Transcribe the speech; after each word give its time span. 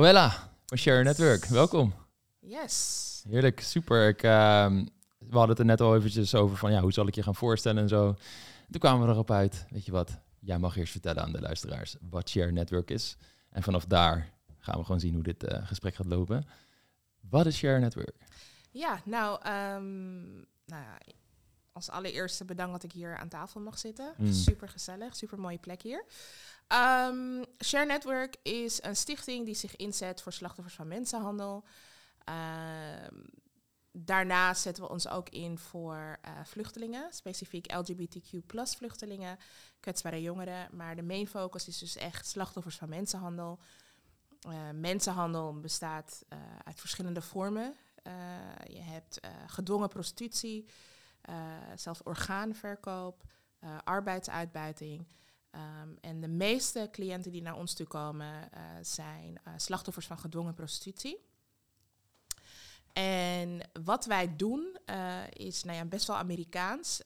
Roella 0.00 0.52
van 0.66 0.78
Share 0.78 1.02
Network, 1.02 1.44
welkom. 1.44 1.94
Yes. 2.38 3.24
Heerlijk, 3.28 3.60
super. 3.60 4.08
Ik, 4.08 4.22
ehm, 4.22 4.84
we 5.18 5.36
hadden 5.36 5.48
het 5.48 5.58
er 5.58 5.64
net 5.64 5.80
al 5.80 5.96
eventjes 5.96 6.34
over 6.34 6.56
van 6.56 6.72
ja, 6.72 6.80
hoe 6.80 6.92
zal 6.92 7.06
ik 7.06 7.14
je 7.14 7.22
gaan 7.22 7.34
voorstellen 7.34 7.82
en 7.82 7.88
zo. 7.88 8.16
Toen 8.70 8.80
kwamen 8.80 9.06
we 9.06 9.12
erop 9.12 9.30
uit, 9.30 9.66
weet 9.70 9.84
je 9.84 9.92
wat, 9.92 10.18
jij 10.38 10.58
mag 10.58 10.76
eerst 10.76 10.92
vertellen 10.92 11.22
aan 11.22 11.32
de 11.32 11.40
luisteraars 11.40 11.96
wat 12.10 12.28
Share 12.28 12.52
Network 12.52 12.90
is. 12.90 13.16
En 13.50 13.62
vanaf 13.62 13.84
daar 13.84 14.32
gaan 14.58 14.78
we 14.78 14.84
gewoon 14.84 15.00
zien 15.00 15.14
hoe 15.14 15.22
dit 15.22 15.44
eh, 15.44 15.66
gesprek 15.66 15.94
gaat 15.94 16.06
lopen. 16.06 16.46
Wat 17.30 17.46
is 17.46 17.56
Share 17.56 17.78
Network? 17.78 18.16
Ja, 18.70 19.00
nou, 19.04 19.42
ehm, 19.42 20.32
nou 20.64 20.82
ja, 20.82 20.98
als 21.72 21.90
allereerste 21.90 22.44
bedankt 22.44 22.72
dat 22.72 22.82
ik 22.82 22.92
hier 22.92 23.16
aan 23.16 23.28
tafel 23.28 23.60
mag 23.60 23.78
zitten. 23.78 24.14
Mm. 24.16 24.32
Super 24.32 24.68
gezellig, 24.68 25.16
super 25.16 25.38
mooie 25.38 25.58
plek 25.58 25.82
hier. 25.82 26.04
Ehm, 26.70 27.42
Share 27.64 27.86
Network 27.86 28.36
is 28.42 28.82
een 28.82 28.96
stichting 28.96 29.44
die 29.44 29.54
zich 29.54 29.76
inzet 29.76 30.22
voor 30.22 30.32
slachtoffers 30.32 30.74
van 30.76 30.88
mensenhandel. 30.88 31.64
Ehm, 32.24 33.14
daarnaast 33.92 34.62
zetten 34.62 34.82
we 34.82 34.90
ons 34.90 35.08
ook 35.08 35.28
in 35.28 35.58
voor 35.58 36.18
eh, 36.22 36.32
vluchtelingen, 36.44 37.12
specifiek 37.12 37.72
LGBTQ 37.72 38.52
vluchtelingen, 38.76 39.38
kwetsbare 39.80 40.22
jongeren. 40.22 40.68
Maar 40.72 40.96
de 40.96 41.02
main 41.02 41.26
focus 41.26 41.68
is 41.68 41.78
dus 41.78 41.96
echt 41.96 42.26
slachtoffers 42.26 42.76
van 42.76 42.88
mensenhandel. 42.88 43.58
Eh, 44.40 44.70
mensenhandel 44.74 45.60
bestaat 45.60 46.24
eh, 46.28 46.38
uit 46.64 46.80
verschillende 46.80 47.22
vormen. 47.22 47.74
Je 48.66 48.80
hebt 48.80 49.20
gedwongen 49.46 49.88
prostitutie, 49.88 50.68
zelfs 51.74 52.02
orgaanverkoop, 52.02 53.22
arbeidsuitbuiting. 53.84 55.06
Ehm, 55.50 55.88
en 56.00 56.20
de 56.20 56.28
meeste 56.28 56.88
cliënten 56.92 57.32
die 57.32 57.42
naar 57.42 57.56
ons 57.56 57.74
toe 57.74 57.86
komen 57.86 58.52
eh, 58.52 58.62
zijn 58.82 59.38
eh, 59.44 59.52
slachtoffers 59.56 60.06
van 60.06 60.18
gedwongen 60.18 60.54
prostitutie. 60.54 61.28
En 62.92 63.70
wat 63.82 64.04
wij 64.04 64.36
doen 64.36 64.78
eh, 64.84 65.18
is 65.32 65.64
nou 65.64 65.76
ja, 65.76 65.84
best 65.84 66.06
wel 66.06 66.16
Amerikaans. 66.16 67.00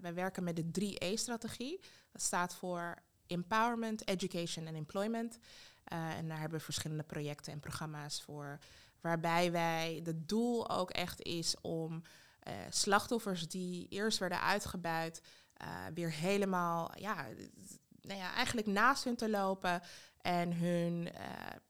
Wij 0.00 0.14
werken 0.14 0.44
met 0.44 0.56
de 0.56 0.70
3E-strategie. 0.80 1.80
Dat 2.12 2.22
staat 2.22 2.54
voor 2.54 2.94
Empowerment, 3.26 4.08
Education 4.08 4.66
en 4.66 4.74
Employment. 4.74 5.38
En 5.84 6.28
daar 6.28 6.40
hebben 6.40 6.58
we 6.58 6.64
verschillende 6.64 7.02
projecten 7.02 7.52
en 7.52 7.60
programma's 7.60 8.22
voor. 8.22 8.58
Waarbij 9.00 9.52
wij, 9.52 10.00
het 10.04 10.28
doel 10.28 10.70
ook 10.70 10.90
echt 10.90 11.22
is 11.22 11.60
om 11.60 12.02
slachtoffers 12.70 13.48
die 13.48 13.88
eerst 13.88 14.18
werden 14.18 14.40
uitgebuit, 14.40 15.22
weer 15.94 16.12
helemaal, 16.12 16.90
ja, 16.94 17.26
nou 18.08 18.20
ja, 18.20 18.34
eigenlijk 18.34 18.66
naast 18.66 19.04
hun 19.04 19.16
te 19.16 19.30
lopen. 19.30 19.80
En 20.20 20.52
hun, 20.56 21.12
eh, 21.12 21.20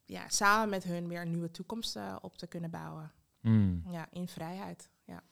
ja, 0.04 0.28
samen 0.28 0.68
met 0.68 0.84
hun 0.84 1.08
weer 1.08 1.20
een 1.20 1.30
nieuwe 1.30 1.50
toekomst 1.50 1.96
eh, 1.96 2.16
op 2.20 2.36
te 2.38 2.46
kunnen 2.46 2.70
bouwen. 2.70 3.12
Hmm. 3.40 3.82
Ja, 3.90 4.06
in 4.12 4.28
vrijheid. 4.28 4.90
Ja. 5.04 5.22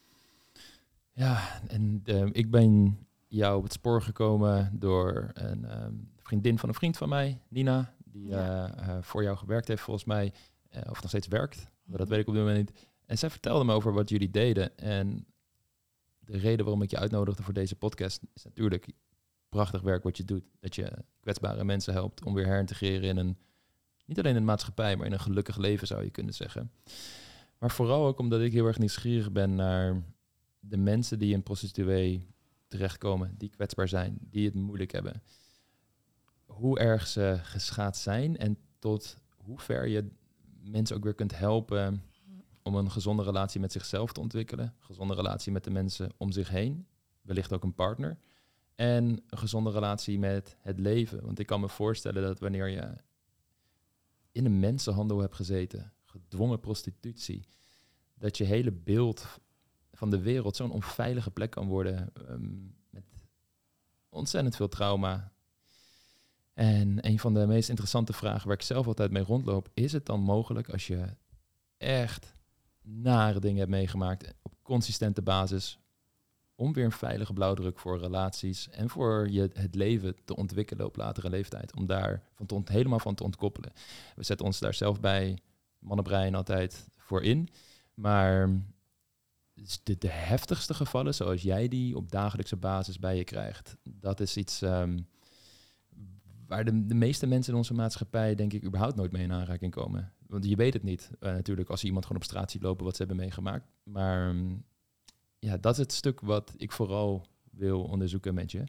Ja, 1.12 1.60
en 1.68 2.00
eh, 2.04 2.26
ik 2.32 2.50
ben 2.50 2.98
jou 3.26 3.56
op 3.56 3.62
het 3.62 3.72
spoor 3.72 4.02
gekomen 4.02 4.70
door 4.78 5.30
een 5.34 5.64
ehm, 5.64 5.94
vriendin 6.18 6.58
van 6.58 6.68
een 6.68 6.74
vriend 6.74 6.96
van 6.96 7.08
mij, 7.08 7.41
Nina, 7.48 7.94
die 8.04 8.28
Ja. 8.28 8.74
eh, 8.76 8.96
voor 9.02 9.22
jou 9.22 9.36
gewerkt 9.36 9.68
heeft 9.68 9.82
volgens 9.82 10.04
mij, 10.06 10.32
of 10.88 11.00
nog 11.00 11.08
steeds 11.08 11.26
werkt, 11.26 11.56
maar 11.84 11.98
dat 11.98 12.06
Mhm. 12.06 12.08
weet 12.08 12.20
ik 12.20 12.28
op 12.28 12.34
dit 12.34 12.42
moment 12.44 12.58
niet. 12.70 12.86
En 13.06 13.18
zij 13.18 13.30
vertelde 13.30 13.64
me 13.64 13.72
over 13.72 13.92
wat 13.92 14.08
jullie 14.08 14.30
deden. 14.30 14.78
En 14.78 15.26
de 16.18 16.38
reden 16.38 16.64
waarom 16.64 16.82
ik 16.82 16.91
je 16.91 16.98
uitnodigde 16.98 17.42
voor 17.42 17.52
deze 17.54 17.76
podcast 17.76 18.22
is 18.34 18.44
natuurlijk 18.44 18.88
prachtig 19.48 19.80
werk 19.80 20.02
wat 20.02 20.16
je 20.16 20.25
doet. 20.25 20.44
Dat 20.61 20.75
je 20.75 20.92
kwetsbare 21.20 21.64
mensen 21.64 21.92
helpt 21.92 22.25
om 22.25 22.34
weer 22.34 22.47
herintegreren 22.47 23.08
in 23.08 23.16
een, 23.16 23.36
niet 24.05 24.19
alleen 24.19 24.36
in 24.36 24.44
maatschappij, 24.44 24.97
maar 24.97 25.06
in 25.06 25.12
een 25.12 25.20
gelukkig 25.20 25.56
leven 25.56 25.86
zou 25.86 26.05
je 26.05 26.11
kunnen 26.11 26.34
zeggen. 26.34 26.70
Maar 27.58 27.70
vooral 27.70 28.06
ook 28.06 28.19
omdat 28.19 28.41
ik 28.41 28.53
heel 28.53 28.66
erg 28.66 28.78
nieuwsgierig 28.78 29.33
ben 29.33 29.55
naar 29.55 30.03
de 30.61 30.77
mensen 30.77 31.19
die 31.19 31.33
in 31.33 31.42
prostituee 31.42 32.27
terechtkomen, 32.69 33.34
die 33.38 33.48
kwetsbaar 33.48 33.88
zijn, 33.88 34.19
die 34.20 34.44
het 34.44 34.54
moeilijk 34.54 34.93
hebben. 34.93 35.22
Hoe 36.44 36.78
erg 36.78 37.06
ze 37.06 37.38
geschaad 37.43 37.97
zijn 37.97 38.37
en 38.37 38.59
tot 38.78 39.16
hoe 39.37 39.59
ver 39.59 39.87
je 39.87 40.09
mensen 40.62 40.97
ook 40.97 41.04
weer 41.04 41.15
kunt 41.15 41.38
helpen 41.38 42.03
om 42.62 42.75
een 42.75 42.91
gezonde 42.91 43.22
relatie 43.22 43.60
met 43.60 43.72
zichzelf 43.72 44.12
te 44.12 44.20
ontwikkelen, 44.20 44.75
gezonde 44.78 45.15
relatie 45.15 45.53
met 45.53 45.65
de 45.65 45.70
mensen 45.70 46.10
om 46.16 46.32
zich 46.32 46.49
heen, 46.49 46.87
wellicht 47.22 47.53
ook 47.53 47.62
een 47.62 47.75
partner, 47.75 48.19
en 48.76 49.04
een 49.04 49.38
gezonde 49.38 49.70
relatie 49.70 50.19
met 50.19 50.56
het 50.60 50.78
leven. 50.78 51.25
Want 51.25 51.38
ik 51.38 51.47
kan 51.47 51.60
me 51.60 51.69
voorstellen 51.69 52.22
dat 52.22 52.38
wanneer 52.38 52.69
je 52.69 52.92
in 54.32 54.44
een 54.44 54.60
mensenhandel 54.60 55.19
hebt 55.19 55.34
gezeten, 55.34 55.92
gedwongen 56.04 56.60
prostitutie, 56.60 57.44
dat 58.14 58.37
je 58.37 58.44
hele 58.44 58.72
beeld 58.72 59.26
van 59.92 60.10
de 60.10 60.20
wereld 60.20 60.56
zo'n 60.56 60.70
onveilige 60.70 61.31
plek 61.31 61.50
kan 61.50 61.66
worden 61.66 62.12
ehm, 62.28 62.54
met 62.91 63.04
ontzettend 64.09 64.56
veel 64.56 64.69
trauma. 64.69 65.32
En 66.53 67.06
een 67.06 67.19
van 67.19 67.34
de 67.34 67.47
meest 67.47 67.69
interessante 67.69 68.12
vragen 68.12 68.47
waar 68.47 68.56
ik 68.56 68.62
zelf 68.62 68.87
altijd 68.87 69.10
mee 69.10 69.22
rondloop, 69.22 69.69
is 69.75 69.93
het 69.93 70.06
dan 70.06 70.20
mogelijk 70.20 70.69
als 70.69 70.87
je 70.87 71.16
echt 71.76 72.34
nare 72.82 73.41
dingen 73.41 73.58
hebt 73.58 73.70
meegemaakt 73.70 74.34
op 74.43 74.53
consistente 74.62 75.22
basis, 75.22 75.78
om 76.56 76.72
weer 76.72 76.84
een 76.84 76.93
veilige 76.93 77.33
blauwdruk 77.33 77.78
voor 77.78 77.99
relaties 77.99 78.69
en 78.69 78.89
voor 78.89 79.28
je 79.31 79.50
het 79.53 79.75
leven 79.75 80.17
te 80.25 80.37
ontwikkelen 80.37 80.87
op 80.87 80.97
latere 80.97 81.31
leeftijd, 81.31 81.77
om 81.77 81.87
daar 81.87 82.22
van 82.34 82.47
ont- 82.49 82.69
helemaal 82.69 82.99
van 82.99 83.15
te 83.15 83.25
ontkoppelen. 83.25 83.72
We 84.17 84.22
zetten 84.25 84.47
ons 84.47 84.59
daar 84.59 84.75
zelf 84.75 85.00
bij 85.00 85.39
mannenbrein 85.78 86.34
altijd 86.34 86.89
voor 86.97 87.22
in, 87.22 87.49
maar 87.94 88.50
de, 89.83 89.99
de 89.99 90.09
heftigste 90.09 90.75
gevallen, 90.75 91.15
zoals 91.15 91.43
jij 91.43 91.69
die 91.69 91.97
op 91.97 92.11
dagelijkse 92.11 92.56
basis 92.56 92.99
bij 92.99 93.17
je 93.17 93.25
krijgt, 93.25 93.77
dat 93.83 94.21
is 94.21 94.37
iets 94.37 94.62
ehm, 94.62 94.99
waar 96.47 96.65
de, 96.65 96.87
de 96.87 96.94
meeste 96.94 97.27
mensen 97.27 97.53
in 97.53 97.59
onze 97.59 97.75
maatschappij, 97.75 98.34
denk 98.34 98.53
ik, 98.53 98.65
überhaupt 98.65 98.97
nooit 98.97 99.12
mee 99.12 99.23
in 99.23 99.33
aanraking 99.33 99.73
komen. 99.73 100.12
Want 100.27 100.44
je 100.44 100.56
weet 100.56 100.73
het 100.73 100.83
niet, 100.83 101.11
eh, 101.21 101.33
natuurlijk, 101.33 101.69
als 101.71 101.81
je 101.81 101.87
iemand 101.87 102.06
gewoon 102.06 102.23
op 102.23 102.28
straat 102.28 102.50
ziet 102.50 102.62
lopen 102.62 102.84
wat 102.84 102.97
ze 102.97 103.03
hebben 103.03 103.25
meegemaakt. 103.25 103.67
Maar 103.83 104.28
ehm, 104.28 104.55
ja, 105.46 105.56
dat 105.56 105.72
is 105.72 105.78
het 105.78 105.92
stuk 105.92 106.20
wat 106.20 106.54
ik 106.56 106.72
vooral 106.72 107.26
wil 107.50 107.82
onderzoeken 107.82 108.34
met 108.34 108.50
je. 108.50 108.64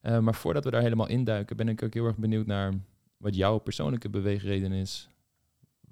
Eh, 0.00 0.18
maar 0.18 0.34
voordat 0.34 0.64
we 0.64 0.70
daar 0.70 0.82
helemaal 0.82 1.08
induiken, 1.08 1.56
ben 1.56 1.68
ik 1.68 1.82
ook 1.82 1.94
heel 1.94 2.06
erg 2.06 2.16
benieuwd 2.16 2.46
naar 2.46 2.74
wat 3.16 3.34
jouw 3.34 3.58
persoonlijke 3.58 4.08
beweegreden 4.08 4.72
is. 4.72 5.08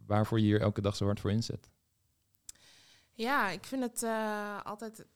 Waarvoor 0.07 0.39
je 0.39 0.45
hier 0.45 0.61
elke 0.61 0.81
dag 0.81 0.97
zo 0.97 1.05
hard 1.05 1.21
voor 1.21 1.31
inzet. 1.31 1.69
Ja, 3.13 3.51
ik 3.51 3.65
vind 3.65 3.83
het 3.83 4.03
eh, 4.03 4.63
altijd. 4.63 5.07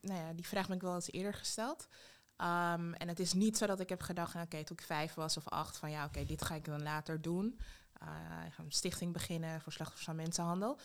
Nou 0.00 0.20
ja, 0.20 0.32
die 0.32 0.46
vraag 0.46 0.66
ben 0.66 0.76
ik 0.76 0.82
wel 0.82 0.94
eens 0.94 1.12
eerder 1.12 1.34
gesteld. 1.34 1.88
Ehm, 2.36 2.92
en 2.92 3.08
het 3.08 3.20
is 3.20 3.32
niet 3.32 3.56
zo 3.56 3.66
dat 3.66 3.80
ik 3.80 3.88
heb 3.88 4.00
gedacht, 4.00 4.34
oké, 4.34 4.64
toen 4.64 4.76
ik 4.76 4.84
vijf 4.84 5.14
was 5.14 5.36
of 5.36 5.48
acht, 5.48 5.76
van 5.76 5.90
ja, 5.90 6.04
oké, 6.04 6.24
dit 6.24 6.44
ga 6.44 6.54
ik 6.54 6.64
dan 6.64 6.82
later 6.82 7.22
doen. 7.22 7.58
Eh, 7.92 8.46
ik 8.46 8.52
ga 8.52 8.62
een 8.62 8.72
stichting 8.72 9.12
beginnen 9.12 9.60
voor 9.60 9.72
slachtoffers 9.72 10.06
van 10.06 10.16
mensenhandel. 10.16 10.78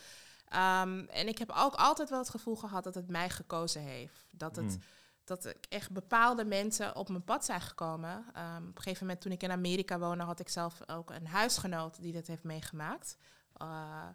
Ehm, 0.50 1.00
en 1.00 1.28
ik 1.28 1.38
heb 1.38 1.52
ook 1.56 1.74
altijd 1.76 2.10
wel 2.10 2.20
het 2.20 2.30
gevoel 2.30 2.56
gehad 2.56 2.84
dat 2.84 2.96
het 2.96 3.08
mij 3.10 3.30
gekozen 3.30 3.82
heeft. 3.82 4.28
Dat, 4.32 4.56
het, 4.56 4.66
Mm. 4.66 4.82
dat 5.24 5.46
ik 5.46 5.66
echt 5.70 5.92
bepaalde 5.92 6.46
mensen 6.46 6.96
op 6.96 7.10
mijn 7.10 7.24
pad 7.24 7.46
zijn 7.46 7.62
gekomen. 7.62 8.26
Ehm, 8.34 8.68
op 8.68 8.76
een 8.78 8.82
gegeven 8.84 9.06
moment, 9.06 9.22
toen 9.22 9.32
ik 9.32 9.44
in 9.44 9.52
Amerika 9.52 10.00
woonde, 10.00 10.24
had 10.24 10.40
ik 10.40 10.50
zelf 10.50 10.80
ook 10.90 11.10
een 11.10 11.28
huisgenoot 11.28 12.02
die 12.02 12.12
dit 12.12 12.28
heeft 12.28 12.44
meegemaakt. 12.44 13.18
Eh, 13.54 14.08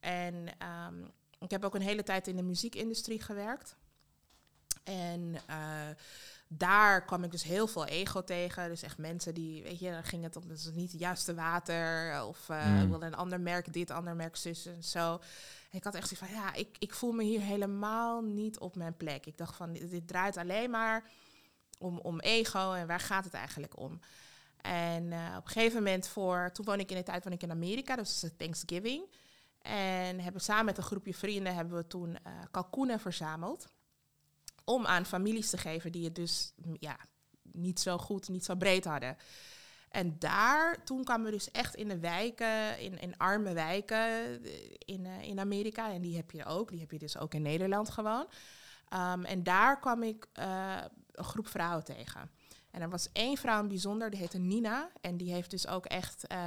en 0.00 0.58
ehm, 0.58 1.04
ik 1.38 1.50
heb 1.50 1.64
ook 1.64 1.74
een 1.74 1.82
hele 1.82 2.02
tijd 2.02 2.26
in 2.28 2.36
de 2.36 2.42
muziekindustrie 2.42 3.22
gewerkt. 3.22 3.76
En 4.84 5.36
eh, 5.46 5.88
daar 6.48 7.04
kwam 7.04 7.24
ik 7.24 7.30
dus 7.30 7.42
heel 7.42 7.66
veel 7.66 7.84
ego 7.84 8.24
tegen. 8.24 8.68
Dus 8.68 8.82
echt 8.82 8.98
mensen 8.98 9.34
die, 9.34 9.62
weet 9.62 9.78
je, 9.78 9.90
dan 9.90 10.04
ging 10.04 10.22
het 10.22 10.36
om, 10.36 10.48
dat 10.48 10.56
is 10.56 10.70
niet 10.72 10.92
het 10.92 11.00
juiste 11.00 11.34
water. 11.34 12.22
Of 12.24 12.48
eh 12.48 12.66
Mm. 12.66 12.82
ik 12.82 12.88
wilde 12.88 13.06
een 13.06 13.14
ander 13.14 13.40
merk 13.40 13.72
dit, 13.72 13.90
ander 13.90 14.16
merk 14.16 14.36
zus 14.36 14.66
en 14.66 14.84
zo. 14.84 15.12
En 15.70 15.78
ik 15.78 15.84
had 15.84 15.94
echt 15.94 16.08
zoiets 16.08 16.26
van, 16.26 16.42
ja, 16.42 16.54
ik, 16.54 16.76
ik 16.78 16.94
voel 16.94 17.12
me 17.12 17.22
hier 17.22 17.40
helemaal 17.40 18.22
niet 18.22 18.58
op 18.58 18.76
mijn 18.76 18.96
plek. 18.96 19.26
Ik 19.26 19.36
dacht 19.38 19.56
van, 19.56 19.72
dit, 19.72 19.90
dit 19.90 20.08
draait 20.08 20.36
alleen 20.36 20.70
maar 20.70 21.04
om, 21.78 21.98
om 21.98 22.20
ego 22.20 22.72
en 22.72 22.86
waar 22.86 23.00
gaat 23.00 23.24
het 23.24 23.34
eigenlijk 23.34 23.78
om? 23.78 24.00
En 24.60 25.12
eh, 25.12 25.34
op 25.36 25.44
een 25.44 25.50
gegeven 25.52 25.82
moment 25.82 26.08
voor, 26.08 26.50
toen 26.52 26.64
woon 26.64 26.80
ik 26.80 26.90
in 26.90 26.96
de 26.96 27.02
tijd 27.02 27.24
woon 27.24 27.32
ik 27.32 27.42
in 27.42 27.50
Amerika, 27.50 27.96
dus 27.96 28.22
het 28.22 28.38
Thanksgiving. 28.38 29.04
En 29.62 30.20
hebben 30.20 30.40
samen 30.40 30.64
met 30.64 30.76
een 30.76 30.82
groepje 30.82 31.14
vrienden 31.14 31.54
hebben 31.54 31.76
we 31.76 31.86
toen 31.86 32.16
eh 32.22 32.32
kalkoenen 32.50 33.00
verzameld. 33.00 33.66
Om 34.68 34.86
aan 34.86 35.06
families 35.06 35.50
te 35.50 35.58
geven 35.58 35.92
die 35.92 36.04
het 36.04 36.14
dus 36.14 36.52
mm, 36.56 36.76
ja, 36.80 36.96
niet 37.42 37.80
zo 37.80 37.98
goed, 37.98 38.28
niet 38.28 38.44
zo 38.44 38.54
breed 38.54 38.84
hadden. 38.84 39.16
En 39.88 40.16
daar, 40.18 40.84
toen 40.84 41.04
kwamen 41.04 41.26
we 41.26 41.30
dus 41.30 41.50
echt 41.50 41.74
in 41.74 41.88
de 41.88 41.98
wijken, 41.98 42.80
in, 42.80 42.98
in 42.98 43.16
arme 43.16 43.52
wijken 43.52 43.96
eh, 43.96 44.50
in, 44.78 45.06
eh, 45.06 45.22
in 45.22 45.40
Amerika. 45.40 45.92
En 45.92 46.00
die 46.00 46.16
heb 46.16 46.30
je 46.30 46.44
ook, 46.44 46.70
die 46.70 46.80
heb 46.80 46.90
je 46.90 46.98
dus 46.98 47.18
ook 47.18 47.34
in 47.34 47.42
Nederland 47.42 47.90
gewoon. 47.90 48.26
Um, 48.94 49.24
en 49.24 49.42
daar 49.42 49.80
kwam 49.80 50.02
ik 50.02 50.26
uh, 50.38 50.76
een 51.12 51.24
groep 51.24 51.48
vrouwen 51.48 51.84
tegen. 51.84 52.30
En 52.76 52.82
er 52.82 52.90
was 52.90 53.08
één 53.12 53.36
vrouw 53.36 53.60
in 53.60 53.68
bijzonder, 53.68 54.10
die 54.10 54.20
heette 54.20 54.38
Nina. 54.38 54.90
En 55.00 55.16
die 55.16 55.32
heeft 55.32 55.50
dus 55.50 55.66
ook 55.66 55.86
echt 55.86 56.26
eh, 56.26 56.38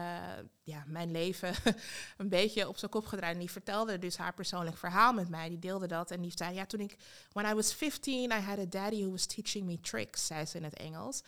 ja, 0.63 0.83
mijn 0.87 1.11
leven 1.11 1.53
een 2.17 2.29
beetje 2.29 2.67
op 2.67 2.77
zijn 2.77 2.91
kop 2.91 3.05
gedraaid. 3.05 3.33
En 3.33 3.39
die 3.39 3.51
vertelde 3.51 3.99
dus 3.99 4.17
haar 4.17 4.33
persoonlijk 4.33 4.77
verhaal 4.77 5.13
met 5.13 5.29
mij. 5.29 5.49
Die 5.49 5.59
deelde 5.59 5.87
dat. 5.87 6.11
En 6.11 6.21
die 6.21 6.31
zei, 6.35 6.53
ja, 6.53 6.65
toen 6.65 6.79
ik, 6.79 6.97
when 7.31 7.51
I 7.51 7.53
was 7.53 7.73
15, 7.73 8.31
I 8.31 8.33
had 8.33 8.59
a 8.59 8.65
daddy 8.65 9.01
who 9.01 9.11
was 9.11 9.25
teaching 9.25 9.65
me 9.65 9.79
tricks, 9.79 10.25
zei 10.25 10.45
ze 10.45 10.57
in 10.57 10.63
het 10.63 10.77
Engels. 10.77 11.23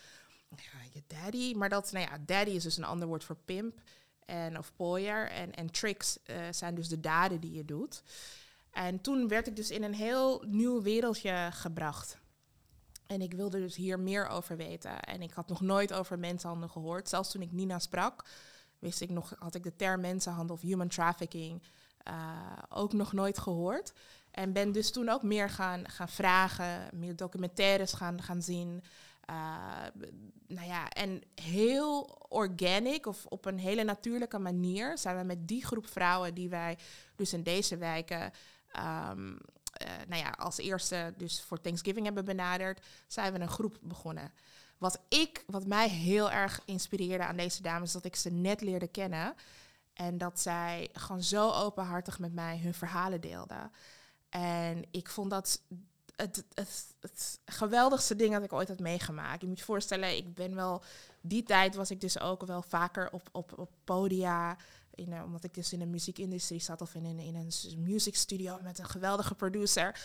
Ja, 0.49 0.79
je 0.93 1.03
daddy. 1.07 1.53
Maar 1.53 1.69
dat, 1.69 1.91
nou 1.91 2.05
ja, 2.05 2.17
daddy 2.25 2.51
is 2.51 2.63
dus 2.63 2.77
een 2.77 2.83
ander 2.83 3.07
woord 3.07 3.23
voor 3.23 3.37
pimp 3.45 3.81
en, 4.25 4.57
of 4.57 4.71
pooier. 4.75 5.29
En, 5.29 5.53
en 5.53 5.71
tricks 5.71 6.17
uh, 6.25 6.35
zijn 6.51 6.75
dus 6.75 6.87
de 6.87 6.99
daden 6.99 7.39
die 7.39 7.53
je 7.53 7.65
doet. 7.65 8.03
En 8.71 9.01
toen 9.01 9.27
werd 9.27 9.47
ik 9.47 9.55
dus 9.55 9.71
in 9.71 9.83
een 9.83 9.95
heel 9.95 10.43
nieuw 10.47 10.81
wereldje 10.81 11.49
gebracht. 11.51 12.20
En 13.11 13.21
ik 13.21 13.33
wilde 13.33 13.59
dus 13.59 13.75
hier 13.75 13.99
meer 13.99 14.27
over 14.27 14.57
weten. 14.57 14.99
En 14.99 15.21
ik 15.21 15.31
had 15.31 15.47
nog 15.47 15.61
nooit 15.61 15.93
over 15.93 16.19
mensenhandel 16.19 16.69
gehoord. 16.69 17.09
Zelfs 17.09 17.31
toen 17.31 17.41
ik 17.41 17.51
Nina 17.51 17.79
sprak, 17.79 18.25
wist 18.79 19.01
ik 19.01 19.09
nog, 19.09 19.35
had 19.39 19.55
ik 19.55 19.63
de 19.63 19.75
term 19.75 20.01
mensenhandel 20.01 20.55
of 20.55 20.61
human 20.61 20.87
trafficking 20.87 21.61
uh, 22.07 22.57
ook 22.69 22.93
nog 22.93 23.13
nooit 23.13 23.37
gehoord. 23.37 23.93
En 24.31 24.53
ben 24.53 24.71
dus 24.71 24.91
toen 24.91 25.09
ook 25.09 25.23
meer 25.23 25.49
gaan, 25.49 25.89
gaan 25.89 26.09
vragen, 26.09 26.89
meer 26.93 27.15
documentaires 27.15 27.93
gaan, 27.93 28.21
gaan 28.21 28.41
zien. 28.41 28.83
Uh, 29.29 29.35
nou 30.47 30.67
ja, 30.67 30.89
en 30.89 31.21
heel 31.35 32.01
organic 32.29 33.05
of 33.05 33.25
op 33.25 33.45
een 33.45 33.59
hele 33.59 33.83
natuurlijke 33.83 34.39
manier 34.39 34.97
zijn 34.97 35.17
we 35.17 35.23
met 35.23 35.47
die 35.47 35.65
groep 35.65 35.87
vrouwen 35.87 36.33
die 36.33 36.49
wij 36.49 36.77
dus 37.15 37.33
in 37.33 37.43
deze 37.43 37.77
wijken 37.77 38.31
uh, 38.75 39.11
nou 40.07 40.21
ja, 40.21 40.29
als 40.29 40.57
eerste 40.57 41.13
dus 41.17 41.41
voor 41.41 41.61
Thanksgiving 41.61 42.05
hebben 42.05 42.25
benaderd, 42.25 42.85
zijn 43.07 43.33
we 43.33 43.39
een 43.39 43.49
groep 43.49 43.77
begonnen. 43.81 44.31
Wat 44.77 44.99
ik, 45.07 45.43
wat 45.47 45.65
mij 45.65 45.89
heel 45.89 46.31
erg 46.31 46.61
inspireerde 46.65 47.25
aan 47.25 47.37
deze 47.37 47.61
dames, 47.61 47.87
is 47.87 47.93
dat 47.93 48.05
ik 48.05 48.15
ze 48.15 48.29
net 48.29 48.61
leerde 48.61 48.87
kennen. 48.87 49.35
En 49.93 50.17
dat 50.17 50.39
zij 50.39 50.89
gewoon 50.93 51.23
zo 51.23 51.51
openhartig 51.51 52.19
met 52.19 52.33
mij 52.33 52.59
hun 52.59 52.73
verhalen 52.73 53.21
deelden. 53.21 53.71
En 54.29 54.83
ik 54.91 55.09
vond 55.09 55.29
dat 55.29 55.61
het, 56.15 56.43
het, 56.53 56.85
het, 56.99 57.39
geweldigste 57.45 58.15
ding 58.15 58.33
dat 58.33 58.43
ik 58.43 58.53
ooit 58.53 58.67
had 58.67 58.79
meegemaakt. 58.79 59.41
Je 59.41 59.47
moet 59.47 59.59
je 59.59 59.65
voorstellen, 59.65 60.15
ik 60.15 60.33
ben 60.33 60.55
wel... 60.55 60.83
Die 61.21 61.43
tijd 61.43 61.75
was 61.75 61.91
ik 61.91 62.01
dus 62.01 62.19
ook 62.19 62.45
wel 62.45 62.61
vaker 62.61 63.11
op, 63.11 63.29
op, 63.31 63.53
op 63.57 63.71
podia 63.83 64.57
in, 65.01 65.11
uh, 65.11 65.23
omdat 65.23 65.43
ik 65.43 65.53
dus 65.53 65.73
in 65.73 65.79
de 65.79 65.85
muziekindustrie 65.85 66.59
zat 66.59 66.81
of 66.81 66.95
in, 66.95 67.05
in, 67.05 67.19
in 67.19 67.35
een 67.35 67.51
music 67.77 68.15
studio 68.15 68.59
met 68.61 68.79
een 68.79 68.89
geweldige 68.89 69.35
producer. 69.35 69.99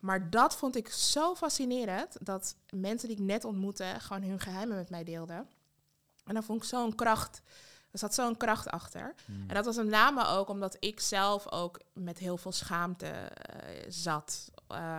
Maar 0.00 0.30
dat 0.30 0.56
vond 0.56 0.76
ik 0.76 0.88
zo 0.88 1.34
fascinerend 1.34 2.16
dat 2.20 2.56
mensen 2.70 3.08
die 3.08 3.16
ik 3.16 3.22
net 3.22 3.44
ontmoette 3.44 3.94
gewoon 3.98 4.22
hun 4.22 4.40
geheimen 4.40 4.76
met 4.76 4.90
mij 4.90 5.04
deelden. 5.04 5.48
En 6.24 6.34
dan 6.34 6.42
vond 6.42 6.62
ik 6.62 6.68
zo'n 6.68 6.94
kracht. 6.94 7.42
Er 7.90 7.98
zat 7.98 8.14
zo'n 8.14 8.36
kracht 8.36 8.68
achter. 8.68 9.14
Hmm. 9.24 9.44
En 9.48 9.54
dat 9.54 9.64
was 9.64 9.76
met 9.76 9.86
name 9.86 10.26
ook 10.26 10.48
omdat 10.48 10.76
ik 10.80 11.00
zelf 11.00 11.52
ook 11.52 11.80
met 11.92 12.18
heel 12.18 12.36
veel 12.36 12.52
schaamte 12.52 13.06
uh, 13.06 13.84
zat. 13.88 14.50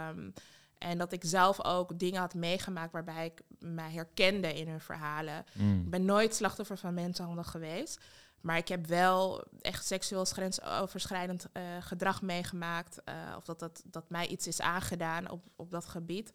Um, 0.09 0.33
en 0.77 0.97
dat 0.97 1.11
ik 1.11 1.21
zelf 1.25 1.63
ook 1.63 1.99
dingen 1.99 2.19
had 2.19 2.33
meegemaakt 2.33 2.91
waarbij 2.91 3.25
ik 3.25 3.41
mij 3.59 3.91
herkende 3.91 4.53
in 4.53 4.67
hun 4.67 4.79
verhalen. 4.79 5.45
Hmm. 5.53 5.81
Ik 5.81 5.89
ben 5.89 6.05
nooit 6.05 6.35
slachtoffer 6.35 6.77
van 6.77 6.93
mensenhandel 6.93 7.43
geweest. 7.43 7.99
Maar 8.41 8.57
ik 8.57 8.67
heb 8.67 8.87
wel 8.87 9.43
echt 9.61 9.85
seksueel 9.85 10.25
grensoverschrijdend 10.25 11.47
uh, 11.53 11.63
gedrag 11.79 12.21
meegemaakt. 12.21 13.01
Uh, 13.05 13.35
of 13.37 13.43
dat, 13.43 13.59
dat, 13.59 13.83
dat 13.85 14.09
mij 14.09 14.27
iets 14.27 14.47
is 14.47 14.61
aangedaan 14.61 15.29
op, 15.29 15.43
op 15.55 15.71
dat 15.71 15.85
gebied. 15.85 16.31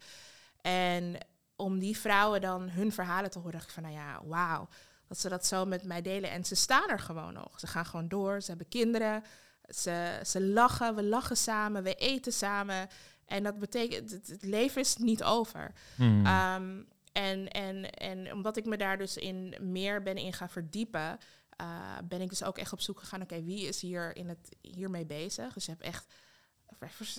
En 0.61 1.17
om 1.55 1.79
die 1.79 1.97
vrouwen 1.97 2.41
dan 2.41 2.69
hun 2.69 2.91
verhalen 2.91 3.31
te 3.31 3.37
horen, 3.39 3.53
dacht 3.53 3.67
ik 3.67 3.73
van, 3.73 3.83
nou 3.83 3.95
ja, 3.95 4.21
wauw. 4.25 4.67
Dat 5.07 5.19
ze 5.19 5.29
dat 5.29 5.45
zo 5.45 5.65
met 5.65 5.83
mij 5.83 6.01
delen. 6.01 6.29
En 6.31 6.45
ze 6.45 6.55
staan 6.55 6.89
er 6.89 6.99
gewoon 6.99 7.33
nog. 7.33 7.59
Ze 7.59 7.67
gaan 7.67 7.85
gewoon 7.85 8.07
door. 8.07 8.41
Ze 8.41 8.49
hebben 8.49 8.67
kinderen. 8.67 9.23
Ze, 9.67 10.19
ze 10.25 10.41
lachen. 10.41 10.95
We 10.95 11.03
lachen 11.03 11.37
samen. 11.37 11.83
We 11.83 11.95
eten 11.95 12.33
samen. 12.33 12.87
En 13.25 13.43
dat 13.43 13.59
betekent, 13.59 14.11
het, 14.11 14.27
het 14.27 14.43
leven 14.43 14.81
is 14.81 14.95
niet 14.95 15.23
over. 15.23 15.71
Hmm. 15.95 16.25
Um, 16.25 16.87
en, 17.11 17.47
en, 17.47 17.89
en 17.89 18.31
omdat 18.31 18.57
ik 18.57 18.65
me 18.65 18.77
daar 18.77 18.97
dus 18.97 19.17
in 19.17 19.55
meer 19.59 20.01
ben 20.01 20.15
in 20.15 20.33
gaan 20.33 20.49
verdiepen, 20.49 21.17
uh, 21.61 21.97
ben 22.03 22.21
ik 22.21 22.29
dus 22.29 22.43
ook 22.43 22.57
echt 22.57 22.73
op 22.73 22.81
zoek 22.81 22.99
gegaan, 22.99 23.21
oké, 23.21 23.43
wie 23.43 23.67
is 23.67 23.81
hier 23.81 24.15
in 24.15 24.29
het, 24.29 24.55
hiermee 24.61 25.05
bezig? 25.05 25.53
Dus 25.53 25.65
je 25.65 25.71
hebt 25.71 25.83
echt 25.83 26.13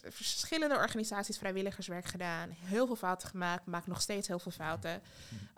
verschillende 0.09 0.75
organisaties 0.75 1.39
vrijwilligerswerk 1.39 2.05
gedaan, 2.05 2.51
heel 2.51 2.87
veel 2.87 2.97
fouten 2.97 3.29
gemaakt, 3.29 3.67
maak 3.67 3.87
nog 3.87 4.01
steeds 4.01 4.29
heel 4.29 4.39
veel 4.39 4.53
fouten. 4.53 5.03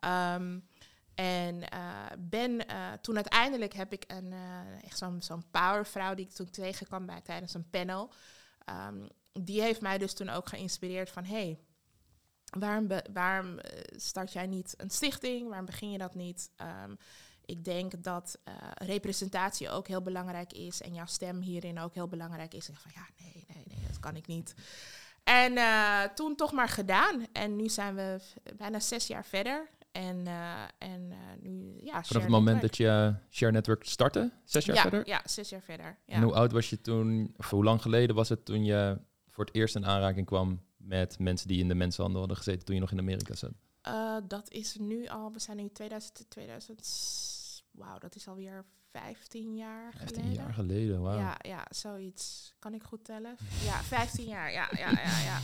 Um, 0.05 0.69
en 1.15 1.55
uh, 1.75 2.07
ben, 2.19 2.71
uh, 2.71 2.93
toen 2.93 3.15
uiteindelijk 3.15 3.73
heb 3.73 3.93
ik 3.93 4.05
een, 4.07 4.35
echt 4.83 4.99
zo'n 4.99 5.23
zo'n 5.23 5.51
powervrouw 5.51 6.15
die 6.15 6.27
ik 6.27 6.33
toen 6.33 6.51
tegenkwam 6.51 7.07
bij, 7.07 7.21
tijdens 7.21 7.55
een 7.55 7.71
panel. 7.71 8.13
Um, 8.89 9.09
die 9.33 9.63
heeft 9.63 9.81
mij 9.81 9.99
dus 9.99 10.15
toen 10.15 10.29
ook 10.29 10.49
geïnspireerd 10.49 11.11
van, 11.11 11.25
hey, 11.25 11.59
waarom, 12.59 12.89
waarom 13.13 13.59
start 13.97 14.33
jij 14.33 14.47
niet 14.47 14.75
een 14.77 14.91
stichting? 14.91 15.49
Waarom 15.49 15.67
begin 15.67 15.91
je 15.91 15.99
dat 15.99 16.15
niet? 16.15 16.51
Um, 16.85 16.99
ik 17.49 17.65
denk 17.65 18.03
dat 18.03 18.39
uh, 18.49 18.55
representatie 18.75 19.71
ook 19.71 19.89
heel 19.89 20.03
belangrijk 20.03 20.53
is 20.53 20.81
en 20.81 20.95
jouw 20.95 21.07
stem 21.07 21.41
hierin 21.41 21.79
ook 21.79 21.95
heel 21.95 22.09
belangrijk 22.09 22.55
is. 22.55 22.69
Ik 22.69 22.77
van 22.77 22.91
ja, 22.95 23.07
nee, 23.19 23.45
nee, 23.55 23.65
nee, 23.67 23.87
dat 23.87 24.01
kan 24.01 24.17
ik 24.17 24.27
niet. 24.27 24.55
En 25.25 25.53
uh, 25.53 26.03
toen 26.03 26.37
toch 26.37 26.53
maar 26.53 26.69
gedaan. 26.69 27.27
En 27.33 27.57
nu 27.57 27.69
zijn 27.69 27.95
we 27.95 28.21
bijna 28.57 28.81
zes 28.81 29.07
jaar 29.07 29.25
verder. 29.25 29.69
En, 29.93 30.27
uh, 30.27 30.63
en 30.79 31.13
nu, 31.41 31.81
ja, 31.83 32.05
Vanaf 32.05 32.23
het 32.23 32.31
moment 32.31 32.61
dat 32.61 32.77
je 32.77 33.15
Share 33.31 33.53
Network 33.53 33.85
startte, 33.85 34.33
zes 34.45 34.65
jaar 34.65 34.77
ja, 34.77 34.83
verder? 34.83 35.07
Ja, 35.07 35.23
zes 35.25 35.49
jaar 35.49 35.63
verder. 35.63 35.99
Ja. 36.07 36.15
En 36.15 36.23
hoe 36.23 36.35
oud 36.35 36.53
was 36.53 36.71
je 36.71 36.81
toen, 36.81 37.35
of 37.37 37.51
hoe 37.51 37.65
lang 37.65 37.83
geleden 37.83 38.17
was 38.17 38.29
het 38.29 38.45
toen 38.45 38.65
je 38.65 38.99
voor 39.31 39.45
het 39.45 39.55
eerst 39.55 39.77
in 39.77 39.87
aanraking 39.87 40.27
kwam 40.27 40.61
met 40.77 41.19
mensen 41.19 41.49
die 41.49 41.61
in 41.61 41.69
de 41.69 41.75
mensenhandel 41.75 42.21
hadden 42.21 42.39
gezeten 42.39 42.65
toen 42.65 42.75
je 42.75 42.81
nog 42.81 42.91
in 42.91 42.99
Amerika 42.99 43.35
zat? 43.35 43.53
dat 44.29 44.51
is 44.51 44.77
nu 44.77 45.07
al, 45.07 45.33
we 45.33 45.39
zijn 45.39 45.57
nu 45.57 45.69
2000, 45.73 46.25
2000 46.29 46.87
wauw, 47.79 47.99
dat 47.99 48.15
is 48.15 48.29
alweer 48.29 48.65
15 48.91 49.57
jaar 49.57 49.93
15 49.93 50.07
geleden. 50.07 50.25
15 50.25 50.45
jaar 50.45 50.55
geleden, 50.55 51.03
wauw. 51.03 51.19
Ja, 51.19 51.37
ja, 51.39 51.67
zoiets. 51.71 52.55
Kan 52.59 52.75
ik 52.75 52.83
goed 52.83 53.05
tellen? 53.05 53.37
ja, 53.65 53.83
15 53.83 54.27
jaar, 54.27 54.53
ja, 54.53 54.69
ja, 54.77 54.91
ja. 54.91 55.19
Ja. 55.25 55.41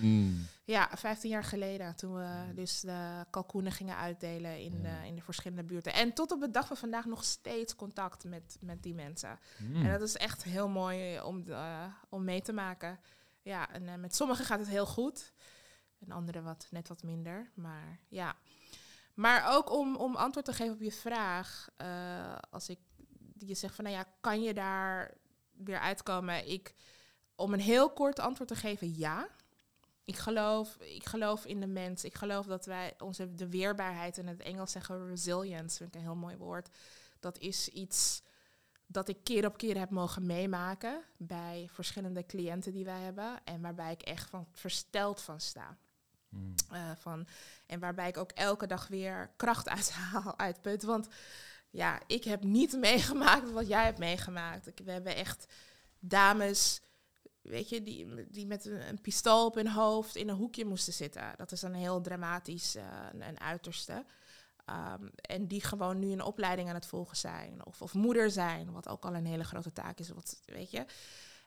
Mm. 0.00 0.46
ja, 0.64 0.90
15 0.94 1.30
jaar 1.30 1.44
geleden, 1.44 1.96
toen 1.96 2.14
we 2.14 2.54
dus 2.54 2.80
de 2.80 3.24
kalkoenen 3.30 3.72
gingen 3.72 3.96
uitdelen 3.96 4.60
in, 4.60 4.82
de, 4.82 5.06
in 5.06 5.14
de 5.14 5.22
verschillende 5.22 5.64
buurten. 5.64 5.92
En 5.92 6.12
tot 6.12 6.32
op 6.32 6.40
de 6.40 6.50
dag 6.50 6.66
van 6.66 6.76
vandaag 6.76 7.04
nog 7.04 7.24
steeds 7.24 7.74
contact 7.74 8.24
met, 8.24 8.56
met 8.60 8.82
die 8.82 8.94
mensen. 8.94 9.38
Mm. 9.58 9.84
En 9.84 9.90
dat 9.90 10.08
is 10.08 10.16
echt 10.16 10.44
heel 10.44 10.68
mooi 10.68 11.20
om, 11.20 11.42
uh, 11.46 11.84
om 12.08 12.24
mee 12.24 12.40
te 12.40 12.52
maken. 12.52 13.00
Ja, 13.42 13.70
en 13.70 13.82
uh, 13.82 13.94
met 13.94 14.14
sommigen 14.14 14.44
gaat 14.44 14.58
het 14.58 14.68
heel 14.68 14.86
goed. 14.86 15.32
En 15.98 16.10
anderen 16.10 16.44
wat, 16.44 16.66
net 16.70 16.88
wat 16.88 17.02
minder. 17.02 17.50
Maar 17.54 17.98
ja, 18.08 18.36
maar 19.18 19.56
ook 19.56 19.70
om, 19.72 19.96
om 19.96 20.16
antwoord 20.16 20.46
te 20.46 20.52
geven 20.52 20.74
op 20.74 20.82
je 20.82 20.92
vraag. 20.92 21.68
Uh, 21.82 22.36
als 22.50 22.68
ik 22.68 22.78
je 23.38 23.54
zegt 23.54 23.74
van, 23.74 23.84
nou 23.84 23.96
ja, 23.96 24.04
kan 24.20 24.42
je 24.42 24.54
daar 24.54 25.14
weer 25.50 25.78
uitkomen? 25.78 26.50
Ik, 26.50 26.74
om 27.34 27.52
een 27.52 27.60
heel 27.60 27.90
kort 27.90 28.18
antwoord 28.18 28.48
te 28.48 28.56
geven, 28.56 28.96
ja. 28.96 29.28
Ik 30.04 30.16
geloof, 30.16 30.76
ik 30.76 31.06
geloof 31.06 31.44
in 31.44 31.60
de 31.60 31.66
mens. 31.66 32.04
Ik 32.04 32.14
geloof 32.14 32.46
dat 32.46 32.66
wij 32.66 32.94
onze 32.98 33.34
de 33.34 33.48
weerbaarheid, 33.48 34.18
in 34.18 34.26
het 34.26 34.40
Engels 34.40 34.72
zeggen 34.72 35.08
resilience, 35.08 35.76
vind 35.76 35.88
ik 35.88 35.94
een 35.94 36.06
heel 36.06 36.16
mooi 36.16 36.36
woord. 36.36 36.68
Dat 37.20 37.38
is 37.38 37.68
iets 37.68 38.22
dat 38.86 39.08
ik 39.08 39.24
keer 39.24 39.46
op 39.46 39.56
keer 39.56 39.78
heb 39.78 39.90
mogen 39.90 40.26
meemaken 40.26 41.02
bij 41.16 41.68
verschillende 41.72 42.26
cliënten 42.26 42.72
die 42.72 42.84
wij 42.84 43.00
hebben. 43.00 43.44
En 43.44 43.60
waarbij 43.60 43.92
ik 43.92 44.02
echt 44.02 44.30
van 44.30 44.46
versteld 44.52 45.22
van 45.22 45.40
sta. 45.40 45.78
Mm. 46.28 46.54
Uh, 46.72 46.90
van, 46.96 47.26
en 47.66 47.80
waarbij 47.80 48.08
ik 48.08 48.16
ook 48.16 48.30
elke 48.30 48.66
dag 48.66 48.88
weer 48.88 49.30
kracht 49.36 49.68
uithaal, 49.78 50.38
uitput. 50.38 50.82
Want 50.82 51.08
ja, 51.70 52.00
ik 52.06 52.24
heb 52.24 52.42
niet 52.42 52.76
meegemaakt 52.88 53.50
wat 53.50 53.68
jij 53.68 53.84
hebt 53.84 53.98
meegemaakt. 53.98 54.70
We 54.84 54.90
hebben 54.90 55.16
echt 55.16 55.46
dames, 55.98 56.80
weet 57.42 57.68
je, 57.68 57.82
die, 57.82 58.30
die 58.30 58.46
met 58.46 58.64
een, 58.64 58.88
een 58.88 59.00
pistool 59.00 59.46
op 59.46 59.54
hun 59.54 59.68
hoofd 59.68 60.16
in 60.16 60.28
een 60.28 60.36
hoekje 60.36 60.64
moesten 60.64 60.92
zitten. 60.92 61.34
Dat 61.36 61.52
is 61.52 61.62
een 61.62 61.74
heel 61.74 62.00
dramatisch 62.00 62.76
uh, 62.76 62.82
een, 63.12 63.40
uiterste. 63.40 64.04
Um, 64.70 65.10
en 65.14 65.46
die 65.46 65.64
gewoon 65.64 65.98
nu 65.98 66.12
een 66.12 66.22
opleiding 66.22 66.68
aan 66.68 66.74
het 66.74 66.86
volgen 66.86 67.16
zijn. 67.16 67.66
Of, 67.66 67.82
of 67.82 67.94
moeder 67.94 68.30
zijn, 68.30 68.72
wat 68.72 68.88
ook 68.88 69.04
al 69.04 69.14
een 69.14 69.26
hele 69.26 69.44
grote 69.44 69.72
taak 69.72 69.98
is. 69.98 70.08
Wat, 70.08 70.40
weet 70.44 70.70
je. 70.70 70.84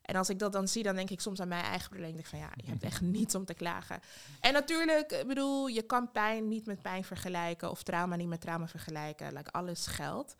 En 0.01 0.15
als 0.15 0.29
ik 0.29 0.39
dat 0.39 0.51
dan 0.51 0.67
zie, 0.67 0.83
dan 0.83 0.95
denk 0.95 1.09
ik 1.09 1.19
soms 1.19 1.39
aan 1.39 1.47
mijn 1.47 1.63
eigen 1.63 1.89
probleem. 1.89 2.13
denk 2.13 2.25
van 2.25 2.39
ja, 2.39 2.49
je 2.55 2.69
hebt 2.69 2.83
echt 2.83 3.01
niets 3.01 3.35
om 3.35 3.45
te 3.45 3.53
klagen. 3.53 3.99
En 4.39 4.53
natuurlijk, 4.53 5.11
ik 5.11 5.27
bedoel, 5.27 5.67
je 5.67 5.81
kan 5.81 6.11
pijn 6.11 6.47
niet 6.47 6.65
met 6.65 6.81
pijn 6.81 7.03
vergelijken 7.03 7.69
of 7.69 7.83
trauma 7.83 8.15
niet 8.15 8.27
met 8.27 8.41
trauma 8.41 8.67
vergelijken. 8.67 9.33
Like, 9.33 9.51
alles 9.51 9.87
geldt. 9.87 10.35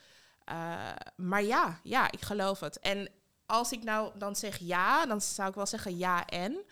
Uh, 0.52 0.90
maar 1.16 1.44
ja, 1.44 1.80
ja, 1.84 2.12
ik 2.12 2.22
geloof 2.22 2.60
het. 2.60 2.80
En 2.80 3.10
als 3.46 3.72
ik 3.72 3.84
nou 3.84 4.12
dan 4.18 4.36
zeg 4.36 4.58
ja, 4.58 5.06
dan 5.06 5.22
zou 5.22 5.50
ik 5.50 5.56
wel 5.56 5.66
zeggen 5.66 5.98
ja 5.98 6.26
en. 6.26 6.64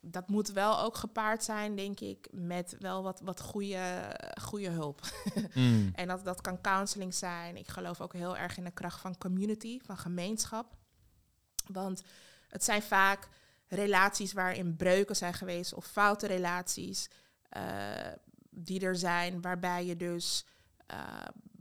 dat 0.00 0.28
moet 0.28 0.48
wel 0.48 0.80
ook 0.80 0.96
gepaard 0.96 1.44
zijn, 1.44 1.76
denk 1.76 2.00
ik, 2.00 2.28
met 2.30 2.76
wel 2.78 3.02
wat, 3.02 3.20
wat 3.20 3.40
goede, 3.40 4.16
goede 4.40 4.68
hulp. 4.68 5.00
Mm. 5.54 5.90
En 5.94 6.08
dat, 6.08 6.24
dat 6.24 6.40
kan 6.40 6.60
counseling 6.60 7.14
zijn. 7.14 7.56
Ik 7.56 7.68
geloof 7.68 8.00
ook 8.00 8.12
heel 8.12 8.36
erg 8.36 8.56
in 8.56 8.64
de 8.64 8.70
kracht 8.70 9.00
van 9.00 9.18
community, 9.18 9.80
van 9.84 9.96
gemeenschap. 9.96 10.76
Want 11.66 12.02
het 12.48 12.64
zijn 12.64 12.82
vaak 12.82 13.28
relaties 13.68 14.32
waarin 14.32 14.76
breuken 14.76 15.16
zijn 15.16 15.34
geweest 15.34 15.74
of 15.74 15.86
foute 15.86 16.26
relaties 16.26 17.10
eh, 17.48 17.62
die 18.50 18.80
er 18.80 18.96
zijn, 18.96 19.40
waarbij 19.40 19.86
je 19.86 19.96
dus 19.96 20.46
eh, 20.86 20.98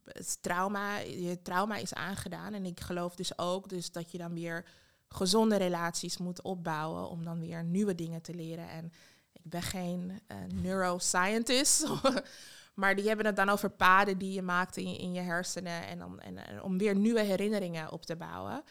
het 0.05 0.37
trauma, 0.41 0.97
je 0.97 1.41
trauma 1.41 1.75
is 1.75 1.93
aangedaan. 1.93 2.53
En 2.53 2.65
ik 2.65 2.79
geloof 2.79 3.15
dus 3.15 3.37
ook 3.37 3.69
dus 3.69 3.91
dat 3.91 4.11
je 4.11 4.17
dan 4.17 4.33
weer 4.33 4.65
gezonde 5.07 5.55
relaties 5.55 6.17
moet 6.17 6.41
opbouwen 6.41 7.09
om 7.09 7.23
dan 7.23 7.39
weer 7.39 7.63
nieuwe 7.63 7.95
dingen 7.95 8.21
te 8.21 8.33
leren. 8.33 8.69
En 8.69 8.91
ik 9.31 9.49
ben 9.49 9.61
geen 9.61 10.21
eh, 10.27 10.37
neuroscientist, 10.53 11.87
maar 12.81 12.95
die 12.95 13.07
hebben 13.07 13.25
het 13.25 13.35
dan 13.35 13.49
over 13.49 13.69
paden 13.69 14.17
die 14.17 14.33
je 14.33 14.41
maakt 14.41 14.77
in 14.77 15.13
je, 15.13 15.21
hersenen 15.21 15.87
en, 15.87 15.99
dan, 15.99 16.19
en 16.19 16.61
om 16.61 16.77
weer 16.77 16.95
nieuwe 16.95 17.21
herinneringen 17.21 17.91
op 17.91 18.05
te 18.05 18.15
bouwen. 18.15 18.63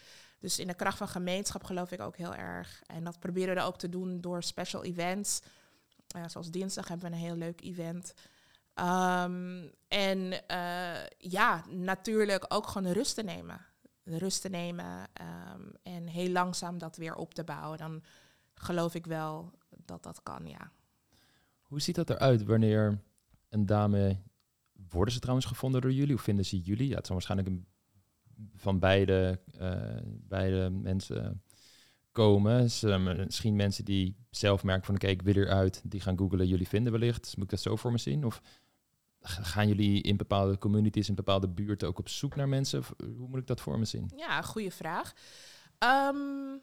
Dus 0.43 0.59
in 0.59 0.67
de 0.67 0.75
kracht 0.75 0.99
van 0.99 1.09
gemeenschap 1.09 1.65
geloof 1.65 1.93
ik 1.93 2.01
ook 2.01 2.17
heel 2.17 2.35
erg. 2.35 2.83
En 2.87 3.05
dat 3.05 3.19
proberen 3.19 3.55
we 3.55 3.63
ook 3.63 3.79
te 3.79 3.89
doen 3.89 4.21
door 4.21 4.43
special 4.43 4.85
events. 4.85 5.43
Zoals 6.27 6.51
dinsdag 6.51 6.89
hebben 6.89 7.11
we 7.11 7.17
een 7.17 7.23
heel 7.23 7.37
leuk 7.37 7.61
event. 7.61 8.15
Um, 8.75 9.71
en 9.89 10.19
uh, 10.51 11.07
ja, 11.19 11.65
natuurlijk 11.69 12.45
ook 12.49 12.67
gewoon 12.67 12.93
rust 12.93 13.15
te 13.15 13.23
nemen. 13.23 13.61
Rust 14.05 14.41
te 14.41 14.49
nemen 14.49 15.09
um, 15.55 15.73
en 15.83 16.07
heel 16.07 16.31
langzaam 16.31 16.79
dat 16.79 16.97
weer 16.97 17.15
op 17.15 17.35
te 17.35 17.45
bouwen. 17.45 17.79
Dan 17.79 18.03
geloof 18.55 18.95
ik 18.95 19.07
wel 19.07 19.53
dat 19.85 20.03
dat 20.03 20.23
kan, 20.23 20.47
ja. 20.47 20.71
Hoe 21.61 21.81
ziet 21.81 21.95
dat 21.95 22.11
eruit 22.11 22.45
wanneer 22.45 23.03
een 23.49 23.67
dame... 23.67 24.17
Worden 24.89 25.15
ze 25.15 25.21
trouwens 25.21 25.47
gevonden 25.47 25.81
door 25.81 25.93
jullie 25.93 26.15
of 26.15 26.23
vinden 26.23 26.45
ze 26.45 26.61
jullie? 26.61 26.89
Ja, 26.89 26.97
het 26.97 27.07
zal 27.07 27.15
waarschijnlijk 27.15 27.51
een, 27.51 27.67
van 28.55 28.79
beide, 28.79 29.41
uh, 29.61 29.97
beide 30.05 30.71
mensen 30.71 31.43
komen. 32.13 32.71
Misschien 33.25 33.57
mensen 33.57 33.85
die 33.85 34.17
zelf 34.31 34.63
merken 34.63 34.85
van 34.85 34.95
oké, 34.95 35.05
okay, 35.05 35.17
ik 35.17 35.23
wil 35.23 35.45
eruit, 35.45 35.83
die 35.85 36.01
gaan 36.01 36.19
googlen, 36.19 36.47
jullie 36.47 36.69
vinden 36.69 36.93
wellicht. 36.93 37.37
Moet 37.37 37.45
ik 37.45 37.51
dat 37.51 37.61
zo 37.61 37.77
voor 37.77 37.93
me 37.93 37.99
zien? 37.99 38.25
Of 38.25 38.43
gaan 39.21 39.69
jullie 39.69 40.03
in 40.03 40.17
bepaalde 40.17 40.59
communities, 40.59 41.09
in 41.09 41.15
bepaalde 41.15 41.49
buurten 41.49 41.89
ook 41.89 41.99
op 41.99 42.09
zoek 42.09 42.37
naar 42.37 42.49
mensen? 42.49 42.83
Hoe 43.17 43.29
moet 43.29 43.41
ik 43.41 43.47
dat 43.47 43.61
voor 43.61 43.79
me 43.79 43.85
zien? 43.85 44.11
Ja, 44.17 44.43
goede 44.43 44.71
vraag. 44.71 45.13
Um, 45.79 46.61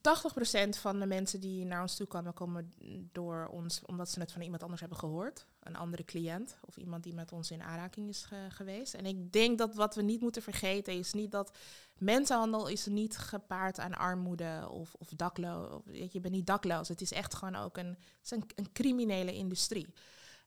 80% 0.00 0.78
van 0.80 1.00
de 1.00 1.06
mensen 1.06 1.40
die 1.40 1.64
naar 1.64 1.80
ons 1.80 1.96
toe 1.96 2.06
komen, 2.06 2.32
komen 2.34 2.72
door 3.12 3.46
ons 3.46 3.82
omdat 3.86 4.10
ze 4.10 4.20
het 4.20 4.32
van 4.32 4.42
iemand 4.42 4.62
anders 4.62 4.80
hebben 4.80 4.98
gehoord. 4.98 5.46
Een 5.60 5.76
andere 5.76 6.04
cliënt 6.04 6.58
of 6.60 6.76
iemand 6.76 7.02
die 7.02 7.14
met 7.14 7.32
ons 7.32 7.50
in 7.50 7.62
aanraking 7.62 8.08
is 8.08 8.22
ge 8.22 8.46
geweest. 8.48 8.94
En 8.94 9.06
ik 9.06 9.32
denk 9.32 9.58
dat 9.58 9.74
wat 9.74 9.94
we 9.94 10.02
niet 10.02 10.20
moeten 10.20 10.42
vergeten 10.42 10.92
is 10.94 11.12
niet 11.12 11.30
dat 11.30 11.56
mensenhandel 11.98 12.68
is 12.68 12.86
niet 12.86 13.18
gepaard 13.18 13.78
aan 13.78 13.94
armoede 13.94 14.68
of, 14.70 14.94
of 14.98 15.08
dakloos. 15.08 15.80
Je 16.10 16.20
bent 16.20 16.34
niet 16.34 16.46
dakloos. 16.46 16.88
Het 16.88 17.00
is 17.00 17.12
echt 17.12 17.34
gewoon 17.34 17.56
ook 17.56 17.76
een, 17.76 17.88
het 17.88 17.98
is 18.24 18.30
een, 18.30 18.44
een 18.54 18.72
criminele 18.72 19.34
industrie. 19.34 19.94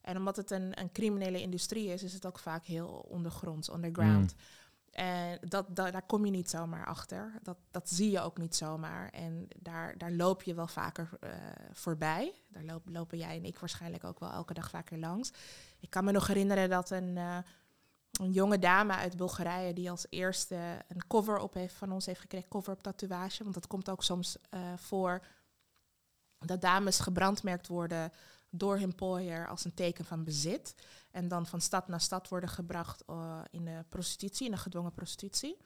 En 0.02 0.18
omdat 0.18 0.36
het 0.36 0.52
een, 0.52 0.80
een 0.80 0.92
criminele 0.92 1.42
industrie 1.42 1.88
is, 1.88 2.04
is 2.04 2.14
het 2.14 2.26
ook 2.26 2.40
vaak 2.40 2.66
heel 2.66 3.06
ondergronds, 3.10 3.70
underground. 3.70 4.34
Mm. 4.34 4.42
En 4.94 5.40
dat, 5.48 5.76
daar 5.76 6.06
kom 6.06 6.26
je 6.26 6.32
niet 6.32 6.50
zomaar 6.50 6.86
achter. 6.86 7.34
Dat, 7.42 7.58
dat 7.72 7.90
zie 7.90 8.12
je 8.12 8.22
ook 8.22 8.38
niet 8.38 8.56
zomaar. 8.56 9.10
En 9.10 9.48
daar, 9.60 9.98
daar 9.98 10.12
loop 10.12 10.44
je 10.44 10.54
wel 10.54 10.68
vaker 10.68 11.10
uh, 11.24 11.30
voorbij. 11.72 12.34
Daar 12.48 12.64
loop, 12.64 12.82
lopen 12.90 13.18
jij 13.18 13.38
en 13.38 13.46
ik 13.46 13.60
waarschijnlijk 13.60 14.04
ook 14.04 14.20
wel 14.20 14.32
elke 14.32 14.54
dag 14.54 14.70
vaker 14.70 14.98
langs. 14.98 15.32
Ik 15.80 15.90
kan 15.90 16.04
me 16.04 16.12
nog 16.12 16.28
herinneren 16.28 16.70
dat 16.70 16.90
een, 16.90 17.16
uh, 17.16 17.38
een 18.12 18.32
jonge 18.32 18.60
dame 18.60 18.94
uit 18.94 19.18
Bulgarije... 19.18 19.74
die 19.74 19.90
als 19.90 20.06
eerste 20.10 20.56
een 20.88 21.08
cover 21.08 21.38
op 21.38 21.54
heeft 21.54 21.76
van 21.76 21.92
ons 21.92 22.06
heeft 22.06 22.20
gekregen. 22.20 22.50
Cover 22.50 22.74
op 22.74 22.84
tatoeage. 22.84 23.44
Want 23.44 23.56
dat 23.56 23.68
komt 23.68 23.90
ook 23.90 24.04
soms 24.04 24.38
uh, 24.54 24.60
voor 24.76 25.26
dat 26.40 26.62
dames 26.62 27.00
gebrandmerkt 27.00 27.68
worden 27.68 28.12
door 28.50 28.74
hun 28.74 28.84
employer 28.84 29.48
als 29.48 29.66
een 29.66 29.74
teken 29.74 30.06
van 30.06 30.24
bezit. 30.24 30.76
En 31.14 31.28
dan 31.28 31.46
van 31.46 31.62
stad 31.62 31.88
naar 31.88 32.02
stad 32.02 32.30
worden 32.30 32.50
gebracht 32.50 33.04
uh, 33.10 33.42
in 33.52 33.66
de 33.66 33.86
prostitutie, 33.90 34.46
in 34.46 34.52
de 34.52 34.58
gedwongen 34.58 34.94
prostitutie. 34.94 35.58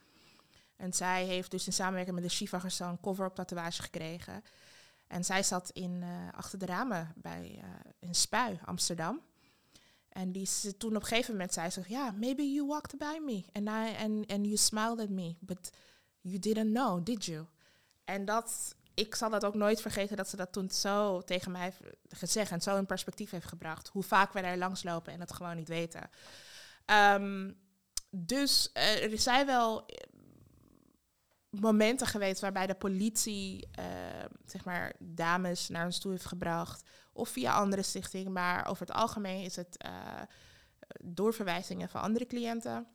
En 0.76 0.94
zij 0.94 1.26
heeft 1.26 1.52
dus 1.52 1.66
in 1.66 1.74
samenwerking 1.74 2.16
met 2.16 2.24
de 2.24 2.32
Shiva 2.32 2.60
Gersan 2.60 2.90
een 2.90 3.00
cover 3.00 3.26
op 3.26 3.36
tatoeage 3.36 3.82
gekregen. 3.82 4.44
En 5.08 5.26
zij 5.26 5.44
zat 5.44 5.70
in, 5.70 5.92
uh, 5.92 6.08
achter 6.32 6.60
de 6.60 6.66
ramen 6.66 7.14
bij, 7.16 7.62
uh, 7.64 7.64
in 8.00 8.16
Spui, 8.16 8.60
Amsterdam. 8.66 9.22
En 10.10 10.32
die 10.32 10.46
ze 10.46 10.78
toen 10.78 10.96
op 10.96 11.02
een 11.02 11.08
gegeven 11.08 11.32
moment 11.32 11.54
zei 11.54 11.70
ze, 11.70 11.84
ja, 11.88 12.12
maybe 12.12 12.54
you 12.54 12.68
walked 12.68 12.98
by 12.98 13.20
me 13.26 13.46
and, 13.54 13.68
I, 13.68 14.04
and, 14.04 14.32
and 14.32 14.46
you 14.46 14.56
smiled 14.56 15.00
at 15.00 15.10
me, 15.10 15.36
but 15.40 15.70
you 16.22 16.40
didn't 16.40 16.74
know, 16.74 17.06
did 17.06 17.26
you? 17.26 17.46
En 18.04 18.26
dat 18.26 18.76
ik 18.98 19.16
zal 19.16 19.30
dat 19.30 19.46
ook 19.46 19.54
nooit 19.54 19.82
vergeten 19.82 20.18
dat 20.18 20.30
ze 20.30 20.36
dat 20.36 20.52
toen 20.52 20.70
zo 20.70 21.22
tegen 21.22 21.52
mij 21.52 21.74
gezegd 22.10 22.52
en 22.52 22.62
zo 22.62 22.78
in 22.78 22.86
perspectief 22.86 23.30
heeft 23.30 23.48
gebracht. 23.48 23.88
Hoe 23.88 24.04
vaak 24.04 24.34
wij 24.34 24.42
daar 24.42 24.58
langslopen 24.58 25.14
en 25.14 25.20
het 25.20 25.34
gewoon 25.34 25.56
niet 25.56 25.68
weten. 25.68 26.10
Um, 26.86 27.58
dus 28.10 28.70
uh, 28.74 29.12
er 29.12 29.20
zijn 29.20 29.46
wel 29.46 29.86
momenten 31.50 32.08
geweest 32.08 32.42
waarbij 32.42 32.68
de 32.68 32.76
politie, 32.76 33.68
uh, 33.80 33.86
zeg 34.46 34.66
maar, 34.66 34.94
dames 35.00 35.70
naar 35.70 35.86
ons 35.86 36.00
toe 36.00 36.12
heeft 36.12 36.26
gebracht. 36.26 36.90
Of 37.14 37.30
via 37.30 37.54
andere 37.54 37.84
stichtingen. 37.84 38.32
Maar 38.32 38.68
over 38.68 38.88
het 38.88 38.96
algemeen 38.96 39.44
is 39.44 39.56
het 39.56 39.86
uh, 39.86 40.22
doorverwijzingen 41.02 41.90
van 41.90 42.02
andere 42.02 42.26
cliënten. 42.26 42.88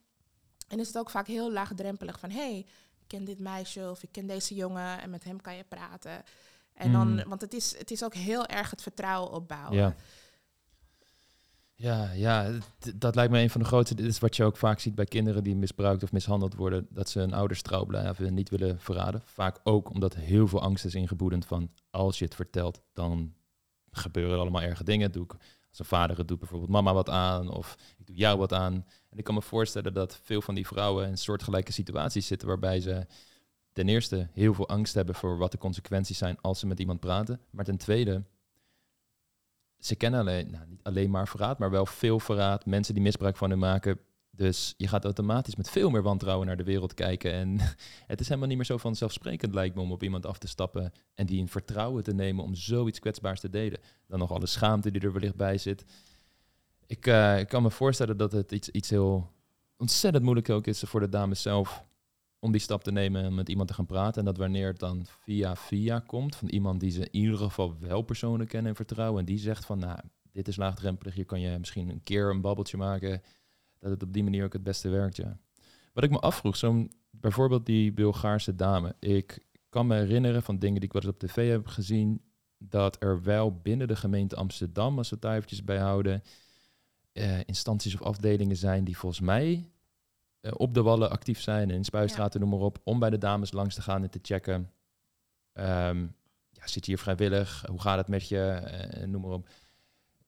En 0.67 0.79
is 0.79 0.87
het 0.87 0.97
ook 0.97 1.09
vaak 1.09 1.27
heel 1.27 1.51
laagdrempelig 1.51 2.19
van... 2.19 2.31
hey, 2.31 2.67
ken 3.07 3.23
dit 3.23 3.39
meisje 3.39 3.89
of 3.89 4.03
ik 4.03 4.11
ken 4.11 4.27
deze 4.27 4.55
jongen 4.55 5.01
en 5.01 5.09
met 5.09 5.23
hem 5.23 5.41
kan 5.41 5.55
je 5.55 5.63
praten. 5.63 6.23
En 6.73 6.87
mm. 6.87 6.93
dan, 6.93 7.29
want 7.29 7.41
het 7.41 7.53
is, 7.53 7.77
het 7.77 7.91
is 7.91 8.03
ook 8.03 8.13
heel 8.13 8.45
erg 8.45 8.69
het 8.69 8.81
vertrouwen 8.81 9.31
opbouwen. 9.31 9.77
Ja. 9.77 9.95
Ja, 11.75 12.11
ja, 12.11 12.51
dat 12.95 13.15
lijkt 13.15 13.31
me 13.31 13.39
een 13.39 13.49
van 13.49 13.61
de 13.61 13.67
grootste. 13.67 13.95
Dit 13.95 14.05
is 14.05 14.19
wat 14.19 14.35
je 14.35 14.43
ook 14.43 14.57
vaak 14.57 14.79
ziet 14.79 14.95
bij 14.95 15.05
kinderen 15.05 15.43
die 15.43 15.55
misbruikt 15.55 16.03
of 16.03 16.11
mishandeld 16.11 16.55
worden. 16.55 16.87
Dat 16.89 17.09
ze 17.09 17.19
hun 17.19 17.33
ouders 17.33 17.61
trouw 17.61 17.85
blijven 17.85 18.27
en 18.27 18.33
niet 18.33 18.49
willen 18.49 18.79
verraden. 18.79 19.21
Vaak 19.25 19.59
ook 19.63 19.89
omdat 19.89 20.15
heel 20.15 20.47
veel 20.47 20.61
angst 20.61 20.85
is 20.85 20.95
ingeboedend 20.95 21.45
van 21.45 21.71
als 21.89 22.19
je 22.19 22.25
het 22.25 22.35
vertelt, 22.35 22.81
dan 22.93 23.33
gebeuren 23.91 24.33
er 24.33 24.39
allemaal 24.39 24.61
erge 24.61 24.83
dingen. 24.83 25.11
Doe 25.11 25.23
ik 25.23 25.31
als 25.69 25.79
een 25.79 25.85
vader 25.85 26.17
het 26.17 26.27
doet 26.27 26.39
bijvoorbeeld 26.39 26.71
mama 26.71 26.93
wat 26.93 27.09
aan 27.09 27.49
of 27.49 27.75
ik 27.97 28.05
doe 28.05 28.15
jou 28.15 28.37
wat 28.37 28.53
aan. 28.53 28.85
En 29.13 29.19
ik 29.19 29.23
kan 29.23 29.33
me 29.33 29.41
voorstellen 29.41 29.93
dat 29.93 30.19
veel 30.23 30.41
van 30.41 30.55
die 30.55 30.67
vrouwen 30.67 31.07
in 31.07 31.17
soortgelijke 31.17 31.71
situaties 31.71 32.27
zitten 32.27 32.47
waarbij 32.47 32.79
ze 32.79 33.05
ten 33.71 33.89
eerste 33.89 34.29
heel 34.31 34.53
veel 34.53 34.69
angst 34.69 34.93
hebben 34.93 35.15
voor 35.15 35.37
wat 35.37 35.51
de 35.51 35.57
consequenties 35.57 36.17
zijn 36.17 36.37
als 36.41 36.59
ze 36.59 36.67
met 36.67 36.79
iemand 36.79 36.99
praten. 36.99 37.39
Maar 37.49 37.65
ten 37.65 37.77
tweede, 37.77 38.23
ze 39.79 39.95
kennen 39.95 40.19
alleen, 40.19 40.51
nou, 40.51 40.65
niet 40.67 40.83
alleen 40.83 41.09
maar 41.09 41.27
verraad, 41.27 41.59
maar 41.59 41.71
wel 41.71 41.85
veel 41.85 42.19
verraad. 42.19 42.65
Mensen 42.65 42.93
die 42.93 43.03
misbruik 43.03 43.37
van 43.37 43.49
hen 43.49 43.59
maken. 43.59 43.99
Dus 44.31 44.73
je 44.77 44.87
gaat 44.87 45.03
automatisch 45.03 45.55
met 45.55 45.69
veel 45.69 45.89
meer 45.89 46.01
wantrouwen 46.01 46.47
naar 46.47 46.57
de 46.57 46.63
wereld 46.63 46.93
kijken. 46.93 47.31
En 47.31 47.59
het 48.11 48.19
is 48.19 48.27
helemaal 48.27 48.47
niet 48.47 48.57
meer 48.57 48.65
zo 48.65 48.77
vanzelfsprekend, 48.77 49.53
lijkt 49.53 49.75
me, 49.75 49.81
om 49.81 49.91
op 49.91 50.03
iemand 50.03 50.25
af 50.25 50.37
te 50.37 50.47
stappen 50.47 50.91
en 51.13 51.25
die 51.25 51.39
in 51.39 51.47
vertrouwen 51.47 52.03
te 52.03 52.13
nemen 52.13 52.43
om 52.43 52.55
zoiets 52.55 52.99
kwetsbaars 52.99 53.39
te 53.39 53.49
delen. 53.49 53.79
Dan 54.07 54.19
nog 54.19 54.31
alle 54.31 54.45
schaamte 54.45 54.91
die 54.91 55.01
er 55.01 55.13
wellicht 55.13 55.35
bij 55.35 55.57
zit. 55.57 55.85
Ik, 56.87 57.07
uh, 57.07 57.39
ik 57.39 57.47
kan 57.47 57.61
me 57.63 57.71
voorstellen 57.71 58.17
dat 58.17 58.31
het 58.31 58.51
iets, 58.51 58.69
iets 58.69 58.89
heel 58.89 59.31
ontzettend 59.77 60.23
moeilijk 60.23 60.49
ook 60.49 60.67
is 60.67 60.79
voor 60.79 60.99
de 60.99 61.09
dames 61.09 61.41
zelf 61.41 61.83
om 62.39 62.51
die 62.51 62.61
stap 62.61 62.83
te 62.83 62.91
nemen 62.91 63.23
en 63.23 63.35
met 63.35 63.49
iemand 63.49 63.67
te 63.67 63.73
gaan 63.73 63.85
praten. 63.85 64.19
En 64.19 64.25
dat 64.25 64.37
wanneer 64.37 64.67
het 64.67 64.79
dan 64.79 65.05
via 65.05 65.55
via 65.55 65.99
komt, 65.99 66.35
van 66.35 66.47
iemand 66.47 66.79
die 66.79 66.91
ze 66.91 66.99
in 66.99 67.21
ieder 67.21 67.37
geval 67.37 67.75
wel 67.79 68.01
persoonlijk 68.01 68.49
kennen 68.49 68.69
en 68.69 68.75
vertrouwen. 68.75 69.19
En 69.19 69.25
die 69.25 69.37
zegt 69.37 69.65
van, 69.65 69.79
nou, 69.79 69.99
dit 70.31 70.47
is 70.47 70.55
laagdrempelig, 70.55 71.13
hier 71.13 71.25
kan 71.25 71.39
je 71.39 71.59
misschien 71.59 71.89
een 71.89 72.03
keer 72.03 72.29
een 72.29 72.41
babbeltje 72.41 72.77
maken. 72.77 73.21
Dat 73.79 73.91
het 73.91 74.03
op 74.03 74.13
die 74.13 74.23
manier 74.23 74.45
ook 74.45 74.53
het 74.53 74.63
beste 74.63 74.89
werkt, 74.89 75.15
ja. 75.15 75.37
Wat 75.93 76.03
ik 76.03 76.09
me 76.09 76.19
afvroeg, 76.19 76.55
zo'n 76.55 76.91
bijvoorbeeld 77.09 77.65
die 77.65 77.91
Bulgaarse 77.91 78.55
dame. 78.55 78.95
Ik 78.99 79.39
kan 79.69 79.87
me 79.87 79.95
herinneren 79.95 80.43
van 80.43 80.59
dingen 80.59 80.79
die 80.79 80.89
ik 80.89 80.95
eens 80.95 81.05
op 81.05 81.19
tv 81.19 81.49
heb 81.49 81.67
gezien, 81.67 82.21
dat 82.57 83.03
er 83.03 83.23
wel 83.23 83.59
binnen 83.61 83.87
de 83.87 83.95
gemeente 83.95 84.35
Amsterdam, 84.35 84.97
als 84.97 85.09
we 85.09 85.15
het 85.15 85.23
daar 85.23 85.35
eventjes 85.35 85.63
bij 85.63 85.79
houden, 85.79 86.23
uh, 87.13 87.39
instanties 87.45 87.93
of 87.93 88.01
afdelingen 88.01 88.57
zijn 88.57 88.83
die 88.83 88.97
volgens 88.97 89.21
mij 89.21 89.69
uh, 90.41 90.51
op 90.55 90.73
de 90.73 90.81
wallen 90.81 91.09
actief 91.09 91.41
zijn, 91.41 91.69
in 91.69 91.83
spuistraten, 91.83 92.39
ja. 92.39 92.45
noem 92.45 92.57
maar 92.57 92.65
op, 92.65 92.79
om 92.83 92.99
bij 92.99 93.09
de 93.09 93.17
dames 93.17 93.51
langs 93.51 93.75
te 93.75 93.81
gaan 93.81 94.03
en 94.03 94.09
te 94.09 94.19
checken. 94.21 94.71
Um, 95.53 96.15
ja, 96.49 96.67
zit 96.67 96.85
je 96.85 96.91
hier 96.91 96.99
vrijwillig? 96.99 97.65
Hoe 97.67 97.81
gaat 97.81 97.97
het 97.97 98.07
met 98.07 98.27
je? 98.27 98.61
Uh, 98.97 99.05
noem 99.05 99.21
maar 99.21 99.31
op. 99.31 99.49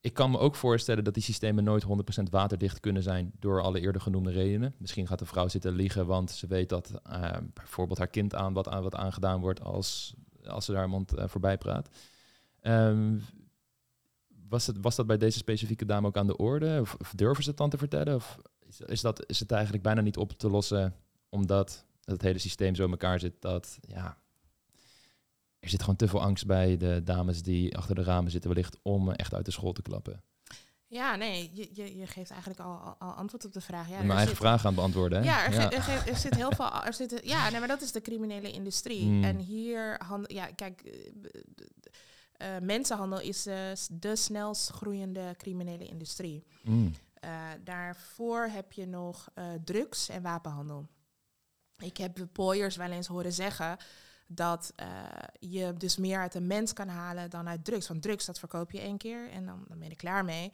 Ik 0.00 0.14
kan 0.14 0.30
me 0.30 0.38
ook 0.38 0.54
voorstellen 0.54 1.04
dat 1.04 1.14
die 1.14 1.22
systemen 1.22 1.64
nooit 1.64 1.84
100% 1.84 1.88
waterdicht 2.30 2.80
kunnen 2.80 3.02
zijn 3.02 3.32
door 3.38 3.62
alle 3.62 3.80
eerder 3.80 4.00
genoemde 4.00 4.30
redenen. 4.30 4.74
Misschien 4.78 5.06
gaat 5.06 5.18
de 5.18 5.26
vrouw 5.26 5.48
zitten 5.48 5.72
liegen, 5.72 6.06
want 6.06 6.30
ze 6.30 6.46
weet 6.46 6.68
dat 6.68 7.00
uh, 7.10 7.30
bijvoorbeeld 7.54 7.98
haar 7.98 8.08
kind 8.08 8.34
aan 8.34 8.52
wat, 8.52 8.68
aan 8.68 8.82
wat 8.82 8.94
aangedaan 8.94 9.40
wordt 9.40 9.62
als 9.62 10.14
als 10.46 10.64
ze 10.64 10.72
daar 10.72 10.84
iemand 10.84 11.12
voorbij 11.16 11.58
praat. 11.58 11.88
Um, 12.62 13.22
was, 14.48 14.66
het, 14.66 14.76
was 14.80 14.96
dat 14.96 15.06
bij 15.06 15.18
deze 15.18 15.38
specifieke 15.38 15.84
dame 15.84 16.06
ook 16.06 16.16
aan 16.16 16.26
de 16.26 16.36
orde? 16.36 16.78
Of, 16.80 16.96
of 16.98 17.12
durven 17.14 17.42
ze 17.42 17.48
het 17.48 17.58
dan 17.58 17.70
te 17.70 17.78
vertellen? 17.78 18.14
Of 18.14 18.38
is, 18.68 18.80
is, 18.80 19.00
dat, 19.00 19.28
is 19.28 19.40
het 19.40 19.50
eigenlijk 19.50 19.82
bijna 19.82 20.00
niet 20.00 20.16
op 20.16 20.32
te 20.32 20.50
lossen 20.50 20.94
omdat 21.28 21.84
het 22.04 22.22
hele 22.22 22.38
systeem 22.38 22.74
zo 22.74 22.84
in 22.84 22.90
elkaar 22.90 23.20
zit 23.20 23.34
dat 23.40 23.78
ja, 23.80 24.16
er 25.58 25.68
zit 25.68 25.80
gewoon 25.80 25.96
te 25.96 26.08
veel 26.08 26.22
angst 26.22 26.46
bij 26.46 26.76
de 26.76 27.00
dames 27.04 27.42
die 27.42 27.76
achter 27.76 27.94
de 27.94 28.02
ramen 28.02 28.30
zitten 28.30 28.50
wellicht 28.50 28.78
om 28.82 29.10
echt 29.10 29.34
uit 29.34 29.44
de 29.44 29.50
school 29.50 29.72
te 29.72 29.82
klappen. 29.82 30.22
Ja, 30.88 31.16
nee, 31.16 31.50
je, 31.52 31.68
je, 31.72 31.96
je 31.96 32.06
geeft 32.06 32.30
eigenlijk 32.30 32.60
al, 32.60 32.96
al, 32.98 33.12
antwoord 33.12 33.44
op 33.44 33.52
de 33.52 33.60
vraag. 33.60 33.88
Ja, 33.88 34.02
mijn 34.02 34.18
eigen 34.18 34.36
vraag 34.36 34.66
aan 34.66 34.74
beantwoorden. 34.74 35.18
Hè? 35.18 35.24
Ja, 35.24 35.46
er, 35.46 35.52
ja. 35.52 35.70
Er, 35.70 36.08
er, 36.08 36.16
zit 36.16 36.34
heel 36.34 36.52
veel. 36.52 36.84
Er 36.84 36.94
zit, 36.94 37.20
ja, 37.24 37.50
nee, 37.50 37.58
maar 37.58 37.68
dat 37.68 37.82
is 37.82 37.92
de 37.92 38.00
criminele 38.00 38.50
industrie. 38.50 39.02
Hmm. 39.02 39.24
En 39.24 39.38
hier, 39.38 40.00
hand, 40.06 40.32
ja, 40.32 40.46
kijk, 40.46 40.82
uh, 42.38 42.58
mensenhandel 42.62 43.20
is 43.20 43.46
uh, 43.46 43.54
de 43.90 44.16
snelst 44.16 44.68
groeiende 44.68 45.34
criminele 45.36 45.86
industrie. 45.86 46.44
Mm. 46.62 46.94
Uh, 47.24 47.30
daarvoor 47.64 48.46
heb 48.46 48.72
je 48.72 48.86
nog 48.86 49.28
drugs 49.64 50.08
en 50.08 50.22
wapenhandel. 50.22 50.86
Ik 51.78 51.96
heb 51.96 52.26
pooiers 52.32 52.76
wel 52.76 52.90
eens 52.90 53.06
horen 53.06 53.32
zeggen 53.32 53.76
dat 54.26 54.74
je 55.38 55.74
dus 55.76 55.96
meer 55.96 56.18
uit 56.18 56.34
een 56.34 56.46
mens 56.46 56.72
kan 56.72 56.88
halen 56.88 57.30
dan 57.30 57.48
uit 57.48 57.64
drugs. 57.64 57.88
Want 57.88 58.02
drugs, 58.02 58.24
dat 58.24 58.38
verkoop 58.38 58.70
je 58.70 58.80
één 58.80 58.98
keer 58.98 59.30
en 59.30 59.46
dan, 59.46 59.64
dan 59.68 59.78
ben 59.78 59.88
je 59.88 59.96
klaar 59.96 60.24
mee. 60.24 60.52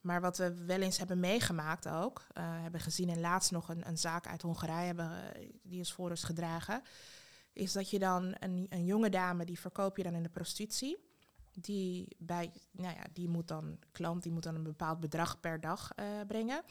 Maar 0.00 0.20
wat 0.20 0.38
we 0.38 0.64
wel 0.64 0.80
eens 0.80 0.98
hebben 0.98 1.20
meegemaakt 1.20 1.88
ook, 1.88 2.26
hebben 2.34 2.80
gezien 2.80 3.08
en 3.08 3.20
laatst 3.20 3.50
nog 3.50 3.68
een, 3.68 3.88
een 3.88 3.98
zaak 3.98 4.26
uit 4.26 4.42
Hongarije, 4.42 4.86
hebben, 4.86 5.10
die 5.62 5.80
is 5.80 5.92
voor 5.92 6.10
ons 6.10 6.24
gedragen, 6.24 6.82
is 7.52 7.72
dat 7.72 7.90
je 7.90 7.98
dan 7.98 8.34
een, 8.38 8.66
een 8.68 8.84
jonge 8.84 9.10
dame, 9.10 9.44
die 9.44 9.60
verkoop 9.60 9.96
je 9.96 10.02
dan 10.02 10.14
in 10.14 10.22
de 10.22 10.28
prostitutie 10.28 10.96
die, 11.58 12.16
bij, 12.18 12.52
nou 12.70 12.94
ja, 12.94 13.02
die 13.12 13.28
moet 13.28 13.48
dan, 13.48 13.78
klant 13.92 14.22
die 14.22 14.32
moet 14.32 14.42
dan 14.42 14.54
een 14.54 14.62
bepaald 14.62 15.00
bedrag 15.00 15.40
per 15.40 15.60
dag 15.60 15.90
uh, 15.96 16.04
brengen. 16.26 16.62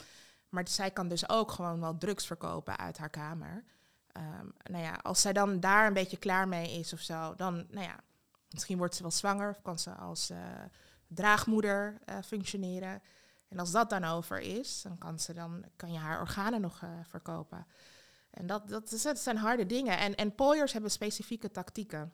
Maar 0.49 0.67
zij 0.67 0.91
kan 0.91 1.07
dus 1.07 1.29
ook 1.29 1.51
gewoon 1.51 1.79
wel 1.79 1.97
drugs 1.97 2.25
verkopen 2.25 2.77
uit 2.77 2.97
haar 2.97 3.09
kamer. 3.09 3.63
Um, 4.17 4.53
nou 4.63 4.83
ja, 4.83 4.93
als 4.93 5.21
zij 5.21 5.33
dan 5.33 5.59
daar 5.59 5.87
een 5.87 5.93
beetje 5.93 6.17
klaar 6.17 6.47
mee 6.47 6.79
is 6.79 6.93
of 6.93 6.99
zo, 6.99 7.35
dan, 7.35 7.53
nou 7.69 7.85
ja, 7.85 7.99
misschien 8.49 8.77
wordt 8.77 8.95
ze 8.95 9.01
wel 9.01 9.11
zwanger 9.11 9.49
of 9.49 9.61
kan 9.61 9.79
ze 9.79 9.91
als 9.91 10.31
uh, 10.31 10.37
draagmoeder 11.07 11.97
uh, 12.05 12.15
functioneren. 12.25 13.01
En 13.47 13.59
als 13.59 13.71
dat 13.71 13.89
dan 13.89 14.03
over 14.03 14.39
is, 14.39 14.81
dan 14.81 14.97
kan, 14.97 15.19
ze 15.19 15.33
dan, 15.33 15.65
kan 15.75 15.91
je 15.91 15.97
haar 15.97 16.19
organen 16.19 16.61
nog 16.61 16.81
verkopen. 17.03 17.67
En 18.29 18.47
dat, 18.47 18.69
dat, 18.69 18.99
dat 19.03 19.19
zijn 19.19 19.37
harde 19.37 19.65
dingen. 19.65 19.97
En, 19.97 20.15
en 20.15 20.35
pooiers 20.35 20.73
hebben 20.73 20.91
specifieke 20.91 21.51
tactieken. 21.51 22.11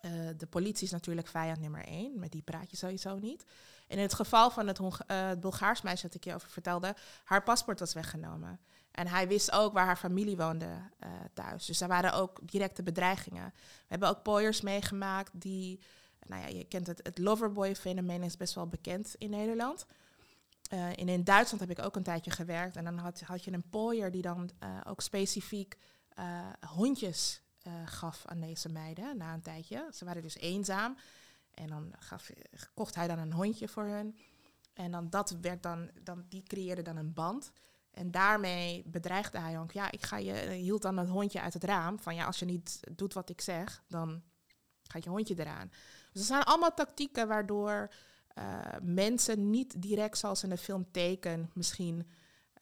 Uh, 0.00 0.28
de 0.36 0.46
politie 0.46 0.84
is 0.84 0.92
natuurlijk 0.92 1.26
vijand 1.26 1.60
nummer 1.60 1.84
één, 1.84 2.18
met 2.18 2.32
die 2.32 2.42
praat 2.42 2.70
je 2.70 2.76
sowieso 2.76 3.18
niet. 3.18 3.44
En 3.86 3.96
in 3.96 4.02
het 4.02 4.14
geval 4.14 4.50
van 4.50 4.66
het, 4.66 4.78
uh, 4.78 4.88
het 5.06 5.40
Bulgaars 5.40 5.82
meisje 5.82 6.06
dat 6.06 6.14
ik 6.14 6.24
je 6.24 6.34
over 6.34 6.50
vertelde, 6.50 6.94
haar 7.24 7.42
paspoort 7.42 7.80
was 7.80 7.92
weggenomen. 7.92 8.60
En 8.90 9.06
hij 9.06 9.28
wist 9.28 9.52
ook 9.52 9.72
waar 9.72 9.86
haar 9.86 9.96
familie 9.96 10.36
woonde 10.36 10.66
uh, 10.66 11.10
thuis. 11.34 11.66
Dus 11.66 11.78
daar 11.78 11.88
waren 11.88 12.12
ook 12.12 12.40
directe 12.42 12.82
bedreigingen. 12.82 13.52
We 13.54 13.86
hebben 13.86 14.08
ook 14.08 14.22
pooiers 14.22 14.60
meegemaakt 14.60 15.30
die, 15.32 15.80
nou 16.26 16.42
ja, 16.42 16.48
je 16.48 16.64
kent 16.64 16.86
het, 16.86 17.00
het 17.02 17.18
loverboy-fenomeen 17.18 18.22
is 18.22 18.36
best 18.36 18.54
wel 18.54 18.66
bekend 18.66 19.14
in 19.18 19.30
Nederland. 19.30 19.86
en 20.68 21.08
in 21.08 21.24
Duitsland 21.24 21.68
heb 21.68 21.78
ik 21.78 21.84
ook 21.84 21.96
een 21.96 22.02
tijdje 22.02 22.30
gewerkt. 22.30 22.76
En 22.76 22.84
dan 22.84 22.98
had, 22.98 23.20
had 23.20 23.44
je 23.44 23.52
een 23.52 23.68
pooier 23.70 24.10
die 24.10 24.22
dan 24.22 24.50
ook 24.84 25.00
specifiek 25.00 25.76
hondjes 26.66 27.42
uh, 27.66 27.72
gaf 27.84 28.26
aan 28.26 28.40
deze 28.40 28.68
meiden 28.68 29.16
na 29.16 29.34
een 29.34 29.42
tijdje. 29.42 29.88
Ze 29.92 30.04
waren 30.04 30.22
dus 30.22 30.36
eenzaam. 30.36 30.96
En 31.50 31.66
dan 31.66 31.94
gaf, 31.98 32.30
kocht 32.74 32.94
hij 32.94 33.06
dan 33.06 33.18
een 33.18 33.32
hondje 33.32 33.68
voor 33.68 33.84
hun. 33.84 34.18
En 34.72 34.90
dan 34.90 35.10
dat 35.10 35.36
werd 35.40 35.62
dan, 35.62 35.90
dan, 36.02 36.24
die 36.28 36.42
creëerde 36.42 36.82
dan 36.82 36.96
een 36.96 37.12
band. 37.12 37.52
En 37.90 38.10
daarmee 38.10 38.82
bedreigde 38.86 39.38
hij 39.38 39.58
ook. 39.58 39.72
Ja, 39.72 39.90
ik 39.90 40.02
ga 40.04 40.16
je, 40.16 40.32
hield 40.50 40.82
dan 40.82 40.96
het 40.96 41.08
hondje 41.08 41.40
uit 41.40 41.54
het 41.54 41.64
raam. 41.64 41.98
Van 41.98 42.14
ja, 42.14 42.24
als 42.24 42.38
je 42.38 42.44
niet 42.44 42.80
doet 42.90 43.14
wat 43.14 43.28
ik 43.28 43.40
zeg, 43.40 43.82
dan 43.88 44.22
gaat 44.82 45.04
je 45.04 45.10
hondje 45.10 45.34
eraan. 45.38 45.70
Dus 46.12 46.20
er 46.20 46.26
zijn 46.26 46.42
allemaal 46.42 46.74
tactieken 46.74 47.28
waardoor 47.28 47.90
uh, 48.38 48.60
mensen 48.82 49.50
niet 49.50 49.82
direct 49.82 50.18
zoals 50.18 50.42
in 50.42 50.48
de 50.48 50.56
film 50.56 50.90
Teken 50.90 51.50
misschien 51.54 52.10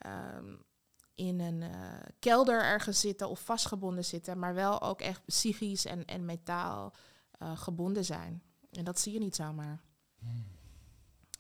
um, 0.07 0.67
in 1.19 1.41
een 1.41 1.61
uh, 1.61 1.71
kelder 2.19 2.63
ergens 2.63 3.01
zitten 3.01 3.29
of 3.29 3.41
vastgebonden 3.41 4.05
zitten, 4.05 4.39
maar 4.39 4.55
wel 4.55 4.83
ook 4.83 5.01
echt 5.01 5.25
psychisch 5.25 5.85
en, 5.85 6.05
en 6.05 6.25
metaal 6.25 6.95
uh, 7.43 7.57
gebonden 7.57 8.05
zijn. 8.05 8.43
En 8.71 8.85
dat 8.85 8.99
zie 8.99 9.13
je 9.13 9.19
niet 9.19 9.35
zomaar. 9.35 9.83
Hmm. 10.19 10.45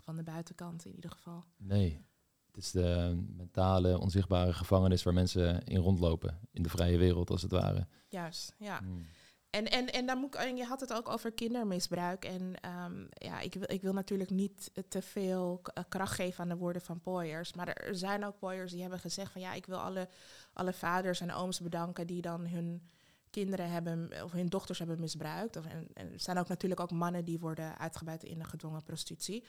Van 0.04 0.16
de 0.16 0.22
buitenkant 0.22 0.84
in 0.84 0.94
ieder 0.94 1.10
geval. 1.10 1.44
Nee. 1.56 2.06
Het 2.46 2.56
is 2.56 2.70
de 2.70 3.22
mentale, 3.36 3.98
onzichtbare 3.98 4.52
gevangenis 4.52 5.02
waar 5.02 5.14
mensen 5.14 5.64
in 5.64 5.80
rondlopen. 5.80 6.38
In 6.50 6.62
de 6.62 6.68
vrije 6.68 6.98
wereld, 6.98 7.30
als 7.30 7.42
het 7.42 7.50
ware. 7.50 7.86
Juist, 8.08 8.54
ja. 8.58 8.78
Hmm. 8.78 9.06
En, 9.50 9.70
en, 9.70 9.92
en, 9.92 10.06
dan 10.06 10.18
moet 10.18 10.34
ik, 10.34 10.56
je 10.56 10.64
had 10.64 10.80
het 10.80 10.92
ook 10.92 11.08
over 11.08 11.32
kindermisbruik. 11.32 12.24
En 12.24 12.54
um, 12.84 13.08
ja, 13.10 13.40
ik, 13.40 13.54
wil, 13.54 13.70
ik 13.72 13.82
wil 13.82 13.92
natuurlijk 13.92 14.30
niet 14.30 14.70
te 14.88 15.02
veel 15.02 15.60
eh, 15.62 15.84
kracht 15.88 16.14
geven 16.14 16.42
aan 16.42 16.48
de 16.48 16.56
woorden 16.56 16.82
van 16.82 17.00
pooiers. 17.00 17.52
Maar 17.52 17.68
er 17.68 17.96
zijn 17.96 18.24
ook 18.24 18.38
pooiers 18.38 18.72
die 18.72 18.80
hebben 18.80 18.98
gezegd 18.98 19.32
van 19.32 19.40
ja, 19.40 19.52
ik 19.52 19.66
wil 19.66 19.78
alle, 19.78 20.08
alle 20.52 20.72
vaders 20.72 21.20
en 21.20 21.32
ooms 21.32 21.60
bedanken 21.60 22.06
die 22.06 22.22
dan 22.22 22.46
hun 22.46 22.88
kinderen 23.30 23.70
hebben 23.70 24.10
of 24.24 24.32
hun 24.32 24.48
dochters 24.48 24.78
hebben 24.78 25.00
misbruikt. 25.00 25.56
Of, 25.56 25.64
en, 25.66 25.88
er 25.94 26.20
zijn 26.20 26.38
ook 26.38 26.48
natuurlijk 26.48 26.80
ook 26.80 26.90
mannen 26.90 27.24
die 27.24 27.38
worden 27.38 27.78
uitgebuit 27.78 28.22
in 28.22 28.38
de 28.38 28.44
gedwongen 28.44 28.82
prostitutie. 28.82 29.44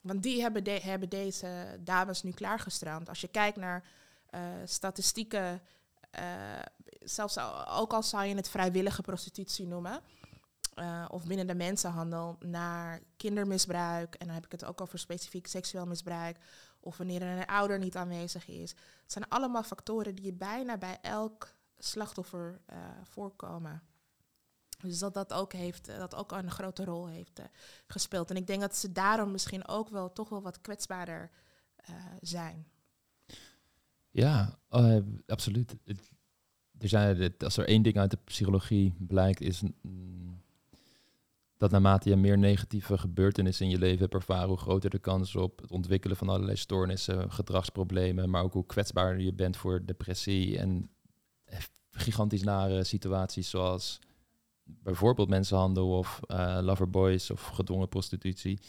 Want 0.00 0.22
die 0.22 0.40
hebben, 0.40 0.64
de, 0.64 0.70
hebben 0.70 1.08
deze 1.08 1.78
dames 1.80 2.22
nu 2.22 2.30
klaargestrand. 2.30 3.08
Als 3.08 3.20
je 3.20 3.28
kijkt 3.28 3.56
naar 3.56 3.84
uh, 4.30 4.40
statistieken 4.64 5.60
zelfs 7.00 7.38
ook 7.68 7.92
al 7.92 8.02
zou 8.02 8.24
je 8.24 8.34
het 8.34 8.48
vrijwillige 8.48 9.02
prostitutie 9.02 9.66
noemen, 9.66 10.00
uh, 10.74 11.04
of 11.08 11.24
binnen 11.26 11.46
de 11.46 11.54
mensenhandel, 11.54 12.36
naar 12.40 13.00
kindermisbruik, 13.16 14.14
en 14.14 14.26
dan 14.26 14.34
heb 14.34 14.44
ik 14.44 14.52
het 14.52 14.64
ook 14.64 14.80
over 14.80 14.98
specifiek 14.98 15.46
seksueel 15.46 15.86
misbruik, 15.86 16.38
of 16.80 16.96
wanneer 16.96 17.22
er 17.22 17.38
een 17.38 17.46
ouder 17.46 17.78
niet 17.78 17.96
aanwezig 17.96 18.48
is. 18.48 18.70
Het 19.02 19.12
zijn 19.12 19.28
allemaal 19.28 19.62
factoren 19.62 20.14
die 20.14 20.32
bijna 20.32 20.76
bij 20.76 20.98
elk 21.02 21.54
slachtoffer 21.78 22.60
uh, 22.70 22.76
voorkomen. 23.02 23.82
Dus 24.82 24.98
dat 24.98 25.14
dat 25.14 25.32
ook, 25.32 25.52
heeft, 25.52 25.86
dat 25.86 26.14
ook 26.14 26.32
een 26.32 26.50
grote 26.50 26.84
rol 26.84 27.06
heeft 27.06 27.40
gespeeld. 27.86 28.30
En 28.30 28.36
ik 28.36 28.46
denk 28.46 28.60
dat 28.60 28.76
ze 28.76 28.92
daarom 28.92 29.30
misschien 29.30 29.68
ook 29.68 29.88
wel 29.88 30.12
toch 30.12 30.28
wel 30.28 30.42
wat 30.42 30.60
kwetsbaarder 30.60 31.30
zijn. 32.20 32.66
Ja, 34.16 34.58
uh, 34.70 34.96
absoluut. 35.26 35.76
Er 36.78 36.88
zijn, 36.88 37.34
als 37.38 37.56
er 37.56 37.66
één 37.66 37.82
ding 37.82 37.96
uit 37.98 38.10
de 38.10 38.18
psychologie 38.24 38.94
blijkt, 38.98 39.40
is 39.40 39.62
mm, 39.82 40.40
dat 41.56 41.70
naarmate 41.70 42.08
je 42.08 42.16
meer 42.16 42.38
negatieve 42.38 42.98
gebeurtenissen 42.98 43.64
in 43.64 43.70
je 43.70 43.78
leven 43.78 43.98
hebt 43.98 44.14
ervaren, 44.14 44.48
hoe 44.48 44.56
groter 44.56 44.90
de 44.90 44.98
kans 44.98 45.36
op 45.36 45.60
het 45.60 45.70
ontwikkelen 45.70 46.16
van 46.16 46.28
allerlei 46.28 46.56
stoornissen, 46.56 47.32
gedragsproblemen, 47.32 48.30
maar 48.30 48.42
ook 48.42 48.52
hoe 48.52 48.66
kwetsbaarder 48.66 49.24
je 49.24 49.32
bent 49.32 49.56
voor 49.56 49.86
depressie 49.86 50.58
en 50.58 50.90
gigantisch 51.90 52.42
nare 52.42 52.84
situaties 52.84 53.50
zoals 53.50 53.98
bijvoorbeeld 54.62 55.28
mensenhandel 55.28 55.98
of 55.98 56.20
uh, 56.26 56.58
loverboys 56.62 57.30
of 57.30 57.42
gedwongen 57.46 57.88
prostitutie. 57.88 58.60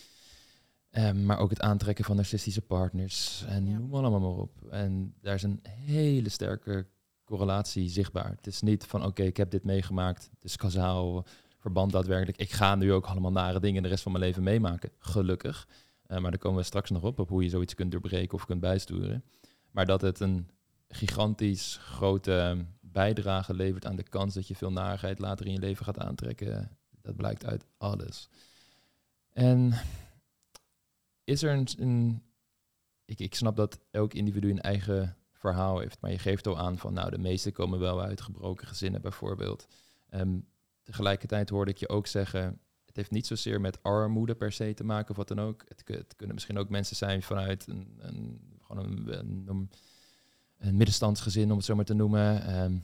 Um, 0.97 1.25
maar 1.25 1.37
ook 1.37 1.49
het 1.49 1.61
aantrekken 1.61 2.05
van 2.05 2.15
narcistische 2.15 2.61
partners. 2.61 3.45
En 3.47 3.67
ja. 3.67 3.77
noem 3.77 3.93
allemaal 3.93 4.19
maar 4.19 4.29
op. 4.29 4.71
En 4.71 5.13
daar 5.21 5.35
is 5.35 5.43
een 5.43 5.59
hele 5.67 6.29
sterke 6.29 6.85
correlatie 7.23 7.89
zichtbaar. 7.89 8.29
Het 8.29 8.47
is 8.47 8.61
niet 8.61 8.85
van 8.85 9.05
oké, 9.05 9.23
ik 9.23 9.37
heb 9.37 9.51
dit 9.51 9.63
meegemaakt. 9.63 10.29
Het 10.33 10.43
is 10.43 10.55
kazaal 10.55 11.25
verband 11.57 11.91
daadwerkelijk. 11.91 12.37
Ik 12.37 12.51
ga 12.51 12.75
nu 12.75 12.93
ook 12.93 13.05
allemaal 13.05 13.31
nare 13.31 13.59
dingen 13.59 13.83
de 13.83 13.89
rest 13.89 14.03
van 14.03 14.11
mijn 14.11 14.23
leven 14.23 14.43
meemaken. 14.43 14.91
Gelukkig. 14.99 15.67
Uh, 16.07 16.17
maar 16.17 16.31
daar 16.31 16.39
komen 16.39 16.59
we 16.59 16.65
straks 16.65 16.89
nog 16.89 17.03
op, 17.03 17.19
op 17.19 17.29
hoe 17.29 17.43
je 17.43 17.49
zoiets 17.49 17.73
kunt 17.73 17.91
doorbreken 17.91 18.33
of 18.33 18.45
kunt 18.45 18.59
bijsturen. 18.59 19.23
Maar 19.71 19.85
dat 19.85 20.01
het 20.01 20.19
een 20.19 20.49
gigantisch 20.89 21.79
grote 21.81 22.65
bijdrage 22.81 23.53
levert 23.53 23.85
aan 23.85 23.95
de 23.95 24.03
kans 24.03 24.33
dat 24.33 24.47
je 24.47 24.55
veel 24.55 24.71
narigheid 24.71 25.19
later 25.19 25.45
in 25.45 25.51
je 25.51 25.59
leven 25.59 25.85
gaat 25.85 25.99
aantrekken. 25.99 26.77
Dat 27.01 27.15
blijkt 27.15 27.45
uit 27.45 27.65
alles. 27.77 28.29
En 29.33 29.73
is 31.27 31.43
er 31.43 31.65
een, 31.77 32.23
ik, 33.05 33.19
ik 33.19 33.35
snap 33.35 33.55
dat 33.55 33.79
elk 33.91 34.13
individu 34.13 34.49
een 34.49 34.61
eigen 34.61 35.17
verhaal 35.33 35.79
heeft, 35.79 36.01
maar 36.01 36.11
je 36.11 36.19
geeft 36.19 36.47
al 36.47 36.57
aan 36.57 36.77
van, 36.77 36.93
nou, 36.93 37.09
de 37.09 37.17
meeste 37.17 37.51
komen 37.51 37.79
wel 37.79 38.01
uit 38.01 38.21
gebroken 38.21 38.67
gezinnen 38.67 39.01
bijvoorbeeld. 39.01 39.67
Um, 40.09 40.47
tegelijkertijd 40.83 41.49
hoorde 41.49 41.71
ik 41.71 41.77
je 41.77 41.89
ook 41.89 42.07
zeggen, 42.07 42.59
het 42.85 42.95
heeft 42.95 43.11
niet 43.11 43.27
zozeer 43.27 43.61
met 43.61 43.83
armoede 43.83 44.35
per 44.35 44.51
se 44.51 44.73
te 44.73 44.83
maken 44.83 45.09
of 45.09 45.15
wat 45.15 45.27
dan 45.27 45.39
ook. 45.39 45.63
Het, 45.67 46.15
kunnen 46.15 46.35
misschien 46.35 46.57
ook 46.57 46.69
mensen 46.69 46.95
zijn 46.95 47.23
vanuit 47.23 47.67
een, 47.67 47.97
een 47.99 48.41
gewoon 48.61 48.85
een, 48.85 49.47
een, 49.47 49.69
middenstandsgezin, 50.75 51.51
om 51.51 51.57
het 51.57 51.65
zo 51.65 51.75
maar 51.75 51.85
te 51.85 51.93
noemen. 51.93 52.59
Um, 52.61 52.83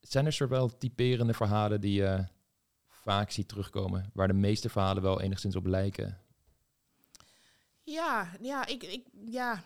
zijn 0.00 0.26
er 0.26 0.32
zowel 0.32 0.78
typerende 0.78 1.34
verhalen 1.34 1.80
die 1.80 1.92
je 1.92 2.26
vaak 2.88 3.30
ziet 3.30 3.48
terugkomen, 3.48 4.10
waar 4.12 4.28
de 4.28 4.34
meeste 4.34 4.68
verhalen 4.68 5.02
wel 5.02 5.20
enigszins 5.20 5.56
op 5.56 5.66
lijken. 5.66 6.23
Ja, 7.84 8.28
ja, 8.40 8.66
ik, 8.66 8.82
ik, 8.82 9.06
ja 9.24 9.62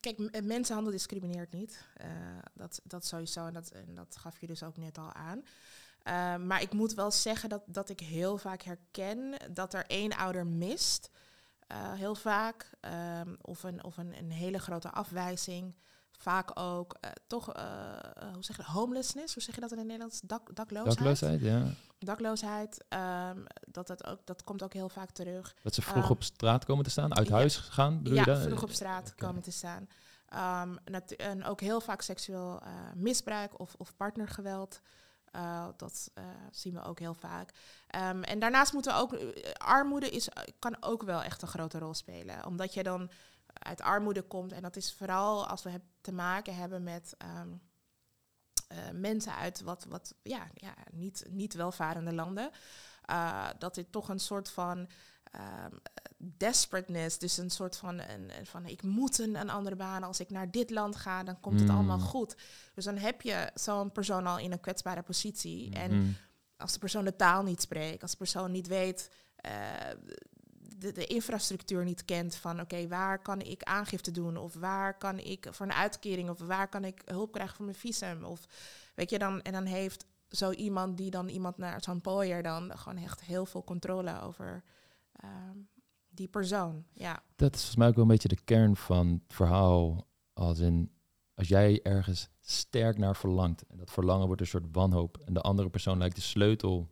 kijk, 0.00 0.18
m- 0.18 0.46
mensenhandel 0.46 0.92
discrimineert 0.92 1.52
niet. 1.52 1.86
Eh, 1.96 2.08
dat, 2.54 2.80
dat 2.84 3.04
sowieso, 3.06 3.46
en 3.46 3.52
dat, 3.52 3.70
en 3.70 3.94
dat 3.94 4.16
gaf 4.16 4.40
je 4.40 4.46
dus 4.46 4.62
ook 4.62 4.76
net 4.76 4.98
al 4.98 5.12
aan. 5.12 5.42
Eh, 6.02 6.36
maar 6.36 6.62
ik 6.62 6.72
moet 6.72 6.94
wel 6.94 7.10
zeggen 7.10 7.48
dat, 7.48 7.62
dat 7.66 7.88
ik 7.88 8.00
heel 8.00 8.38
vaak 8.38 8.62
herken 8.62 9.34
dat 9.52 9.74
er 9.74 9.86
één 9.86 10.16
ouder 10.16 10.46
mist. 10.46 11.10
Eh, 11.66 11.92
heel 11.92 12.14
vaak. 12.14 12.70
Ehm, 12.80 13.34
of 13.40 13.62
een, 13.62 13.84
of 13.84 13.96
een, 13.96 14.18
een 14.18 14.30
hele 14.30 14.58
grote 14.58 14.90
afwijzing. 14.90 15.74
Vaak 16.20 16.50
ook 16.54 16.96
eh, 17.00 17.10
toch, 17.26 17.52
eh, 17.52 17.62
eh, 17.64 18.32
hoe 18.32 18.44
zeg 18.44 18.56
je? 18.56 18.64
Homelessness, 18.64 19.34
hoe 19.34 19.42
zeg 19.42 19.54
je 19.54 19.60
dat 19.60 19.70
in 19.70 19.78
het 19.78 19.86
Nederlands? 19.86 20.20
Dak, 20.20 20.54
dakloosheid. 20.56 20.96
Dakloosheid, 20.96 21.40
ja. 21.40 21.62
Dakloosheid. 21.98 22.84
ehm, 22.88 23.38
dat, 23.60 23.86
dat, 23.86 24.06
ook, 24.06 24.18
dat 24.24 24.44
komt 24.44 24.62
ook 24.62 24.72
heel 24.72 24.88
vaak 24.88 25.10
terug. 25.10 25.54
Dat 25.62 25.74
ze 25.74 25.82
vroeg 25.82 26.04
Ah. 26.04 26.10
op 26.10 26.22
straat 26.22 26.64
komen 26.64 26.84
te 26.84 26.90
staan, 26.90 27.16
uit 27.16 27.28
Ja. 27.28 27.34
huis 27.34 27.56
gaan, 27.56 28.02
bedoel 28.02 28.18
ja, 28.18 28.24
je 28.24 28.30
dat? 28.30 28.42
vroeg 28.42 28.62
op 28.62 28.70
straat 28.70 29.14
komen 29.14 29.42
te 29.42 29.50
staan. 29.50 29.88
Ehm, 30.28 30.76
en 31.16 31.44
ook 31.44 31.60
heel 31.60 31.80
vaak 31.80 32.02
seksueel 32.02 32.62
misbruik 32.94 33.58
of, 33.58 33.74
of 33.78 33.96
partnergeweld. 33.96 34.80
Dat 35.76 36.10
zien 36.50 36.72
we 36.74 36.82
ook 36.82 36.98
heel 36.98 37.14
vaak. 37.14 37.50
Ehm, 37.86 38.22
en 38.22 38.38
daarnaast 38.38 38.72
moeten 38.72 38.92
we 38.94 38.98
ook... 39.00 39.16
armoede 39.56 40.10
is, 40.10 40.28
kan 40.58 40.76
ook 40.80 41.02
wel 41.02 41.22
echt 41.22 41.42
een 41.42 41.48
grote 41.48 41.78
rol 41.78 41.94
spelen. 41.94 42.46
Omdat 42.46 42.74
je 42.74 42.82
dan 42.82 43.10
uit 43.52 43.80
armoede 43.80 44.22
komt. 44.22 44.52
En 44.52 44.62
dat 44.62 44.76
is 44.76 44.92
vooral 44.92 45.46
als 45.46 45.62
we 45.62 45.80
te 46.00 46.12
maken 46.12 46.54
hebben 46.56 46.82
met... 46.82 47.14
ehm, 47.18 47.48
eh, 48.68 48.78
mensen 48.92 49.34
uit 49.34 49.60
wat, 49.60 49.84
wat 49.88 50.14
ja, 50.22 50.46
ja, 50.54 50.74
niet, 50.92 51.24
niet 51.30 51.54
welvarende 51.54 52.12
landen. 52.12 52.50
Eh, 53.04 53.48
dat 53.58 53.74
dit 53.74 53.92
toch 53.92 54.08
een 54.08 54.18
soort 54.20 54.50
van 54.50 54.88
ehm, 55.24 55.70
desperateness, 56.16 57.18
dus 57.18 57.36
een 57.36 57.50
soort 57.50 57.76
van, 57.76 57.98
een, 57.98 58.30
van 58.46 58.66
ik 58.66 58.82
moet 58.82 59.18
een, 59.18 59.34
een 59.34 59.50
andere 59.50 59.76
baan. 59.76 60.02
Als 60.02 60.20
ik 60.20 60.30
naar 60.30 60.50
dit 60.50 60.70
land 60.70 60.96
ga, 60.96 61.22
dan 61.22 61.40
komt 61.40 61.60
het 61.60 61.70
allemaal 61.70 61.98
goed. 61.98 62.36
Dus 62.74 62.84
dan 62.84 62.96
heb 62.96 63.22
je 63.22 63.50
zo'n 63.54 63.92
persoon 63.92 64.26
al 64.26 64.38
in 64.38 64.52
een 64.52 64.60
kwetsbare 64.60 65.02
positie. 65.02 65.74
En 65.74 65.90
Mhm. 65.98 66.10
als 66.56 66.72
de 66.72 66.78
persoon 66.78 67.04
de 67.04 67.16
taal 67.16 67.42
niet 67.42 67.60
spreekt, 67.60 68.02
als 68.02 68.10
de 68.10 68.16
persoon 68.16 68.50
niet 68.50 68.66
weet, 68.66 69.10
eh, 69.36 69.50
de, 70.80 70.92
de 70.92 71.06
infrastructuur 71.06 71.84
niet 71.84 72.04
kent 72.04 72.34
van 72.34 72.60
oké, 72.60 72.88
waar 72.88 73.22
kan 73.22 73.40
ik 73.40 73.62
aangifte 73.62 74.10
doen? 74.10 74.36
Of 74.36 74.54
waar 74.54 74.98
kan 74.98 75.18
ik 75.18 75.46
voor 75.50 75.66
een 75.66 75.72
uitkering? 75.72 76.30
Of 76.30 76.38
waar 76.38 76.68
kan 76.68 76.84
ik 76.84 77.02
hulp 77.04 77.32
krijgen 77.32 77.56
voor 77.56 77.64
mijn 77.64 77.76
visum? 77.76 78.24
Of 78.24 78.46
weet 78.94 79.10
je 79.10 79.18
dan, 79.18 79.42
en 79.42 79.52
dan 79.52 79.64
heeft 79.64 80.06
zo 80.28 80.50
iemand 80.50 80.96
die 80.96 81.10
dan 81.10 81.28
iemand 81.28 81.56
naar 81.56 81.82
zo'n 81.82 82.00
pooier 82.00 82.42
dan 82.42 82.78
gewoon 82.78 83.02
echt 83.02 83.20
heel 83.20 83.46
veel 83.46 83.64
controle 83.64 84.20
over 84.20 84.62
ehm, 85.12 85.56
die 86.08 86.28
persoon. 86.28 86.84
Ja. 86.92 87.22
Dat 87.36 87.54
is 87.54 87.58
volgens 87.58 87.76
mij 87.76 87.88
ook 87.88 87.94
wel 87.94 88.04
een 88.04 88.10
beetje 88.10 88.28
de 88.28 88.44
kern 88.44 88.76
van 88.76 89.06
het 89.08 89.34
verhaal. 89.36 90.08
Als 90.32 90.58
in, 90.58 90.92
als 91.34 91.48
jij 91.48 91.82
ergens 91.82 92.28
sterk 92.40 92.98
naar 92.98 93.16
verlangt. 93.16 93.66
En 93.66 93.76
dat 93.76 93.90
verlangen 93.90 94.26
wordt 94.26 94.40
een 94.40 94.46
soort 94.46 94.68
wanhoop. 94.72 95.18
En 95.18 95.34
de 95.34 95.40
andere 95.40 95.70
persoon 95.70 95.98
lijkt 95.98 96.16
de 96.16 96.22
sleutel 96.22 96.88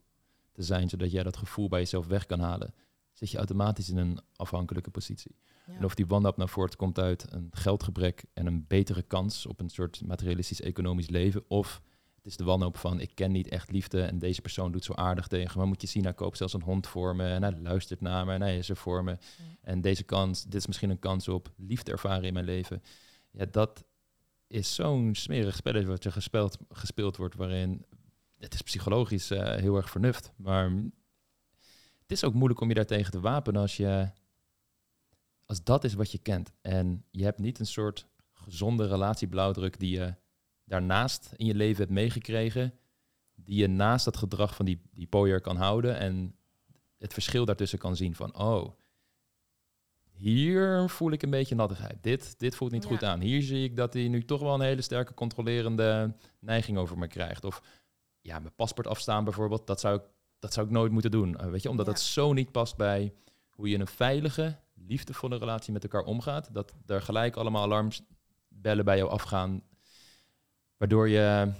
te 0.53 0.63
zijn, 0.63 0.89
zodat 0.89 1.11
jij 1.11 1.23
dat 1.23 1.37
gevoel 1.37 1.69
bij 1.69 1.81
jezelf 1.81 2.07
weg 2.07 2.27
kan 2.27 2.41
halen. 2.41 2.75
Zit 3.19 3.31
je 3.31 3.37
automatisch 3.37 3.89
in 3.89 3.97
een 3.97 4.21
afhankelijke 4.37 4.91
positie. 4.91 5.37
ja. 5.67 5.75
En 5.75 5.85
of 5.85 5.95
die 5.95 6.07
wanhoop 6.07 6.37
naar 6.37 6.49
voort 6.49 6.77
komt 6.77 6.99
uit 6.99 7.33
een 7.33 7.49
geldgebrek 7.51 8.25
en 8.33 8.47
een 8.47 8.65
betere 8.69 9.03
kans 9.03 9.47
op 9.47 9.61
een 9.61 9.69
soort 9.69 10.03
materialistisch 10.07 10.61
economisch 10.61 11.09
leven. 11.09 11.45
Of 11.49 11.83
het 12.15 12.27
is 12.27 12.37
de 12.37 12.45
wanhoop 12.45 12.77
van 12.77 13.01
ik 13.01 13.11
ken 13.15 13.33
niet 13.33 13.49
echt 13.49 13.71
liefde 13.71 14.03
en 14.03 14.19
deze 14.19 14.41
persoon 14.41 14.73
doet 14.73 14.85
zo 14.85 14.93
aardig 14.93 15.27
tegen 15.27 15.61
me. 15.61 15.67
Moet 15.67 15.81
je 15.81 15.87
zien, 15.87 16.05
hij 16.05 16.15
koopt 16.15 16.37
zelfs 16.37 16.53
een 16.53 16.63
hond 16.63 16.87
voor 16.87 17.17
me 17.17 17.29
en 17.29 17.43
hij 17.43 17.59
luistert 17.61 18.01
naar 18.01 18.27
me 18.27 18.33
en 18.33 18.41
hij 18.41 18.59
is 18.59 18.69
er 18.69 18.77
voor 18.77 19.05
me. 19.05 19.19
En 19.61 19.81
deze 19.81 20.03
kans, 20.03 20.45
dit 20.45 20.55
is 20.55 20.67
misschien 20.67 20.91
een 20.91 20.99
kans 20.99 21.29
op 21.29 21.53
liefde 21.57 21.93
ervaren 21.93 22.25
in 22.25 22.33
mijn 22.33 22.45
leven. 22.45 22.83
Ja, 23.31 23.45
dat 23.51 23.85
is 24.47 24.75
zo'n 24.75 25.15
smerig 25.15 25.57
spelletje 25.57 25.89
wat 25.89 26.03
je 26.03 26.11
gespeeld, 26.13 26.59
gespeeld 26.69 27.17
wordt 27.17 27.35
waarin 27.35 27.85
het 28.39 28.55
is 28.55 28.63
psychologisch 28.63 29.31
eh, 29.31 29.57
heel 29.57 29.77
erg 29.77 29.91
vernuft. 29.91 30.33
Maar 30.37 30.73
het 32.09 32.17
is 32.17 32.25
ook 32.25 32.35
moeilijk 32.35 32.61
om 32.61 32.69
je 32.69 32.75
daartegen 32.75 33.11
te 33.11 33.21
wapenen 33.21 33.61
als 33.61 33.77
je 33.77 34.11
als 35.47 35.65
dat 35.65 35.85
is 35.85 35.95
wat 35.95 36.13
je 36.13 36.19
kent 36.19 36.53
en 36.61 37.05
je 37.11 37.25
hebt 37.25 37.39
niet 37.39 37.59
een 37.59 37.67
soort 37.67 38.07
gezonde 38.33 38.87
relatieblauwdruk 38.87 39.79
die 39.79 39.99
je 39.99 40.15
daarnaast 40.65 41.33
in 41.37 41.47
je 41.47 41.55
leven 41.55 41.79
hebt 41.79 41.91
meegekregen, 41.91 42.75
die 43.35 43.57
je 43.59 43.67
naast 43.67 44.05
dat 44.05 44.17
gedrag 44.17 44.55
van 44.55 44.65
die, 44.65 44.81
die 44.91 45.07
pooier 45.07 45.41
kan 45.41 45.57
houden 45.57 45.99
en 45.99 46.35
het 46.99 47.13
verschil 47.13 47.45
daartussen 47.45 47.79
kan 47.79 47.97
zien 47.97 48.15
van, 48.15 48.37
oh, 48.39 48.73
hier 50.11 50.89
voel 50.89 51.13
ik 51.13 51.23
een 51.23 51.31
beetje 51.31 51.55
nattigheid. 51.55 52.03
Dit, 52.03 52.39
dit 52.39 52.55
voelt 52.55 52.71
niet 52.71 52.83
Ja. 52.83 52.89
goed 52.89 53.03
aan. 53.03 53.21
Hier 53.21 53.43
zie 53.43 53.65
ik 53.65 53.77
dat 53.77 53.93
hij 53.93 54.09
nu 54.09 54.25
toch 54.25 54.41
wel 54.41 54.55
een 54.55 54.61
hele 54.61 54.83
sterke 54.83 55.15
controlerende 55.15 56.17
neiging 56.39 56.79
over 56.79 56.99
me 56.99 57.07
krijgt. 57.07 57.45
Of 57.45 57.63
ja, 58.21 58.39
mijn 58.39 58.55
paspoort 58.55 58.87
afstaan 58.87 59.25
bijvoorbeeld, 59.25 59.67
dat 59.67 59.81
zou 59.81 59.97
ik, 59.97 60.03
dat 60.39 60.53
zou 60.53 60.67
ik 60.67 60.73
nooit 60.73 60.93
moeten 60.93 61.11
doen. 61.11 61.37
Eh, 61.37 61.51
weet 61.51 61.63
je, 61.63 61.71
omdat 61.71 61.87
Ja. 61.87 61.93
dat 61.93 62.01
zo 62.01 62.33
niet 62.33 62.53
past 62.53 62.77
bij 62.77 63.13
hoe 63.51 63.69
je 63.69 63.75
in 63.75 63.81
een 63.81 63.87
veilige, 63.87 64.57
liefdevolle 64.75 65.37
relatie 65.39 65.73
met 65.73 65.83
elkaar 65.83 66.03
omgaat. 66.05 66.55
Dat 66.55 66.75
er 66.87 67.03
gelijk 67.03 67.37
allemaal 67.37 67.63
alarmbellen 67.63 68.85
bij 68.85 68.97
jou 68.97 69.11
afgaan. 69.11 69.63
Waardoor, 70.77 71.09
je, 71.09 71.53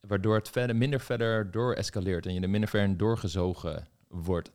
waardoor 0.00 0.34
het 0.34 0.48
verder, 0.48 0.76
minder 0.76 1.00
verder 1.00 1.50
door 1.50 1.74
escaleert 1.74 2.26
en 2.26 2.34
je 2.34 2.40
er 2.40 2.50
minder 2.50 2.68
ver 2.68 2.96
doorgezogen 2.96 3.88
wordt. 4.08 4.50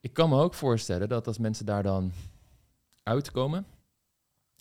Ik 0.00 0.12
kan 0.14 0.28
me 0.28 0.40
ook 0.40 0.54
voorstellen 0.54 1.08
dat 1.08 1.26
als 1.26 1.38
mensen 1.38 1.66
daar 1.66 1.82
dan 1.82 2.12
uitkomen, 3.02 3.66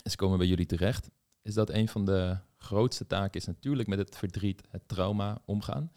en 0.03 0.11
ze 0.11 0.17
komen 0.17 0.37
bij 0.37 0.47
jullie 0.47 0.65
terecht, 0.65 1.09
is 1.41 1.53
dat 1.53 1.69
een 1.69 1.87
van 1.87 2.05
de 2.05 2.37
grootste 2.57 3.07
taken 3.07 3.39
is 3.39 3.45
natuurlijk 3.45 3.87
met 3.89 3.97
het 3.97 4.17
verdriet, 4.17 4.61
het 4.69 4.87
trauma 4.87 5.41
omgaan. 5.45 5.91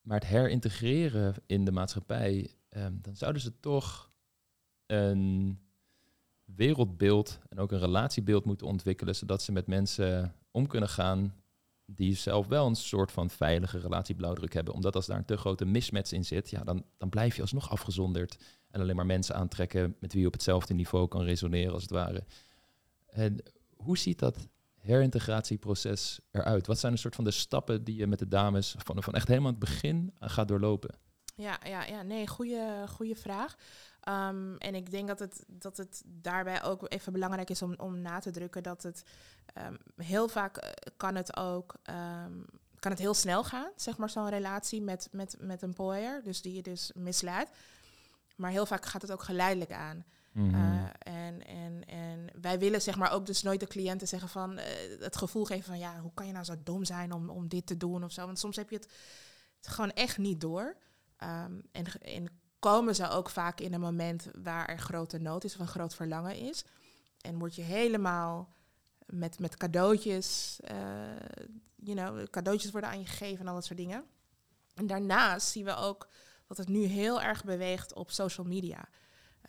Maar 0.00 0.18
het 0.18 0.28
herintegreren 0.28 1.34
in 1.46 1.64
de 1.64 1.72
maatschappij, 1.72 2.54
ehm, 2.68 2.94
dan 3.00 3.16
zouden 3.16 3.42
ze 3.42 3.60
toch 3.60 4.10
een 4.86 5.58
wereldbeeld 6.44 7.38
en 7.48 7.58
ook 7.58 7.72
een 7.72 7.78
relatiebeeld 7.78 8.44
moeten 8.44 8.66
ontwikkelen, 8.66 9.14
zodat 9.14 9.42
ze 9.42 9.52
met 9.52 9.66
mensen 9.66 10.34
om 10.50 10.66
kunnen 10.66 10.88
gaan 10.88 11.34
die 11.94 12.14
zelf 12.14 12.46
wel 12.46 12.66
een 12.66 12.74
soort 12.74 13.12
van 13.12 13.30
veilige 13.30 13.78
relatieblauwdruk 13.78 14.52
hebben. 14.52 14.74
Omdat 14.74 14.94
als 14.94 15.06
daar 15.06 15.18
een 15.18 15.24
te 15.24 15.36
grote 15.36 15.64
mismatch 15.64 16.12
in 16.12 16.24
zit, 16.24 16.50
ja, 16.50 16.64
dan, 16.64 16.84
dan 16.98 17.08
blijf 17.08 17.36
je 17.36 17.42
alsnog 17.42 17.70
afgezonderd 17.70 18.38
en 18.70 18.80
alleen 18.80 18.96
maar 18.96 19.06
mensen 19.06 19.34
aantrekken 19.34 19.96
met 20.00 20.12
wie 20.12 20.20
je 20.20 20.26
op 20.26 20.32
hetzelfde 20.32 20.74
niveau 20.74 21.08
kan 21.08 21.22
resoneren, 21.22 21.72
als 21.72 21.82
het 21.82 21.90
ware. 21.90 22.24
En 23.06 23.42
hoe 23.76 23.98
ziet 23.98 24.18
dat 24.18 24.48
herintegratieproces 24.80 26.20
eruit? 26.30 26.66
Wat 26.66 26.78
zijn 26.78 26.92
een 26.92 26.98
soort 26.98 27.14
van 27.14 27.24
de 27.24 27.30
stappen 27.30 27.84
die 27.84 27.96
je 27.96 28.06
met 28.06 28.18
de 28.18 28.28
dames 28.28 28.74
van, 28.78 29.02
van 29.02 29.14
echt 29.14 29.28
helemaal 29.28 29.50
het 29.50 29.58
begin 29.58 30.14
gaat 30.20 30.48
doorlopen? 30.48 30.94
Ja, 31.34 31.58
ja, 31.64 31.84
ja, 31.84 32.02
nee, 32.02 32.26
goede, 32.26 32.84
goede 32.88 33.14
vraag. 33.14 33.56
Ehm, 34.00 34.54
en 34.56 34.74
ik 34.74 34.90
denk 34.90 35.08
dat 35.08 35.18
het, 35.18 35.44
dat 35.46 35.76
het 35.76 36.02
daarbij 36.06 36.62
ook 36.62 36.92
even 36.92 37.12
belangrijk 37.12 37.50
is 37.50 37.62
om, 37.62 37.74
om 37.76 38.00
na 38.00 38.18
te 38.18 38.30
drukken 38.30 38.62
dat 38.62 38.82
het 38.82 39.02
ehm, 39.46 39.74
heel 39.96 40.28
vaak 40.28 40.56
eh, 40.56 40.70
kan 40.96 41.14
het 41.14 41.36
ook 41.36 41.74
ehm, 41.82 42.32
kan 42.78 42.90
het 42.90 43.00
heel 43.00 43.14
snel 43.14 43.44
gaan, 43.44 43.70
zeg 43.76 43.96
maar, 43.96 44.10
zo'n 44.10 44.28
relatie 44.28 44.82
met, 44.82 45.08
met, 45.12 45.36
met 45.38 45.62
een 45.62 45.74
pooier, 45.74 46.22
dus 46.22 46.42
die 46.42 46.54
je 46.54 46.62
dus 46.62 46.90
misleidt. 46.94 47.50
Maar 48.36 48.50
heel 48.50 48.66
vaak 48.66 48.86
gaat 48.86 49.02
het 49.02 49.12
ook 49.12 49.22
geleidelijk 49.22 49.72
aan. 49.72 50.04
Mhm. 50.32 50.54
Uh, 50.54 50.84
en, 50.98 51.46
en, 51.46 51.84
en 51.86 52.26
wij 52.40 52.58
willen 52.58 52.82
zeg 52.82 52.96
maar 52.96 53.12
ook 53.12 53.26
dus 53.26 53.42
nooit 53.42 53.60
de 53.60 53.66
cliënten 53.66 54.08
zeggen 54.08 54.28
van 54.28 54.52
uh, 54.52 54.64
het 55.00 55.16
gevoel 55.16 55.44
geven 55.44 55.64
van 55.64 55.78
ja, 55.78 56.00
hoe 56.00 56.14
kan 56.14 56.26
je 56.26 56.32
nou 56.32 56.44
zo 56.44 56.54
dom 56.64 56.84
zijn 56.84 57.12
om, 57.12 57.30
om 57.30 57.48
dit 57.48 57.66
te 57.66 57.76
doen 57.76 58.04
of 58.04 58.12
zo. 58.12 58.26
Want 58.26 58.38
soms 58.38 58.56
heb 58.56 58.70
je 58.70 58.76
het 58.76 58.88
gewoon 59.60 59.92
echt 59.92 60.18
niet 60.18 60.40
door. 60.40 60.76
Um, 61.22 61.62
en, 61.72 61.84
en 62.00 62.26
komen 62.58 62.94
ze 62.94 63.08
ook 63.08 63.30
vaak 63.30 63.60
in 63.60 63.74
een 63.74 63.80
moment 63.80 64.28
waar 64.42 64.68
er 64.68 64.78
grote 64.78 65.18
nood 65.18 65.44
is 65.44 65.54
of 65.54 65.60
een 65.60 65.66
groot 65.66 65.94
verlangen 65.94 66.36
is. 66.36 66.64
En 67.20 67.38
word 67.38 67.54
je 67.54 67.62
helemaal 67.62 68.54
met, 69.06 69.38
met 69.38 69.56
cadeautjes, 69.56 70.58
uh, 70.70 70.76
you 71.74 71.96
know, 71.96 72.26
cadeautjes 72.30 72.70
worden 72.70 72.90
aan 72.90 72.98
je 72.98 73.06
gegeven 73.06 73.40
en 73.40 73.48
al 73.48 73.54
dat 73.54 73.64
soort 73.64 73.78
dingen. 73.78 74.04
En 74.74 74.86
daarnaast 74.86 75.48
zien 75.48 75.64
we 75.64 75.76
ook 75.76 76.08
dat 76.46 76.56
het 76.56 76.68
nu 76.68 76.84
heel 76.84 77.22
erg 77.22 77.44
beweegt 77.44 77.94
op 77.94 78.10
social 78.10 78.46
media. 78.46 78.88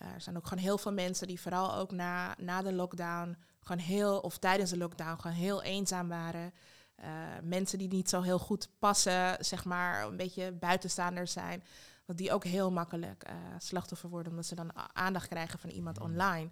Uh, 0.01 0.13
er 0.13 0.21
zijn 0.21 0.37
ook 0.37 0.47
gewoon 0.47 0.63
heel 0.63 0.77
veel 0.77 0.93
mensen 0.93 1.27
die 1.27 1.41
vooral 1.41 1.75
ook 1.75 1.91
na, 1.91 2.35
na 2.37 2.61
de 2.61 2.73
lockdown, 2.73 3.37
gewoon 3.59 3.81
heel, 3.81 4.19
of 4.19 4.37
tijdens 4.37 4.69
de 4.69 4.77
lockdown, 4.77 5.21
gewoon 5.21 5.37
heel 5.37 5.63
eenzaam 5.63 6.07
waren. 6.07 6.53
Uh, 6.99 7.05
mensen 7.43 7.77
die 7.77 7.87
niet 7.87 8.09
zo 8.09 8.21
heel 8.21 8.39
goed 8.39 8.69
passen, 8.79 9.45
zeg 9.45 9.65
maar, 9.65 10.03
een 10.03 10.17
beetje 10.17 10.51
buitenstaanders 10.51 11.31
zijn. 11.31 11.63
Dat 12.05 12.17
die 12.17 12.33
ook 12.33 12.43
heel 12.43 12.71
makkelijk 12.71 13.23
uh, 13.27 13.33
slachtoffer 13.57 14.09
worden, 14.09 14.31
omdat 14.31 14.45
ze 14.45 14.55
dan 14.55 14.71
aandacht 14.93 15.27
krijgen 15.27 15.59
van 15.59 15.69
iemand 15.69 15.99
online. 15.99 16.49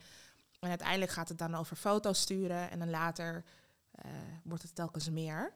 En 0.60 0.70
uiteindelijk 0.70 1.12
gaat 1.12 1.30
het 1.30 1.38
dan 1.38 1.56
over 1.56 1.76
foto's 1.76 2.20
sturen 2.22 2.72
en 2.72 2.80
dan 2.80 2.90
later 2.90 3.44
uh, 4.06 4.12
wordt 4.44 4.64
het 4.64 4.76
telkens 4.76 5.10
meer. 5.10 5.54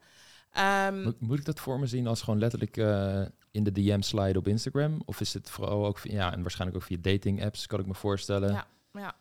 Ehm, 0.54 1.02
Moet, 1.02 1.20
moet 1.22 1.40
ik 1.40 1.46
dat 1.46 1.60
voor 1.60 1.80
me 1.80 1.86
zien 1.86 2.08
als 2.08 2.22
gewoon 2.22 2.40
letterlijk 2.40 2.78
eh, 2.78 3.22
in 3.52 3.64
de 3.64 3.72
DM 3.72 4.02
slide 4.02 4.38
op 4.40 4.48
Instagram? 4.48 5.02
Of 5.06 5.20
is 5.22 5.34
het 5.34 5.50
vooral 5.50 5.86
ook, 5.86 5.98
via- 5.98 6.14
ja, 6.14 6.32
en 6.34 6.42
waarschijnlijk 6.42 6.80
ook 6.82 6.88
via 6.88 6.98
dating 7.02 7.44
apps, 7.44 7.68
kan 7.68 7.80
ik 7.80 7.86
me 7.86 7.94
voorstellen. 7.94 8.52
Ja, 8.52 8.68
ja, 8.94 9.16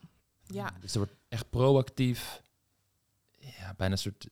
ja. 0.47 0.71
Dus 0.81 0.93
er 0.93 0.99
wordt 0.99 1.15
echt 1.29 1.51
proactief, 1.51 2.43
ja, 3.39 3.75
bijna 3.77 3.93
een 3.93 3.99
soort, 3.99 4.27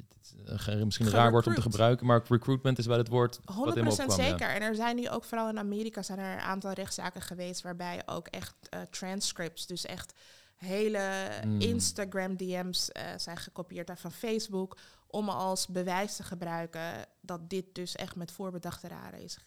een 0.45 0.59
ge- 0.59 0.85
misschien 0.85 1.07
een 1.07 1.13
raar 1.13 1.31
woord 1.31 1.47
om 1.47 1.55
te 1.55 1.63
gebruiken, 1.63 2.07
maar 2.07 2.23
recruitment 2.29 2.79
is 2.79 2.87
wel 2.87 2.99
het 2.99 3.09
woord 3.09 3.41
wat 3.45 3.57
100% 3.57 3.77
in 3.79 3.85
me 3.85 3.91
opkwam. 3.91 4.09
ja. 4.09 4.15
zeker. 4.29 4.49
En 4.49 4.63
er 4.63 4.75
zijn 4.75 4.97
nu 4.97 5.09
ook 5.09 5.25
vooral 5.25 5.49
in 5.49 5.59
Amerika 5.59 6.03
zijn 6.03 6.19
er 6.19 6.33
een 6.33 6.41
aantal 6.41 6.73
rechtszaken 6.73 7.23
geweest 7.23 7.63
waarbij 7.63 8.03
ook 8.07 8.27
echt 8.29 8.55
eh, 8.69 8.81
transcripts, 8.91 9.67
dus 9.67 9.87
echt 9.87 10.13
hele 10.57 11.29
Mm. 11.45 11.61
Instagram 11.61 12.37
DM's 12.37 12.91
eh, 12.93 13.03
zijn 13.17 13.37
gekopieerd 13.37 13.87
daar 13.87 13.99
van 13.99 14.13
Facebook 14.13 14.77
om 15.11 15.29
als 15.29 15.67
bewijs 15.67 16.17
te 16.17 16.23
gebruiken 16.23 17.07
dat 17.21 17.51
dit 17.51 17.75
dus 17.75 17.97
echt 17.97 18.17
met 18.17 18.33
voorbedachte 18.33 18.89
raden 18.89 19.21
is, 19.21 19.39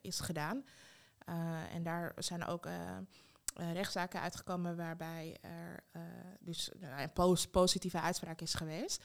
is 0.00 0.20
gedaan. 0.20 0.64
Eh, 1.26 1.74
en 1.74 1.82
daar 1.82 2.12
zijn 2.16 2.44
ook 2.46 2.66
eh, 2.66 2.96
eh, 3.56 3.72
rechtszaken 3.72 4.20
uitgekomen 4.20 4.76
waarbij 4.76 5.36
er 5.40 5.84
dus 6.40 6.70
nou, 6.78 7.02
een 7.02 7.12
pos- 7.12 7.46
positieve 7.46 8.00
uitspraak 8.00 8.40
is 8.40 8.54
geweest. 8.54 9.04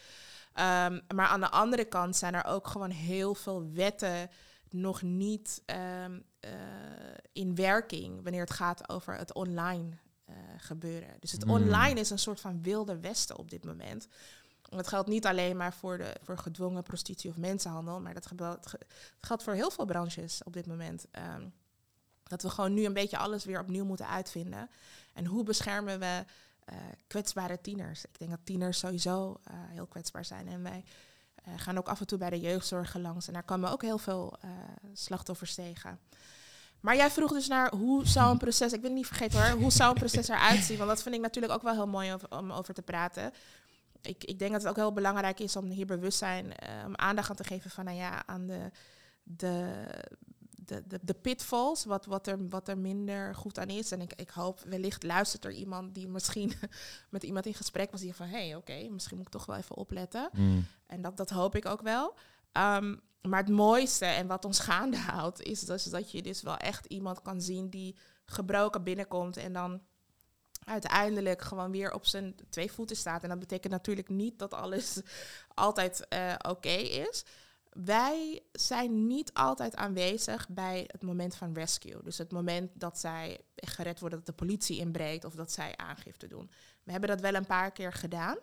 Ehm, 0.53 0.99
maar 1.15 1.27
aan 1.27 1.39
de 1.39 1.49
andere 1.49 1.86
kant 1.86 2.15
zijn 2.15 2.34
er 2.34 2.45
ook 2.45 2.67
gewoon 2.67 2.89
heel 2.89 3.36
veel 3.36 3.71
wetten 3.71 4.30
nog 4.69 5.01
niet 5.01 5.62
ehm, 5.65 6.19
eh, 6.39 6.51
in 7.34 7.56
werking 7.56 8.23
wanneer 8.23 8.41
het 8.41 8.53
gaat 8.53 8.89
over 8.89 9.17
het 9.17 9.34
online 9.34 9.89
gebeuren. 10.58 11.10
Dus 11.19 11.32
het 11.32 11.43
Hmm. 11.43 11.51
online 11.51 11.99
is 11.99 12.10
een 12.10 12.19
soort 12.19 12.39
van 12.39 12.62
wilde 12.62 12.99
westen 12.99 13.38
op 13.38 13.49
dit 13.49 13.65
moment. 13.65 14.08
Dat 14.69 14.88
geldt 14.88 15.10
niet 15.10 15.25
alleen 15.25 15.58
maar 15.58 15.73
voor, 15.73 15.97
de, 15.97 16.15
voor 16.23 16.38
gedwongen 16.38 16.84
prostitutie 16.84 17.30
of 17.30 17.38
mensenhandel, 17.38 17.99
maar 17.99 18.13
dat 18.13 18.32
geldt 19.19 19.43
voor 19.43 19.53
heel 19.53 19.71
veel 19.71 19.86
branches 19.86 20.43
op 20.43 20.53
dit 20.53 20.65
moment. 20.65 21.06
Ehm, 21.12 21.47
dat 22.23 22.41
we 22.41 22.49
gewoon 22.49 22.73
nu 22.73 22.86
een 22.86 22.93
beetje 22.93 23.17
alles 23.17 23.45
weer 23.45 23.60
opnieuw 23.60 23.86
moeten 23.86 24.08
uitvinden. 24.08 24.69
En 25.13 25.25
hoe 25.25 25.43
beschermen 25.43 25.99
we 25.99 26.25
eh, 26.65 26.75
kwetsbare 27.08 27.62
tieners? 27.62 28.06
Ik 28.06 28.19
denk 28.19 28.32
dat 28.32 28.39
tieners 28.43 28.80
sowieso 28.80 29.39
eh, 29.43 29.53
heel 29.58 29.86
kwetsbaar 29.86 30.25
zijn. 30.25 30.47
En 30.47 30.63
wij 30.63 30.84
eh, 31.36 31.53
gaan 31.58 31.77
ook 31.77 31.88
af 31.88 31.99
en 31.99 32.08
toe 32.08 32.17
bij 32.17 32.30
de 32.30 32.39
jeugdzorg 32.39 32.95
langs. 32.95 33.27
En 33.27 33.34
daar 33.34 33.43
komen 33.43 33.71
ook 33.71 33.82
heel 33.82 33.97
veel 33.97 34.38
slachtoffers 34.93 35.56
tegen. 35.56 35.99
Maar 36.80 36.95
jij 36.95 37.12
vroeg 37.12 37.32
dus 37.32 37.47
naar 37.47 37.75
hoe 37.75 38.08
zou 38.08 38.32
een 38.32 38.38
proces, 38.38 38.73
ik 38.73 38.84
het 38.84 38.91
niet 38.91 39.08
vergeten 39.08 39.41
hoor, 39.41 39.62
hoe 39.62 39.71
zou 39.71 39.89
een 39.89 39.99
proces 39.99 40.27
eruit 40.27 40.63
zien? 40.63 40.77
Want 40.77 40.89
dat 40.89 41.01
vind 41.01 41.15
ik 41.15 41.21
natuurlijk 41.21 41.53
ook 41.53 41.62
wel 41.62 41.73
heel 41.73 41.88
mooi 41.88 42.15
om 42.30 42.51
over 42.51 42.73
te 42.73 42.82
praten. 42.82 43.34
Ik, 44.01 44.23
ik 44.23 44.39
denk 44.39 44.51
dat 44.51 44.62
het 44.62 44.69
ook 44.69 44.75
heel 44.75 44.93
belangrijk 44.93 45.39
is 45.39 45.55
om 45.55 45.65
hier 45.65 45.86
bewustzijn, 45.86 46.55
eh, 46.55 46.69
om 46.86 46.95
aandacht 46.95 47.29
aan 47.29 47.36
te 47.36 47.43
geven 47.43 47.69
van, 47.69 47.86
nou 47.86 47.97
ja, 47.97 48.25
aan 48.25 48.47
de, 48.47 48.71
de, 49.23 49.86
de, 50.67 50.83
de, 50.88 50.99
de 51.01 51.13
pitfalls, 51.13 51.86
wat, 51.86 52.05
wat, 52.05 52.27
er, 52.27 52.47
wat 52.47 52.67
er 52.67 52.77
minder 52.77 53.36
goed 53.36 53.60
aan 53.60 53.67
is. 53.67 53.91
En 53.91 54.01
ik, 54.01 54.13
ik 54.15 54.29
hoop, 54.29 54.60
wellicht 54.60 55.03
luistert 55.03 55.45
er 55.45 55.51
iemand 55.51 55.95
die 55.95 56.07
misschien 56.07 56.53
met 57.10 57.23
iemand 57.23 57.45
in 57.45 57.53
gesprek 57.53 57.91
was, 57.91 58.01
die 58.01 58.13
van, 58.13 58.27
hé, 58.27 58.47
hey, 58.47 58.55
oké, 58.55 58.89
misschien 58.89 59.17
moet 59.17 59.25
ik 59.25 59.31
toch 59.31 59.45
wel 59.45 59.55
even 59.55 59.75
opletten. 59.75 60.29
Mm. 60.31 60.65
En 60.86 61.01
dat, 61.01 61.17
dat 61.17 61.29
hoop 61.29 61.55
ik 61.55 61.65
ook 61.65 61.81
wel. 61.81 62.13
Ehm, 62.51 62.95
maar 63.21 63.39
het 63.39 63.49
mooiste 63.49 64.05
en 64.05 64.27
wat 64.27 64.45
ons 64.45 64.60
gaande 64.60 64.97
houdt, 64.97 65.41
is 65.41 65.60
dus 65.60 65.83
dat 65.83 66.12
je 66.12 66.21
dus 66.21 66.41
wel 66.41 66.57
echt 66.57 66.86
iemand 66.86 67.21
kan 67.21 67.41
zien 67.41 67.69
die 67.69 67.97
gebroken 68.25 68.83
binnenkomt 68.83 69.38
en 69.38 69.53
dan 69.53 69.81
uiteindelijk 70.67 71.41
gewoon 71.41 71.71
weer 71.71 71.93
op 71.93 72.06
zijn 72.06 72.36
twee 72.49 72.71
voeten 72.71 72.95
staat. 72.95 73.23
En 73.23 73.30
dat 73.30 73.39
betekent 73.39 73.73
natuurlijk 73.73 74.10
niet 74.10 74.39
dat 74.39 74.53
alles 74.53 75.01
altijd 75.53 76.08
eh, 76.08 76.34
oké 76.47 76.77
is. 76.77 77.25
Wij 77.69 78.41
zijn 78.51 79.08
niet 79.08 79.34
altijd 79.34 79.75
aanwezig 79.75 80.49
bij 80.49 80.84
het 80.88 81.01
moment 81.01 81.36
van 81.36 81.53
rescue. 81.53 82.03
Dus 82.03 82.17
het 82.17 82.32
moment 82.32 82.71
dat 82.73 82.99
zij 82.99 83.39
gered 83.56 83.99
worden, 83.99 84.17
dat 84.17 84.27
de 84.27 84.45
politie 84.45 84.77
inbreekt 84.80 85.25
of 85.25 85.34
dat 85.34 85.51
zij 85.51 85.77
aangifte 85.77 86.27
doen. 86.27 86.49
We 86.84 86.91
hebben 86.91 87.10
dat 87.10 87.21
wel 87.21 87.34
een 87.34 87.45
paar 87.45 87.71
keer 87.71 87.93
gedaan. 87.93 88.38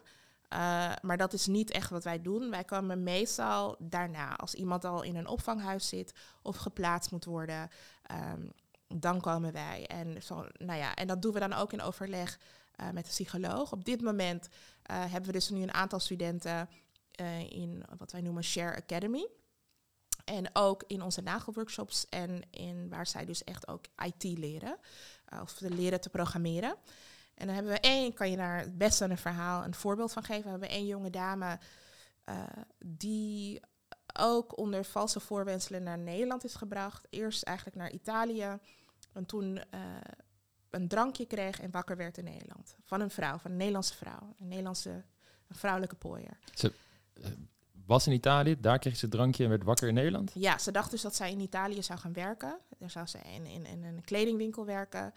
Uh, 0.54 0.92
maar 1.02 1.16
dat 1.16 1.32
is 1.32 1.46
niet 1.46 1.70
echt 1.70 1.90
wat 1.90 2.04
wij 2.04 2.22
doen. 2.22 2.50
Wij 2.50 2.64
komen 2.64 3.02
meestal 3.02 3.76
daarna, 3.78 4.36
als 4.36 4.54
iemand 4.54 4.84
al 4.84 5.02
in 5.02 5.16
een 5.16 5.26
opvanghuis 5.26 5.88
zit 5.88 6.12
of 6.42 6.56
geplaatst 6.56 7.10
moet 7.10 7.24
worden, 7.24 7.70
um, 8.32 8.52
dan 8.88 9.20
komen 9.20 9.52
wij. 9.52 9.86
En, 9.86 10.22
zo, 10.22 10.46
nou 10.58 10.78
ja, 10.78 10.94
en 10.94 11.06
dat 11.06 11.22
doen 11.22 11.32
we 11.32 11.38
dan 11.38 11.52
ook 11.52 11.72
in 11.72 11.82
overleg 11.82 12.38
uh, 12.80 12.90
met 12.90 13.04
de 13.04 13.10
psycholoog. 13.10 13.72
Op 13.72 13.84
dit 13.84 14.02
moment 14.02 14.48
uh, 14.90 15.00
hebben 15.00 15.24
we 15.24 15.32
dus 15.32 15.48
nu 15.48 15.62
een 15.62 15.74
aantal 15.74 16.00
studenten 16.00 16.68
uh, 17.20 17.50
in 17.50 17.84
wat 17.98 18.12
wij 18.12 18.20
noemen 18.20 18.44
Share 18.44 18.76
Academy. 18.76 19.28
En 20.24 20.50
ook 20.52 20.84
in 20.86 21.02
onze 21.02 21.20
nagelworkshops 21.20 22.08
en 22.08 22.42
in 22.50 22.88
waar 22.88 23.06
zij 23.06 23.24
dus 23.24 23.44
echt 23.44 23.68
ook 23.68 23.84
IT 24.04 24.38
leren. 24.38 24.78
Of 25.40 25.60
leren 25.60 26.00
te 26.00 26.08
programmeren. 26.08 26.76
En 27.34 27.46
dan 27.46 27.54
hebben 27.54 27.72
we 27.72 27.80
één, 27.80 28.14
kan 28.14 28.30
je 28.30 28.36
daar 28.36 28.72
best 28.72 28.98
wel 28.98 29.10
een 29.10 29.18
verhaal, 29.18 29.64
een 29.64 29.74
voorbeeld 29.74 30.12
van 30.12 30.22
geven. 30.22 30.44
We 30.44 30.50
hebben 30.50 30.68
één 30.68 30.86
jonge 30.86 31.10
dame 31.10 31.58
die 32.78 33.60
ook 34.18 34.58
onder 34.58 34.84
valse 34.84 35.20
voorwenselen 35.20 35.82
naar 35.82 35.98
Nederland 35.98 36.44
is 36.44 36.54
gebracht. 36.54 37.06
Eerst 37.10 37.42
eigenlijk 37.42 37.76
naar 37.76 37.90
Italië. 37.90 38.58
En 39.12 39.26
toen 39.26 39.56
uh, 39.56 39.80
een 40.70 40.88
drankje 40.88 41.26
kreeg 41.26 41.60
en 41.60 41.70
wakker 41.70 41.96
werd 41.96 42.18
in 42.18 42.24
Nederland. 42.24 42.76
Van 42.82 43.00
een 43.00 43.10
vrouw, 43.10 43.38
van 43.38 43.50
een 43.50 43.56
Nederlandse 43.56 43.94
vrouw. 43.94 44.34
Een 44.40 44.48
Nederlandse 44.48 45.04
een 45.48 45.56
vrouwelijke 45.56 45.96
pooier. 45.96 46.38
Ze 46.54 46.72
uh, 47.14 47.26
was 47.86 48.06
in 48.06 48.12
Italië, 48.12 48.60
daar 48.60 48.78
kreeg 48.78 48.96
ze 48.96 49.04
een 49.04 49.10
drankje 49.10 49.44
en 49.44 49.50
werd 49.50 49.64
wakker 49.64 49.88
in 49.88 49.94
Nederland? 49.94 50.30
Ja, 50.34 50.58
ze 50.58 50.72
dacht 50.72 50.90
dus 50.90 51.02
dat 51.02 51.14
zij 51.14 51.30
in 51.30 51.40
Italië 51.40 51.82
zou 51.82 51.98
gaan 51.98 52.12
werken. 52.12 52.58
Daar 52.78 52.90
zou 52.90 53.06
ze 53.06 53.18
in, 53.18 53.46
in, 53.46 53.66
in 53.66 53.84
een 53.84 54.04
kledingwinkel 54.04 54.64
werken. 54.64 55.12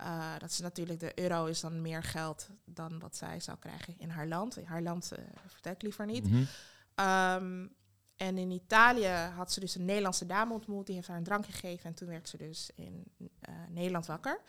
Uh, 0.00 0.32
dat 0.38 0.50
is 0.50 0.58
natuurlijk, 0.58 1.00
de 1.00 1.20
euro 1.20 1.46
is 1.46 1.60
dan 1.60 1.82
meer 1.82 2.02
geld 2.02 2.48
dan 2.64 2.98
wat 2.98 3.16
zij 3.16 3.40
zou 3.40 3.58
krijgen 3.58 3.94
in 3.98 4.08
haar 4.08 4.26
land. 4.26 4.56
In 4.56 4.64
haar 4.64 4.82
land 4.82 5.12
uh, 5.12 5.24
vertel 5.46 5.72
ik 5.72 5.82
liever 5.82 6.06
niet. 6.06 6.28
Mm 6.28 6.46
-hmm. 6.94 7.06
um, 7.06 7.74
en 8.16 8.38
in 8.38 8.50
Italië 8.50 9.08
had 9.08 9.52
ze 9.52 9.60
dus 9.60 9.74
een 9.74 9.84
Nederlandse 9.84 10.26
dame 10.26 10.52
ontmoet. 10.52 10.86
Die 10.86 10.94
heeft 10.94 11.08
haar 11.08 11.16
een 11.16 11.24
drank 11.24 11.44
gegeven. 11.44 11.84
En 11.84 11.94
toen 11.94 12.08
werd 12.08 12.28
ze 12.28 12.36
dus 12.36 12.70
in 12.74 13.04
uh, 13.18 13.28
Nederland 13.68 14.06
wakker. 14.06 14.40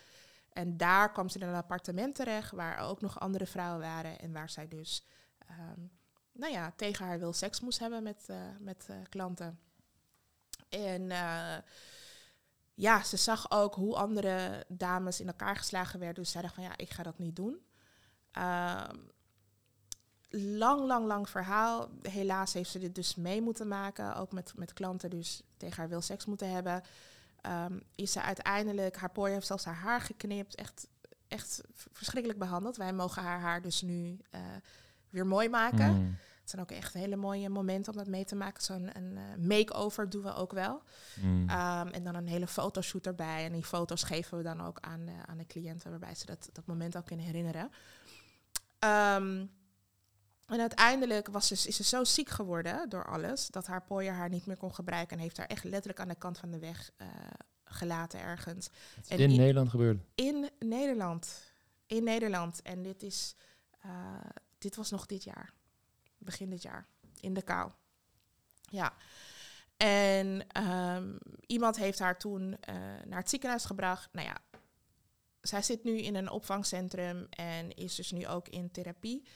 En 0.52 0.76
daar 0.76 1.12
kwam 1.12 1.28
ze 1.28 1.38
in 1.38 1.46
een 1.46 1.54
appartement 1.54 2.14
terecht 2.14 2.50
waar 2.50 2.78
ook 2.78 3.00
nog 3.00 3.20
andere 3.20 3.46
vrouwen 3.46 3.80
waren. 3.80 4.18
En 4.18 4.32
waar 4.32 4.50
zij 4.50 4.68
dus, 4.68 5.06
um, 5.50 5.90
nou 6.32 6.52
ja, 6.52 6.72
tegen 6.76 7.06
haar 7.06 7.18
wil 7.18 7.32
seks 7.32 7.60
moest 7.60 7.78
hebben 7.78 8.02
met, 8.02 8.26
uh, 8.30 8.36
met 8.58 8.86
uh, 8.90 8.96
klanten. 9.08 9.58
En 10.68 11.08
ja, 12.74 13.02
ze 13.02 13.16
zag 13.16 13.50
ook 13.50 13.74
hoe 13.74 13.96
andere 13.96 14.64
dames 14.68 15.20
in 15.20 15.26
elkaar 15.26 15.56
geslagen 15.56 15.98
werden. 15.98 16.22
Dus 16.22 16.32
zij 16.32 16.42
dacht 16.42 16.54
van 16.54 16.62
ja, 16.62 16.76
ik 16.76 16.90
ga 16.90 17.02
dat 17.02 17.18
niet 17.18 17.36
doen. 17.36 17.60
Uh, 18.38 18.88
lang, 20.36 20.86
lang, 20.86 21.06
lang 21.06 21.28
verhaal. 21.28 21.88
Helaas 22.02 22.52
heeft 22.52 22.70
ze 22.70 22.78
dit 22.78 22.94
dus 22.94 23.14
mee 23.14 23.42
moeten 23.42 23.68
maken. 23.68 24.16
Ook 24.16 24.32
met, 24.32 24.52
met 24.56 24.72
klanten 24.72 25.10
dus 25.10 25.42
tegen 25.56 25.76
haar 25.76 25.88
wil 25.88 26.00
seks 26.00 26.24
moeten 26.24 26.50
hebben. 26.50 26.82
Um, 27.66 27.82
is 27.94 28.12
ze 28.12 28.22
uiteindelijk, 28.22 28.96
haar 28.96 29.10
pooi 29.10 29.32
heeft 29.32 29.46
zelfs 29.46 29.64
haar 29.64 29.74
haar 29.74 30.00
geknipt. 30.00 30.54
Echt, 30.54 30.88
echt 31.28 31.60
verschrikkelijk 31.92 32.38
behandeld. 32.38 32.76
Wij 32.76 32.92
mogen 32.92 33.22
haar 33.22 33.40
haar 33.40 33.62
dus 33.62 33.82
nu 33.82 34.18
uh, 34.34 34.40
weer 35.10 35.26
mooi 35.26 35.48
maken. 35.48 35.92
Mm. 35.92 36.16
Het 36.40 36.50
zijn 36.54 36.62
ook 36.62 36.70
echt 36.70 36.92
hele 36.92 37.16
mooie 37.16 37.48
momenten 37.48 37.92
om 37.92 37.98
dat 37.98 38.08
mee 38.08 38.24
te 38.24 38.34
maken. 38.34 38.62
Zo'n 38.62 38.90
uh, 38.96 39.46
make-over 39.46 40.10
doen 40.10 40.22
we 40.22 40.34
ook 40.34 40.52
wel. 40.52 40.82
Mm. 41.20 41.40
Um, 41.40 41.88
en 41.88 42.04
dan 42.04 42.14
een 42.14 42.26
hele 42.26 42.46
fotoshoot 42.46 43.06
erbij. 43.06 43.44
En 43.44 43.52
die 43.52 43.64
foto's 43.64 44.02
geven 44.02 44.36
we 44.38 44.44
dan 44.44 44.60
ook 44.66 44.80
aan, 44.80 45.00
uh, 45.00 45.22
aan 45.26 45.38
de 45.38 45.46
cliënten, 45.46 45.90
waarbij 45.90 46.14
ze 46.14 46.26
dat, 46.26 46.48
dat 46.52 46.66
moment 46.66 46.96
ook 46.96 47.06
kunnen 47.06 47.26
herinneren. 47.26 47.70
Um, 48.84 49.50
en 50.46 50.60
uiteindelijk 50.60 51.28
was 51.28 51.46
ze, 51.46 51.54
is 51.54 51.76
ze 51.76 51.84
zo 51.84 52.04
ziek 52.04 52.28
geworden 52.28 52.88
door 52.88 53.06
alles, 53.06 53.46
dat 53.48 53.66
haar 53.66 53.82
pooier 53.82 54.12
haar 54.12 54.28
niet 54.28 54.46
meer 54.46 54.56
kon 54.56 54.74
gebruiken. 54.74 55.16
En 55.16 55.22
heeft 55.22 55.36
haar 55.36 55.46
echt 55.46 55.64
letterlijk 55.64 56.00
aan 56.00 56.08
de 56.08 56.14
kant 56.14 56.38
van 56.38 56.50
de 56.50 56.58
weg 56.58 56.90
uh, 56.98 57.08
gelaten 57.64 58.20
ergens. 58.20 58.68
En 59.08 59.18
in, 59.18 59.30
in 59.30 59.36
Nederland 59.36 59.68
gebeurde? 59.68 60.00
In 60.14 60.50
Nederland. 60.58 61.52
In 61.86 62.04
Nederland. 62.04 62.62
En 62.62 62.82
dit 62.82 63.02
is, 63.02 63.34
uh, 63.86 63.90
dit 64.58 64.76
was 64.76 64.90
nog 64.90 65.06
dit 65.06 65.24
jaar 65.24 65.54
begin 66.26 66.50
dit 66.50 66.62
jaar, 66.62 66.86
in 67.20 67.34
de 67.34 67.42
kou. 67.42 67.70
Ja. 68.60 68.94
En 69.76 70.46
um, 70.66 71.18
iemand 71.46 71.76
heeft 71.76 71.98
haar 71.98 72.18
toen 72.18 72.42
uh, 72.42 72.74
naar 73.04 73.18
het 73.18 73.30
ziekenhuis 73.30 73.64
gebracht. 73.64 74.12
Nou 74.12 74.26
ja, 74.26 74.38
zij 75.40 75.62
zit 75.62 75.84
nu 75.84 75.98
in 75.98 76.14
een 76.14 76.30
opvangcentrum 76.30 77.26
en 77.30 77.74
is 77.74 77.94
dus 77.94 78.10
nu 78.10 78.26
ook 78.26 78.48
in 78.48 78.70
therapie. 78.70 79.26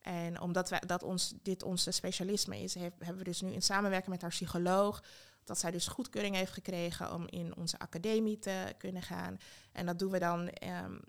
En 0.00 0.40
omdat 0.40 0.68
wij, 0.68 0.82
dat 0.86 1.02
ons, 1.02 1.34
dit 1.42 1.62
onze 1.62 1.90
specialisme 1.90 2.62
is, 2.62 2.74
hebben 2.74 3.16
we 3.16 3.24
dus 3.24 3.40
nu 3.40 3.52
in 3.52 3.62
samenwerking 3.62 4.10
met 4.10 4.22
haar 4.22 4.30
psycholoog, 4.30 5.02
dat 5.44 5.58
zij 5.58 5.70
dus 5.70 5.86
goedkeuring 5.86 6.34
heeft 6.34 6.52
gekregen 6.52 7.14
om 7.14 7.26
in 7.26 7.56
onze 7.56 7.78
academie 7.78 8.38
te 8.38 8.74
kunnen 8.78 9.02
gaan. 9.02 9.38
En 9.72 9.86
dat 9.86 9.98
doen 9.98 10.10
we 10.10 10.18
dan 10.18 10.50
um, 10.84 11.00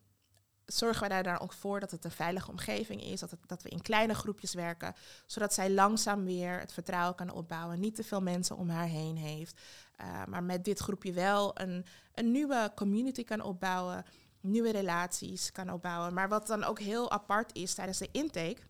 zorgen 0.74 1.00
wij 1.00 1.10
daar 1.10 1.24
dan 1.24 1.40
ook 1.40 1.54
voor 1.54 1.80
dat 1.80 1.92
het 1.92 2.06
een 2.06 2.12
veilige 2.12 2.52
omgeving 2.52 3.04
is, 3.04 3.20
dat, 3.20 3.32
het, 3.32 3.40
dat 3.46 3.62
we 3.62 3.70
in 3.70 3.82
kleine 3.82 4.14
groepjes 4.14 4.54
werken, 4.54 4.96
zodat 5.26 5.54
zij 5.54 5.72
langzaam 5.72 6.26
weer 6.26 6.60
het 6.60 6.74
vertrouwen 6.74 7.16
kan 7.16 7.32
opbouwen, 7.32 7.80
niet 7.80 7.96
te 7.96 8.04
veel 8.04 8.22
mensen 8.22 8.58
om 8.58 8.70
haar 8.70 8.88
heen 8.88 9.18
heeft, 9.18 9.62
uh, 10.02 10.26
maar 10.26 10.44
met 10.44 10.66
dit 10.66 10.80
groepje 10.80 11.14
wel 11.14 11.60
een, 11.60 11.86
een 12.14 12.32
nieuwe 12.32 12.72
community 12.76 13.24
kan 13.24 13.42
opbouwen, 13.42 14.06
nieuwe 14.42 14.72
relaties 14.72 15.52
kan 15.52 15.72
opbouwen. 15.72 16.14
Maar 16.14 16.30
wat 16.30 16.48
dan 16.48 16.64
ook 16.64 16.80
heel 16.80 17.12
apart 17.12 17.56
is 17.56 17.74
tijdens 17.74 17.98
de 17.98 18.10
intake, 18.12 18.62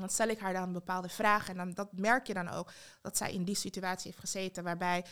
dan 0.00 0.08
stel 0.08 0.28
ik 0.28 0.38
haar 0.38 0.52
dan 0.52 0.72
bepaalde 0.72 1.08
vragen 1.08 1.50
en 1.50 1.56
dan, 1.56 1.74
dat 1.74 1.92
merk 1.92 2.26
je 2.26 2.34
dan 2.34 2.48
ook 2.48 2.72
dat 3.00 3.16
zij 3.16 3.32
in 3.32 3.44
die 3.44 3.54
situatie 3.54 4.06
heeft 4.10 4.22
gezeten 4.22 4.64
waarbij 4.64 5.04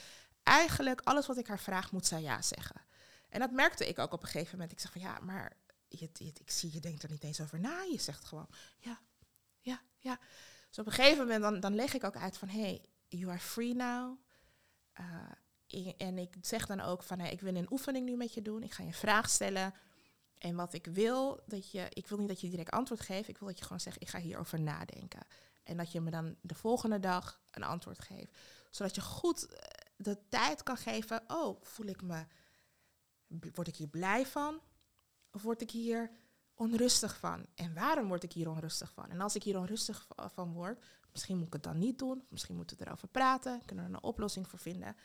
eigenlijk 0.42 1.00
alles 1.00 1.26
wat 1.26 1.38
ik 1.38 1.46
haar 1.46 1.58
vraag 1.58 1.92
moet 1.92 2.06
zij 2.06 2.22
ja 2.22 2.42
zeggen. 2.42 2.80
En 3.28 3.40
dat 3.40 3.50
merkte 3.50 3.88
ik 3.88 3.98
ook 3.98 4.12
op 4.12 4.22
een 4.22 4.28
gegeven 4.28 4.52
moment. 4.52 4.72
Ik 4.72 4.80
zeg 4.80 4.92
van 4.92 5.00
ja, 5.00 5.18
maar 5.18 5.52
je, 5.88 6.10
ik 6.18 6.50
zie 6.50 6.72
je 6.72 6.80
denkt 6.80 7.02
er 7.02 7.10
niet 7.10 7.24
eens 7.24 7.40
over 7.40 7.60
na. 7.60 7.82
Je 7.82 8.00
zegt 8.00 8.24
gewoon 8.24 8.48
ja, 8.78 9.00
ja, 9.60 9.80
ja. 9.98 10.18
Dus 10.68 10.78
op 10.78 10.86
een 10.86 10.92
gegeven 10.92 11.18
moment 11.18 11.42
dan, 11.42 11.60
dan 11.60 11.74
leg 11.74 11.94
ik 11.94 12.04
ook 12.04 12.16
uit 12.16 12.38
van 12.38 12.48
hey, 12.48 12.84
you 13.08 13.30
are 13.30 13.38
free 13.38 13.74
now. 13.74 14.18
Uh, 15.00 15.92
en 15.96 16.18
ik 16.18 16.34
zeg 16.40 16.66
dan 16.66 16.80
ook 16.80 17.02
van 17.02 17.18
hey, 17.18 17.32
ik 17.32 17.40
wil 17.40 17.54
een 17.54 17.72
oefening 17.72 18.06
nu 18.06 18.16
met 18.16 18.34
je 18.34 18.42
doen. 18.42 18.62
Ik 18.62 18.72
ga 18.72 18.82
je 18.82 18.88
een 18.88 18.94
vraag 18.94 19.30
stellen. 19.30 19.74
En 20.38 20.56
wat 20.56 20.72
ik 20.72 20.86
wil, 20.86 21.40
dat 21.46 21.70
je, 21.70 21.86
ik 21.92 22.06
wil 22.06 22.18
niet 22.18 22.28
dat 22.28 22.40
je 22.40 22.50
direct 22.50 22.70
antwoord 22.70 23.00
geeft. 23.00 23.28
Ik 23.28 23.38
wil 23.38 23.48
dat 23.48 23.58
je 23.58 23.64
gewoon 23.64 23.80
zegt, 23.80 24.00
ik 24.00 24.08
ga 24.08 24.18
hierover 24.18 24.60
nadenken. 24.60 25.26
En 25.62 25.76
dat 25.76 25.92
je 25.92 26.00
me 26.00 26.10
dan 26.10 26.36
de 26.40 26.54
volgende 26.54 27.00
dag 27.00 27.40
een 27.50 27.62
antwoord 27.62 28.02
geeft. 28.02 28.36
Zodat 28.70 28.94
je 28.94 29.00
goed 29.00 29.46
eh, 29.46 29.58
de 29.96 30.18
tijd 30.28 30.62
kan 30.62 30.76
geven. 30.76 31.22
Oh, 31.26 31.62
voel 31.62 31.86
ik 31.86 32.02
me, 32.02 32.24
word 33.54 33.68
ik 33.68 33.76
hier 33.76 33.88
blij 33.88 34.26
van? 34.26 34.60
Of 35.30 35.42
word 35.42 35.60
ik 35.60 35.70
hier 35.70 36.10
onrustig 36.54 37.18
van? 37.18 37.46
En 37.54 37.74
waarom 37.74 38.08
word 38.08 38.22
ik 38.22 38.32
hier 38.32 38.48
onrustig 38.48 38.92
van? 38.92 39.10
En 39.10 39.20
als 39.20 39.34
ik 39.34 39.42
hier 39.42 39.58
onrustig 39.58 40.06
van 40.16 40.52
word, 40.52 40.84
misschien 41.12 41.36
moet 41.36 41.46
ik 41.46 41.52
het 41.52 41.62
dan 41.62 41.78
niet 41.78 41.98
doen. 41.98 42.24
Misschien 42.28 42.56
moeten 42.56 42.78
we 42.78 42.86
erover 42.86 43.08
praten. 43.08 43.62
Kunnen 43.64 43.84
we 43.84 43.90
er 43.90 43.96
een 43.96 44.02
oplossing 44.02 44.48
voor 44.48 44.58
vinden. 44.58 44.96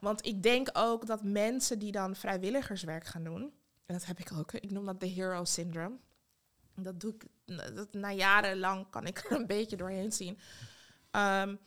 Want 0.00 0.26
ik 0.26 0.42
denk 0.42 0.70
ook 0.72 1.06
dat 1.06 1.22
mensen 1.22 1.78
die 1.78 1.92
dan 1.92 2.16
vrijwilligerswerk 2.16 3.04
gaan 3.04 3.24
doen, 3.24 3.52
en 3.86 3.94
dat 3.94 4.04
heb 4.04 4.18
ik 4.18 4.32
ook, 4.32 4.52
ik 4.52 4.70
noem 4.70 4.86
dat 4.86 5.00
de 5.00 5.06
hero 5.06 5.44
syndrome. 5.44 5.96
Dat 6.74 7.00
doe 7.00 7.14
ik, 7.14 7.26
dat, 7.74 7.92
na 7.92 8.12
jarenlang 8.12 8.90
kan 8.90 9.06
ik 9.06 9.18
er 9.18 9.32
een 9.32 9.46
beetje 9.46 9.76
doorheen 9.76 10.12
zien. 10.12 10.38
Um, 11.10 11.58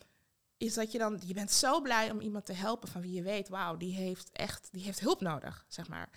is 0.58 0.73
dat 0.73 0.91
je 0.91 0.97
dan, 0.97 1.21
je 1.25 1.34
bent 1.34 1.51
zo 1.51 1.82
blij 1.82 2.12
om 2.12 2.19
iemand 2.19 2.45
te 2.45 2.53
helpen 2.53 2.88
van 2.88 3.01
wie 3.01 3.13
je 3.13 3.21
weet, 3.21 3.49
wauw, 3.49 3.77
die 3.77 3.95
heeft 3.95 4.30
echt, 4.32 4.69
die 4.71 4.84
heeft 4.84 4.99
hulp 4.99 5.21
nodig, 5.21 5.65
zeg 5.67 5.88
maar. 5.88 6.10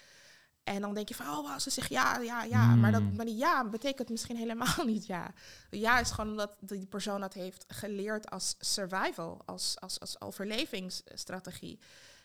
En 0.64 0.80
dan 0.80 0.94
denk 0.94 1.08
je 1.08 1.14
van, 1.14 1.26
oh, 1.26 1.48
wow, 1.48 1.58
ze 1.58 1.70
zegt 1.70 1.90
ja, 1.90 2.18
ja, 2.18 2.42
ja. 2.42 2.74
Maar, 2.74 2.92
dat, 2.92 3.00
hmm. 3.00 3.16
maar 3.16 3.26
die 3.26 3.36
ja 3.36 3.68
betekent 3.68 4.08
misschien 4.08 4.36
helemaal 4.36 4.84
niet 4.86 5.06
ja. 5.06 5.32
Ja 5.70 6.00
is 6.00 6.10
gewoon 6.10 6.30
omdat 6.30 6.56
die 6.60 6.86
persoon 6.86 7.20
dat 7.20 7.34
heeft 7.34 7.64
geleerd 7.68 8.30
als 8.30 8.54
survival, 8.58 9.42
als, 9.46 9.80
als, 9.80 10.00
als 10.00 10.20
overlevingsstrategie. 10.20 11.78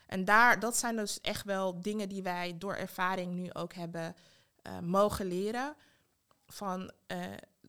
En 0.06 0.24
daar, 0.24 0.60
dat 0.60 0.76
zijn 0.76 0.96
dus 0.96 1.20
echt 1.20 1.44
wel 1.44 1.80
dingen 1.80 2.08
die 2.08 2.22
wij 2.22 2.58
door 2.58 2.74
ervaring 2.74 3.34
nu 3.34 3.52
ook 3.52 3.72
hebben 3.72 4.16
uh, 4.62 4.78
mogen 4.78 5.26
leren. 5.26 5.76
Van 6.46 6.92
uh, 7.06 7.24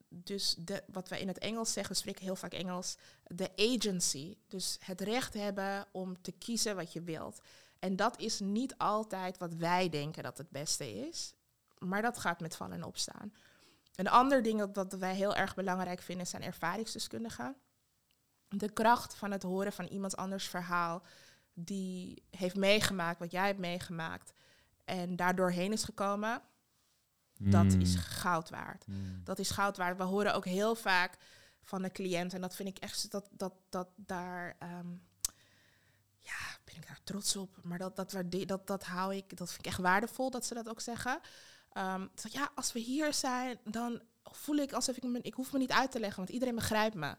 dus 0.09 0.55
de, 0.59 0.83
wat 0.87 1.09
wij 1.09 1.19
in 1.19 1.27
het 1.27 1.37
Engels 1.37 1.73
zeggen, 1.73 1.93
we 1.93 1.99
spreken 1.99 2.23
heel 2.23 2.35
vaak 2.35 2.53
Engels, 2.53 2.97
de 3.23 3.49
agency. 3.55 4.37
Dus 4.47 4.77
het 4.79 5.01
recht 5.01 5.33
hebben 5.33 5.85
om 5.91 6.21
te 6.21 6.31
kiezen 6.31 6.75
wat 6.75 6.93
je 6.93 7.01
wilt. 7.01 7.41
En 7.79 7.95
dat 7.95 8.19
is 8.19 8.39
niet 8.39 8.77
altijd 8.77 9.37
wat 9.37 9.53
wij 9.53 9.89
denken 9.89 10.23
dat 10.23 10.37
het 10.37 10.49
beste 10.49 11.07
is, 11.07 11.33
maar 11.77 12.01
dat 12.01 12.17
gaat 12.17 12.39
met 12.39 12.55
vallen 12.55 12.75
en 12.75 12.83
opstaan. 12.83 13.33
Een 13.95 14.07
ander 14.07 14.43
ding 14.43 14.59
dat, 14.59 14.73
dat 14.73 14.93
wij 14.99 15.15
heel 15.15 15.35
erg 15.35 15.55
belangrijk 15.55 16.01
vinden 16.01 16.27
zijn 16.27 16.43
ervaringsdeskundigen. 16.43 17.55
De 18.47 18.69
kracht 18.69 19.15
van 19.15 19.31
het 19.31 19.43
horen 19.43 19.73
van 19.73 19.85
iemand 19.85 20.15
anders 20.15 20.47
verhaal 20.47 21.03
die 21.59 22.23
heeft 22.29 22.55
meegemaakt 22.55 23.19
wat 23.19 23.31
jij 23.31 23.45
hebt 23.45 23.59
meegemaakt 23.59 24.33
en 24.85 25.15
daardoor 25.15 25.51
heen 25.51 25.71
is 25.71 25.83
gekomen, 25.83 26.41
dat 27.37 27.65
is 27.65 27.93
hmm. 27.93 28.03
goud 28.03 28.49
waard. 28.49 28.85
Hmm. 28.85 29.21
Dat 29.23 29.39
is 29.39 29.49
goud 29.49 29.77
waard. 29.77 29.97
We 29.97 30.03
horen 30.03 30.33
ook 30.33 30.45
heel 30.45 30.75
vaak 30.75 31.17
van 31.61 31.81
de 31.81 31.91
cliënt, 31.91 32.33
en 32.33 32.41
dat 32.41 32.55
vind 32.55 32.69
ik 32.69 32.77
echt, 32.77 33.11
dat, 33.11 33.29
dat, 33.31 33.53
dat 33.69 33.87
daar, 33.95 34.55
ehm, 34.59 34.89
ja, 36.19 36.57
ben 36.63 36.75
ik 36.75 36.87
daar 36.87 36.99
trots 37.03 37.35
op. 37.35 37.59
Maar 37.63 37.77
dat, 37.77 37.95
dat, 37.95 38.23
dat, 38.45 38.67
dat 38.67 38.83
hou 38.83 39.15
ik, 39.15 39.37
dat 39.37 39.49
vind 39.49 39.59
ik 39.59 39.71
echt 39.71 39.81
waardevol 39.81 40.29
dat 40.29 40.45
ze 40.45 40.53
dat 40.53 40.69
ook 40.69 40.81
zeggen. 40.81 41.19
Um, 41.73 42.09
dat, 42.13 42.31
ja, 42.31 42.51
als 42.55 42.71
we 42.71 42.79
hier 42.79 43.13
zijn, 43.13 43.59
dan 43.63 44.01
voel 44.23 44.55
ik 44.55 44.71
alsof 44.71 44.97
ik 44.97 45.03
me, 45.03 45.21
ik 45.21 45.33
hoef 45.33 45.51
me 45.51 45.57
niet 45.57 45.71
uit 45.71 45.91
te 45.91 45.99
leggen, 45.99 46.17
want 46.17 46.29
iedereen 46.29 46.55
begrijpt 46.55 46.95
me. 46.95 47.15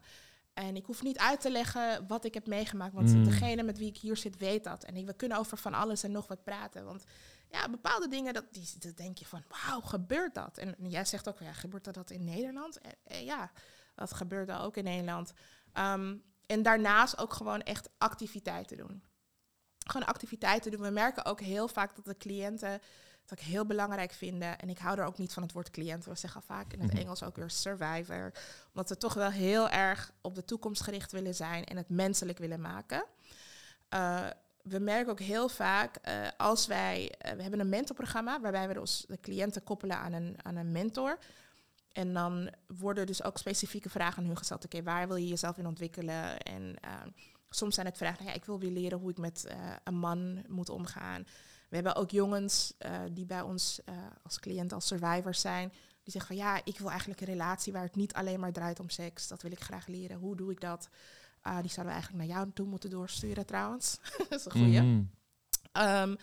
En 0.59 0.75
ik 0.75 0.85
hoef 0.85 1.01
niet 1.01 1.17
uit 1.17 1.41
te 1.41 1.51
leggen 1.51 2.07
wat 2.07 2.25
ik 2.25 2.33
heb 2.33 2.47
meegemaakt, 2.47 2.93
want 2.93 3.13
mm. 3.13 3.23
degene 3.23 3.63
met 3.63 3.77
wie 3.77 3.87
ik 3.87 3.97
hier 3.97 4.17
zit 4.17 4.37
weet 4.37 4.63
dat. 4.63 4.83
En 4.83 5.05
we 5.05 5.13
kunnen 5.13 5.37
over 5.37 5.57
van 5.57 5.73
alles 5.73 6.03
en 6.03 6.11
nog 6.11 6.27
wat 6.27 6.43
praten. 6.43 6.85
Want 6.85 7.03
ja, 7.49 7.69
bepaalde 7.69 8.07
dingen, 8.07 8.33
dat, 8.33 8.45
die, 8.51 8.67
dat 8.79 8.97
denk 8.97 9.17
je 9.17 9.25
van, 9.25 9.43
wauw, 9.47 9.81
gebeurt 9.81 10.33
dat? 10.33 10.57
En 10.57 10.75
jij 10.79 11.05
zegt 11.05 11.27
ook, 11.27 11.39
ja, 11.39 11.53
gebeurt 11.53 11.83
dat, 11.83 11.93
dat 11.93 12.09
in 12.09 12.23
Nederland? 12.23 12.79
En, 12.79 12.91
eh, 13.03 13.19
eh, 13.19 13.25
ja, 13.25 13.51
dat 13.95 14.13
gebeurt 14.13 14.51
ook 14.51 14.77
in 14.77 14.83
Nederland. 14.83 15.33
Ehm, 15.73 16.15
en 16.45 16.63
daarnaast 16.63 17.17
ook 17.17 17.33
gewoon 17.33 17.61
echt 17.61 17.89
activiteiten 17.97 18.77
doen. 18.77 19.03
Gewoon 19.87 20.07
activiteiten 20.07 20.71
doen. 20.71 20.81
We 20.81 20.89
merken 20.89 21.25
ook 21.25 21.41
heel 21.41 21.67
vaak 21.67 21.95
dat 21.95 22.05
de 22.05 22.17
cliënten 22.17 22.81
dat 23.29 23.39
ik 23.39 23.45
heel 23.45 23.65
belangrijk 23.65 24.11
vinden. 24.11 24.59
En 24.59 24.69
ik 24.69 24.77
hou 24.77 24.99
er 24.99 25.05
ook 25.05 25.17
niet 25.17 25.33
van 25.33 25.43
het 25.43 25.51
woord 25.51 25.69
cliënt. 25.69 26.05
We 26.05 26.15
zeggen 26.15 26.41
vaak 26.41 26.73
in 26.73 26.79
het 26.79 26.91
mhm. 26.91 27.01
Engels 27.01 27.23
ook 27.23 27.35
weer 27.35 27.49
survivor. 27.49 28.31
Omdat 28.67 28.89
we 28.89 28.97
toch 28.97 29.13
wel 29.13 29.29
heel 29.29 29.69
erg 29.69 30.11
op 30.21 30.35
de 30.35 30.45
toekomst 30.45 30.81
gericht 30.83 31.11
willen 31.11 31.35
zijn 31.35 31.65
en 31.65 31.77
het 31.77 31.89
menselijk 31.89 32.37
willen 32.37 32.61
maken. 32.61 33.05
Uh, 33.93 34.27
we 34.61 34.79
merken 34.79 35.11
ook 35.11 35.19
heel 35.19 35.49
vaak 35.49 36.07
uh, 36.07 36.27
als 36.37 36.67
wij, 36.67 37.01
uh, 37.25 37.31
we 37.31 37.41
hebben 37.41 37.59
een 37.59 37.69
mentorprogramma 37.69 38.41
waarbij 38.41 38.67
we 38.67 38.73
dus 38.73 39.05
de 39.07 39.19
cliënten 39.19 39.63
koppelen 39.63 39.97
aan 39.97 40.13
een, 40.13 40.35
aan 40.41 40.55
een 40.55 40.71
mentor. 40.71 41.17
En 41.91 42.13
dan 42.13 42.49
worden 42.67 43.05
dus 43.05 43.23
ook 43.23 43.37
specifieke 43.37 43.89
vragen 43.89 44.17
aan 44.17 44.27
hun 44.27 44.37
gesteld. 44.37 44.65
Oké, 44.65 44.83
waar 44.83 45.07
wil 45.07 45.15
je 45.15 45.27
jezelf 45.27 45.57
in 45.57 45.67
ontwikkelen? 45.67 46.37
En 46.37 46.75
soms 47.49 47.75
zijn 47.75 47.85
het 47.85 47.97
vragen, 47.97 48.17
nou 48.17 48.29
ja, 48.29 48.35
ik 48.35 48.45
wil 48.45 48.59
weer 48.59 48.71
leren 48.71 48.99
hoe 48.99 49.09
ik 49.09 49.17
met 49.17 49.47
een 49.83 49.97
man 49.97 50.43
moet 50.47 50.69
omgaan. 50.69 51.25
We 51.69 51.75
hebben 51.75 51.95
ook 51.95 52.11
jongens 52.11 52.73
uh, 52.79 52.99
die 53.11 53.25
bij 53.25 53.41
ons 53.41 53.79
uh, 53.85 53.95
als 54.23 54.39
cliënt, 54.39 54.73
als 54.73 54.87
survivors 54.87 55.41
zijn. 55.41 55.69
Die 56.03 56.13
zeggen 56.13 56.35
van 56.35 56.45
ja, 56.45 56.61
ik 56.63 56.79
wil 56.79 56.89
eigenlijk 56.89 57.21
een 57.21 57.27
relatie 57.27 57.73
waar 57.73 57.83
het 57.83 57.95
niet 57.95 58.13
alleen 58.13 58.39
maar 58.39 58.51
draait 58.51 58.79
om 58.79 58.89
seks. 58.89 59.27
Dat 59.27 59.41
wil 59.41 59.51
ik 59.51 59.59
graag 59.59 59.87
leren. 59.87 60.17
Hoe 60.17 60.35
doe 60.35 60.51
ik 60.51 60.61
dat? 60.61 60.89
Uh, 61.47 61.61
die 61.61 61.71
zouden 61.71 61.95
we 61.95 62.01
eigenlijk 62.01 62.27
naar 62.27 62.37
jou 62.37 62.51
toe 62.53 62.65
moeten 62.65 62.89
doorsturen 62.89 63.45
trouwens. 63.45 63.99
dat 64.29 64.39
is 64.39 64.45
een 64.45 64.51
goeie. 64.51 64.81
Mm 64.81 65.09
um, 65.73 66.17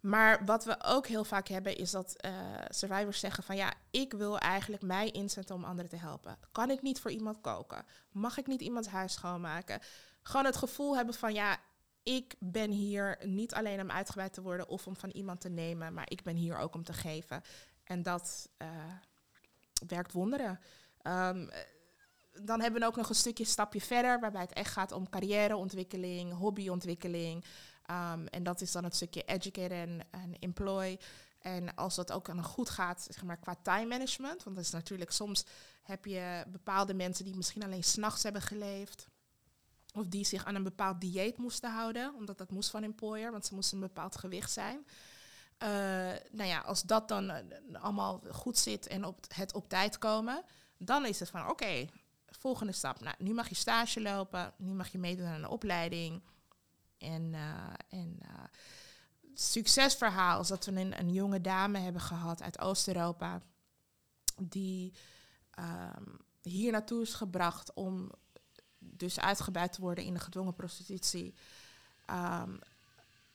maar 0.00 0.44
wat 0.44 0.64
we 0.64 0.76
ook 0.84 1.06
heel 1.06 1.24
vaak 1.24 1.48
hebben 1.48 1.76
is 1.76 1.90
dat 1.90 2.28
survivors 2.68 3.20
zeggen 3.20 3.44
van 3.44 3.56
ja, 3.56 3.72
ik 3.90 4.12
wil 4.12 4.38
eigenlijk 4.38 4.82
mij 4.82 5.10
inzetten 5.10 5.54
om 5.54 5.64
anderen 5.64 5.90
te 5.90 5.96
helpen. 5.96 6.38
Kan 6.52 6.70
ik 6.70 6.82
niet 6.82 7.00
voor 7.00 7.10
iemand 7.10 7.40
koken? 7.40 7.84
Mag 8.12 8.38
ik 8.38 8.46
niet 8.46 8.60
iemands 8.60 8.88
huis 8.88 9.12
schoonmaken? 9.12 9.80
Gewoon 10.22 10.44
het 10.44 10.56
gevoel 10.56 10.96
hebben 10.96 11.14
van 11.14 11.34
ja, 11.34 11.58
ik 12.10 12.34
ben 12.38 12.70
hier 12.70 13.18
niet 13.24 13.54
alleen 13.54 13.80
om 13.80 13.90
uitgebreid 13.90 14.32
te 14.32 14.42
worden 14.42 14.68
of 14.68 14.86
om 14.86 14.96
van 14.96 15.10
iemand 15.10 15.40
te 15.40 15.48
nemen, 15.48 15.94
maar 15.94 16.10
ik 16.10 16.22
ben 16.22 16.36
hier 16.36 16.58
ook 16.58 16.74
om 16.74 16.84
te 16.84 16.92
geven. 16.92 17.42
En 17.84 18.02
dat 18.02 18.48
uh, 18.58 18.68
werkt 19.86 20.12
wonderen. 20.12 20.60
Um, 21.02 21.50
dan 22.42 22.60
hebben 22.60 22.80
we 22.80 22.86
ook 22.86 22.96
nog 22.96 23.08
een 23.08 23.14
stukje 23.14 23.44
stapje 23.44 23.80
verder, 23.80 24.20
waarbij 24.20 24.40
het 24.40 24.52
echt 24.52 24.72
gaat 24.72 24.92
om 24.92 25.08
carrièreontwikkeling, 25.08 26.32
hobbyontwikkeling. 26.32 27.44
Um, 27.90 28.26
en 28.26 28.42
dat 28.42 28.60
is 28.60 28.72
dan 28.72 28.84
het 28.84 28.94
stukje 28.94 29.22
educate 29.22 29.74
en, 29.74 30.00
en 30.10 30.38
employ. 30.38 30.98
En 31.38 31.74
als 31.74 31.94
dat 31.94 32.12
ook 32.12 32.26
dan 32.26 32.44
goed 32.44 32.70
gaat, 32.70 33.06
zeg 33.10 33.22
maar 33.22 33.38
qua 33.38 33.56
time 33.62 33.86
management. 33.86 34.42
Want 34.42 34.56
dat 34.56 34.64
is 34.64 34.70
natuurlijk 34.70 35.10
soms 35.10 35.44
heb 35.82 36.04
je 36.04 36.44
bepaalde 36.48 36.94
mensen 36.94 37.24
die 37.24 37.36
misschien 37.36 37.64
alleen 37.64 37.84
s'nachts 37.84 38.22
hebben 38.22 38.42
geleefd. 38.42 39.08
Of 39.94 40.06
die 40.06 40.24
zich 40.24 40.44
aan 40.44 40.54
een 40.54 40.62
bepaald 40.62 41.00
dieet 41.00 41.36
moesten 41.36 41.72
houden, 41.72 42.14
omdat 42.14 42.38
dat 42.38 42.50
moest 42.50 42.70
van 42.70 42.82
employer, 42.82 43.30
want 43.30 43.46
ze 43.46 43.54
moesten 43.54 43.76
een 43.76 43.86
bepaald 43.86 44.16
gewicht 44.16 44.50
zijn. 44.50 44.86
Uh, 45.62 45.68
nou 46.30 46.48
ja, 46.48 46.60
als 46.60 46.82
dat 46.82 47.08
dan 47.08 47.30
eh, 47.30 47.44
allemaal 47.82 48.22
goed 48.30 48.58
zit 48.58 48.86
en 48.86 49.04
op 49.04 49.24
het 49.34 49.54
op 49.54 49.68
tijd 49.68 49.98
komen, 49.98 50.44
dan 50.78 51.06
is 51.06 51.20
het 51.20 51.30
van 51.30 51.48
oké, 51.48 51.86
volgende 52.26 52.72
stap. 52.72 53.00
Nou, 53.00 53.14
nu 53.18 53.34
mag 53.34 53.48
je 53.48 53.54
stage 53.54 54.00
lopen, 54.00 54.52
nu 54.56 54.72
mag 54.72 54.88
je 54.88 54.98
meedoen 54.98 55.26
aan 55.26 55.34
een 55.34 55.48
opleiding. 55.48 56.22
En, 56.98 57.32
uh, 57.32 57.72
en 57.88 58.18
succesverhaal 59.34 60.40
is 60.40 60.48
dat 60.48 60.64
we 60.64 60.80
een, 60.80 60.98
een, 60.98 61.12
jonge 61.12 61.40
dame 61.40 61.78
hebben 61.78 62.02
gehad 62.02 62.42
uit 62.42 62.60
Oost-Europa, 62.60 63.42
die 64.42 64.94
um, 65.58 66.18
hier 66.42 66.72
naartoe 66.72 67.02
is 67.02 67.14
gebracht 67.14 67.72
om 67.74 68.10
dus 69.00 69.20
uitgebuit 69.20 69.72
te 69.72 69.80
worden 69.80 70.04
in 70.04 70.14
de 70.14 70.20
gedwongen 70.20 70.54
prostitutie. 70.54 71.34
Um, 72.10 72.58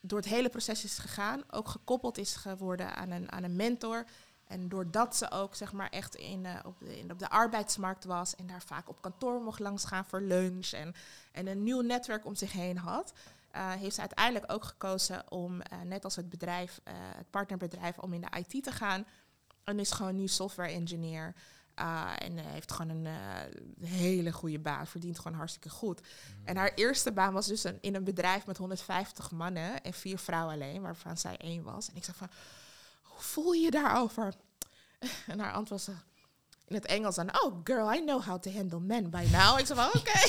door 0.07 0.19
het 0.19 0.27
hele 0.27 0.49
proces 0.49 0.83
is 0.83 0.97
gegaan, 0.97 1.43
ook 1.49 1.67
gekoppeld 1.67 2.17
is 2.17 2.35
geworden 2.35 2.95
aan 2.95 3.11
een, 3.11 3.31
aan 3.31 3.43
een 3.43 3.55
mentor. 3.55 4.05
En 4.47 4.69
doordat 4.69 5.15
ze 5.15 5.31
ook 5.31 5.55
zeg 5.55 5.71
maar 5.71 5.89
echt 5.89 6.15
in, 6.15 6.45
eh, 6.45 6.59
op, 6.65 6.79
de, 6.79 6.99
in, 6.99 7.11
op 7.11 7.19
de 7.19 7.29
arbeidsmarkt 7.29 8.03
was 8.03 8.35
en 8.35 8.47
daar 8.47 8.61
vaak 8.61 8.89
op 8.89 9.01
kantoor 9.01 9.41
mocht 9.41 9.59
langsgaan 9.59 10.05
voor 10.05 10.21
lunch 10.21 10.71
en, 10.71 10.95
en 11.31 11.47
een 11.47 11.63
nieuw 11.63 11.81
netwerk 11.81 12.25
om 12.25 12.35
zich 12.35 12.51
heen 12.51 12.77
had, 12.77 13.13
uh, 13.55 13.71
heeft 13.71 13.95
ze 13.95 14.01
uiteindelijk 14.01 14.51
ook 14.51 14.63
gekozen 14.63 15.31
om, 15.31 15.55
uh, 15.55 15.81
net 15.85 16.03
als 16.03 16.15
het 16.15 16.29
bedrijf, 16.29 16.81
het 17.17 17.29
partnerbedrijf, 17.29 17.97
om 17.97 18.13
in 18.13 18.21
de 18.21 18.37
IT 18.37 18.63
te 18.63 18.71
gaan. 18.71 19.05
En 19.63 19.79
is 19.79 19.91
gewoon 19.91 20.15
nu 20.15 20.27
software 20.27 20.71
engineer. 20.71 21.35
En 22.17 22.37
heeft 22.37 22.71
gewoon 22.71 23.05
een 23.05 23.87
hele 23.87 24.31
goede 24.31 24.59
baan, 24.59 24.87
verdient 24.87 25.19
gewoon 25.19 25.37
hartstikke 25.37 25.69
goed. 25.69 26.01
Mm. 26.01 26.45
En 26.45 26.57
haar 26.57 26.71
eerste 26.75 27.11
baan 27.11 27.33
was 27.33 27.47
dus 27.47 27.63
een, 27.63 27.77
in 27.81 27.95
een 27.95 28.03
bedrijf 28.03 28.45
met 28.45 28.57
150 28.57 29.31
mannen 29.31 29.81
en 29.81 29.93
vier 29.93 30.17
vrouwen 30.17 30.53
alleen, 30.53 30.81
waarvan 30.81 31.17
zij 31.17 31.37
één 31.37 31.63
was. 31.63 31.89
En 31.89 31.95
ik 31.95 32.03
zeg 32.03 32.15
van, 32.15 32.29
hoe 33.01 33.21
voel 33.21 33.51
je 33.51 33.61
je 33.61 33.71
daarover? 33.71 34.33
En 35.27 35.39
haar 35.39 35.53
antwoord 35.53 35.85
was 35.85 35.95
in 36.67 36.75
het 36.75 36.85
Engels 36.85 37.15
dan, 37.15 37.43
oh 37.43 37.59
girl, 37.63 37.93
I 37.93 38.01
know 38.01 38.23
how 38.23 38.39
to 38.39 38.51
handle 38.51 38.79
men 38.79 39.09
by 39.09 39.27
now. 39.31 39.59
Ik 39.59 39.65
zei 39.65 39.79
van, 39.79 40.01
oké. 40.01 40.19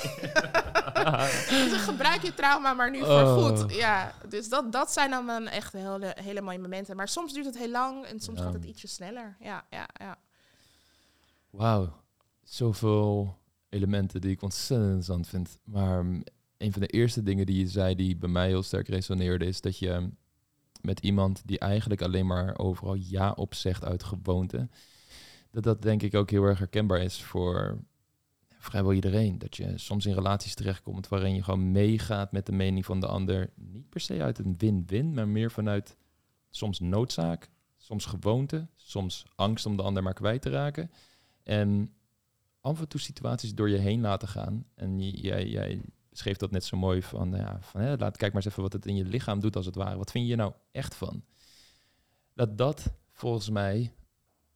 dus 1.71 1.81
gebruik 1.81 2.23
je 2.23 2.35
trauma 2.35 2.75
maar 2.75 2.91
nu 2.91 2.99
voor 2.99 3.23
oh. 3.23 3.35
goed. 3.35 3.75
Ja, 3.75 4.13
dus 4.29 4.49
dat, 4.49 4.73
dat 4.73 4.93
zijn 4.93 5.11
dan 5.11 5.47
echt 5.47 5.73
hele, 5.73 6.17
hele 6.21 6.41
mooie 6.41 6.59
momenten. 6.59 6.97
Maar 6.97 7.09
soms 7.09 7.33
duurt 7.33 7.47
het 7.47 7.59
heel 7.59 7.71
lang 7.71 8.05
en 8.05 8.21
soms 8.21 8.41
gaat 8.41 8.53
het 8.53 8.65
ietsje 8.65 8.89
sneller. 8.89 9.37
Ja, 9.41 9.65
ja, 9.71 9.89
ja. 9.93 10.17
Wauw, 11.57 12.03
zoveel 12.43 13.39
elementen 13.69 14.21
die 14.21 14.31
ik 14.31 14.43
ontzettend 14.43 14.89
interessant 14.89 15.29
vind. 15.29 15.59
Maar 15.65 16.05
een 16.57 16.73
van 16.73 16.81
de 16.81 16.87
eerste 16.87 17.23
dingen 17.23 17.47
die 17.47 17.59
je 17.59 17.69
zei 17.69 17.95
die 17.95 18.17
bij 18.17 18.29
mij 18.29 18.47
heel 18.47 18.63
sterk 18.63 18.89
resoneerde, 18.89 19.47
is 19.47 19.61
dat 19.61 19.79
je 19.79 20.11
met 20.81 21.01
iemand 21.01 21.43
die 21.47 21.59
eigenlijk 21.59 22.03
alleen 22.03 22.27
maar 22.27 22.59
overal 22.59 22.95
ja 22.95 23.31
op 23.31 23.55
zegt 23.55 23.85
uit 23.85 24.03
gewoonte. 24.03 24.69
Dat 25.51 25.63
dat 25.63 25.83
denk 25.83 26.03
ik 26.03 26.15
ook 26.15 26.31
heel 26.31 26.43
erg 26.43 26.59
herkenbaar 26.59 27.01
is 27.01 27.23
voor 27.23 27.79
vrijwel 28.59 28.93
iedereen. 28.93 29.39
Dat 29.39 29.57
je 29.57 29.79
soms 29.79 30.07
in 30.07 30.15
relaties 30.15 30.55
terechtkomt 30.55 31.09
waarin 31.09 31.35
je 31.35 31.43
gewoon 31.43 31.73
meegaat 31.73 32.33
met 32.33 32.47
de 32.47 32.53
mening 32.53 32.85
van 32.85 33.01
de 33.01 33.07
ander. 33.07 33.51
Niet 33.55 33.89
per 33.89 34.01
se 34.01 34.23
uit 34.23 34.39
een 34.39 34.55
win-win, 34.59 35.15
maar 35.15 35.29
meer 35.29 35.51
vanuit 35.51 35.97
soms 36.51 36.81
noodzaak, 36.81 37.51
soms 37.77 38.05
gewoonte, 38.05 38.67
soms 38.77 39.25
angst 39.35 39.67
om 39.67 39.77
de 39.77 39.83
ander 39.83 40.03
maar 40.03 40.15
kwijt 40.15 40.43
te 40.43 40.51
raken. 40.51 40.91
En 41.47 41.95
af 42.61 42.81
en 42.81 42.89
toe 42.89 43.01
situaties 43.01 43.55
door 43.55 43.71
je 43.71 43.77
heen 43.77 44.01
laten 44.01 44.29
gaan. 44.29 44.67
En 44.75 45.11
jij, 45.11 45.47
jij 45.49 45.81
schreef 46.13 46.37
dat 46.37 46.51
net 46.51 46.65
zo 46.65 46.77
mooi 46.77 47.03
van, 47.03 47.31
ja, 47.31 47.59
van 47.61 47.81
hè, 47.81 47.97
laat 47.97 48.17
kijk 48.17 48.33
maar 48.33 48.43
eens 48.43 48.51
even 48.51 48.63
wat 48.63 48.73
het 48.73 48.87
in 48.87 48.97
je 48.97 49.05
lichaam 49.05 49.41
doet 49.41 49.57
als 49.57 49.67
het 49.67 49.75
ware. 49.75 49.97
Wat 49.97 50.11
vind 50.11 50.29
je 50.29 50.37
nou 50.37 50.53
echt 50.71 50.95
van? 50.95 51.25
Dat 52.35 52.59
dat 52.59 52.93
volgens 53.13 53.51
mij 53.51 53.93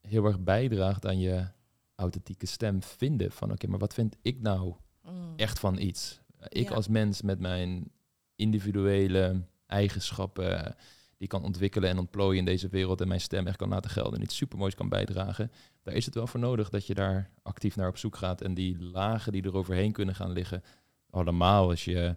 heel 0.01 0.25
erg 0.25 0.41
bijdraagt 0.41 1.07
aan 1.07 1.19
je 1.19 1.47
authentieke 1.95 2.47
stem 2.47 2.83
vinden 2.83 3.33
van 3.33 3.53
oké, 3.53 3.67
maar 3.67 3.79
wat 3.79 3.95
vind 3.95 4.17
ik 4.23 4.41
nou 4.41 4.75
mm. 5.03 5.33
echt 5.37 5.59
van 5.59 5.79
iets? 5.79 6.21
Ik 6.49 6.71
als 6.71 6.89
mens 6.89 7.23
met 7.23 7.41
mijn 7.41 7.91
individuele 8.37 9.43
eigenschappen 9.67 10.77
die 11.21 11.29
kan 11.29 11.43
ontwikkelen 11.43 11.91
en 11.91 11.99
ontplooien 11.99 12.39
in 12.39 12.45
deze 12.45 12.69
wereld 12.69 13.01
en 13.01 13.09
mijn 13.09 13.21
stem 13.21 13.47
echt 13.47 13.57
kan 13.57 13.69
laten 13.69 13.91
gelden 13.91 14.15
en 14.15 14.23
iets 14.23 14.37
supermoois 14.37 14.75
kan 14.75 14.89
bijdragen. 14.89 15.51
Daar 15.83 15.95
is 15.95 16.05
het 16.05 16.15
wel 16.15 16.27
voor 16.27 16.41
nodig 16.41 16.69
dat 16.69 16.87
je 16.87 16.95
daar 16.95 17.31
actief 17.43 17.77
naar 17.77 17.89
op 17.89 17.97
zoek 17.97 18.17
gaat 18.17 18.41
en 18.41 18.55
die 18.55 18.79
lagen 18.79 19.33
die 19.33 19.43
er 19.43 19.57
overheen 19.57 19.93
kunnen 19.93 20.15
gaan 20.15 20.33
liggen, 20.33 20.63
allemaal 21.11 21.69
als 21.69 21.85
je 21.85 22.17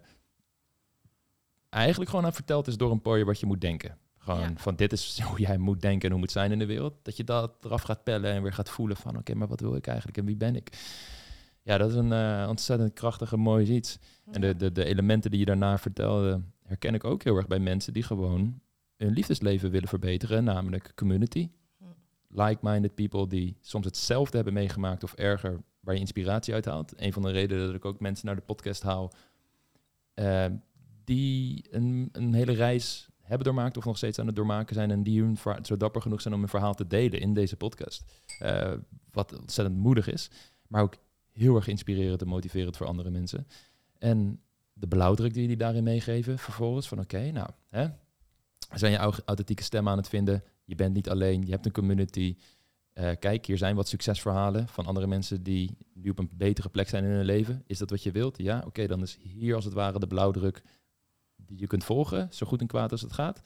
eigenlijk 1.68 2.10
gewoon 2.10 2.24
aan 2.24 2.32
verteld 2.34 2.66
is 2.66 2.76
door 2.76 2.90
een 2.90 3.02
pooier 3.02 3.24
wat 3.24 3.40
je 3.40 3.46
moet 3.46 3.60
denken. 3.60 3.98
Gewoon 4.18 4.58
van 4.58 4.76
dit 4.76 4.92
is 4.92 5.20
hoe 5.28 5.40
jij 5.40 5.58
moet 5.58 5.80
denken 5.80 6.04
en 6.04 6.10
hoe 6.10 6.20
moet 6.20 6.32
zijn 6.32 6.52
in 6.52 6.58
de 6.58 6.66
wereld. 6.66 6.94
Dat 7.02 7.16
je 7.16 7.24
dat 7.24 7.64
eraf 7.64 7.82
gaat 7.82 8.04
pellen 8.04 8.32
en 8.32 8.42
weer 8.42 8.52
gaat 8.52 8.70
voelen 8.70 8.96
van 8.96 9.16
oké, 9.16 9.34
maar 9.34 9.48
wat 9.48 9.60
wil 9.60 9.76
ik 9.76 9.86
eigenlijk 9.86 10.18
en 10.18 10.24
wie 10.24 10.36
ben 10.36 10.56
ik? 10.56 10.70
Ja, 11.62 11.78
dat 11.78 11.90
is 11.90 11.96
een 11.96 12.12
uh, 12.12 12.46
ontzettend 12.48 12.92
krachtige, 12.92 13.36
mooi 13.36 13.72
iets. 13.72 13.98
En 14.30 14.40
de, 14.40 14.56
de, 14.56 14.72
de 14.72 14.84
elementen 14.84 15.30
die 15.30 15.40
je 15.40 15.46
daarna 15.46 15.78
vertelde, 15.78 16.40
herken 16.66 16.94
ik 16.94 17.04
ook 17.04 17.22
heel 17.22 17.36
erg 17.36 17.46
bij 17.46 17.58
mensen 17.58 17.92
die 17.92 18.02
gewoon 18.02 18.62
hun 18.96 19.12
liefdesleven 19.12 19.70
willen 19.70 19.88
verbeteren, 19.88 20.44
namelijk 20.44 20.92
community. 20.94 21.50
Like-minded 22.28 22.94
people 22.94 23.26
die 23.28 23.56
soms 23.60 23.84
hetzelfde 23.84 24.36
hebben 24.36 24.54
meegemaakt 24.54 25.04
of 25.04 25.12
erger, 25.12 25.62
waar 25.80 25.94
je 25.94 26.00
inspiratie 26.00 26.54
uit 26.54 26.64
haalt. 26.64 26.92
Een 26.96 27.12
van 27.12 27.22
de 27.22 27.30
redenen 27.30 27.66
dat 27.66 27.74
ik 27.74 27.84
ook 27.84 28.00
mensen 28.00 28.26
naar 28.26 28.36
de 28.36 28.42
podcast 28.42 28.82
haal, 28.82 29.12
uh, 30.14 30.46
die 31.04 31.64
een, 31.70 32.08
een 32.12 32.34
hele 32.34 32.52
reis 32.52 33.08
hebben 33.20 33.44
doormaakt 33.44 33.76
of 33.76 33.84
nog 33.84 33.96
steeds 33.96 34.18
aan 34.18 34.26
het 34.26 34.36
doormaken 34.36 34.74
zijn 34.74 34.90
en 34.90 35.02
die 35.02 35.22
hun 35.22 35.38
zo 35.62 35.76
dapper 35.76 36.02
genoeg 36.02 36.20
zijn 36.20 36.34
om 36.34 36.40
hun 36.40 36.48
verhaal 36.48 36.74
te 36.74 36.86
delen 36.86 37.20
in 37.20 37.34
deze 37.34 37.56
podcast. 37.56 38.04
Uh, 38.42 38.72
wat 39.10 39.38
ontzettend 39.40 39.76
moedig 39.78 40.08
is, 40.08 40.30
maar 40.66 40.82
ook 40.82 40.96
heel 41.32 41.56
erg 41.56 41.68
inspirerend 41.68 42.22
en 42.22 42.28
motiverend 42.28 42.76
voor 42.76 42.86
andere 42.86 43.10
mensen. 43.10 43.46
En 43.98 44.40
de 44.72 44.86
blauwdruk 44.86 45.34
die 45.34 45.46
die 45.46 45.56
daarin 45.56 45.84
meegeven 45.84 46.38
vervolgens 46.38 46.88
van 46.88 47.00
oké, 47.00 47.30
nou, 47.30 47.50
hè, 47.68 47.88
zijn 48.78 48.92
je 48.92 48.98
authentieke 48.98 49.62
stem 49.62 49.88
aan 49.88 49.96
het 49.96 50.08
vinden. 50.08 50.44
Je 50.64 50.74
bent 50.74 50.94
niet 50.94 51.08
alleen, 51.08 51.44
je 51.44 51.50
hebt 51.50 51.66
een 51.66 51.72
community. 51.72 52.36
Uh, 52.94 53.10
kijk, 53.18 53.46
hier 53.46 53.58
zijn 53.58 53.76
wat 53.76 53.88
succesverhalen 53.88 54.68
van 54.68 54.86
andere 54.86 55.06
mensen 55.06 55.42
die 55.42 55.76
nu 55.94 56.10
op 56.10 56.18
een 56.18 56.30
betere 56.32 56.68
plek 56.68 56.88
zijn 56.88 57.04
in 57.04 57.10
hun 57.10 57.24
leven. 57.24 57.62
Is 57.66 57.78
dat 57.78 57.90
wat 57.90 58.02
je 58.02 58.10
wilt? 58.10 58.38
Ja, 58.38 58.62
oké, 58.66 58.86
dan 58.86 59.02
is 59.02 59.18
hier 59.20 59.54
als 59.54 59.64
het 59.64 59.74
ware 59.74 59.98
de 59.98 60.06
blauwdruk 60.06 60.62
die 61.36 61.58
je 61.58 61.66
kunt 61.66 61.84
volgen, 61.84 62.28
zo 62.30 62.46
goed 62.46 62.60
en 62.60 62.66
kwaad 62.66 62.92
als 62.92 63.00
het 63.00 63.12
gaat. 63.12 63.40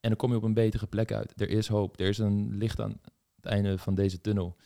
En 0.00 0.08
dan 0.08 0.16
kom 0.16 0.30
je 0.30 0.36
op 0.36 0.42
een 0.42 0.54
betere 0.54 0.86
plek 0.86 1.12
uit. 1.12 1.40
Er 1.40 1.48
is 1.48 1.68
hoop, 1.68 2.00
er 2.00 2.08
is 2.08 2.18
een 2.18 2.56
licht 2.56 2.80
aan 2.80 3.00
het 3.36 3.46
einde 3.46 3.78
van 3.78 3.94
deze 3.94 4.20
tunnel. 4.20 4.56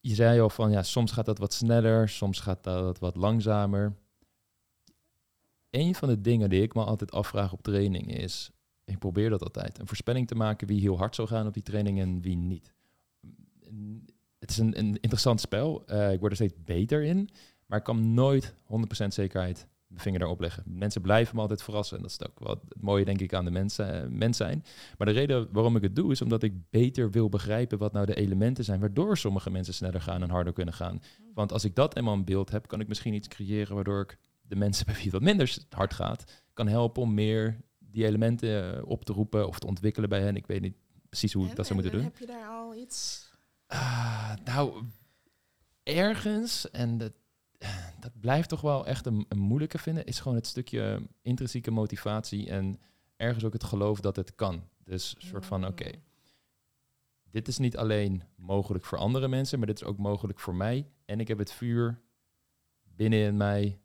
Je 0.00 0.14
zei 0.14 0.40
al 0.40 0.50
van 0.50 0.70
ja, 0.70 0.82
soms 0.82 1.12
gaat 1.12 1.26
dat 1.26 1.38
wat 1.38 1.52
sneller, 1.52 2.08
soms 2.08 2.40
gaat 2.40 2.64
dat 2.64 2.98
wat 2.98 3.16
langzamer. 3.16 3.96
Een 5.70 5.94
van 5.94 6.08
de 6.08 6.20
dingen 6.20 6.50
die 6.50 6.62
ik 6.62 6.74
me 6.74 6.84
altijd 6.84 7.12
afvraag 7.12 7.52
op 7.52 7.62
training 7.62 8.16
is, 8.16 8.50
ik 8.84 8.98
probeer 8.98 9.30
dat 9.30 9.42
altijd, 9.42 9.78
een 9.78 9.86
voorspelling 9.86 10.26
te 10.26 10.34
maken 10.34 10.66
wie 10.66 10.80
heel 10.80 10.98
hard 10.98 11.14
zou 11.14 11.28
gaan 11.28 11.46
op 11.46 11.54
die 11.54 11.62
training 11.62 12.00
en 12.00 12.20
wie 12.20 12.36
niet. 12.36 12.72
Het 14.38 14.50
is 14.50 14.58
een, 14.58 14.78
een 14.78 15.00
interessant 15.00 15.40
spel. 15.40 15.84
Uh, 15.86 16.12
ik 16.12 16.20
word 16.20 16.30
er 16.30 16.36
steeds 16.36 16.64
beter 16.64 17.02
in, 17.02 17.28
maar 17.66 17.78
ik 17.78 17.84
kan 17.84 18.14
nooit 18.14 18.54
100% 19.04 19.06
zekerheid 19.06 19.68
mijn 19.90 20.02
vinger 20.02 20.18
daarop 20.18 20.40
leggen. 20.40 20.62
Mensen 20.66 21.00
blijven 21.00 21.34
me 21.34 21.40
altijd 21.40 21.62
verrassen. 21.62 21.96
En 21.96 22.02
dat 22.02 22.10
is 22.10 22.26
ook 22.28 22.38
wat 22.38 22.60
het 22.68 22.82
mooie, 22.82 23.04
denk 23.04 23.20
ik, 23.20 23.34
aan 23.34 23.44
de 23.44 23.50
mensen, 23.50 24.04
uh, 24.04 24.18
mens 24.18 24.36
zijn. 24.36 24.64
Maar 24.98 25.06
de 25.06 25.12
reden 25.12 25.48
waarom 25.52 25.76
ik 25.76 25.82
het 25.82 25.96
doe, 25.96 26.10
is 26.10 26.22
omdat 26.22 26.42
ik 26.42 26.70
beter 26.70 27.10
wil 27.10 27.28
begrijpen 27.28 27.78
wat 27.78 27.92
nou 27.92 28.06
de 28.06 28.14
elementen 28.14 28.64
zijn, 28.64 28.80
waardoor 28.80 29.16
sommige 29.16 29.50
mensen 29.50 29.74
sneller 29.74 30.00
gaan 30.00 30.22
en 30.22 30.30
harder 30.30 30.52
kunnen 30.52 30.74
gaan. 30.74 31.02
Want 31.34 31.52
als 31.52 31.64
ik 31.64 31.74
dat 31.74 31.96
eenmaal 31.96 32.14
in 32.14 32.24
beeld 32.24 32.50
heb, 32.50 32.66
kan 32.68 32.80
ik 32.80 32.88
misschien 32.88 33.14
iets 33.14 33.28
creëren 33.28 33.74
waardoor 33.74 34.00
ik 34.00 34.18
de 34.50 34.56
mensen 34.56 34.86
bij 34.86 34.94
wie 34.94 35.04
het 35.04 35.12
wat 35.12 35.22
minder 35.22 35.58
hard 35.68 35.94
gaat, 35.94 36.42
kan 36.52 36.68
helpen 36.68 37.02
om 37.02 37.14
meer 37.14 37.60
die 37.78 38.04
elementen 38.04 38.76
eh, 38.76 38.88
op 38.88 39.04
te 39.04 39.12
roepen 39.12 39.48
of 39.48 39.58
te 39.58 39.66
ontwikkelen 39.66 40.08
bij 40.08 40.20
hen. 40.20 40.36
Ik 40.36 40.46
weet 40.46 40.60
niet 40.60 40.76
precies 41.08 41.32
hoe 41.32 41.46
ik 41.46 41.56
dat 41.56 41.66
zou 41.66 41.80
moeten 41.80 41.98
doen. 41.98 42.04
Heb 42.04 42.18
je 42.18 42.26
daar 42.26 42.48
al 42.48 42.74
iets? 42.74 43.30
Uh, 43.72 44.32
nou, 44.44 44.84
ergens, 45.82 46.70
en 46.70 46.98
dat 46.98 47.12
dat 48.00 48.20
blijft 48.20 48.48
toch 48.48 48.60
wel 48.60 48.86
echt 48.86 49.06
een, 49.06 49.26
een, 49.28 49.38
moeilijke 49.38 49.78
vinden, 49.78 50.04
is 50.04 50.20
gewoon 50.20 50.36
het 50.36 50.46
stukje 50.46 51.02
intrinsieke 51.22 51.70
motivatie 51.70 52.50
en 52.50 52.80
ergens 53.16 53.44
ook 53.44 53.52
het 53.52 53.64
geloof 53.64 54.00
dat 54.00 54.16
het 54.16 54.34
kan. 54.34 54.68
Dus 54.84 55.14
een 55.18 55.26
soort 55.26 55.46
van, 55.46 55.66
oké, 55.66 55.90
dit 57.30 57.48
is 57.48 57.58
niet 57.58 57.76
alleen 57.76 58.22
mogelijk 58.36 58.84
voor 58.84 58.98
andere 58.98 59.28
mensen, 59.28 59.58
maar 59.58 59.66
dit 59.66 59.80
is 59.80 59.86
ook 59.86 59.98
mogelijk 59.98 60.40
voor 60.40 60.54
mij. 60.54 60.90
En 61.04 61.20
ik 61.20 61.28
heb 61.28 61.38
het 61.38 61.52
vuur 61.52 62.00
binnen 62.82 63.18
in 63.18 63.36
mij, 63.36 63.79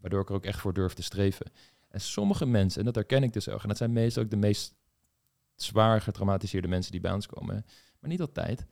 waardoor 0.00 0.20
ik 0.20 0.28
er 0.28 0.34
ook 0.34 0.44
echt 0.44 0.60
voor 0.60 0.72
durf 0.72 0.94
te 0.94 1.02
streven. 1.02 1.46
En 1.88 2.00
sommige 2.00 2.46
mensen, 2.46 2.78
en 2.78 2.86
dat 2.86 2.94
herken 2.94 3.22
ik 3.22 3.32
dus 3.32 3.48
ook, 3.48 3.62
en 3.62 3.68
dat 3.68 3.76
zijn 3.76 3.92
meestal 3.92 4.22
ook 4.22 4.30
de 4.30 4.36
meest 4.36 4.74
zwaar 5.54 6.00
getraumatiseerde 6.00 6.68
mensen 6.68 6.92
die 6.92 7.00
bij 7.00 7.12
ons 7.12 7.26
komen, 7.26 7.66
maar 8.00 8.10
niet 8.10 8.20
altijd. 8.20 8.66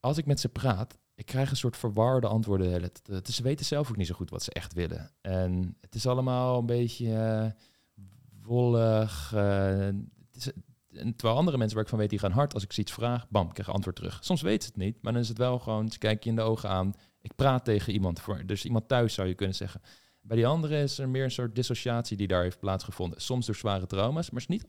Als 0.00 0.18
ik 0.18 0.26
met 0.26 0.40
ze 0.40 0.48
praat, 0.48 0.98
ik 1.14 1.26
krijg 1.26 1.50
een 1.50 1.56
soort 1.56 1.76
verwarde 1.76 2.26
antwoorden. 2.26 2.82
Het, 2.82 3.28
ze 3.30 3.42
weten 3.42 3.66
zelf 3.66 3.88
ook 3.88 3.96
niet 3.96 4.06
zo 4.06 4.14
goed 4.14 4.30
wat 4.30 4.42
ze 4.42 4.52
echt 4.52 4.72
willen. 4.72 5.10
En 5.20 5.76
het 5.80 5.94
is 5.94 6.06
allemaal 6.06 6.58
een 6.58 6.66
beetje 6.66 7.06
uh, 7.06 8.04
wollig. 8.42 9.32
Uh, 9.34 9.88
het 10.32 10.36
is, 10.36 10.50
en 10.92 11.16
terwijl 11.16 11.38
andere 11.38 11.56
mensen 11.56 11.74
waar 11.74 11.84
ik 11.84 11.90
van 11.90 11.98
weet, 11.98 12.10
die 12.10 12.18
gaan 12.18 12.30
hard. 12.30 12.54
Als 12.54 12.62
ik 12.62 12.72
ze 12.72 12.80
iets 12.80 12.92
vraag, 12.92 13.28
bam, 13.28 13.52
krijg 13.52 13.70
antwoord 13.70 13.96
terug. 13.96 14.18
Soms 14.24 14.42
weet 14.42 14.62
ze 14.62 14.68
het 14.68 14.78
niet, 14.78 15.02
maar 15.02 15.12
dan 15.12 15.22
is 15.22 15.28
het 15.28 15.38
wel 15.38 15.58
gewoon, 15.58 15.90
ze 15.90 15.98
kijken 15.98 16.20
je 16.22 16.30
in 16.30 16.36
de 16.36 16.50
ogen 16.50 16.68
aan. 16.68 16.94
Ik 17.20 17.34
praat 17.34 17.64
tegen 17.64 17.92
iemand, 17.92 18.20
voor, 18.20 18.46
dus 18.46 18.64
iemand 18.64 18.88
thuis 18.88 19.14
zou 19.14 19.28
je 19.28 19.34
kunnen 19.34 19.56
zeggen. 19.56 19.80
Bij 20.28 20.36
die 20.36 20.46
andere 20.46 20.82
is 20.82 20.98
er 20.98 21.08
meer 21.08 21.24
een 21.24 21.30
soort 21.30 21.54
dissociatie 21.54 22.16
die 22.16 22.26
daar 22.26 22.42
heeft 22.42 22.58
plaatsgevonden. 22.58 23.20
Soms 23.20 23.46
door 23.46 23.54
zware 23.54 23.86
trauma's, 23.86 24.30
maar 24.30 24.40
is 24.40 24.46
niet, 24.46 24.64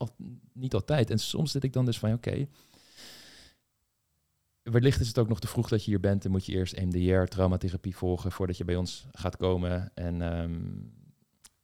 niet 0.52 0.74
altijd. 0.74 1.10
En 1.10 1.18
soms 1.18 1.50
zit 1.50 1.64
ik 1.64 1.72
dan 1.72 1.84
dus 1.84 1.98
van, 1.98 2.12
oké, 2.12 2.46
wellicht 4.62 5.00
is 5.00 5.08
het 5.08 5.18
ook 5.18 5.28
nog 5.28 5.40
te 5.40 5.46
vroeg 5.46 5.68
dat 5.68 5.84
je 5.84 5.90
hier 5.90 6.00
bent 6.00 6.24
en 6.24 6.30
moet 6.30 6.46
je 6.46 6.52
eerst 6.52 6.80
MDR, 6.80 7.24
traumatherapie 7.24 7.96
volgen 7.96 8.32
voordat 8.32 8.56
je 8.56 8.64
bij 8.64 8.76
ons 8.76 9.06
gaat 9.12 9.36
komen. 9.36 9.90
En 9.94 10.22
ehm, 10.22 10.60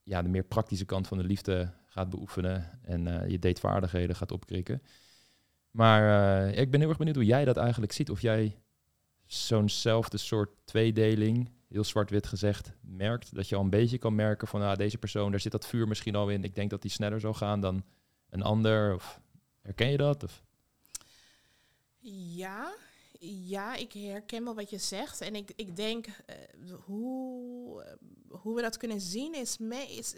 ja, 0.03 0.23
de 0.23 0.29
meer 0.29 0.45
praktische 0.45 0.85
kant 0.85 1.07
van 1.07 1.19
de 1.19 1.25
liefde 1.25 1.73
gaat 1.87 2.11
beoefenen 2.11 2.81
en 2.83 3.07
uh, 3.07 3.29
je 3.29 3.39
datevaardigheden 3.39 4.17
gaat 4.17 4.33
opkrikken. 4.33 4.83
Maar 5.71 6.03
uh, 6.49 6.59
ik 6.59 6.71
ben 6.71 6.81
heel 6.81 6.89
erg 6.89 6.99
benieuwd 6.99 7.17
hoe 7.17 7.25
jij 7.25 7.45
dat 7.45 7.57
eigenlijk 7.57 7.93
ziet. 7.93 8.11
Of 8.11 8.21
jij 8.21 8.59
zo'nzelfde 9.27 10.19
soort 10.19 10.51
tweedeling, 10.65 11.51
heel 11.77 11.85
zwart-wit 11.85 12.27
gezegd, 12.27 12.73
merkt. 12.81 13.35
Dat 13.35 13.49
je 13.49 13.57
al 13.57 13.63
een 13.63 13.71
beetje 13.71 13.99
kan 13.99 14.15
merken 14.15 14.49
van 14.49 14.63
ah, 14.63 14.77
deze 14.77 14.99
persoon, 14.99 15.31
daar 15.31 15.41
zit 15.41 15.53
dat 15.53 15.67
vuur 15.67 15.89
misschien 15.89 16.15
al 16.15 16.31
in. 16.31 16.45
Ik 16.45 16.55
denk 16.55 16.71
dat 16.71 16.83
die 16.83 16.91
sneller 16.91 17.21
zal 17.21 17.35
gaan 17.35 17.61
dan 17.61 17.85
een 18.31 18.43
ander. 18.43 18.95
Of 18.95 19.21
herken 19.63 19.91
je 19.91 19.97
dat? 19.97 20.23
Of? 20.23 20.43
Ja, 22.09 22.75
ja, 23.21 23.75
ik 23.75 23.93
herken 23.93 24.45
wel 24.45 24.55
wat 24.55 24.71
je 24.71 24.79
zegt. 24.79 25.21
En 25.21 25.35
ik, 25.35 25.53
ik 25.57 25.77
denk 25.77 26.07
uh, 26.07 26.75
hoe, 26.85 27.99
hoe 28.29 28.55
we 28.55 28.63
dat 28.63 28.77
kunnen 28.77 29.01
zien 29.01 29.35
is, 29.35 29.59
mee, 29.59 29.97
is 29.97 30.15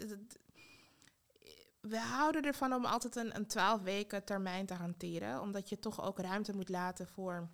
we 1.81 1.99
houden 1.99 2.43
ervan 2.43 2.73
om 2.73 2.85
altijd 2.85 3.17
een, 3.17 3.37
een 3.37 3.47
12 3.47 3.83
weken 3.83 4.25
termijn 4.25 4.67
te 4.67 4.75
hanteren. 4.75 5.41
Omdat 5.41 5.69
je 5.69 5.79
toch 5.79 6.03
ook 6.03 6.19
ruimte 6.19 6.57
moet 6.57 6.69
laten 6.69 7.07
voor 7.07 7.49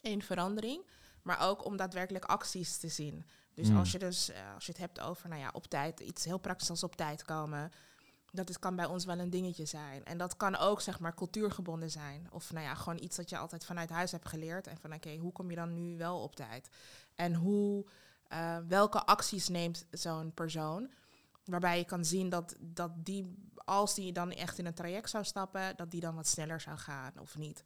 één 0.00 0.22
verandering. 0.22 0.82
Maar 1.24 1.40
ook 1.40 1.64
om 1.64 1.76
daadwerkelijk 1.76 2.24
acties 2.24 2.76
te 2.76 2.88
zien. 2.88 3.26
Dus 3.54 3.68
hmm. 3.68 3.76
als 3.78 3.92
je 3.92 3.98
dus 3.98 4.30
uh, 4.30 4.36
als 4.54 4.66
je 4.66 4.72
het 4.72 4.80
hebt 4.80 5.00
over 5.00 5.28
nou 5.28 5.40
ja, 5.40 5.50
op 5.52 5.66
tijd, 5.66 6.00
iets 6.00 6.24
heel 6.24 6.38
praktisch 6.38 6.70
als 6.70 6.82
op 6.82 6.96
tijd 6.96 7.24
komen. 7.24 7.72
Dat 8.30 8.48
het 8.48 8.58
kan 8.58 8.76
bij 8.76 8.86
ons 8.86 9.04
wel 9.04 9.18
een 9.18 9.30
dingetje 9.30 9.64
zijn. 9.64 10.04
En 10.04 10.18
dat 10.18 10.36
kan 10.36 10.56
ook 10.56 10.80
zeg 10.80 11.00
maar 11.00 11.14
cultuurgebonden 11.14 11.90
zijn. 11.90 12.26
Of 12.30 12.52
nou 12.52 12.64
ja, 12.64 12.74
gewoon 12.74 13.02
iets 13.02 13.16
dat 13.16 13.30
je 13.30 13.38
altijd 13.38 13.64
vanuit 13.64 13.90
huis 13.90 14.12
hebt 14.12 14.28
geleerd. 14.28 14.66
En 14.66 14.78
van 14.80 14.94
oké, 14.94 15.16
hoe 15.16 15.32
kom 15.32 15.50
je 15.50 15.56
dan 15.56 15.74
nu 15.74 15.96
wel 15.96 16.22
op 16.22 16.36
tijd? 16.36 16.68
En 17.14 17.34
hoe, 17.34 17.86
uh, 18.32 18.56
welke 18.68 19.04
acties 19.04 19.48
neemt 19.48 19.86
zo'n 19.90 20.32
persoon? 20.34 20.90
Waarbij 21.44 21.78
je 21.78 21.84
kan 21.84 22.04
zien 22.04 22.28
dat, 22.28 22.56
dat 22.58 22.90
die, 22.96 23.34
als 23.64 23.94
die 23.94 24.12
dan 24.12 24.30
echt 24.30 24.58
in 24.58 24.66
een 24.66 24.74
traject 24.74 25.10
zou 25.10 25.24
stappen, 25.24 25.76
dat 25.76 25.90
die 25.90 26.00
dan 26.00 26.14
wat 26.14 26.26
sneller 26.26 26.60
zou 26.60 26.76
gaan 26.76 27.12
of 27.20 27.36
niet. 27.36 27.62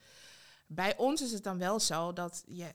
Bij 0.66 0.96
ons 0.96 1.22
is 1.22 1.32
het 1.32 1.44
dan 1.44 1.58
wel 1.58 1.80
zo 1.80 2.12
dat 2.12 2.42
je 2.46 2.74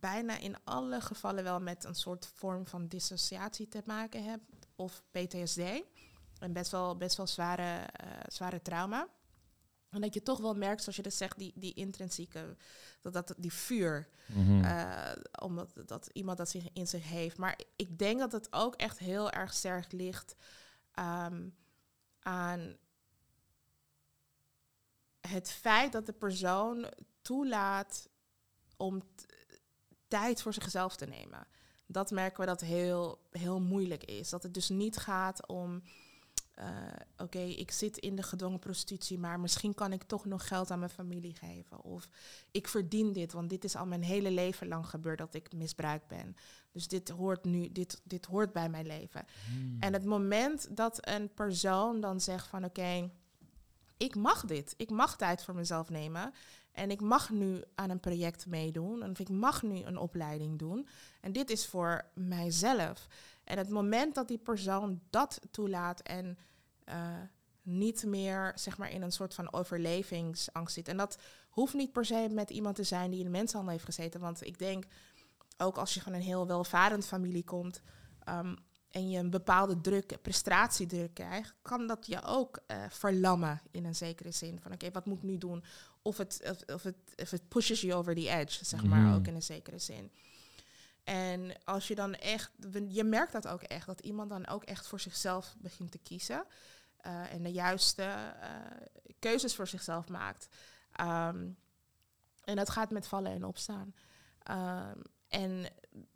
bijna 0.00 0.38
in 0.38 0.56
alle 0.64 1.00
gevallen 1.00 1.44
wel 1.44 1.60
met 1.60 1.84
een 1.84 1.94
soort 1.94 2.26
vorm 2.34 2.66
van 2.66 2.86
dissociatie 2.86 3.68
te 3.68 3.82
maken 3.84 4.24
hebt. 4.24 4.44
Of 4.76 5.02
PTSD. 5.10 5.60
En 6.38 6.52
best 6.52 6.70
wel, 6.70 6.96
best 6.96 7.16
wel 7.16 7.26
zware, 7.26 7.78
uh, 8.04 8.10
zware 8.26 8.62
trauma. 8.62 9.08
En 9.94 10.00
dat 10.00 10.14
je 10.14 10.22
toch 10.22 10.40
wel 10.40 10.54
merkt, 10.54 10.80
zoals 10.80 10.96
je 10.96 11.02
dat 11.02 11.14
zegt, 11.14 11.38
die, 11.38 11.52
die 11.54 11.74
intrinsieke, 11.74 12.56
dat, 13.00 13.12
dat 13.12 13.34
die 13.36 13.52
vuur, 13.52 14.08
mm 14.26 14.62
omdat 15.40 15.70
dat 15.86 16.08
iemand 16.12 16.38
dat 16.38 16.50
zich 16.50 16.68
in 16.72 16.86
zich 16.86 17.08
heeft. 17.08 17.36
Maar 17.36 17.58
ik 17.76 17.98
denk 17.98 18.18
dat 18.18 18.32
het 18.32 18.52
ook 18.52 18.74
echt 18.74 18.98
heel 18.98 19.30
erg 19.30 19.52
sterk 19.52 19.92
ligt 19.92 20.34
ehm, 20.92 21.48
aan 22.20 22.76
het 25.20 25.50
feit 25.50 25.92
dat 25.92 26.06
de 26.06 26.12
persoon 26.12 26.86
toelaat 27.22 28.08
om 28.76 29.02
tijd 30.20 30.42
voor 30.42 30.52
zichzelf 30.52 30.96
te 30.96 31.06
nemen. 31.06 31.46
Dat 31.86 32.10
merken 32.10 32.40
we 32.40 32.46
dat 32.46 32.60
heel, 32.60 33.18
heel 33.30 33.60
moeilijk 33.60 34.04
is. 34.04 34.28
Dat 34.28 34.42
het 34.42 34.54
dus 34.54 34.68
niet 34.68 34.96
gaat 34.96 35.46
om 35.46 35.82
uh, 36.58 36.66
oké, 37.16 37.38
ik 37.38 37.70
zit 37.70 37.98
in 37.98 38.16
de 38.16 38.22
gedwongen 38.22 38.58
prostitutie, 38.58 39.18
maar 39.18 39.40
misschien 39.40 39.74
kan 39.74 39.92
ik 39.92 40.02
toch 40.02 40.24
nog 40.24 40.48
geld 40.48 40.70
aan 40.70 40.78
mijn 40.78 40.90
familie 40.90 41.34
geven. 41.34 41.82
Of 41.82 42.08
ik 42.50 42.68
verdien 42.68 43.12
dit, 43.12 43.32
want 43.32 43.50
dit 43.50 43.64
is 43.64 43.76
al 43.76 43.86
mijn 43.86 44.02
hele 44.02 44.30
leven 44.30 44.68
lang 44.68 44.86
gebeurd 44.86 45.18
dat 45.18 45.34
ik 45.34 45.52
misbruikt 45.52 46.06
ben. 46.06 46.36
Dus 46.70 46.88
dit 46.88 47.08
hoort 47.08 47.44
nu, 47.44 47.72
dit, 47.72 48.00
dit 48.04 48.26
hoort 48.26 48.52
bij 48.52 48.68
mijn 48.68 48.86
leven. 48.86 49.24
Hmm. 49.46 49.76
En 49.80 49.92
het 49.92 50.04
moment 50.04 50.76
dat 50.76 51.08
een 51.08 51.34
persoon 51.34 52.00
dan 52.00 52.20
zegt 52.20 52.46
van 52.46 52.64
oké, 52.64 53.10
ik 53.96 54.14
mag 54.14 54.44
dit, 54.44 54.74
ik 54.76 54.90
mag 54.90 55.16
tijd 55.16 55.44
voor 55.44 55.54
mezelf 55.54 55.90
nemen. 55.90 56.32
En 56.74 56.90
ik 56.90 57.00
mag 57.00 57.30
nu 57.30 57.62
aan 57.74 57.90
een 57.90 58.00
project 58.00 58.46
meedoen. 58.46 59.10
Of 59.10 59.18
ik 59.18 59.28
mag 59.28 59.62
nu 59.62 59.82
een 59.82 59.98
opleiding 59.98 60.58
doen. 60.58 60.88
En 61.20 61.32
dit 61.32 61.50
is 61.50 61.66
voor 61.66 62.04
mijzelf. 62.14 63.06
En 63.44 63.58
het 63.58 63.68
moment 63.68 64.14
dat 64.14 64.28
die 64.28 64.38
persoon 64.38 65.00
dat 65.10 65.40
toelaat 65.50 66.00
en 66.00 66.38
uh, 66.88 66.94
niet 67.62 68.04
meer 68.04 68.52
zeg 68.54 68.78
maar, 68.78 68.90
in 68.90 69.02
een 69.02 69.12
soort 69.12 69.34
van 69.34 69.52
overlevingsangst 69.52 70.74
zit. 70.74 70.88
En 70.88 70.96
dat 70.96 71.18
hoeft 71.48 71.74
niet 71.74 71.92
per 71.92 72.04
se 72.04 72.28
met 72.30 72.50
iemand 72.50 72.76
te 72.76 72.84
zijn 72.84 73.10
die 73.10 73.18
in 73.18 73.24
de 73.24 73.30
mensenhandel 73.30 73.72
heeft 73.72 73.84
gezeten. 73.84 74.20
Want 74.20 74.46
ik 74.46 74.58
denk, 74.58 74.84
ook 75.56 75.76
als 75.76 75.94
je 75.94 76.00
van 76.00 76.12
een 76.12 76.20
heel 76.20 76.46
welvarend 76.46 77.06
familie 77.06 77.44
komt 77.44 77.80
um, 78.28 78.56
en 78.90 79.10
je 79.10 79.18
een 79.18 79.30
bepaalde 79.30 79.80
druk, 79.80 80.22
prestatiedruk 80.22 81.14
krijgt, 81.14 81.54
kan 81.62 81.86
dat 81.86 82.06
je 82.06 82.22
ook 82.22 82.58
uh, 82.66 82.84
verlammen 82.88 83.60
in 83.70 83.84
een 83.84 83.94
zekere 83.94 84.30
zin. 84.30 84.60
Van 84.60 84.72
oké, 84.72 84.90
wat 84.90 85.06
moet 85.06 85.16
ik 85.16 85.22
nu 85.22 85.38
doen? 85.38 85.64
Of 86.06 86.16
het, 86.16 86.40
of, 86.50 86.74
of, 86.74 86.82
het, 86.82 86.96
of 87.16 87.30
het 87.30 87.48
pushes 87.48 87.80
you 87.80 87.94
over 87.94 88.14
the 88.14 88.28
edge, 88.28 88.64
zeg 88.64 88.84
maar, 88.84 88.98
mm. 88.98 89.14
ook 89.14 89.26
in 89.26 89.34
een 89.34 89.42
zekere 89.42 89.78
zin. 89.78 90.10
En 91.04 91.64
als 91.64 91.88
je 91.88 91.94
dan 91.94 92.14
echt, 92.14 92.50
je 92.88 93.04
merkt 93.04 93.32
dat 93.32 93.48
ook 93.48 93.62
echt, 93.62 93.86
dat 93.86 94.00
iemand 94.00 94.30
dan 94.30 94.46
ook 94.46 94.64
echt 94.64 94.86
voor 94.86 95.00
zichzelf 95.00 95.54
begint 95.58 95.90
te 95.90 95.98
kiezen. 95.98 96.44
Uh, 97.06 97.32
en 97.32 97.42
de 97.42 97.52
juiste 97.52 98.02
uh, 98.02 98.48
keuzes 99.18 99.54
voor 99.54 99.66
zichzelf 99.66 100.08
maakt. 100.08 100.48
Um, 101.00 101.56
en 102.44 102.56
dat 102.56 102.70
gaat 102.70 102.90
met 102.90 103.06
vallen 103.06 103.32
en 103.32 103.44
opstaan. 103.44 103.94
Um, 104.50 105.02
en 105.28 105.66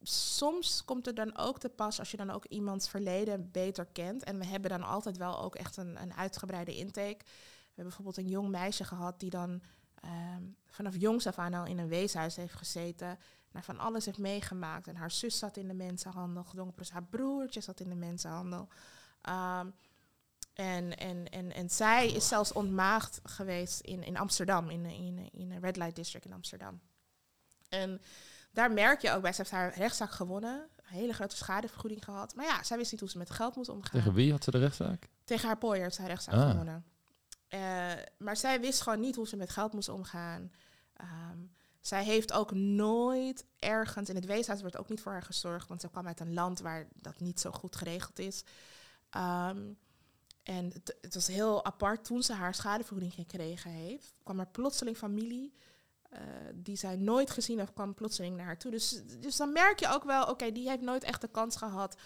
soms 0.02 0.84
komt 0.84 1.06
er 1.06 1.14
dan 1.14 1.36
ook 1.36 1.58
te 1.58 1.68
pas 1.68 1.98
als 1.98 2.10
je 2.10 2.16
dan 2.16 2.30
ook 2.30 2.44
iemands 2.44 2.88
verleden 2.88 3.50
beter 3.50 3.86
kent. 3.86 4.24
En 4.24 4.38
we 4.38 4.46
hebben 4.46 4.70
dan 4.70 4.82
altijd 4.82 5.16
wel 5.16 5.42
ook 5.42 5.54
echt 5.54 5.76
een, 5.76 6.02
een 6.02 6.14
uitgebreide 6.14 6.76
intake. 6.76 7.24
We 7.24 7.74
hebben 7.74 7.84
bijvoorbeeld 7.84 8.16
een 8.16 8.28
jong 8.28 8.48
meisje 8.48 8.84
gehad 8.84 9.20
die 9.20 9.30
dan 9.30 9.62
um, 10.04 10.56
vanaf 10.66 10.96
jongs 10.96 11.26
af 11.26 11.38
aan 11.38 11.54
al 11.54 11.66
in 11.66 11.78
een 11.78 11.88
weeshuis 11.88 12.36
heeft 12.36 12.54
gezeten 12.54 13.18
naar 13.52 13.64
van 13.64 13.78
alles 13.78 14.04
heeft 14.04 14.18
meegemaakt. 14.18 14.86
En 14.86 14.96
haar 14.96 15.10
zus 15.10 15.38
zat 15.38 15.56
in 15.56 15.68
de 15.68 15.74
mensenhandel, 15.74 16.44
gedwongen 16.44 16.74
haar 16.92 17.04
broertje 17.04 17.60
zat 17.60 17.80
in 17.80 17.88
de 17.88 17.94
mensenhandel. 17.94 18.68
Um, 19.28 19.74
en, 20.54 20.96
en, 20.96 21.28
en, 21.28 21.52
en 21.52 21.70
zij 21.70 22.08
is 22.08 22.28
zelfs 22.28 22.52
ontmaagd 22.52 23.20
geweest 23.22 23.80
in, 23.80 24.02
in 24.02 24.16
Amsterdam, 24.16 24.70
in, 24.70 24.84
in, 24.84 25.28
in 25.32 25.50
een 25.50 25.60
Red 25.60 25.76
Light 25.76 25.96
District 25.96 26.24
in 26.24 26.32
Amsterdam. 26.32 26.80
En 27.68 28.00
daar 28.52 28.72
merk 28.72 29.00
je 29.02 29.10
ook 29.12 29.22
bij, 29.22 29.32
ze 29.32 29.38
heeft 29.38 29.50
haar 29.50 29.74
rechtszaak 29.74 30.10
gewonnen, 30.10 30.68
een 30.76 30.96
hele 30.96 31.12
grote 31.12 31.36
schadevergoeding 31.36 32.04
gehad. 32.04 32.34
Maar 32.34 32.44
ja, 32.44 32.62
zij 32.62 32.76
wist 32.76 32.90
niet 32.90 33.00
hoe 33.00 33.10
ze 33.10 33.18
met 33.18 33.30
geld 33.30 33.56
moest 33.56 33.68
omgaan. 33.68 34.00
Tegen 34.00 34.14
wie 34.14 34.30
had 34.30 34.44
ze 34.44 34.50
de 34.50 34.58
rechtszaak? 34.58 35.08
Tegen 35.24 35.46
haar 35.46 35.58
pooier 35.58 35.82
heeft 35.82 35.94
ze 35.94 36.00
haar 36.00 36.10
rechtszaak 36.10 36.34
ah. 36.34 36.50
gewonnen. 36.50 36.84
Uh, 37.48 37.92
maar 38.18 38.36
zij 38.36 38.60
wist 38.60 38.80
gewoon 38.80 39.00
niet 39.00 39.16
hoe 39.16 39.28
ze 39.28 39.36
met 39.36 39.50
geld 39.50 39.72
moest 39.72 39.88
omgaan. 39.88 40.52
Um, 41.00 41.52
zij 41.80 42.04
heeft 42.04 42.32
ook 42.32 42.52
nooit 42.52 43.44
ergens, 43.58 44.08
in 44.08 44.14
het 44.14 44.24
weeshuis 44.24 44.60
wordt 44.60 44.78
ook 44.78 44.88
niet 44.88 45.00
voor 45.00 45.12
haar 45.12 45.22
gezorgd, 45.22 45.68
want 45.68 45.80
ze 45.80 45.88
kwam 45.88 46.06
uit 46.06 46.20
een 46.20 46.34
land 46.34 46.60
waar 46.60 46.88
dat 46.94 47.20
niet 47.20 47.40
zo 47.40 47.50
goed 47.50 47.76
geregeld 47.76 48.18
is. 48.18 48.44
Um, 49.16 49.78
en 50.42 50.64
het, 50.72 50.96
het, 51.00 51.14
was 51.14 51.26
heel 51.26 51.64
apart 51.64 52.04
toen 52.04 52.22
ze 52.22 52.32
haar 52.32 52.54
schadevergoeding 52.54 53.14
gekregen 53.14 53.70
heeft. 53.70 54.14
kwam 54.22 54.40
er 54.40 54.46
plotseling 54.46 54.96
familie 54.96 55.54
uh, 56.12 56.20
die 56.54 56.76
zij 56.76 56.96
nooit 56.96 57.30
gezien 57.30 57.58
heeft, 57.58 57.72
kwam 57.72 57.94
plotseling 57.94 58.36
naar 58.36 58.46
haar 58.46 58.58
toe. 58.58 58.70
Dus, 58.70 59.02
dus 59.20 59.36
dan 59.36 59.52
merk 59.52 59.80
je 59.80 59.88
ook 59.88 60.04
wel, 60.04 60.24
oké, 60.24 60.52
die 60.52 60.68
heeft 60.68 60.82
nooit 60.82 61.04
echt 61.04 61.20
de 61.20 61.28
kans 61.28 61.56
gehad 61.56 61.96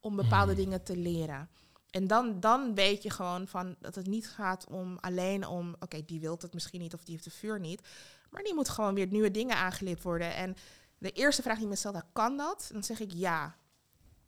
om 0.00 0.16
bepaalde 0.16 0.52
hmm. 0.52 0.62
dingen 0.62 0.82
te 0.82 0.96
leren. 0.96 1.50
En 1.90 2.06
dan, 2.06 2.40
dan 2.40 2.74
weet 2.74 3.02
je 3.02 3.10
gewoon 3.10 3.46
van 3.46 3.76
dat 3.78 3.94
het 3.94 4.06
niet 4.06 4.28
gaat 4.28 4.66
om 4.66 4.98
alleen 5.00 5.46
om, 5.46 5.74
oké, 5.78 6.04
die 6.04 6.20
wil 6.20 6.36
het 6.40 6.54
misschien 6.54 6.80
niet 6.80 6.94
of 6.94 7.04
die 7.04 7.14
heeft 7.14 7.24
de 7.24 7.30
vuur 7.30 7.60
niet. 7.60 7.88
Maar 8.30 8.42
die 8.42 8.54
moet 8.54 8.68
gewoon 8.68 8.94
weer 8.94 9.06
nieuwe 9.06 9.30
dingen 9.30 9.56
aangeleerd 9.56 10.02
worden. 10.02 10.34
En 10.34 10.56
de 10.98 11.10
eerste 11.10 11.42
vraag 11.42 11.58
die 11.58 11.66
me 11.66 11.76
stelt, 11.76 12.02
kan 12.12 12.36
dat? 12.36 12.70
Dan 12.72 12.84
zeg 12.84 13.00
ik 13.00 13.12
ja. 13.12 13.56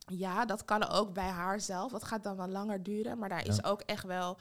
Ja, 0.06 0.44
dat 0.44 0.64
kan 0.64 0.88
ook 0.88 1.12
bij 1.12 1.28
haar 1.28 1.60
zelf. 1.60 1.92
Dat 1.92 2.04
gaat 2.04 2.22
dan 2.22 2.36
wel 2.36 2.48
langer 2.48 2.82
duren, 2.82 3.18
maar 3.18 3.28
daar 3.28 3.46
is 3.46 3.64
ook 3.64 3.80
echt 3.80 4.04
wel 4.04 4.38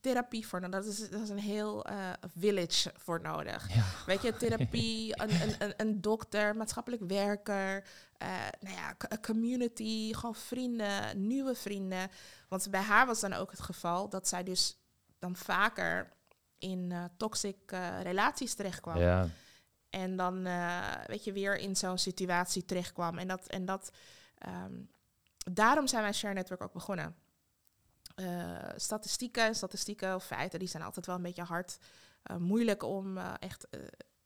therapie 0.00 0.46
voor 0.46 0.60
nodig. 0.60 0.84
Dat 0.84 0.92
is, 0.92 1.10
dat 1.10 1.20
is 1.20 1.28
een 1.28 1.38
heel 1.38 1.90
uh, 1.90 2.10
village 2.38 2.92
voor 2.96 3.20
nodig. 3.20 3.68
Weet 4.06 4.22
je, 4.22 4.36
therapie, 4.36 5.12
een, 5.22 5.30
een, 5.30 5.54
een, 5.58 5.74
een, 5.76 6.00
dokter, 6.00 6.56
maatschappelijk 6.56 7.02
werker, 7.06 7.84
uh, 8.22 8.28
nou 8.60 8.76
ja, 8.76 8.96
community, 9.20 10.12
gewoon 10.12 10.34
vrienden, 10.34 11.26
nieuwe 11.26 11.54
vrienden. 11.54 12.10
Want 12.48 12.70
bij 12.70 12.80
haar 12.80 13.06
was 13.06 13.20
dan 13.20 13.32
ook 13.32 13.50
het 13.50 13.60
geval 13.60 14.08
dat 14.08 14.28
zij 14.28 14.42
dus 14.42 14.78
dan 15.18 15.36
vaker 15.36 16.12
in 16.58 16.90
uh, 16.90 17.04
toxic 17.16 17.72
uh, 17.72 18.00
relaties 18.02 18.54
terechtkwam. 18.54 18.98
Ja. 18.98 19.26
En 19.90 20.16
dan, 20.16 20.46
uh, 20.46 20.94
weet 21.06 21.24
je, 21.24 21.32
weer 21.32 21.56
in 21.56 21.76
zo'n 21.76 21.98
situatie 21.98 22.64
terechtkwam. 22.64 23.18
En 23.18 23.28
dat, 23.28 23.46
en 23.46 23.64
dat 23.64 23.90
um, 24.48 24.90
daarom 25.52 25.86
zijn 25.86 26.02
wij 26.02 26.12
Share 26.12 26.34
Network 26.34 26.62
ook 26.62 26.72
begonnen. 26.72 27.16
Statistieken, 28.76 29.54
statistieken 29.54 30.14
of 30.14 30.24
feiten, 30.24 30.58
die 30.58 30.68
zijn 30.68 30.82
altijd 30.82 31.06
wel 31.06 31.16
een 31.16 31.22
beetje 31.22 31.42
hard. 31.42 31.78
moeilijk 32.38 32.82
om 32.82 33.18
echt 33.18 33.66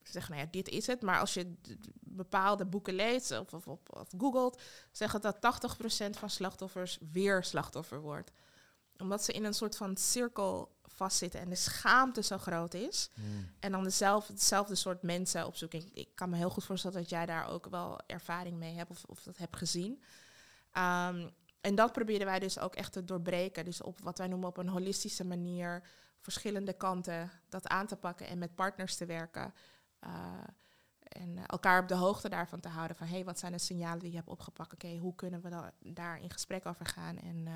te 0.06 0.12
zeggen, 0.12 0.32
nou 0.34 0.44
ja, 0.44 0.52
dit 0.52 0.68
is 0.68 0.86
het. 0.86 1.02
Maar 1.02 1.20
als 1.20 1.34
je 1.34 1.54
bepaalde 2.00 2.66
boeken 2.66 2.94
leest 2.94 3.30
of, 3.30 3.54
of, 3.54 3.66
of, 3.66 3.80
of 3.86 4.08
googelt, 4.18 4.62
zeggen 4.92 5.20
dat 5.20 5.36
80% 5.36 6.10
van 6.10 6.30
slachtoffers 6.30 6.98
weer 7.12 7.44
slachtoffer 7.44 8.00
wordt. 8.00 8.30
omdat 8.98 9.24
ze 9.24 9.32
in 9.32 9.44
een 9.44 9.54
soort 9.54 9.76
van 9.76 9.96
cirkel 9.96 10.74
vastzitten 10.82 11.40
en 11.40 11.48
de 11.48 11.56
schaamte 11.56 12.22
zo 12.22 12.38
groot 12.38 12.74
is. 12.74 13.10
Hmm. 13.14 13.50
En 13.60 13.72
dan 13.72 13.84
dezelfde, 13.84 14.32
hetzelfde 14.32 14.74
soort 14.74 15.02
mensen 15.02 15.46
opzoeken. 15.46 15.78
Ik, 15.78 15.88
ik 15.92 16.08
kan 16.14 16.30
me 16.30 16.36
heel 16.36 16.50
goed 16.50 16.64
voorstellen 16.64 16.96
dat 16.96 17.10
jij 17.10 17.26
daar 17.26 17.48
ook 17.48 17.66
wel 17.66 18.00
ervaring 18.06 18.56
mee 18.56 18.74
hebt 18.74 18.90
of, 18.90 19.04
of 19.04 19.22
dat 19.22 19.36
hebt 19.36 19.56
gezien. 19.56 20.02
Ehm, 20.72 21.28
en 21.66 21.74
dat 21.74 21.92
proberen 21.92 22.26
wij 22.26 22.38
dus 22.38 22.58
ook 22.58 22.74
echt 22.74 22.92
te 22.92 23.04
doorbreken. 23.04 23.64
Dus 23.64 23.82
op 23.82 24.00
wat 24.00 24.18
wij 24.18 24.28
noemen 24.28 24.48
op 24.48 24.56
een 24.56 24.68
holistische 24.68 25.24
manier, 25.24 25.82
verschillende 26.20 26.72
kanten 26.72 27.30
dat 27.48 27.68
aan 27.68 27.86
te 27.86 27.96
pakken 27.96 28.26
en 28.26 28.38
met 28.38 28.54
partners 28.54 28.96
te 28.96 29.06
werken. 29.06 29.54
Uh, 30.04 30.10
en 30.98 31.46
elkaar 31.46 31.82
op 31.82 31.88
de 31.88 31.94
hoogte 31.94 32.28
daarvan 32.28 32.60
te 32.60 32.68
houden. 32.68 32.96
Van 32.96 33.06
hey, 33.06 33.24
wat 33.24 33.38
zijn 33.38 33.52
de 33.52 33.58
signalen 33.58 33.98
die 33.98 34.10
je 34.10 34.16
hebt 34.16 34.28
opgepakt? 34.28 34.72
Oké, 34.72 34.96
hoe 34.96 35.14
kunnen 35.14 35.40
we 35.40 35.48
da 35.48 35.72
daar 35.78 36.20
in 36.22 36.30
gesprek 36.30 36.66
over 36.66 36.86
gaan? 36.86 37.18
En 37.18 37.36
uh, 37.36 37.52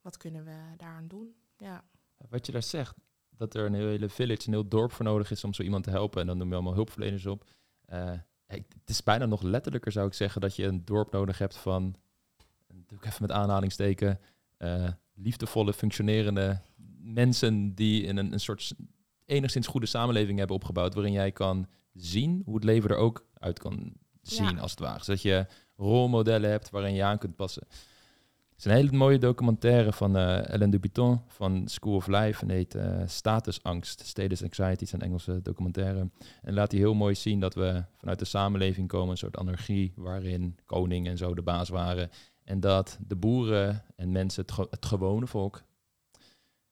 wat 0.00 0.16
kunnen 0.16 0.44
we 0.44 0.56
daaraan 0.76 1.08
doen? 1.08 1.34
Ja. 1.56 1.84
Wat 2.28 2.46
je 2.46 2.52
daar 2.52 2.62
zegt, 2.62 2.96
dat 3.28 3.54
er 3.54 3.66
een 3.66 3.74
hele 3.74 4.08
village, 4.08 4.46
een 4.46 4.52
heel 4.52 4.68
dorp 4.68 4.92
voor 4.92 5.04
nodig 5.04 5.30
is 5.30 5.44
om 5.44 5.54
zo 5.54 5.62
iemand 5.62 5.84
te 5.84 5.90
helpen. 5.90 6.20
En 6.20 6.26
dan 6.26 6.38
noem 6.38 6.48
je 6.48 6.54
allemaal 6.54 6.74
hulpverleners 6.74 7.26
op. 7.26 7.48
Uh, 7.92 8.12
het 8.46 8.64
is 8.84 9.02
bijna 9.02 9.26
nog 9.26 9.42
letterlijker, 9.42 9.92
zou 9.92 10.06
ik 10.06 10.14
zeggen, 10.14 10.40
dat 10.40 10.56
je 10.56 10.64
een 10.64 10.84
dorp 10.84 11.12
nodig 11.12 11.38
hebt 11.38 11.56
van, 11.56 11.96
doe 12.90 12.98
ik 12.98 13.04
even 13.04 13.22
met 13.22 13.32
aanhalingsteken, 13.32 14.20
uh, 14.58 14.88
liefdevolle, 15.14 15.72
functionerende 15.72 16.60
mensen 16.98 17.74
die 17.74 18.02
in 18.02 18.16
een, 18.16 18.32
een 18.32 18.40
soort 18.40 18.72
enigszins 19.24 19.66
goede 19.66 19.86
samenleving 19.86 20.38
hebben 20.38 20.56
opgebouwd, 20.56 20.94
waarin 20.94 21.12
jij 21.12 21.32
kan 21.32 21.66
zien 21.94 22.42
hoe 22.44 22.54
het 22.54 22.64
leven 22.64 22.90
er 22.90 22.96
ook 22.96 23.26
uit 23.34 23.58
kan 23.58 23.92
zien, 24.22 24.54
ja. 24.54 24.60
als 24.60 24.70
het 24.70 24.80
ware. 24.80 25.04
Zodat 25.04 25.22
je 25.22 25.46
rolmodellen 25.76 26.50
hebt 26.50 26.70
waarin 26.70 26.94
je 26.94 27.04
aan 27.04 27.18
kunt 27.18 27.36
passen. 27.36 27.62
Het 28.60 28.68
is 28.68 28.74
een 28.74 28.84
hele 28.86 28.96
mooie 28.96 29.18
documentaire 29.18 29.92
van 29.92 30.16
uh, 30.16 30.48
Ellen 30.48 30.70
Dubiton 30.70 31.20
van 31.26 31.68
School 31.68 31.94
of 31.94 32.06
Life. 32.06 32.42
En 32.42 32.50
heet 32.50 32.74
uh, 32.74 33.02
Statusangst, 33.06 34.06
Status 34.06 34.42
Anxiety, 34.42 34.82
is 34.82 34.92
een 34.92 35.00
Engelse 35.00 35.42
documentaire. 35.42 36.10
En 36.42 36.54
laat 36.54 36.70
hij 36.70 36.80
heel 36.80 36.94
mooi 36.94 37.14
zien 37.14 37.40
dat 37.40 37.54
we 37.54 37.84
vanuit 37.96 38.18
de 38.18 38.24
samenleving 38.24 38.88
komen, 38.88 39.10
een 39.10 39.16
soort 39.16 39.36
anarchie, 39.36 39.92
waarin 39.96 40.58
koning 40.66 41.06
en 41.06 41.16
zo 41.16 41.34
de 41.34 41.42
baas 41.42 41.68
waren. 41.68 42.10
En 42.50 42.60
dat 42.60 42.98
de 43.06 43.16
boeren 43.16 43.84
en 43.96 44.12
mensen, 44.12 44.44
het, 44.46 44.70
het 44.70 44.86
gewone 44.86 45.26
volk, 45.26 45.62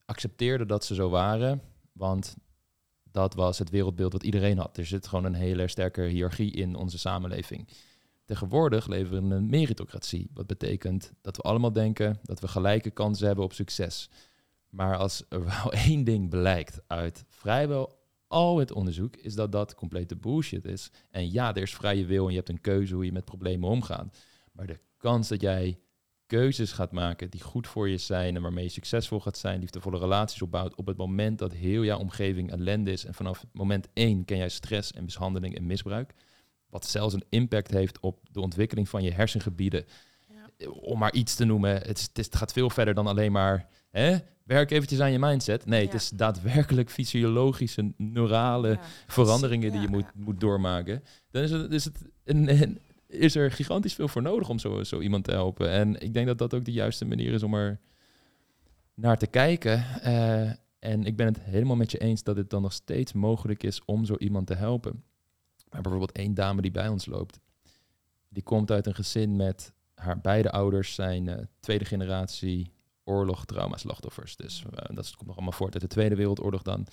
accepteerden 0.04 0.68
dat 0.68 0.84
ze 0.84 0.94
zo 0.94 1.08
waren. 1.08 1.62
Want 1.92 2.36
dat 3.10 3.34
was 3.34 3.58
het 3.58 3.70
wereldbeeld 3.70 4.12
wat 4.12 4.22
iedereen 4.22 4.58
had. 4.58 4.76
Er 4.76 4.86
zit 4.86 5.06
gewoon 5.06 5.24
een 5.24 5.34
hele 5.34 5.68
sterke 5.68 6.02
hiërarchie 6.02 6.52
in 6.52 6.74
onze 6.74 6.98
samenleving. 6.98 7.68
Tegenwoordig 8.24 8.86
leven 8.86 9.10
we 9.10 9.16
in 9.20 9.30
een 9.30 9.46
meritocratie. 9.46 10.30
Wat 10.34 10.46
betekent 10.46 11.12
dat 11.20 11.36
we 11.36 11.42
allemaal 11.42 11.72
denken 11.72 12.18
dat 12.22 12.40
we 12.40 12.48
gelijke 12.48 12.90
kansen 12.90 13.26
hebben 13.26 13.44
op 13.44 13.52
succes. 13.52 14.10
Maar 14.68 14.96
als 14.96 15.24
er 15.28 15.44
wel 15.44 15.72
één 15.86 16.04
ding 16.04 16.28
blijkt 16.28 16.80
uit 16.86 17.24
vrijwel 17.28 17.98
al 18.26 18.58
het 18.58 18.72
onderzoek, 18.72 19.16
is 19.16 19.34
dat 19.34 19.52
dat 19.52 19.74
complete 19.74 20.16
bullshit 20.16 20.64
is. 20.64 20.90
En 21.10 21.30
ja, 21.30 21.54
er 21.54 21.62
is 21.62 21.74
vrije 21.74 22.06
wil 22.06 22.24
en 22.24 22.30
je 22.30 22.36
hebt 22.36 22.48
een 22.48 22.60
keuze 22.60 22.94
hoe 22.94 23.04
je 23.04 23.12
met 23.12 23.24
problemen 23.24 23.68
omgaat. 23.68 24.16
Maar 24.52 24.66
de 24.66 24.78
kans 24.98 25.28
dat 25.28 25.40
jij 25.40 25.78
keuzes 26.28 26.72
gaat 26.72 26.92
maken 26.92 27.30
die 27.30 27.42
goed 27.42 27.66
voor 27.66 27.88
je 27.88 27.98
zijn 27.98 28.36
en 28.36 28.42
waarmee 28.42 28.64
je 28.64 28.70
succesvol 28.70 29.20
gaat 29.20 29.38
zijn, 29.38 29.60
liefdevolle 29.60 29.98
relaties 29.98 30.42
opbouwt 30.42 30.74
op 30.74 30.86
het 30.86 30.96
moment 30.96 31.38
dat 31.38 31.52
heel 31.52 31.84
jouw 31.84 31.98
omgeving 31.98 32.50
ellende 32.50 32.90
is 32.90 33.04
en 33.04 33.14
vanaf 33.14 33.44
moment 33.52 33.88
één 33.92 34.24
ken 34.24 34.36
jij 34.36 34.48
stress 34.48 34.92
en 34.92 35.04
mishandeling 35.04 35.56
en 35.56 35.66
misbruik, 35.66 36.14
wat 36.70 36.86
zelfs 36.86 37.14
een 37.14 37.24
impact 37.28 37.70
heeft 37.70 38.00
op 38.00 38.18
de 38.32 38.40
ontwikkeling 38.40 38.88
van 38.88 39.02
je 39.02 39.12
hersengebieden. 39.12 39.84
Ja. 40.28 40.68
Om 40.70 40.98
maar 40.98 41.12
iets 41.12 41.34
te 41.34 41.44
noemen, 41.44 41.72
het, 41.72 41.98
is, 41.98 42.08
het, 42.12 42.36
gaat 42.36 42.52
veel 42.52 42.70
verder 42.70 42.94
dan 42.94 43.06
alleen 43.06 43.32
maar 43.32 43.68
hè, 43.90 44.16
werk 44.44 44.70
eventjes 44.70 45.00
aan 45.00 45.12
je 45.12 45.18
mindset. 45.18 45.66
Nee, 45.66 45.80
ja. 45.80 45.86
het 45.86 45.94
is 45.94 46.08
daadwerkelijk 46.08 46.90
fysiologische, 46.90 47.92
neurale 47.96 48.68
ja. 48.68 48.80
veranderingen 49.06 49.72
die 49.72 49.80
je 49.80 49.88
moet, 49.88 50.14
moet 50.14 50.40
doormaken. 50.40 51.02
Dan 51.30 51.42
is 51.42 51.50
het, 51.50 51.72
is 51.72 51.84
het 51.84 51.98
een, 52.24 52.62
een 52.62 52.80
is 53.08 53.34
er 53.34 53.50
gigantisch 53.50 53.94
veel 53.94 54.08
voor 54.08 54.22
nodig 54.22 54.48
om 54.48 54.58
zo, 54.58 54.84
zo 54.84 55.00
iemand 55.00 55.24
te 55.24 55.30
helpen. 55.30 55.70
En 55.70 56.00
ik 56.00 56.14
denk 56.14 56.26
dat 56.26 56.38
dat 56.38 56.54
ook 56.54 56.64
de 56.64 56.72
juiste 56.72 57.04
manier 57.04 57.32
is 57.32 57.42
om 57.42 57.54
er 57.54 57.80
naar 58.94 59.18
te 59.18 59.26
kijken. 59.26 59.84
Uh, 60.04 60.50
en 60.78 61.04
ik 61.04 61.16
ben 61.16 61.26
het 61.26 61.40
helemaal 61.40 61.76
met 61.76 61.90
je 61.90 61.98
eens 61.98 62.22
dat 62.22 62.36
het 62.36 62.50
dan 62.50 62.62
nog 62.62 62.72
steeds 62.72 63.12
mogelijk 63.12 63.62
is 63.62 63.84
om 63.84 64.04
zo 64.04 64.16
iemand 64.16 64.46
te 64.46 64.54
helpen. 64.54 65.02
Maar 65.70 65.80
bijvoorbeeld 65.80 66.12
één 66.12 66.34
dame 66.34 66.62
die 66.62 66.70
bij 66.70 66.88
ons 66.88 67.06
loopt, 67.06 67.40
die 68.28 68.42
komt 68.42 68.70
uit 68.70 68.86
een 68.86 68.94
gezin 68.94 69.36
met 69.36 69.72
haar 69.94 70.20
beide 70.20 70.50
ouders 70.50 70.94
zijn 70.94 71.26
uh, 71.26 71.36
tweede 71.60 71.84
generatie 71.84 72.72
oorlog 73.04 73.44
trauma 73.44 73.76
slachtoffers. 73.76 74.36
Dus 74.36 74.62
uh, 74.62 74.96
dat 74.96 75.16
komt 75.16 75.26
nog 75.26 75.36
allemaal 75.36 75.52
voort 75.52 75.72
uit 75.72 75.82
de 75.82 75.88
Tweede 75.88 76.14
Wereldoorlog 76.14 76.62
dan. 76.62 76.86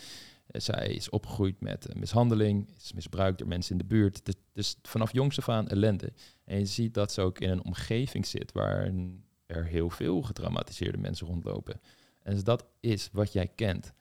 Zij 0.58 0.88
is 0.88 1.10
opgegroeid 1.10 1.62
met 1.62 1.96
mishandeling, 1.96 2.70
is 2.78 2.94
misbruikt 2.94 3.38
door 3.38 3.48
mensen 3.48 3.72
in 3.72 3.78
de 3.78 3.86
buurt. 3.86 4.26
Dus, 4.26 4.36
dus, 4.54 4.76
vanaf 4.82 5.14
jongs 5.14 5.38
af 5.38 5.50
aan 5.50 5.68
ellende. 5.68 6.14
En 6.44 6.60
je 6.60 6.66
ziet 6.66 6.94
dat 6.94 7.12
ze 7.12 7.22
ook 7.22 7.40
in 7.40 7.50
een 7.50 7.64
omgeving 7.64 8.26
zit 8.26 8.52
waar 8.52 8.94
er 9.46 9.66
heel 9.66 9.90
veel 9.90 10.22
getraumatiseerde 10.22 10.98
mensen 10.98 11.28
rondlopen. 11.28 11.80
En 12.24 12.34
als 12.34 12.44
dat 12.44 12.66
is 12.80 13.10
wat 13.12 13.34
jij 13.34 13.48
kent, 13.48 13.94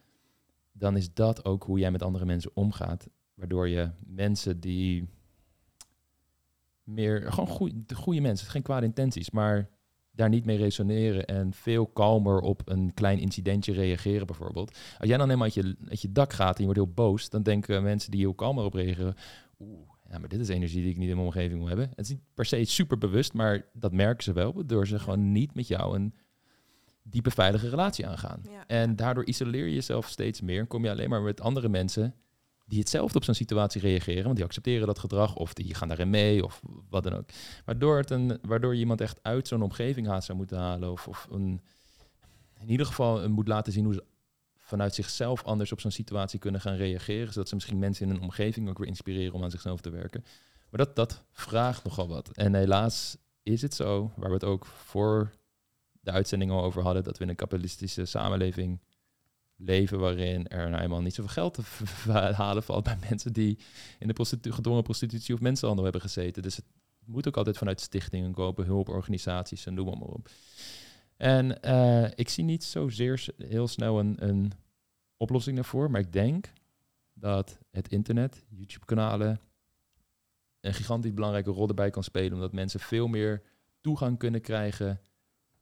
dan 0.72 0.96
is 0.96 1.14
dat 1.14 1.44
ook 1.44 1.64
hoe 1.64 1.78
jij 1.78 1.90
met 1.90 2.02
andere 2.02 2.24
mensen 2.24 2.50
omgaat. 2.54 3.08
Waardoor 3.34 3.68
je 3.68 3.90
mensen 4.06 4.60
die 4.60 5.08
meer, 6.82 7.32
gewoon 7.32 7.74
goede 7.94 8.20
mensen, 8.20 8.50
geen 8.50 8.62
kwade 8.62 8.86
intenties, 8.86 9.30
maar 9.30 9.68
daar 10.14 10.28
niet 10.28 10.44
mee 10.44 10.56
resoneren 10.56 11.24
en 11.24 11.52
veel 11.52 11.86
kalmer 11.86 12.40
op 12.40 12.62
een 12.64 12.94
klein 12.94 13.18
incidentje 13.18 13.72
reageren 13.72 14.26
bijvoorbeeld. 14.26 14.78
Als 14.98 15.08
jij 15.08 15.16
dan 15.16 15.26
helemaal 15.26 15.44
uit 15.44 15.54
je, 15.54 15.76
uit 15.88 16.00
je 16.00 16.12
dak 16.12 16.32
gaat 16.32 16.54
en 16.54 16.58
je 16.58 16.74
wordt 16.74 16.80
heel 16.80 17.06
boos, 17.06 17.28
dan 17.28 17.42
denken 17.42 17.82
mensen 17.82 18.10
die 18.10 18.20
heel 18.20 18.34
kalmer 18.34 18.64
op 18.64 18.74
reageren, 18.74 19.14
oeh, 19.58 19.88
ja, 20.10 20.18
maar 20.18 20.28
dit 20.28 20.40
is 20.40 20.48
energie 20.48 20.82
die 20.82 20.90
ik 20.90 20.98
niet 20.98 21.08
in 21.08 21.14
mijn 21.14 21.26
omgeving 21.26 21.58
wil 21.58 21.68
hebben. 21.68 21.88
Het 21.88 22.04
is 22.04 22.08
niet 22.08 22.22
per 22.34 22.44
se 22.44 22.64
super 22.64 22.98
bewust, 22.98 23.32
maar 23.32 23.66
dat 23.72 23.92
merken 23.92 24.24
ze 24.24 24.32
wel, 24.32 24.66
door 24.66 24.86
ze 24.86 24.98
gewoon 24.98 25.32
niet 25.32 25.54
met 25.54 25.68
jou 25.68 25.96
een 25.96 26.14
diepe 27.02 27.30
veilige 27.30 27.68
relatie 27.68 28.06
aangaan. 28.06 28.40
Ja. 28.50 28.66
En 28.66 28.96
daardoor 28.96 29.24
isoleer 29.24 29.66
je 29.66 29.74
jezelf 29.74 30.08
steeds 30.08 30.40
meer 30.40 30.60
en 30.60 30.66
kom 30.66 30.84
je 30.84 30.90
alleen 30.90 31.10
maar 31.10 31.22
met 31.22 31.40
andere 31.40 31.68
mensen 31.68 32.14
die 32.64 32.78
hetzelfde 32.78 33.18
op 33.18 33.24
zo'n 33.24 33.34
situatie 33.34 33.80
reageren, 33.80 34.24
want 34.24 34.36
die 34.36 34.44
accepteren 34.44 34.86
dat 34.86 34.98
gedrag 34.98 35.36
of 35.36 35.52
die 35.52 35.74
gaan 35.74 35.88
daarin 35.88 36.10
mee 36.10 36.44
of 36.44 36.60
wat 36.88 37.02
dan 37.02 37.12
ook. 37.12 37.28
Waardoor, 37.64 37.96
het 37.96 38.10
een, 38.10 38.38
waardoor 38.42 38.74
je 38.74 38.80
iemand 38.80 39.00
echt 39.00 39.18
uit 39.22 39.48
zo'n 39.48 39.62
omgeving 39.62 40.06
haast 40.06 40.26
zou 40.26 40.38
moeten 40.38 40.58
halen 40.58 40.90
of, 40.90 41.08
of 41.08 41.26
een, 41.30 41.60
in 42.60 42.70
ieder 42.70 42.86
geval 42.86 43.28
moet 43.28 43.48
laten 43.48 43.72
zien 43.72 43.84
hoe 43.84 43.94
ze 43.94 44.04
vanuit 44.56 44.94
zichzelf 44.94 45.42
anders 45.42 45.72
op 45.72 45.80
zo'n 45.80 45.90
situatie 45.90 46.38
kunnen 46.38 46.60
gaan 46.60 46.76
reageren, 46.76 47.32
zodat 47.32 47.48
ze 47.48 47.54
misschien 47.54 47.78
mensen 47.78 48.08
in 48.08 48.14
een 48.14 48.22
omgeving 48.22 48.68
ook 48.68 48.78
weer 48.78 48.88
inspireren 48.88 49.34
om 49.34 49.42
aan 49.42 49.50
zichzelf 49.50 49.80
te 49.80 49.90
werken. 49.90 50.24
Maar 50.70 50.84
dat, 50.84 50.96
dat 50.96 51.24
vraagt 51.32 51.84
nogal 51.84 52.08
wat. 52.08 52.30
En 52.30 52.54
helaas 52.54 53.16
is 53.42 53.62
het 53.62 53.74
zo, 53.74 54.12
waar 54.16 54.28
we 54.28 54.34
het 54.34 54.44
ook 54.44 54.66
voor 54.66 55.30
de 56.00 56.10
uitzending 56.10 56.50
al 56.50 56.62
over 56.62 56.82
hadden, 56.82 57.04
dat 57.04 57.18
we 57.18 57.24
in 57.24 57.30
een 57.30 57.36
kapitalistische 57.36 58.04
samenleving 58.04 58.80
leven 59.56 59.98
waarin 59.98 60.48
er 60.48 60.70
nou 60.70 60.82
eenmaal 60.82 61.00
niet 61.00 61.14
zoveel 61.14 61.32
geld 61.32 61.54
te 61.54 62.12
halen 62.12 62.62
valt 62.62 62.84
bij 62.84 62.98
mensen 63.08 63.32
die 63.32 63.58
in 63.98 64.06
de 64.06 64.12
prostitu 64.12 64.52
gedwongen 64.52 64.82
prostitutie 64.82 65.34
of 65.34 65.40
mensenhandel 65.40 65.84
hebben 65.84 66.02
gezeten. 66.02 66.42
Dus 66.42 66.56
het 66.56 66.64
moet 67.04 67.28
ook 67.28 67.36
altijd 67.36 67.58
vanuit 67.58 67.80
stichtingen 67.80 68.32
kopen, 68.32 68.64
hulporganisaties 68.64 69.66
en 69.66 69.74
noem 69.74 69.98
maar 69.98 70.08
op. 70.08 70.28
En 71.16 71.58
uh, 71.64 72.10
ik 72.14 72.28
zie 72.28 72.44
niet 72.44 72.64
zozeer 72.64 73.26
heel 73.38 73.68
snel 73.68 73.98
een, 73.98 74.16
een 74.28 74.52
oplossing 75.16 75.56
daarvoor, 75.56 75.90
maar 75.90 76.00
ik 76.00 76.12
denk 76.12 76.52
dat 77.12 77.58
het 77.70 77.88
internet, 77.88 78.44
YouTube-kanalen, 78.48 79.40
een 80.60 80.74
gigantisch 80.74 81.14
belangrijke 81.14 81.50
rol 81.50 81.68
erbij 81.68 81.90
kan 81.90 82.04
spelen, 82.04 82.32
omdat 82.32 82.52
mensen 82.52 82.80
veel 82.80 83.06
meer 83.06 83.42
toegang 83.80 84.18
kunnen 84.18 84.40
krijgen 84.40 85.00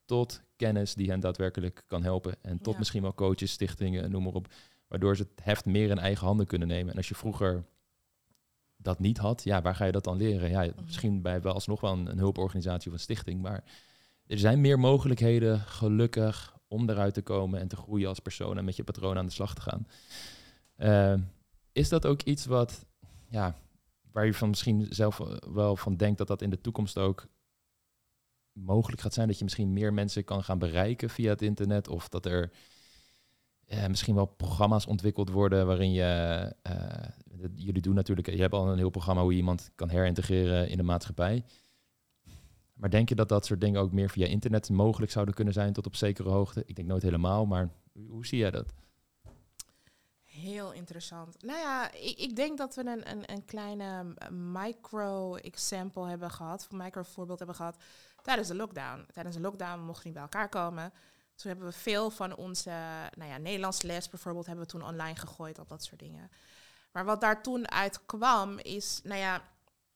tot 0.05 0.43
kennis 0.57 0.95
die 0.95 1.11
hen 1.11 1.21
daadwerkelijk 1.21 1.85
kan 1.87 2.03
helpen. 2.03 2.35
En 2.43 2.59
tot 2.61 2.73
Ja. 2.73 2.79
misschien 2.79 3.03
wel 3.03 3.15
coaches, 3.15 3.53
stichtingen, 3.53 4.11
noem 4.11 4.23
maar 4.23 4.33
op. 4.33 4.49
Waardoor 4.89 5.17
ze 5.17 5.23
het 5.23 5.45
heft 5.45 5.65
meer 5.65 5.91
in 5.91 5.99
eigen 5.99 6.27
handen 6.27 6.47
kunnen 6.47 6.69
nemen. 6.69 6.91
En 6.91 6.97
als 6.97 7.09
je 7.09 7.15
vroeger 7.15 7.65
dat 8.77 8.99
niet 8.99 9.19
had, 9.19 9.45
ja, 9.45 9.63
waar 9.63 9.75
ga 9.75 9.85
je 9.85 9.93
dat 9.93 10.05
dan 10.05 10.17
leren? 10.17 10.51
Ja, 10.51 10.63
Mhm. 10.63 10.85
misschien 10.85 11.23
bij 11.23 11.41
wel 11.41 11.53
alsnog 11.53 11.81
wel 11.81 11.93
een, 11.93 12.07
een 12.11 12.19
hulporganisatie 12.19 12.89
of 12.89 12.95
een 12.97 13.03
stichting. 13.03 13.43
Maar 13.43 13.65
er 14.27 14.39
zijn 14.39 14.61
meer 14.61 14.79
mogelijkheden, 14.79 15.59
gelukkig, 15.61 16.57
om 16.69 16.91
eruit 16.91 17.15
te 17.15 17.23
komen 17.23 17.61
en 17.61 17.69
te 17.69 17.77
groeien 17.77 18.09
als 18.09 18.19
persoon 18.19 18.59
en 18.59 18.65
met 18.65 18.77
je 18.77 18.85
patroon 18.85 19.17
aan 19.19 19.27
de 19.27 19.33
slag 19.33 19.55
te 19.55 19.61
gaan. 19.61 19.87
Eh, 20.77 21.15
is 21.73 21.89
dat 21.89 22.07
ook 22.07 22.23
iets 22.23 22.47
wat, 22.47 22.87
ja, 23.29 23.55
waar 24.13 24.27
je 24.27 24.35
van 24.35 24.49
misschien 24.49 24.87
zelf 24.91 25.21
wel 25.53 25.77
van 25.77 25.97
denkt 25.97 26.19
dat 26.19 26.27
dat 26.27 26.43
in 26.43 26.51
de 26.51 26.61
toekomst 26.61 26.99
ook 26.99 27.27
mogelijk 28.53 29.01
gaat 29.01 29.15
zijn? 29.15 29.29
Dat 29.29 29.39
je 29.39 29.45
misschien 29.45 29.73
meer 29.73 29.93
mensen 29.93 30.25
kan 30.25 30.45
gaan 30.45 30.59
bereiken 30.59 31.11
via 31.11 31.31
het 31.31 31.43
internet? 31.43 31.89
Of 31.89 32.09
dat 32.09 32.27
er 32.27 32.53
eh, 33.65 33.87
misschien 33.87 34.15
wel 34.15 34.27
programma's 34.27 34.87
ontwikkeld 34.87 35.31
worden 35.31 35.67
waarin 35.67 35.93
je... 35.93 36.55
eh, 36.63 37.09
jullie 37.55 37.83
doen 37.83 37.95
natuurlijk... 37.95 38.31
Je 38.31 38.41
hebt 38.41 38.55
al 38.55 38.69
een 38.69 38.79
heel 38.79 38.91
programma 38.91 39.23
hoe 39.23 39.31
je 39.31 39.39
iemand 39.39 39.71
kan 39.75 39.89
herintegreren 39.89 40.69
in 40.69 40.77
de 40.77 40.83
maatschappij. 40.83 41.45
Maar 42.75 42.91
denk 42.91 43.09
je 43.09 43.15
dat 43.15 43.29
dat 43.29 43.47
soort 43.47 43.61
dingen 43.61 43.81
ook 43.81 43.93
meer 43.93 44.11
via 44.11 44.27
internet 44.27 44.71
mogelijk 44.71 45.13
zouden 45.13 45.35
kunnen 45.35 45.55
zijn 45.55 45.73
tot 45.73 45.87
op 45.87 45.97
zekere 45.97 46.29
hoogte? 46.29 46.63
Ik 46.67 46.77
denk 46.77 46.89
nooit 46.89 47.03
helemaal, 47.03 47.47
maar 47.47 47.71
hoe, 48.09 48.27
zie 48.27 48.39
jij 48.39 48.51
dat? 48.51 48.75
Heel 50.23 50.73
interessant. 50.73 51.43
Nou 51.43 51.59
ja, 51.59 51.93
ik, 51.93 52.19
ik 52.19 52.37
denk 52.37 52.59
dat 52.59 52.75
we 52.75 52.87
een, 52.87 53.11
een, 53.11 53.33
een 53.33 53.45
kleine 53.45 54.15
micro-example 54.31 56.09
hebben 56.09 56.31
gehad, 56.31 56.69
micro-voorbeeld 56.71 57.39
hebben 57.39 57.57
gehad 57.57 57.77
tijdens 58.23 58.49
de 58.49 58.55
lockdown. 58.55 59.07
Tijdens 59.13 59.37
de 59.37 59.43
lockdown 59.43 59.81
mochten 59.81 60.03
we 60.03 60.09
niet 60.09 60.15
bij 60.15 60.23
elkaar 60.23 60.49
komen. 60.49 60.93
Toen 61.35 61.51
hebben 61.51 61.67
we 61.67 61.73
veel 61.73 62.11
van 62.11 62.37
onze 62.37 62.71
nou 63.17 63.31
ja, 63.31 63.37
Nederlands 63.37 63.83
les 63.83 64.09
bijvoorbeeld 64.09 64.47
hebben 64.47 64.65
we 64.65 64.71
toen 64.71 64.85
online 64.85 65.17
gegooid, 65.17 65.59
al 65.59 65.67
dat 65.67 65.85
soort 65.85 66.01
dingen. 66.01 66.31
Maar 66.93 67.05
wat 67.05 67.21
daar 67.21 67.43
toen 67.43 67.71
uit 67.71 68.07
kwam 68.07 68.59
is, 68.59 69.01
nou 69.03 69.21
ja, 69.21 69.43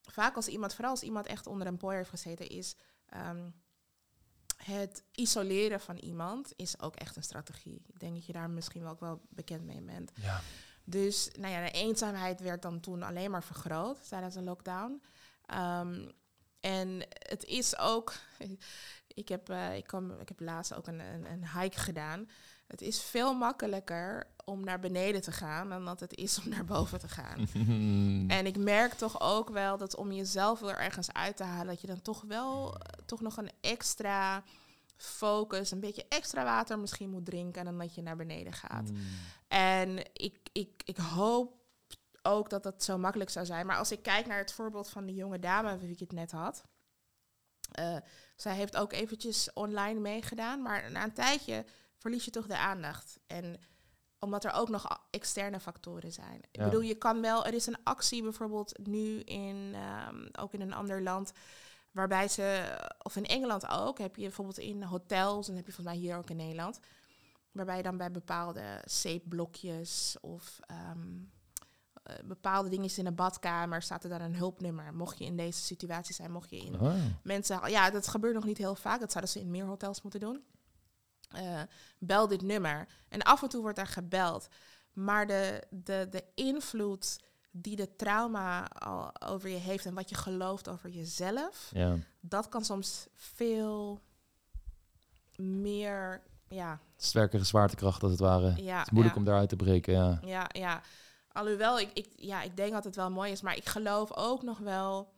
vaak 0.01 0.35
als 0.35 0.47
iemand, 0.47 0.73
vooral 0.73 0.91
als 0.91 1.03
iemand 1.03 1.25
echt 1.25 1.47
onder 1.47 1.67
een 1.67 1.77
boy 1.77 1.95
heeft 1.95 2.09
gezeten, 2.09 2.47
is 2.47 2.75
ehm, 3.05 3.49
het 4.57 5.03
isoleren 5.11 5.79
van 5.79 5.97
iemand 5.97 6.53
is 6.55 6.79
ook 6.79 6.95
echt 6.95 7.15
een 7.15 7.23
strategie. 7.23 7.83
Ik 7.87 7.99
denk 7.99 8.13
dat 8.13 8.25
je 8.25 8.33
daar 8.33 8.49
misschien 8.49 8.81
wel 8.81 8.91
ook 8.91 8.99
wel 8.99 9.21
bekend 9.29 9.65
mee 9.65 9.81
bent. 9.81 10.11
Ja. 10.15 10.41
Dus 10.83 11.29
nou 11.39 11.53
ja, 11.53 11.65
de 11.65 11.71
eenzaamheid 11.71 12.39
werd 12.39 12.61
dan 12.61 12.79
toen 12.79 13.03
alleen 13.03 13.31
maar 13.31 13.43
vergroot 13.43 14.07
tijdens 14.09 14.33
de 14.33 14.41
lockdown. 14.41 15.01
Ehm, 15.45 16.09
en 16.59 17.01
het 17.09 17.45
is 17.45 17.77
ook, 17.77 18.13
ik 19.07 19.29
heb, 19.29 19.49
uh, 19.49 19.75
ik, 19.75 19.91
ik 20.19 20.27
heb 20.27 20.39
laatst 20.39 20.75
ook 20.75 20.87
een, 20.87 20.99
een, 20.99 21.31
een, 21.31 21.59
hike 21.59 21.79
gedaan. 21.79 22.29
Het 22.67 22.81
is 22.81 23.01
veel 23.01 23.33
makkelijker 23.33 24.27
om 24.45 24.63
naar 24.63 24.79
beneden 24.79 25.21
te 25.21 25.31
gaan 25.31 25.69
dan 25.69 25.85
dat 25.85 25.99
het 25.99 26.15
is 26.15 26.39
om 26.39 26.49
naar 26.55 26.65
boven 26.65 26.99
te 26.99 27.07
gaan. 27.07 27.47
en 28.37 28.45
ik 28.45 28.57
merk 28.57 28.93
toch 28.93 29.21
ook 29.21 29.49
wel 29.49 29.77
dat 29.77 29.95
om 29.95 30.11
jezelf 30.11 30.59
weer 30.59 30.77
ergens 30.77 31.13
uit 31.13 31.37
te 31.37 31.43
halen, 31.43 31.67
dat 31.67 31.81
je 31.81 31.87
dan 31.87 32.01
toch 32.01 32.21
wel 32.21 32.73
uh, 32.73 32.79
toch 33.05 33.21
nog 33.21 33.37
een 33.37 33.51
extra 33.61 34.43
focus, 34.97 35.71
een 35.71 35.79
beetje 35.79 36.05
extra 36.09 36.43
water 36.43 36.79
misschien 36.79 37.09
moet 37.09 37.25
drinken 37.25 37.65
dan 37.65 37.77
dat 37.77 37.95
je 37.95 38.01
naar 38.01 38.15
beneden 38.15 38.53
gaat. 38.53 38.89
Mm. 38.91 38.97
En 39.47 39.97
ik, 40.13 40.37
ik, 40.51 40.69
ik 40.85 40.97
hoop 40.97 41.55
ook 42.27 42.49
dat 42.49 42.63
dat 42.63 42.83
zo 42.83 42.97
makkelijk 42.97 43.29
zou 43.29 43.45
zijn. 43.45 43.65
Maar 43.65 43.77
als 43.77 43.91
ik 43.91 44.03
kijk 44.03 44.25
naar 44.27 44.37
het 44.37 44.53
voorbeeld 44.53 44.89
van 44.89 45.05
die 45.05 45.15
jonge 45.15 45.39
dame 45.39 45.77
wie 45.77 45.91
ik 45.91 45.99
het 45.99 46.11
net 46.11 46.31
had. 46.31 46.63
Uh, 47.79 47.97
zij 48.35 48.55
heeft 48.55 48.77
ook 48.77 48.93
eventjes 48.93 49.53
online 49.53 49.99
meegedaan, 49.99 50.61
maar 50.61 50.91
na 50.91 51.03
een 51.03 51.13
tijdje 51.13 51.65
verlies 51.97 52.25
je 52.25 52.31
toch 52.31 52.47
de 52.47 52.57
aandacht. 52.57 53.19
En 53.27 53.59
omdat 54.19 54.45
er 54.45 54.51
ook 54.51 54.69
nog 54.69 55.07
externe 55.09 55.59
factoren 55.59 56.11
zijn. 56.11 56.41
Ik 56.51 56.63
bedoel, 56.63 56.81
je 56.81 56.95
kan 56.95 57.21
wel, 57.21 57.45
er 57.45 57.53
is 57.53 57.65
een 57.65 57.83
actie 57.83 58.21
bijvoorbeeld 58.21 58.87
nu 58.87 59.19
in, 59.19 59.75
um, 60.07 60.29
ook 60.31 60.53
in 60.53 60.61
een 60.61 60.73
ander 60.73 61.01
land, 61.01 61.31
waarbij 61.91 62.27
ze, 62.27 62.77
of 63.01 63.15
in 63.15 63.25
Engeland 63.25 63.67
ook, 63.67 63.97
heb 63.97 64.15
je 64.15 64.21
bijvoorbeeld 64.21 64.57
in 64.57 64.83
hotels, 64.83 65.47
en 65.47 65.55
heb 65.55 65.65
je 65.65 65.71
volgens 65.71 65.95
mij 65.95 66.05
hier 66.05 66.17
ook 66.17 66.29
in 66.29 66.35
Nederland, 66.35 66.79
waarbij 67.51 67.77
je 67.77 67.83
dan 67.83 67.97
bij 67.97 68.11
bepaalde 68.11 68.81
zeepblokjes 68.85 70.17
of 70.21 70.59
um, 70.91 71.31
uh, 71.31 71.36
bepaalde 72.25 72.69
dingen 72.69 72.89
in 72.97 73.05
een 73.05 73.15
badkamer 73.15 73.81
staat 73.81 74.03
er 74.03 74.09
dan 74.09 74.21
een 74.21 74.35
hulpnummer. 74.35 74.93
Mocht 74.93 75.17
je 75.17 75.25
in 75.25 75.37
deze 75.37 75.61
situatie 75.61 76.15
zijn, 76.15 76.31
mocht 76.31 76.49
je 76.49 76.57
in 76.57 76.79
Oh. 76.79 76.93
mensen. 77.23 77.69
Ja, 77.69 77.89
dat 77.89 78.07
gebeurt 78.07 78.33
nog 78.33 78.45
niet 78.45 78.57
heel 78.57 78.75
vaak. 78.75 78.99
Dat 78.99 79.11
zouden 79.11 79.31
ze 79.33 79.39
in 79.39 79.51
meer 79.51 79.65
hotels 79.65 80.01
moeten 80.01 80.19
doen. 80.19 80.43
Uh, 81.35 81.61
bel 81.99 82.27
dit 82.27 82.41
nummer. 82.41 82.87
En 83.09 83.21
af 83.21 83.41
en 83.43 83.49
toe 83.49 83.61
wordt 83.61 83.77
er 83.77 83.87
gebeld. 83.87 84.47
Maar 84.93 85.27
de, 85.27 85.63
de, 85.69 86.07
de 86.09 86.23
invloed 86.35 87.19
die 87.51 87.75
de 87.75 87.95
trauma 87.95 88.65
al 88.67 89.21
over 89.21 89.49
je 89.49 89.55
heeft 89.55 89.85
en 89.85 89.93
wat 89.93 90.09
je 90.09 90.15
gelooft 90.15 90.69
over 90.69 90.89
jezelf, 90.89 91.69
Ja. 91.73 91.95
dat 92.19 92.49
kan 92.49 92.65
soms 92.65 93.07
veel 93.13 94.01
meer. 95.35 96.21
Ja, 96.49 96.79
Sterkere 96.97 97.43
zwaartekracht 97.43 98.03
als 98.03 98.11
het 98.11 98.21
ware. 98.21 98.53
ja, 98.63 98.77
Het 98.77 98.85
is 98.85 98.91
moeilijk 98.91 99.15
ja. 99.15 99.21
om 99.21 99.25
daaruit 99.27 99.49
te 99.49 99.55
breken, 99.55 99.93
ja. 99.93 100.19
Ja, 100.23 100.49
ja. 100.51 100.81
Alhoewel, 101.37 101.79
ik, 101.79 101.89
ik, 101.93 102.07
ja, 102.15 102.41
ik 102.41 102.57
denk 102.57 102.71
dat 102.71 102.83
het 102.83 102.95
wel 102.95 103.11
mooi 103.11 103.31
is, 103.31 103.41
maar 103.41 103.55
ik 103.55 103.65
geloof 103.65 104.13
ook 104.13 104.41
nog 104.41 104.57
wel 104.57 105.13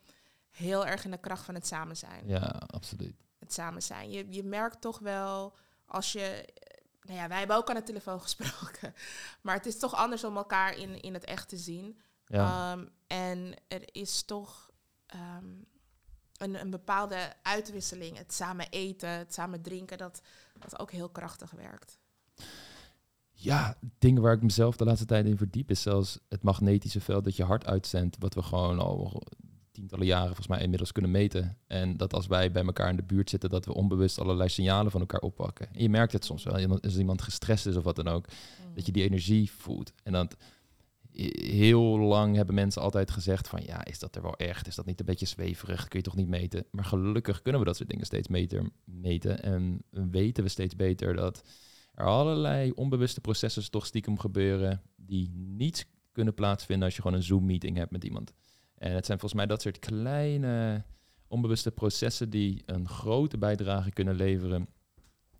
heel 0.49 0.85
erg 0.85 1.05
in 1.05 1.11
de 1.11 1.17
kracht 1.17 1.45
van 1.45 1.53
het 1.53 1.67
samen 1.67 1.97
zijn. 1.97 2.27
Ja, 2.27 2.61
absoluut. 2.67 3.15
Het 3.37 3.53
samen 3.53 3.81
zijn. 3.81 4.11
Je, 4.11 4.25
je 4.29 4.43
merkt 4.43 4.81
toch 4.81 4.99
wel 4.99 5.55
als 5.85 6.11
je. 6.11 6.53
Nou 7.01 7.19
ja, 7.19 7.27
wij 7.27 7.37
hebben 7.37 7.55
ook 7.55 7.69
aan 7.69 7.75
de 7.75 7.83
telefoon 7.83 8.21
gesproken. 8.27 8.93
Maar 9.41 9.55
het 9.55 9.65
is 9.65 9.79
toch 9.79 9.95
anders 9.95 10.23
om 10.23 10.37
elkaar 10.37 10.77
in, 10.77 11.01
in 11.01 11.13
het 11.13 11.25
echt 11.25 11.49
te 11.49 11.57
zien. 11.57 11.99
Ja. 12.25 12.71
Ehm, 12.71 12.87
en 13.07 13.53
er 13.67 13.83
is 13.91 14.23
toch 14.23 14.69
ehm, 15.05 15.53
een, 16.37 16.61
een 16.61 16.69
bepaalde 16.69 17.33
uitwisseling. 17.41 18.17
Het 18.17 18.33
samen 18.33 18.69
eten, 18.69 19.09
het 19.09 19.33
samen 19.33 19.61
drinken, 19.61 19.97
dat, 19.97 20.21
dat 20.53 20.79
ook 20.79 20.91
heel 20.91 21.09
krachtig 21.09 21.51
werkt. 21.51 21.99
Ja, 23.41 23.77
dingen 23.99 24.21
waar 24.21 24.33
ik 24.33 24.41
mezelf 24.41 24.77
de 24.77 24.85
laatste 24.85 25.05
tijd 25.05 25.25
in 25.25 25.37
verdiep 25.37 25.69
is 25.69 25.81
zelfs 25.81 26.19
het 26.29 26.43
magnetische 26.43 27.01
veld 27.01 27.23
dat 27.23 27.35
je 27.35 27.43
hart 27.43 27.65
uitzendt, 27.65 28.15
wat 28.19 28.33
we 28.33 28.41
gewoon 28.41 28.79
al 28.79 29.23
tientallen 29.71 30.05
jaren 30.05 30.25
volgens 30.25 30.47
mij 30.47 30.61
inmiddels 30.61 30.91
kunnen 30.91 31.11
meten. 31.11 31.57
En 31.67 31.97
dat 31.97 32.13
als 32.13 32.27
wij 32.27 32.51
bij 32.51 32.63
elkaar 32.63 32.89
in 32.89 32.95
de 32.95 33.03
buurt 33.03 33.29
zitten, 33.29 33.49
dat 33.49 33.65
we 33.65 33.73
onbewust 33.73 34.19
allerlei 34.19 34.49
signalen 34.49 34.91
van 34.91 34.99
elkaar 34.99 35.19
oppakken. 35.19 35.73
En 35.73 35.81
je 35.81 35.89
merkt 35.89 36.13
het 36.13 36.25
soms 36.25 36.43
wel, 36.43 36.79
als 36.81 36.97
iemand 36.97 37.21
gestrest 37.21 37.65
is 37.65 37.75
of 37.75 37.83
wat 37.83 37.95
dan 37.95 38.07
ook, 38.07 38.25
dat 38.73 38.85
je 38.85 38.91
die 38.91 39.03
energie 39.03 39.51
voelt. 39.51 39.93
En 40.03 40.11
dat 40.11 40.35
heel 41.31 41.99
lang 41.99 42.35
hebben 42.35 42.55
mensen 42.55 42.81
altijd 42.81 43.11
gezegd 43.11 43.47
van 43.47 43.61
ja, 43.65 43.85
is 43.85 43.99
dat 43.99 44.15
er 44.15 44.21
wel 44.21 44.37
echt? 44.37 44.67
Is 44.67 44.75
dat 44.75 44.85
niet 44.85 44.99
een 44.99 45.05
beetje 45.05 45.25
zweverig? 45.25 45.87
Kun 45.87 45.99
je 45.99 46.05
toch 46.05 46.15
niet 46.15 46.27
meten? 46.27 46.65
Maar 46.71 46.85
gelukkig 46.85 47.41
kunnen 47.41 47.61
we 47.61 47.67
dat 47.67 47.77
soort 47.77 47.89
dingen 47.89 48.05
steeds 48.05 48.27
beter 48.27 48.69
meten. 48.83 49.43
En 49.43 49.83
weten 49.89 50.43
we 50.43 50.49
steeds 50.49 50.75
beter 50.75 51.15
dat 51.15 51.43
er 51.99 52.05
allerlei 52.05 52.71
onbewuste 52.71 53.21
processen 53.21 53.71
toch 53.71 53.85
stiekem 53.85 54.19
gebeuren 54.19 54.81
die 54.95 55.29
niet 55.35 55.87
kunnen 56.11 56.33
plaatsvinden 56.33 56.85
als 56.85 56.95
je 56.95 57.01
gewoon 57.01 57.17
een 57.17 57.23
Zoom-meeting 57.23 57.77
hebt 57.77 57.91
met 57.91 58.03
iemand. 58.03 58.33
En 58.75 58.91
het 58.91 59.05
zijn 59.05 59.19
volgens 59.19 59.39
mij 59.41 59.49
dat 59.49 59.61
soort 59.61 59.79
kleine 59.79 60.83
onbewuste 61.27 61.71
processen 61.71 62.29
die 62.29 62.63
een 62.65 62.87
grote 62.87 63.37
bijdrage 63.37 63.89
kunnen 63.91 64.15
leveren 64.15 64.67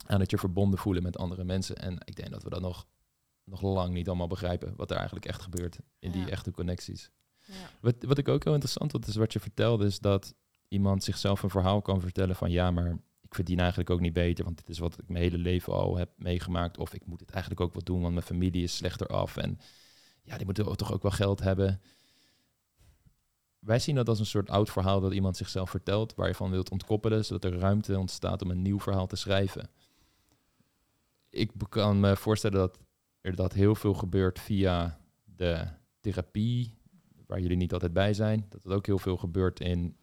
aan 0.05 0.19
het 0.19 0.31
je 0.31 0.37
verbonden 0.37 0.79
voelen 0.79 1.03
met 1.03 1.17
andere 1.17 1.43
mensen. 1.43 1.75
En 1.75 1.97
ik 2.05 2.15
denk 2.15 2.29
dat 2.29 2.43
we 2.43 2.49
dat 2.49 2.61
nog, 2.61 2.87
nog 3.43 3.61
lang 3.61 3.93
niet 3.93 4.07
allemaal 4.07 4.27
begrijpen, 4.27 4.73
wat 4.75 4.89
er 4.89 4.97
eigenlijk 4.97 5.25
echt 5.25 5.41
gebeurt 5.41 5.79
in 5.99 6.11
die 6.11 6.21
Ja. 6.21 6.29
echte 6.29 6.51
connecties. 6.51 7.11
Ja. 7.45 7.53
Wat, 7.81 7.95
wat 7.99 8.17
ik 8.17 8.27
ook 8.27 8.43
heel 8.43 8.53
interessant 8.53 8.91
vond, 8.91 9.07
is 9.07 9.15
wat 9.15 9.33
je 9.33 9.39
vertelde, 9.39 9.85
is 9.85 9.99
dat 9.99 10.33
iemand 10.67 11.03
zichzelf 11.03 11.43
een 11.43 11.49
verhaal 11.49 11.81
kan 11.81 12.01
vertellen 12.01 12.35
van 12.35 12.51
ja, 12.51 12.71
maar 12.71 12.97
ik 13.29 13.35
verdien 13.35 13.59
eigenlijk 13.59 13.89
ook 13.89 13.99
niet 13.99 14.13
beter, 14.13 14.43
want 14.43 14.57
dit 14.57 14.69
is 14.69 14.79
wat 14.79 14.99
ik 14.99 15.09
mijn 15.09 15.23
hele 15.23 15.37
leven 15.37 15.73
al 15.73 15.97
heb 15.97 16.09
meegemaakt. 16.17 16.77
Of 16.77 16.93
ik 16.93 17.05
moet 17.05 17.19
het 17.19 17.29
eigenlijk 17.29 17.61
ook 17.61 17.73
wel 17.73 17.83
doen, 17.83 18.01
want 18.01 18.13
mijn 18.13 18.25
familie 18.25 18.63
is 18.63 18.75
slechter 18.75 19.07
af. 19.07 19.37
En 19.37 19.59
ja, 20.23 20.35
die 20.35 20.45
moeten 20.45 20.77
toch 20.77 20.93
ook 20.93 21.01
wel 21.01 21.11
geld 21.11 21.39
hebben. 21.39 21.81
Wij 23.59 23.79
zien 23.79 23.95
dat 23.95 24.09
als 24.09 24.19
een 24.19 24.25
soort 24.25 24.49
oud 24.49 24.69
verhaal 24.69 24.99
dat 24.99 25.13
iemand 25.13 25.37
zichzelf 25.37 25.69
vertelt, 25.69 26.15
waar 26.15 26.27
je 26.27 26.35
van 26.35 26.51
wilt 26.51 26.69
ontkoppelen, 26.69 27.25
zodat 27.25 27.51
er 27.51 27.59
ruimte 27.59 27.99
ontstaat 27.99 28.41
om 28.41 28.51
een 28.51 28.61
nieuw 28.61 28.79
verhaal 28.79 29.07
te 29.07 29.15
schrijven. 29.15 29.69
Ik 31.29 31.51
kan 31.69 31.99
me 31.99 32.15
voorstellen 32.15 32.59
dat 32.59 32.79
er 33.21 33.35
dat 33.35 33.53
heel 33.53 33.75
veel 33.75 33.93
gebeurt 33.93 34.39
via 34.39 34.99
de 35.23 35.67
therapie, 35.99 36.77
waar 37.27 37.39
jullie 37.39 37.57
niet 37.57 37.73
altijd 37.73 37.93
bij 37.93 38.13
zijn. 38.13 38.45
Dat 38.49 38.63
het 38.63 38.73
ook 38.73 38.85
heel 38.85 38.99
veel 38.99 39.17
gebeurt 39.17 39.59
in 39.59 39.95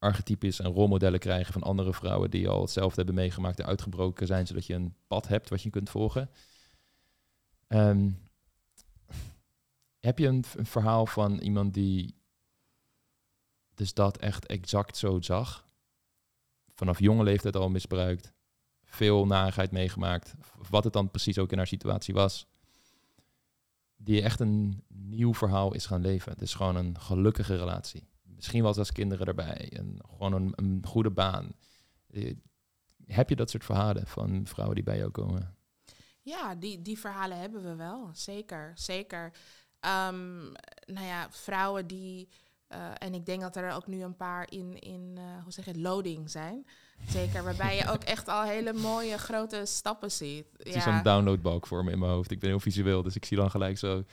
archetypes 0.00 0.60
en 0.60 0.70
rolmodellen 0.70 1.18
krijgen 1.18 1.52
van 1.52 1.62
andere 1.62 1.94
vrouwen 1.94 2.30
die 2.30 2.48
al 2.48 2.60
hetzelfde 2.60 2.96
hebben 2.96 3.14
meegemaakt 3.14 3.58
en 3.58 3.66
uitgebroken 3.66 4.26
zijn, 4.26 4.46
zodat 4.46 4.66
je 4.66 4.74
een 4.74 4.94
pad 5.06 5.28
hebt 5.28 5.48
wat 5.48 5.62
je 5.62 5.70
kunt 5.70 5.90
volgen. 5.90 6.30
Ehm, 7.66 8.10
heb 10.00 10.18
je 10.18 10.26
een, 10.26 10.44
een 10.56 10.66
verhaal 10.66 11.06
van 11.06 11.38
iemand 11.38 11.74
die 11.74 12.14
dus 13.74 13.94
dat 13.94 14.16
echt 14.16 14.46
exact 14.46 14.96
zo 14.96 15.20
zag? 15.20 15.64
Vanaf 16.74 16.98
jonge 16.98 17.22
leeftijd 17.22 17.56
al 17.56 17.68
misbruikt, 17.68 18.32
veel 18.84 19.26
narigheid 19.26 19.70
meegemaakt, 19.70 20.34
wat 20.70 20.84
het 20.84 20.92
dan 20.92 21.10
precies 21.10 21.38
ook 21.38 21.52
in 21.52 21.58
haar 21.58 21.66
situatie 21.66 22.14
was. 22.14 22.46
Die 23.96 24.22
echt 24.22 24.40
een 24.40 24.84
nieuw 24.88 25.34
verhaal 25.34 25.74
is 25.74 25.86
gaan 25.86 26.00
leven. 26.00 26.32
Het 26.32 26.42
is 26.42 26.54
gewoon 26.54 26.76
een 26.76 27.00
gelukkige 27.00 27.56
relatie. 27.56 28.09
Misschien 28.40 28.62
wel 28.62 28.74
zelfs 28.74 28.92
kinderen 28.92 29.26
erbij. 29.26 29.68
En 29.76 29.98
gewoon 30.10 30.32
een, 30.32 30.52
een 30.56 30.82
goede 30.86 31.10
baan. 31.10 31.52
Eh, 32.10 32.34
Heb 33.06 33.28
je 33.28 33.36
dat 33.36 33.50
soort 33.50 33.64
verhalen 33.64 34.06
van 34.06 34.46
vrouwen 34.46 34.74
die 34.76 34.84
bij 34.84 34.96
jou 34.98 35.10
komen? 35.10 35.54
Ja, 36.22 36.54
die, 36.54 36.82
die 36.82 36.98
verhalen 36.98 37.38
hebben 37.38 37.62
we 37.62 37.74
wel. 37.74 38.10
Zeker, 38.12 38.72
zeker. 38.74 39.32
Ehm, 39.80 40.38
nou 40.86 41.06
ja, 41.06 41.26
vrouwen 41.30 41.86
die... 41.86 42.28
eh, 42.66 42.90
en 42.98 43.14
ik 43.14 43.26
denk 43.26 43.40
dat 43.40 43.56
er 43.56 43.72
ook 43.72 43.86
nu 43.86 44.02
een 44.02 44.16
paar 44.16 44.50
in, 44.52 44.78
in 44.78 45.12
eh, 45.16 45.42
hoe 45.42 45.52
zeg 45.52 45.64
je 45.64 45.80
loading 45.80 46.30
zijn. 46.30 46.66
Zeker, 47.08 47.44
waarbij 47.44 47.76
je 47.76 47.90
ook 47.90 48.02
echt 48.02 48.28
al 48.28 48.42
hele 48.42 48.72
mooie 48.72 49.18
grote 49.18 49.62
stappen 49.64 50.10
ziet. 50.10 50.46
Het 50.56 50.74
is 50.74 50.82
zo'n 50.82 51.02
downloadbalk 51.02 51.66
voor 51.66 51.84
me 51.84 51.90
in 51.90 51.98
mijn 51.98 52.12
hoofd. 52.12 52.30
Ik 52.30 52.40
ben 52.40 52.48
heel 52.48 52.60
visueel, 52.60 53.02
dus 53.02 53.16
ik 53.16 53.24
zie 53.24 53.36
dan 53.36 53.50
gelijk 53.50 53.78
zo 53.78 54.04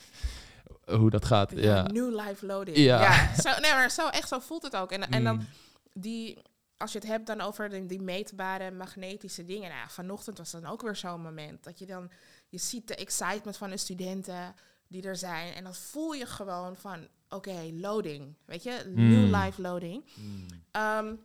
hoe 0.92 1.10
dat 1.10 1.26
gaat. 1.26 1.52
Ja. 1.56 1.84
New 1.84 2.20
life 2.20 2.46
loading. 2.46 2.78
Ja. 2.78 3.02
Ja. 3.02 3.34
Zo, 3.44 3.60
nee, 3.60 3.72
maar 3.72 3.92
zo, 3.92 4.08
echt 4.08 4.28
zo 4.28 4.40
voelt 4.40 4.64
het 4.64 4.76
ook. 4.76 4.92
En, 4.92 5.10
en 5.12 5.24
dan 5.24 5.36
Mm. 5.36 5.48
die, 5.94 6.42
als 6.78 6.92
je 6.92 6.98
het 7.00 7.08
hebt 7.08 7.28
dan 7.28 7.42
over 7.42 7.70
die, 7.70 7.86
die 7.86 8.02
meetbare 8.02 8.72
magnetische 8.72 9.46
dingen. 9.46 9.70
Nou, 9.70 9.90
vanochtend 9.90 10.38
was 10.38 10.52
dan 10.52 10.66
ook 10.66 10.82
weer 10.82 10.96
zo'n 10.96 11.22
moment. 11.22 11.64
Dat 11.64 11.80
je 11.80 11.86
dan, 11.86 12.12
je 12.50 12.58
ziet 12.58 12.88
de 12.88 12.96
excitement 12.96 13.58
van 13.58 13.70
de 13.70 13.78
studenten 13.78 14.56
die 14.88 15.04
er 15.04 15.16
zijn. 15.16 15.54
En 15.54 15.64
dan 15.64 15.76
voel 15.76 16.12
je 16.14 16.26
gewoon 16.26 16.76
van, 16.76 17.08
oké, 17.30 17.70
loading. 17.74 18.36
Weet 18.46 18.64
je, 18.64 18.84
Mm. 18.96 19.10
new 19.10 19.36
life 19.36 19.62
loading. 19.62 20.06
Mm. 20.16 20.46
Ehm, 20.72 21.16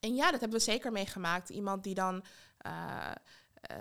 en 0.00 0.14
ja, 0.14 0.30
dat 0.30 0.40
hebben 0.40 0.58
we 0.58 0.64
zeker 0.64 0.92
meegemaakt. 0.92 1.48
Iemand 1.48 1.84
die 1.84 1.94
dan, 1.94 2.24
eh, 2.58 3.10
eh, 3.60 3.76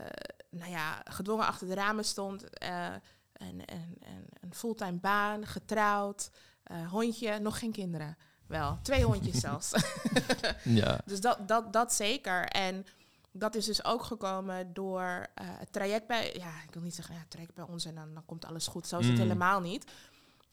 nou 0.50 0.72
ja, 0.72 1.02
gedwongen 1.04 1.46
achter 1.46 1.68
de 1.68 1.74
ramen 1.74 2.06
stond. 2.06 2.50
eh, 2.50 2.86
en, 3.34 3.66
en, 3.66 3.96
en 4.00 4.26
fulltime 4.60 4.98
baan, 5.00 5.46
getrouwd, 5.46 6.30
eh, 6.64 6.90
hondje, 6.90 7.40
nog 7.40 7.60
geen 7.60 7.72
kinderen. 7.72 8.18
Wel, 8.48 8.80
twee 8.82 9.04
hondjes 9.04 9.40
zelfs. 9.48 9.72
Ja. 10.64 11.02
Dus 11.06 11.22
dat, 11.22 11.48
dat, 11.48 11.74
dat 11.74 11.94
zeker. 11.94 12.46
En 12.46 12.86
dat 13.32 13.56
is 13.56 13.66
dus 13.66 13.84
ook 13.86 14.04
gekomen 14.04 14.74
door 14.74 15.28
eh, 15.36 15.48
het 15.50 15.72
traject 15.72 16.08
bij... 16.08 16.34
Ja, 16.38 16.52
ik 16.68 16.74
wil 16.74 16.82
niet 16.82 16.96
zeggen, 16.96 17.14
ja, 17.14 17.20
het 17.20 17.30
traject 17.30 17.54
bij 17.54 17.64
ons 17.64 17.86
en 17.86 17.96
dan, 17.96 18.14
dan 18.14 18.26
komt 18.26 18.46
alles 18.46 18.68
goed. 18.68 18.88
Zo 18.88 18.98
is 18.98 19.06
het 19.06 19.16
Mm. 19.16 19.22
helemaal 19.22 19.60
niet. 19.62 19.92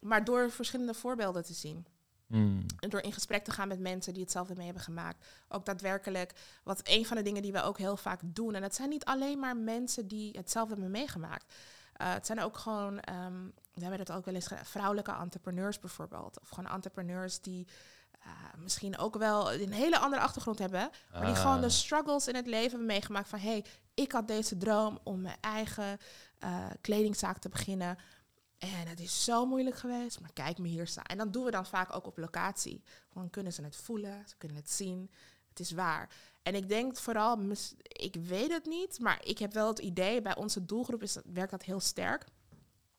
Maar 0.00 0.24
door 0.24 0.50
verschillende 0.50 0.94
voorbeelden 0.94 1.44
te 1.44 1.52
zien. 1.54 1.86
Mm. 2.26 2.66
En 2.80 2.88
door 2.90 3.00
in 3.00 3.12
gesprek 3.12 3.44
te 3.44 3.50
gaan 3.50 3.68
met 3.68 3.80
mensen 3.80 4.12
die 4.12 4.22
hetzelfde 4.22 4.54
mee 4.54 4.64
hebben 4.64 4.82
gemaakt. 4.82 5.26
Ook 5.48 5.64
daadwerkelijk, 5.64 6.32
wat 6.64 6.80
een 6.82 7.07
van 7.07 7.16
de 7.16 7.22
dingen 7.22 7.42
die 7.42 7.52
we 7.52 7.62
ook 7.62 7.78
heel 7.78 7.96
vaak 7.96 8.20
doen. 8.24 8.54
En 8.54 8.62
het 8.62 8.74
zijn 8.74 8.88
niet 8.88 9.04
alleen 9.04 9.38
maar 9.38 9.57
mensen 9.57 10.09
die 10.09 10.36
hetzelfde 10.36 10.72
hebben 10.72 10.90
meegemaakt. 10.90 11.54
Eh, 11.92 12.12
het 12.12 12.26
zijn 12.26 12.40
ook 12.40 12.57
gewoon, 12.59 13.00
ehm, 13.00 13.48
we 13.77 13.83
hebben 13.83 14.05
dat 14.05 14.16
ook 14.16 14.24
wel 14.24 14.35
eens 14.35 14.47
gedaan, 14.47 14.64
vrouwelijke 14.64 15.12
entrepreneurs 15.12 15.81
bijvoorbeeld. 15.81 16.41
Of 16.41 16.49
gewoon 16.49 16.70
entrepreneurs 16.70 17.41
die 17.41 17.66
eh, 18.20 18.31
misschien 18.57 18.99
ook 18.99 19.16
wel 19.16 19.53
een 19.53 19.72
hele 19.72 19.99
andere 19.99 20.22
achtergrond 20.22 20.59
hebben. 20.59 20.91
Maar 21.12 21.24
die 21.24 21.35
Ah. 21.35 21.41
gewoon 21.41 21.61
de 21.61 21.70
struggles 21.70 22.29
in 22.29 22.35
het 22.35 22.47
leven 22.47 22.68
hebben 22.68 22.87
meegemaakt 22.87 23.29
van... 23.29 23.39
hé, 23.39 23.49
hey, 23.51 23.64
ik 23.95 24.12
had 24.12 24.29
deze 24.29 24.57
droom 24.57 24.99
om 25.03 25.20
mijn 25.20 25.37
eigen 25.41 25.99
eh, 26.39 26.66
kledingzaak 26.81 27.39
te 27.39 27.49
beginnen. 27.49 27.99
En 28.59 28.87
het 28.89 29.01
is 29.01 29.24
zo 29.24 29.47
moeilijk 29.47 29.77
geweest, 29.77 30.20
maar 30.20 30.33
kijk 30.33 30.59
me 30.59 30.68
hier 30.68 30.87
staan. 30.87 31.05
En 31.05 31.18
dan 31.18 31.31
doen 31.31 31.45
we 31.45 31.51
dan 31.51 31.66
vaak 31.66 31.95
ook 31.95 32.07
op 32.07 32.18
locatie. 32.18 32.83
Dan 33.12 33.31
kunnen 33.31 33.53
ze 33.53 33.62
het 33.62 33.77
voelen, 33.77 34.22
ze 34.29 34.37
kunnen 34.37 34.57
het 34.57 34.70
zien. 34.70 35.11
Het 35.49 35.61
is 35.61 35.70
waar. 35.70 36.09
En 36.43 36.55
ik 36.55 36.68
denk 36.68 36.97
vooral, 36.97 37.41
ik 37.83 38.14
weet 38.14 38.53
het 38.53 38.66
niet, 38.66 38.99
maar 38.99 39.24
ik 39.24 39.39
heb 39.39 39.53
wel 39.53 39.68
het 39.68 39.79
idee, 39.79 40.22
bij 40.22 40.37
onze 40.37 40.64
doelgroep 40.64 41.03
is 41.03 41.16
werkt 41.24 41.51
dat 41.51 41.62
heel 41.62 41.81
sterk. 41.81 42.24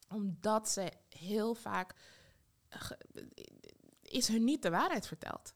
Omdat 0.10 0.70
ze 0.70 0.91
heel 1.10 1.53
vaak, 1.53 1.93
is 4.01 4.28
hun 4.28 4.43
niet 4.43 4.62
de 4.62 4.70
waarheid 4.70 5.08
verteld. 5.08 5.53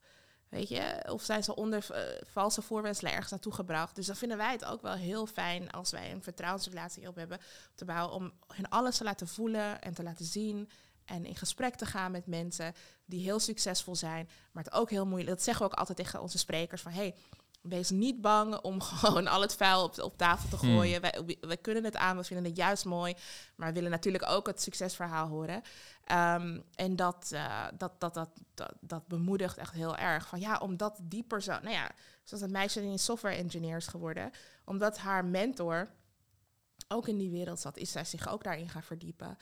Weet 0.52 0.70
je, 0.70 1.06
of 1.10 1.24
zijn 1.24 1.44
ze 1.44 1.56
onder 1.56 1.92
eh, 1.92 2.22
valse 2.26 2.62
voorwenselen 2.62 3.12
ergens 3.12 3.32
naartoe 3.32 3.54
gebracht. 3.54 3.96
Dus 3.96 4.06
dan 4.06 4.16
vinden 4.16 4.38
wij 4.38 4.52
het 4.52 4.66
ook 4.66 4.82
wel 4.82 4.94
heel 4.94 5.26
fijn 5.26 5.72
als 5.72 5.92
wij 5.92 6.12
een 6.12 6.24
vertrouwensrelatie 6.24 7.08
op 7.08 7.16
hebben 7.16 7.40
te 7.76 7.86
bouwen. 7.86 8.16
Om 8.16 8.32
hen 8.48 8.70
alles 8.70 8.98
te 8.98 9.04
laten 9.04 9.28
voelen 9.28 9.82
en 9.82 9.94
te 9.94 10.04
laten 10.04 10.26
zien. 10.26 10.70
En 11.06 11.26
in 11.26 11.36
gesprek 11.36 11.76
te 11.76 11.86
gaan 11.86 12.12
met 12.12 12.28
mensen 12.28 12.74
die 13.06 13.24
heel 13.24 13.40
succesvol 13.40 13.96
zijn. 13.96 14.30
Maar 14.52 14.64
het 14.64 14.74
ook 14.74 14.90
heel 14.90 15.06
moeilijk. 15.06 15.30
Dat 15.30 15.44
zeggen 15.44 15.66
we 15.66 15.72
ook 15.72 15.80
altijd 15.80 15.98
tegen 15.98 16.22
onze 16.22 16.38
sprekers. 16.38 16.82
Van 16.82 16.92
hey, 16.92 17.16
wees 17.62 17.90
niet 17.90 18.22
bang 18.22 18.58
om 18.58 18.82
gewoon 19.02 19.28
al 19.28 19.42
het 19.42 19.56
vuil 19.56 19.84
op, 19.84 20.00
op 20.00 20.18
tafel 20.18 20.50
te 20.50 20.66
Hmm. 20.66 20.76
gooien. 20.76 21.02
Wij, 21.02 21.22
we, 21.26 21.38
we 21.42 21.58
kunnen 21.58 21.84
het 21.84 21.96
aan, 21.96 22.18
we 22.18 22.24
vinden 22.24 22.46
het 22.46 22.56
juist 22.56 22.86
mooi. 22.86 23.16
Maar 23.56 23.68
we 23.68 23.74
willen 23.74 23.92
natuurlijk 23.92 24.30
ook 24.30 24.48
het 24.48 24.62
succesverhaal 24.62 25.28
horen. 25.28 25.62
Ehm, 26.06 26.60
en 26.76 26.96
dat, 26.96 27.30
eh, 27.34 27.66
dat, 27.78 28.00
dat, 28.00 28.14
dat, 28.14 28.30
dat, 28.54 28.74
dat 28.80 29.08
bemoedigt 29.08 29.58
echt 29.58 29.74
heel 29.74 29.98
erg. 29.98 30.28
Van 30.28 30.40
ja, 30.40 30.58
omdat 30.58 31.00
die 31.02 31.24
persoon, 31.24 31.60
nou 31.62 31.76
ja, 31.76 31.92
zoals 32.24 32.44
dat 32.44 32.52
meisje 32.52 32.82
die 32.82 32.98
software 32.98 33.36
engineer 33.36 33.78
is 33.78 33.88
geworden, 33.88 34.32
omdat 34.66 34.98
haar 34.98 35.26
mentor 35.26 35.88
ook 36.88 37.08
in 37.08 37.18
die 37.18 37.32
wereld 37.32 37.60
zat, 37.60 37.78
is 37.78 37.92
zij 37.92 38.06
zich 38.06 38.30
ook 38.30 38.44
daarin 38.44 38.70
gaan 38.70 38.84
verdiepen. 38.84 39.38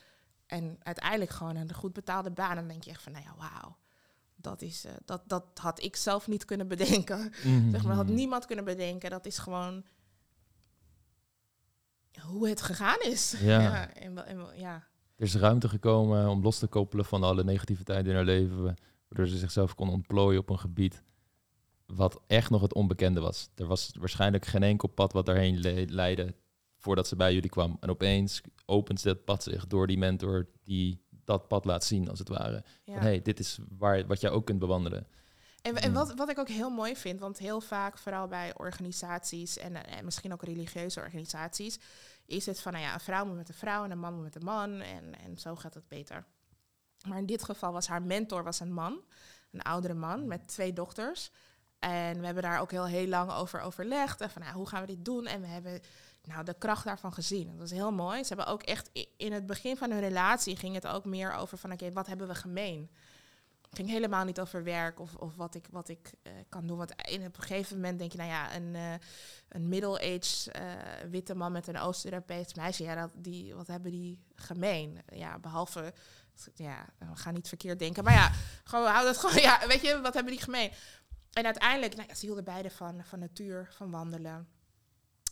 En 0.46 0.78
uiteindelijk 0.84 1.32
gewoon 1.32 1.56
een 1.56 1.74
goed 1.74 1.94
betaalde 1.94 2.32
baan. 2.32 2.50
En 2.50 2.56
dan 2.56 2.68
denk 2.68 2.84
je 2.84 2.90
echt 2.90 3.02
van, 3.02 3.12
nou 3.12 3.24
ja, 3.24 3.36
wauw. 3.38 3.78
Dat, 4.42 4.62
is, 4.62 4.86
eh, 4.86 4.94
dat, 5.06 5.22
dat 5.28 5.46
had 5.54 5.84
ik 5.84 5.96
zelf 5.96 6.28
niet 6.28 6.46
kunnen 6.46 6.68
bedenken. 6.68 7.34
Mhm. 7.44 7.70
Zeg 7.74 7.84
maar, 7.84 7.96
had 7.96 8.08
niemand 8.08 8.46
kunnen 8.46 8.66
bedenken. 8.66 9.10
Dat 9.10 9.26
is 9.26 9.38
gewoon 9.38 9.84
hoe 12.22 12.50
het 12.50 12.62
gegaan 12.62 13.00
is. 13.00 13.36
Ja. 13.40 13.90
en, 13.94 14.48
ja. 14.56 14.88
Er 15.16 15.26
is 15.26 15.36
ruimte 15.36 15.70
gekomen 15.70 16.28
om 16.30 16.42
los 16.44 16.60
te 16.60 16.68
koppelen 16.68 17.06
van 17.06 17.24
alle 17.24 17.44
negativiteit 17.44 18.08
in 18.08 18.14
haar 18.16 18.24
leven. 18.24 18.64
Waardoor 19.08 19.28
ze 19.28 19.38
zichzelf 19.38 19.76
kon 19.76 19.90
ontplooien 19.90 20.40
op 20.40 20.50
een 20.50 20.60
gebied 20.60 21.04
wat 21.86 22.22
echt 22.28 22.50
nog 22.50 22.62
het 22.62 22.74
onbekende 22.74 23.20
was. 23.20 23.50
Er 23.56 23.66
was 23.66 23.92
waarschijnlijk 24.00 24.46
geen 24.46 24.64
enkel 24.64 24.88
pad 24.88 25.14
wat 25.14 25.26
daarheen 25.26 25.60
le- 25.60 25.86
leidde 25.88 26.36
voordat 26.78 27.08
ze 27.08 27.16
bij 27.16 27.34
jullie 27.34 27.50
kwam. 27.50 27.78
En 27.80 27.90
opeens 27.90 28.42
opent 28.66 29.04
dat 29.04 29.24
pad 29.24 29.44
zich 29.44 29.68
door 29.68 29.88
die 29.88 29.98
mentor 29.98 30.48
die 30.64 31.02
dat 31.30 31.48
pad 31.48 31.66
laat 31.66 31.84
zien, 31.84 32.10
als 32.10 32.20
het 32.20 32.30
ware. 32.30 32.64
ja. 32.84 32.94
Van, 32.94 33.02
hey, 33.02 33.22
dit 33.22 33.40
is 33.40 33.60
waar, 33.78 34.08
wat 34.08 34.22
jij 34.22 34.30
ook 34.30 34.46
kunt 34.46 34.60
bewandelen. 34.60 35.08
En, 35.62 35.76
en 35.76 35.90
Mm. 35.90 35.96
wat, 35.96 36.14
wat 36.14 36.30
ik 36.30 36.40
ook 36.40 36.48
heel 36.48 36.70
mooi 36.70 36.96
vind, 36.96 37.20
want 37.20 37.38
heel 37.38 37.62
vaak, 37.62 37.98
vooral 37.98 38.28
bij 38.28 38.54
organisaties 38.58 39.58
en, 39.58 39.76
eh, 39.86 39.98
en 39.98 40.06
misschien 40.06 40.34
ook 40.34 40.44
religieuze 40.44 41.00
organisaties, 41.00 41.80
is 42.26 42.46
het 42.46 42.60
van, 42.60 42.72
nou 42.72 42.84
ja, 42.84 42.94
een 42.94 43.00
vrouw 43.00 43.26
moet 43.26 43.36
met 43.36 43.50
een 43.50 43.56
vrouw 43.56 43.84
en 43.84 43.92
een 43.92 44.00
man 44.00 44.14
moet 44.14 44.24
met 44.24 44.36
een 44.36 44.44
man 44.44 44.80
en, 44.82 45.20
en 45.24 45.38
zo 45.38 45.56
gaat 45.56 45.74
het 45.74 45.88
beter. 45.88 46.26
Maar 47.08 47.18
in 47.18 47.26
dit 47.26 47.44
geval 47.44 47.72
was 47.72 47.88
haar 47.88 48.02
mentor 48.02 48.44
was 48.44 48.60
een 48.60 48.74
man, 48.74 49.02
een 49.52 49.62
oudere 49.62 49.94
man 49.94 50.28
met 50.28 50.48
twee 50.48 50.74
dochters. 50.74 51.32
En 51.80 52.20
we 52.20 52.26
hebben 52.26 52.44
daar 52.44 52.60
ook 52.62 52.72
heel, 52.72 52.86
heel 52.86 53.08
lang 53.08 53.32
over 53.32 53.62
overlegd. 53.62 54.22
En 54.22 54.30
van, 54.30 54.42
nou, 54.42 54.54
hoe 54.56 54.68
gaan 54.68 54.82
we 54.82 54.88
dit 54.88 55.06
doen? 55.06 55.26
En 55.26 55.42
we 55.42 55.48
hebben 55.48 55.82
nou, 56.24 56.44
de 56.44 56.56
kracht 56.58 56.86
daarvan 56.86 57.14
gezien. 57.14 57.48
Dat 57.48 57.60
was 57.60 57.72
heel 57.72 57.92
mooi. 57.92 58.24
Ze 58.24 58.34
hebben 58.34 58.54
ook 58.54 58.64
echt 58.64 58.90
in 59.18 59.32
het 59.32 59.46
begin 59.46 59.78
van 59.78 59.92
hun 59.92 60.00
relatie 60.00 60.56
ging 60.56 60.76
het 60.76 60.88
ook 60.88 61.06
meer 61.06 61.34
over 61.34 61.58
van, 61.58 61.72
oké, 61.72 61.92
wat 61.92 62.08
hebben 62.08 62.28
we 62.28 62.36
gemeen? 62.36 62.90
Het 63.70 63.78
ging 63.78 63.90
helemaal 63.90 64.26
niet 64.26 64.40
over 64.40 64.64
werk 64.64 65.00
of, 65.00 65.16
of 65.16 65.36
wat 65.36 65.56
ik, 65.56 65.66
wat 65.72 65.90
ik 65.90 66.12
eh, 66.22 66.32
kan 66.50 66.68
doen. 66.68 66.78
Want 66.78 66.94
in 67.02 67.26
op 67.26 67.38
een 67.38 67.44
gegeven 67.44 67.76
moment 67.76 68.00
denk 68.00 68.12
je, 68.12 68.18
nou 68.18 68.30
ja, 68.30 68.56
een, 68.56 68.76
eh, 68.76 68.94
een 69.50 69.70
middle-aged 69.70 70.48
eh, 70.52 70.62
witte 71.10 71.36
man 71.36 71.52
met 71.52 71.68
een 71.68 71.80
Oost-Europees 71.80 72.54
meisje, 72.54 72.84
ja, 72.84 72.96
dat, 72.96 73.12
die, 73.16 73.56
wat 73.56 73.68
hebben 73.68 73.92
die 73.92 74.24
gemeen? 74.36 75.02
Ja, 75.14 75.40
behalve, 75.40 75.94
ja, 76.56 76.86
we 76.98 77.16
gaan 77.16 77.34
niet 77.34 77.48
verkeerd 77.48 77.80
denken, 77.80 78.04
maar 78.04 78.14
ja, 78.14 78.32
gewoon, 78.64 78.88
houden 78.88 79.12
het 79.12 79.20
gewoon, 79.20 79.42
ja, 79.50 79.68
weet 79.68 79.82
je, 79.82 80.02
wat 80.02 80.14
hebben 80.14 80.34
die 80.34 80.42
gemeen? 80.42 80.72
En 81.34 81.46
uiteindelijk, 81.46 81.96
nou 81.96 82.16
ze 82.16 82.26
hielden 82.26 82.44
beide 82.44 82.70
van, 82.70 83.04
van 83.04 83.20
natuur, 83.20 83.70
van 83.72 83.92
wandelen, 83.92 84.48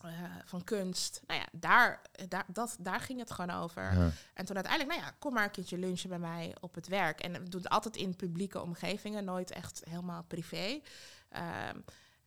eh, 0.03 0.11
van 0.45 0.63
kunst. 0.63 1.21
Nou 1.27 1.39
ja, 1.39 1.47
daar, 1.51 2.01
daar, 2.27 2.45
dat, 2.47 2.77
daar 2.79 2.99
ging 2.99 3.19
het 3.19 3.31
gewoon 3.31 3.55
over. 3.55 3.83
Ja. 3.83 4.09
En 4.33 4.45
toen 4.45 4.55
uiteindelijk, 4.55 4.95
nou 4.95 5.05
ja, 5.07 5.15
kom 5.19 5.33
maar 5.33 5.43
een 5.43 5.51
keertje 5.51 5.77
lunchen 5.77 6.09
bij 6.09 6.19
mij 6.19 6.55
op 6.59 6.75
het 6.75 6.87
werk. 6.87 7.19
En 7.19 7.31
we 7.31 7.49
doen 7.49 7.61
het 7.61 7.69
altijd 7.69 7.95
in 7.95 8.15
publieke 8.15 8.61
omgevingen, 8.61 9.25
nooit 9.25 9.51
echt 9.51 9.81
helemaal 9.89 10.23
privé. 10.23 10.81
Ehm, 11.29 11.79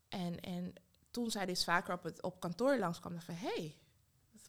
en, 0.08 0.40
en 0.40 0.72
toen 1.10 1.30
zij 1.30 1.46
dus 1.46 1.64
vaker 1.64 1.94
op, 1.94 2.02
het, 2.02 2.22
op 2.22 2.40
kantoor 2.40 2.78
langskwam, 2.78 3.12
dacht 3.12 3.24
van, 3.24 3.34
hé, 3.34 3.48
hey, 3.54 3.76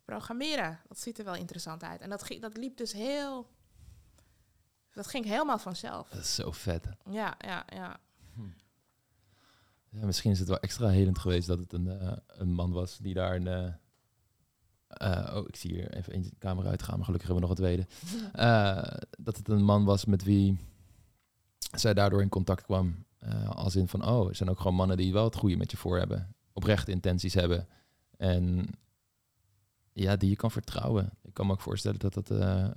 programmeren, 0.06 0.80
dat 0.88 1.00
ziet 1.00 1.18
er 1.18 1.26
wel 1.26 1.36
interessant 1.36 1.84
uit. 1.84 2.02
En 2.02 2.10
dat, 2.10 2.24
ging, 2.24 2.42
dat 2.42 2.58
liep 2.58 2.78
dus 2.78 2.94
heel... 2.94 3.50
Dat 4.94 5.08
ging 5.08 5.26
helemaal 5.26 5.60
vanzelf. 5.60 6.10
Dat 6.10 6.22
is 6.22 6.36
zo 6.36 6.52
vet. 6.52 6.88
Ja, 7.10 7.36
ja, 7.38 7.66
ja. 7.68 8.00
Ja, 9.92 10.06
misschien 10.06 10.32
is 10.32 10.39
het 10.39 10.48
wel 10.48 10.60
extra 10.60 10.88
helend 10.88 11.20
geweest 11.20 11.48
dat 11.48 11.60
het 11.60 11.74
een, 11.74 11.88
eh, 12.00 12.12
een 12.28 12.54
man 12.54 12.72
was 12.72 12.98
die 12.98 13.14
daar 13.14 13.36
een... 13.36 13.48
eh, 13.48 13.74
eh, 14.88 15.36
oh, 15.36 15.48
ik 15.48 15.56
zie 15.56 15.72
hier 15.72 15.94
even 15.94 16.16
een 16.16 16.34
camera 16.39 16.70
uitgaan, 16.70 16.96
maar 16.96 17.06
gelukkig 17.06 17.30
hebben 17.30 17.48
we 17.48 17.54
nog 17.54 17.58
een 17.60 17.64
tweede. 17.64 17.88
Dat 19.24 19.38
het 19.38 19.50
een 19.50 19.64
man 19.64 19.86
was 19.86 20.06
met 20.06 20.24
wie 20.24 20.58
zij 21.76 21.94
daardoor 21.94 22.22
in 22.22 22.30
contact 22.30 22.64
kwam. 22.64 23.06
Als 23.48 23.76
in 23.76 23.88
van, 23.88 24.08
oh, 24.08 24.28
er 24.28 24.36
zijn 24.36 24.50
ook 24.50 24.58
gewoon 24.58 24.76
mannen 24.76 24.98
die 24.98 25.14
wel 25.14 25.24
het 25.24 25.36
goede 25.36 25.58
met 25.58 25.72
je 25.72 25.78
voor 25.78 25.98
hebben. 25.98 26.36
Oprechte 26.54 26.92
intenties 26.92 27.34
hebben. 27.34 27.68
En 28.18 28.66
ja, 29.94 30.16
die 30.16 30.30
je 30.30 30.36
kan 30.36 30.52
vertrouwen. 30.52 31.10
Ik 31.22 31.34
kan 31.34 31.46
me 31.46 31.52
ook 31.52 31.62
voorstellen 31.62 32.00
dat 32.00 32.14
dat 32.14 32.32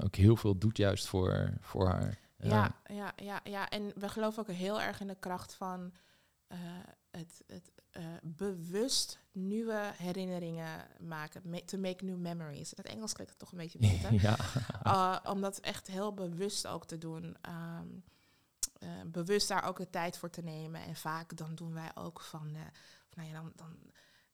ook 0.05 0.17
heel 0.17 0.37
veel 0.37 0.59
doet 0.59 0.77
juist 0.77 1.07
voor, 1.07 1.55
voor 1.61 1.89
haar. 1.89 2.19
Ja, 2.39 2.75
ja, 2.87 3.13
ja, 3.17 3.41
ja. 3.45 3.69
En 3.69 3.93
we 3.95 4.09
geloven 4.09 4.43
ook 4.43 4.57
heel 4.57 4.81
erg 4.81 5.01
in 5.01 5.07
de 5.07 5.17
kracht 5.21 5.55
van 5.55 5.93
het, 7.17 7.45
het 7.47 7.73
eh, 7.91 8.05
bewust 8.23 9.19
nieuwe 9.33 9.93
herinneringen 9.97 10.87
maken. 11.01 11.43
Ma- 11.45 11.61
to 11.65 11.79
make 11.79 12.05
new 12.05 12.17
memories. 12.17 12.75
In 12.75 12.83
het 12.83 12.93
Engels 12.93 13.13
klinkt 13.13 13.33
het 13.33 13.41
toch 13.41 13.53
een 13.53 13.59
beetje 13.59 13.79
beter. 13.79 14.13
ja. 14.23 14.37
Uh, 14.87 15.31
om 15.33 15.41
dat 15.41 15.59
echt 15.59 15.87
heel 15.87 16.15
bewust 16.15 16.67
ook 16.67 16.87
te 16.87 16.99
doen. 16.99 17.37
Ehm, 17.41 17.87
eh, 18.79 18.89
bewust 19.07 19.49
daar 19.49 19.65
ook 19.65 19.77
de 19.77 19.91
tijd 19.91 20.19
voor 20.19 20.31
te 20.31 20.43
nemen. 20.43 20.83
En 20.83 20.97
vaak 20.97 21.37
dan 21.37 21.55
doen 21.55 21.75
wij 21.75 21.91
ook 21.95 22.21
van, 22.21 22.49
eh, 22.55 22.61
van 23.09 23.25
nou 23.25 23.29
ja, 23.29 23.35
dan, 23.35 23.53
dan 23.57 23.77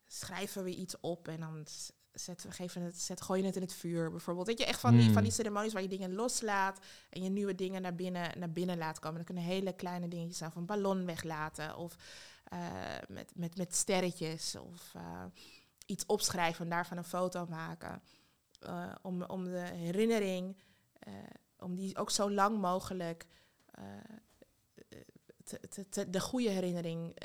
schrijven 0.07 0.65
we 0.65 0.75
iets 0.75 1.01
op 1.01 1.29
en 1.29 1.41
dan 1.41 1.67
we, 2.13 2.35
geven 2.49 2.83
het, 2.83 3.01
zet, 3.01 3.21
gooi 3.23 3.41
je 3.41 3.47
het 3.47 3.57
in 3.57 3.63
het 3.63 3.75
vuur 3.75 4.11
bijvoorbeeld. 4.11 4.47
Weet 4.47 4.59
je, 4.59 4.65
echt 4.65 4.81
van, 4.81 4.97
die, 4.97 5.07
Mm. 5.07 5.13
van 5.13 5.23
die 5.23 5.33
ceremonies 5.33 5.73
waar 5.73 5.83
je 5.83 5.89
dingen 5.89 6.15
loslaat 6.15 6.79
en 7.11 7.23
je 7.23 7.31
nieuwe 7.31 7.55
dingen 7.55 7.83
naar 7.83 7.95
binnen, 7.95 8.39
naar 8.39 8.51
binnen 8.51 8.79
laat 8.79 8.99
komen. 8.99 9.17
Dat 9.17 9.27
kunnen 9.27 9.45
hele 9.45 9.73
kleine 9.73 10.09
dingetjes 10.09 10.39
zijn, 10.39 10.53
een 10.55 10.67
ballon 10.67 11.07
weglaten 11.07 11.77
of 11.77 11.97
met, 13.09 13.33
met, 13.35 13.57
met 13.57 13.75
sterretjes 13.75 14.57
of 14.57 14.95
iets 15.87 16.07
opschrijven 16.07 16.65
en 16.65 16.71
daarvan 16.71 16.97
een 16.97 17.05
foto 17.05 17.47
maken. 17.47 18.03
om, 19.03 19.23
om 19.23 19.45
de 19.45 19.71
herinnering, 19.75 20.57
om 21.59 21.75
die 21.75 21.97
ook 21.97 22.11
zo 22.11 22.31
lang 22.31 22.59
mogelijk 22.61 23.27
de 26.09 26.21
goede 26.21 26.49
herinnering 26.49 27.17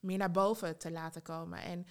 meer 0.00 0.18
naar 0.18 0.30
boven 0.30 0.78
te 0.78 0.90
laten 0.90 1.22
komen. 1.22 1.62
En 1.62 1.86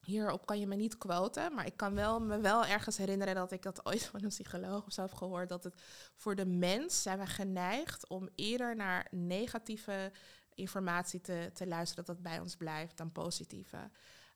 hierop 0.00 0.46
kan 0.46 0.60
je 0.60 0.66
me 0.66 0.74
niet 0.74 0.98
quoten, 0.98 1.54
maar 1.54 1.66
ik 1.66 1.76
kan 1.76 1.94
wel, 1.94 2.20
me 2.20 2.38
wel 2.38 2.64
ergens 2.64 2.96
herinneren 2.96 3.34
dat 3.34 3.52
ik 3.52 3.62
dat 3.62 3.86
ooit 3.86 4.04
van 4.10 4.22
een 4.22 4.28
psycholoog 4.28 4.86
of 4.86 4.92
zo 4.92 5.02
heb 5.02 5.12
gehoord. 5.12 5.48
Dat 5.48 5.64
het 5.64 5.82
voor 6.16 6.34
de 6.34 6.46
mens 6.46 7.02
zijn 7.02 7.18
we 7.18 7.26
geneigd 7.26 8.08
om 8.08 8.28
eerder 8.34 8.76
naar 8.76 9.06
negatieve 9.10 10.12
informatie 10.58 11.20
te, 11.20 11.50
te 11.54 11.66
luisteren, 11.66 12.04
dat 12.04 12.14
dat 12.14 12.24
bij 12.24 12.40
ons 12.40 12.56
blijft, 12.56 12.96
dan 12.96 13.12
positieve. 13.12 13.90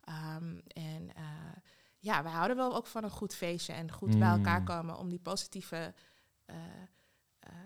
Ehm, 0.05 0.59
en 0.67 1.03
uh, 1.03 1.57
ja, 1.99 2.23
we 2.23 2.29
houden 2.29 2.57
wel 2.57 2.75
ook 2.75 2.87
van 2.87 3.05
een 3.05 3.11
goed 3.11 3.35
feestje 3.35 3.73
en 3.73 3.93
goed 3.93 4.19
bij 4.19 4.29
elkaar 4.29 4.61
mm. 4.61 4.67
komen 4.67 4.99
om 4.99 5.09
die 5.09 5.19
positieve 5.19 5.95
uh, 6.47 6.57
uh, 6.57 6.61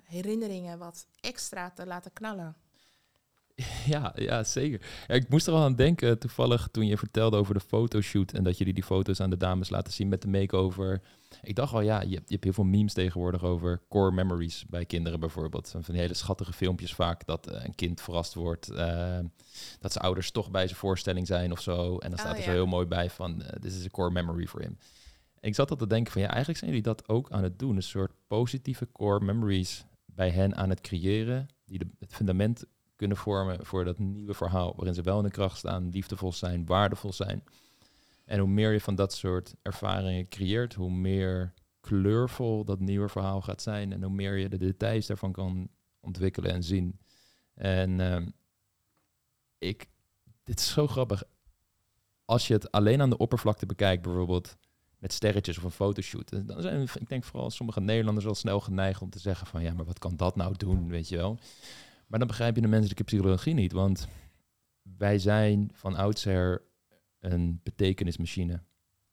herinneringen 0.03 0.79
wat 0.79 1.07
extra 1.21 1.71
te 1.71 1.87
laten 1.87 2.13
knallen. 2.13 2.57
Ja, 3.87 4.13
ja 4.15 4.45
zeker. 4.45 4.87
ik 5.07 5.29
moest 5.29 5.47
er 5.47 5.53
al 5.53 5.63
aan 5.63 5.75
denken 5.75 6.19
toevallig 6.19 6.69
toen 6.71 6.87
je 6.87 6.97
vertelde 6.97 7.37
over 7.37 7.55
de 7.55 7.61
fotoshoot 7.61 8.33
en 8.33 8.45
dat 8.45 8.59
jullie 8.59 8.75
die 8.75 8.83
foto's 8.83 9.21
aan 9.21 9.31
de 9.31 9.37
dames 9.37 9.71
laten 9.71 9.93
zien 9.93 10.09
met 10.09 10.23
de 10.23 10.29
make-over. 10.29 11.03
Ik 11.43 11.55
dacht 11.55 11.73
al, 11.73 11.81
ja, 11.81 12.01
je 12.01 12.15
hebt, 12.15 12.29
je 12.29 12.33
hebt 12.33 12.45
heel 12.45 12.53
veel 12.53 12.65
memes 12.65 12.93
tegenwoordig 12.93 13.43
over 13.43 13.83
core 13.89 14.13
memories 14.13 14.65
bij 14.69 14.85
kinderen 14.85 15.21
bijvoorbeeld. 15.21 15.69
Van 15.71 15.83
die 15.87 16.01
hele 16.01 16.15
schattige 16.15 16.53
filmpjes 16.53 16.95
vaak 16.95 17.27
dat 17.27 17.53
uh, 17.53 17.65
een 17.65 17.75
kind 17.75 18.01
verrast 18.01 18.35
wordt. 18.35 18.71
Uh, 18.71 19.19
dat 19.81 19.93
zijn 19.93 20.05
ouders 20.05 20.31
toch 20.31 20.51
bij 20.51 20.67
zijn 20.67 20.79
voorstelling 20.79 21.27
zijn 21.27 21.53
of 21.53 21.61
zo. 21.61 21.99
En 21.99 22.09
dan 22.11 22.19
staat 22.19 22.33
oh, 22.33 22.39
er 22.39 22.45
zo 22.45 22.51
heel 22.51 22.67
mooi 22.67 22.87
bij 22.87 23.11
van, 23.11 23.43
uh, 23.43 23.49
this 23.49 23.77
is 23.77 23.85
a 23.85 23.89
core 23.89 24.11
memory 24.11 24.47
for 24.47 24.61
him. 24.61 24.79
ik 25.41 25.55
zat 25.55 25.71
al 25.71 25.77
te 25.77 25.87
denken 25.87 26.13
van, 26.13 26.23
ja, 26.23 26.29
eigenlijk 26.29 26.59
zijn 26.59 26.71
jullie 26.71 26.87
dat 26.87 27.09
ook 27.09 27.31
aan 27.31 27.43
het 27.43 27.59
doen. 27.59 27.77
Een 27.77 27.83
soort 27.83 28.13
positieve 28.27 28.89
core 28.93 29.25
memories 29.25 29.85
bij 30.07 30.31
hen 30.31 30.57
aan 30.57 30.71
het 30.71 30.81
creëren. 30.81 31.49
Die 31.65 31.79
de, 31.79 31.87
het 31.99 32.15
fundament 32.15 32.65
kunnen 32.97 33.17
vormen 33.17 33.67
voor 33.67 33.85
dat 33.85 33.99
nieuwe 33.99 34.35
verhaal, 34.35 34.73
waarin 34.77 34.95
ze 34.95 35.03
wel 35.03 35.19
in 35.19 35.25
de 35.25 35.31
kracht 35.31 35.59
staan, 35.59 35.91
liefdevol 35.91 36.33
zijn, 36.33 36.67
waardevol 36.67 37.13
zijn. 37.13 37.45
En 38.25 38.39
hoe 38.39 38.49
meer 38.49 38.73
je 38.73 38.81
van 38.81 38.95
dat 38.95 39.13
soort 39.13 39.55
ervaringen 39.63 40.29
creëert, 40.29 40.75
hoe 40.75 40.91
meer 40.91 41.53
kleurvol 41.81 42.65
dat 42.65 42.81
nieuwe 42.81 43.09
verhaal 43.09 43.41
gaat 43.43 43.63
zijn 43.63 43.93
en 43.93 44.03
hoe 44.03 44.13
meer 44.13 44.37
je 44.37 44.49
de 44.49 44.59
details 44.59 45.07
daarvan 45.07 45.33
kan 45.33 45.69
ontwikkelen 46.01 46.51
en 46.51 46.63
zien. 46.63 46.99
En 47.55 47.99
uh, 47.99 48.27
ik, 49.59 49.89
dit 50.45 50.59
is 50.59 50.73
zo 50.73 50.87
grappig. 50.87 51.23
Als 52.25 52.47
je 52.47 52.53
het 52.53 52.71
alleen 52.71 53.01
aan 53.01 53.11
de 53.11 53.19
oppervlakte 53.19 53.67
bekijkt, 53.67 54.03
bijvoorbeeld 54.03 54.57
met 54.99 55.13
sterretjes 55.13 55.59
of 55.59 55.65
een 55.65 55.71
fotoshoot, 55.71 56.47
dan 56.47 56.63
zijn, 56.63 56.83
ik 56.83 57.09
denk 57.09 57.25
vooral 57.25 57.51
sommige 57.51 57.81
Nederlanders 57.81 58.27
al 58.27 58.35
snel 58.35 58.61
geneigd 58.61 59.03
om 59.03 59.11
te 59.11 59.19
zeggen 59.19 59.47
van 59.47 59.63
ja, 59.63 59.73
maar 59.73 59.85
wat 59.85 59.99
kan 59.99 60.17
dat 60.17 60.37
nou 60.37 60.57
doen, 60.57 60.89
weet 60.89 61.09
je 61.09 61.17
wel. 61.17 61.39
Maar 62.07 62.19
dan 62.19 62.29
begrijp 62.29 62.55
je 62.55 62.63
de 62.63 62.69
menselijke 62.69 63.05
psychologie 63.05 63.55
niet, 63.55 63.73
want 63.73 64.09
wij 64.97 65.19
zijn 65.19 65.71
van 65.75 65.97
oudsher 65.97 66.63
een 67.21 67.61
betekenismachine. 67.63 68.63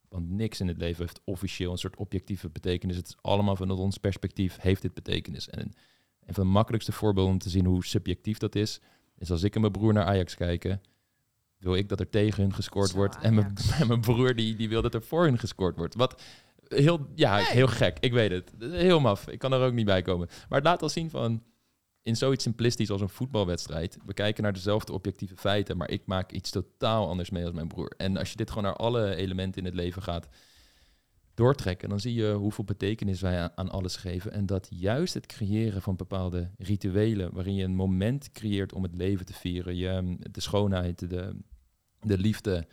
Want 0.10 0.30
niks 0.30 0.60
in 0.60 0.68
het 0.68 0.78
leven 0.78 1.02
heeft 1.02 1.22
officieel 1.24 1.72
een 1.72 1.78
soort 1.78 1.96
objectieve 1.96 2.50
betekenis. 2.50 2.96
Het 2.96 3.08
is 3.08 3.18
allemaal 3.22 3.56
vanuit 3.56 3.80
ons 3.80 3.98
perspectief 3.98 4.58
heeft 4.62 4.82
dit 4.82 4.94
betekenis. 4.94 5.50
En 5.50 5.74
een 6.26 6.34
van 6.34 6.44
de 6.44 6.50
makkelijkste 6.50 6.92
voorbeelden 6.92 7.34
om 7.34 7.40
te 7.40 7.50
zien 7.50 7.66
hoe 7.66 7.86
subjectief 7.86 8.38
dat 8.38 8.56
is, 8.56 8.80
is 9.18 9.32
als 9.32 9.44
ik 9.44 9.56
en 9.56 9.62
mijn 9.62 9.74
broer 9.74 9.94
naar 9.94 10.06
Ajax 10.06 10.36
kijken, 10.36 10.82
wil 11.58 11.76
ik 11.76 11.90
dat 11.90 12.00
er 12.00 12.10
tegen 12.10 12.44
hun 12.44 12.54
gescoord 12.54 12.92
wordt. 12.92 13.18
En 13.18 13.34
mijn, 13.34 13.54
mijn, 13.88 14.02
broer 14.02 14.36
die, 14.36 14.56
die 14.56 14.70
wil 14.70 14.82
dat 14.82 14.94
er 14.94 15.04
voor 15.04 15.24
hun 15.24 15.40
gescoord 15.40 15.76
wordt. 15.76 15.96
Wat 15.96 16.22
heel, 16.68 17.08
ja, 17.16 17.38
heel 17.38 17.68
gek. 17.68 17.98
Ik 18.00 18.12
weet 18.12 18.32
het. 18.32 18.54
Heel 18.60 19.00
maf. 19.00 19.28
Ik 19.28 19.40
kan 19.40 19.54
er 19.54 19.66
ook 19.66 19.74
niet 19.74 19.86
bij 19.86 20.02
komen. 20.02 20.28
Maar 20.28 20.58
het 20.60 20.68
laat 20.68 20.82
al 20.82 20.90
zien 20.90 21.10
van 21.10 21.44
in 22.04 22.16
zoiets 22.16 22.44
simplistisch 22.44 22.90
als 22.90 23.02
een 23.02 23.10
voetbalwedstrijd. 23.10 23.98
We 24.06 24.14
kijken 24.14 24.44
naar 24.44 24.54
dezelfde 24.54 24.94
objectieve 24.94 25.38
feiten, 25.38 25.78
maar 25.78 25.90
ik 25.90 26.06
maak 26.06 26.32
iets 26.32 26.50
totaal 26.50 27.08
anders 27.08 27.30
mee 27.30 27.44
als 27.44 27.54
mijn 27.54 27.68
broer. 27.68 27.94
En 27.98 28.18
als 28.18 28.30
je 28.30 28.36
dit 28.36 28.50
gewoon 28.50 28.64
naar 28.64 28.76
alle 28.76 29.16
elementen 29.16 29.62
in 29.62 29.68
het 29.68 29.76
leven 29.76 30.02
gaat 30.02 30.28
doortrekken, 31.34 31.90
dan 31.90 32.00
zie 32.00 32.14
je 32.14 32.34
hoeveel 32.34 32.64
betekenis 32.64 33.22
wij 33.22 33.52
aan, 33.56 33.70
alles 33.70 33.96
geven. 33.96 34.32
En 34.32 34.46
dat 34.46 34.68
juist 34.70 35.14
het 35.14 35.26
creëren 35.26 35.82
van 35.82 35.96
bepaalde 35.96 36.52
rituelen, 36.58 37.34
waarin 37.34 37.56
je 37.56 37.64
een 37.64 37.76
moment 37.76 38.32
creëert 38.32 38.74
om 38.74 38.84
het 38.84 38.96
leven 38.96 39.26
te 39.26 39.34
vieren, 39.34 39.76
je, 39.76 40.18
de 40.32 40.42
schoonheid, 40.42 41.10
de, 41.10 41.36
de 42.00 42.18
liefde, 42.18 42.68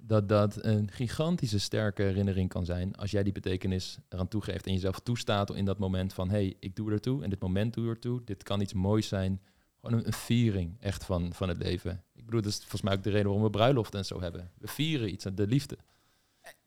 dat 0.00 0.28
dat 0.28 0.64
een 0.64 0.90
gigantische 0.90 1.58
sterke 1.58 2.02
herinnering 2.02 2.48
kan 2.48 2.64
zijn 2.64 2.96
als 2.96 3.10
jij 3.10 3.22
die 3.22 3.32
betekenis 3.32 3.98
eraan 4.08 4.28
toegeeft 4.28 4.66
en 4.66 4.72
jezelf 4.72 5.00
toestaat 5.00 5.54
in 5.54 5.64
dat 5.64 5.78
moment 5.78 6.12
van 6.12 6.28
hé, 6.28 6.36
hey, 6.36 6.56
ik 6.60 6.76
doe 6.76 6.92
ertoe 6.92 7.22
en 7.22 7.30
dit 7.30 7.40
moment 7.40 7.74
doe 7.74 7.88
ertoe. 7.88 8.24
Dit 8.24 8.42
kan 8.42 8.60
iets 8.60 8.72
moois 8.72 9.08
zijn. 9.08 9.42
Gewoon 9.80 10.04
een, 10.04 10.12
viering 10.12 10.76
echt 10.80 11.04
van, 11.04 11.32
van 11.32 11.48
het 11.48 11.58
leven. 11.58 12.04
Ik 12.14 12.24
bedoel, 12.24 12.40
dat 12.40 12.50
is 12.50 12.58
volgens 12.58 12.82
mij 12.82 12.92
ook 12.92 13.02
de 13.02 13.10
reden 13.10 13.26
waarom 13.26 13.44
we 13.44 13.50
bruiloft 13.50 13.94
en 13.94 14.04
zo 14.04 14.20
hebben. 14.20 14.50
We 14.58 14.66
vieren 14.66 15.12
iets, 15.12 15.26
de 15.34 15.46
liefde. 15.46 15.78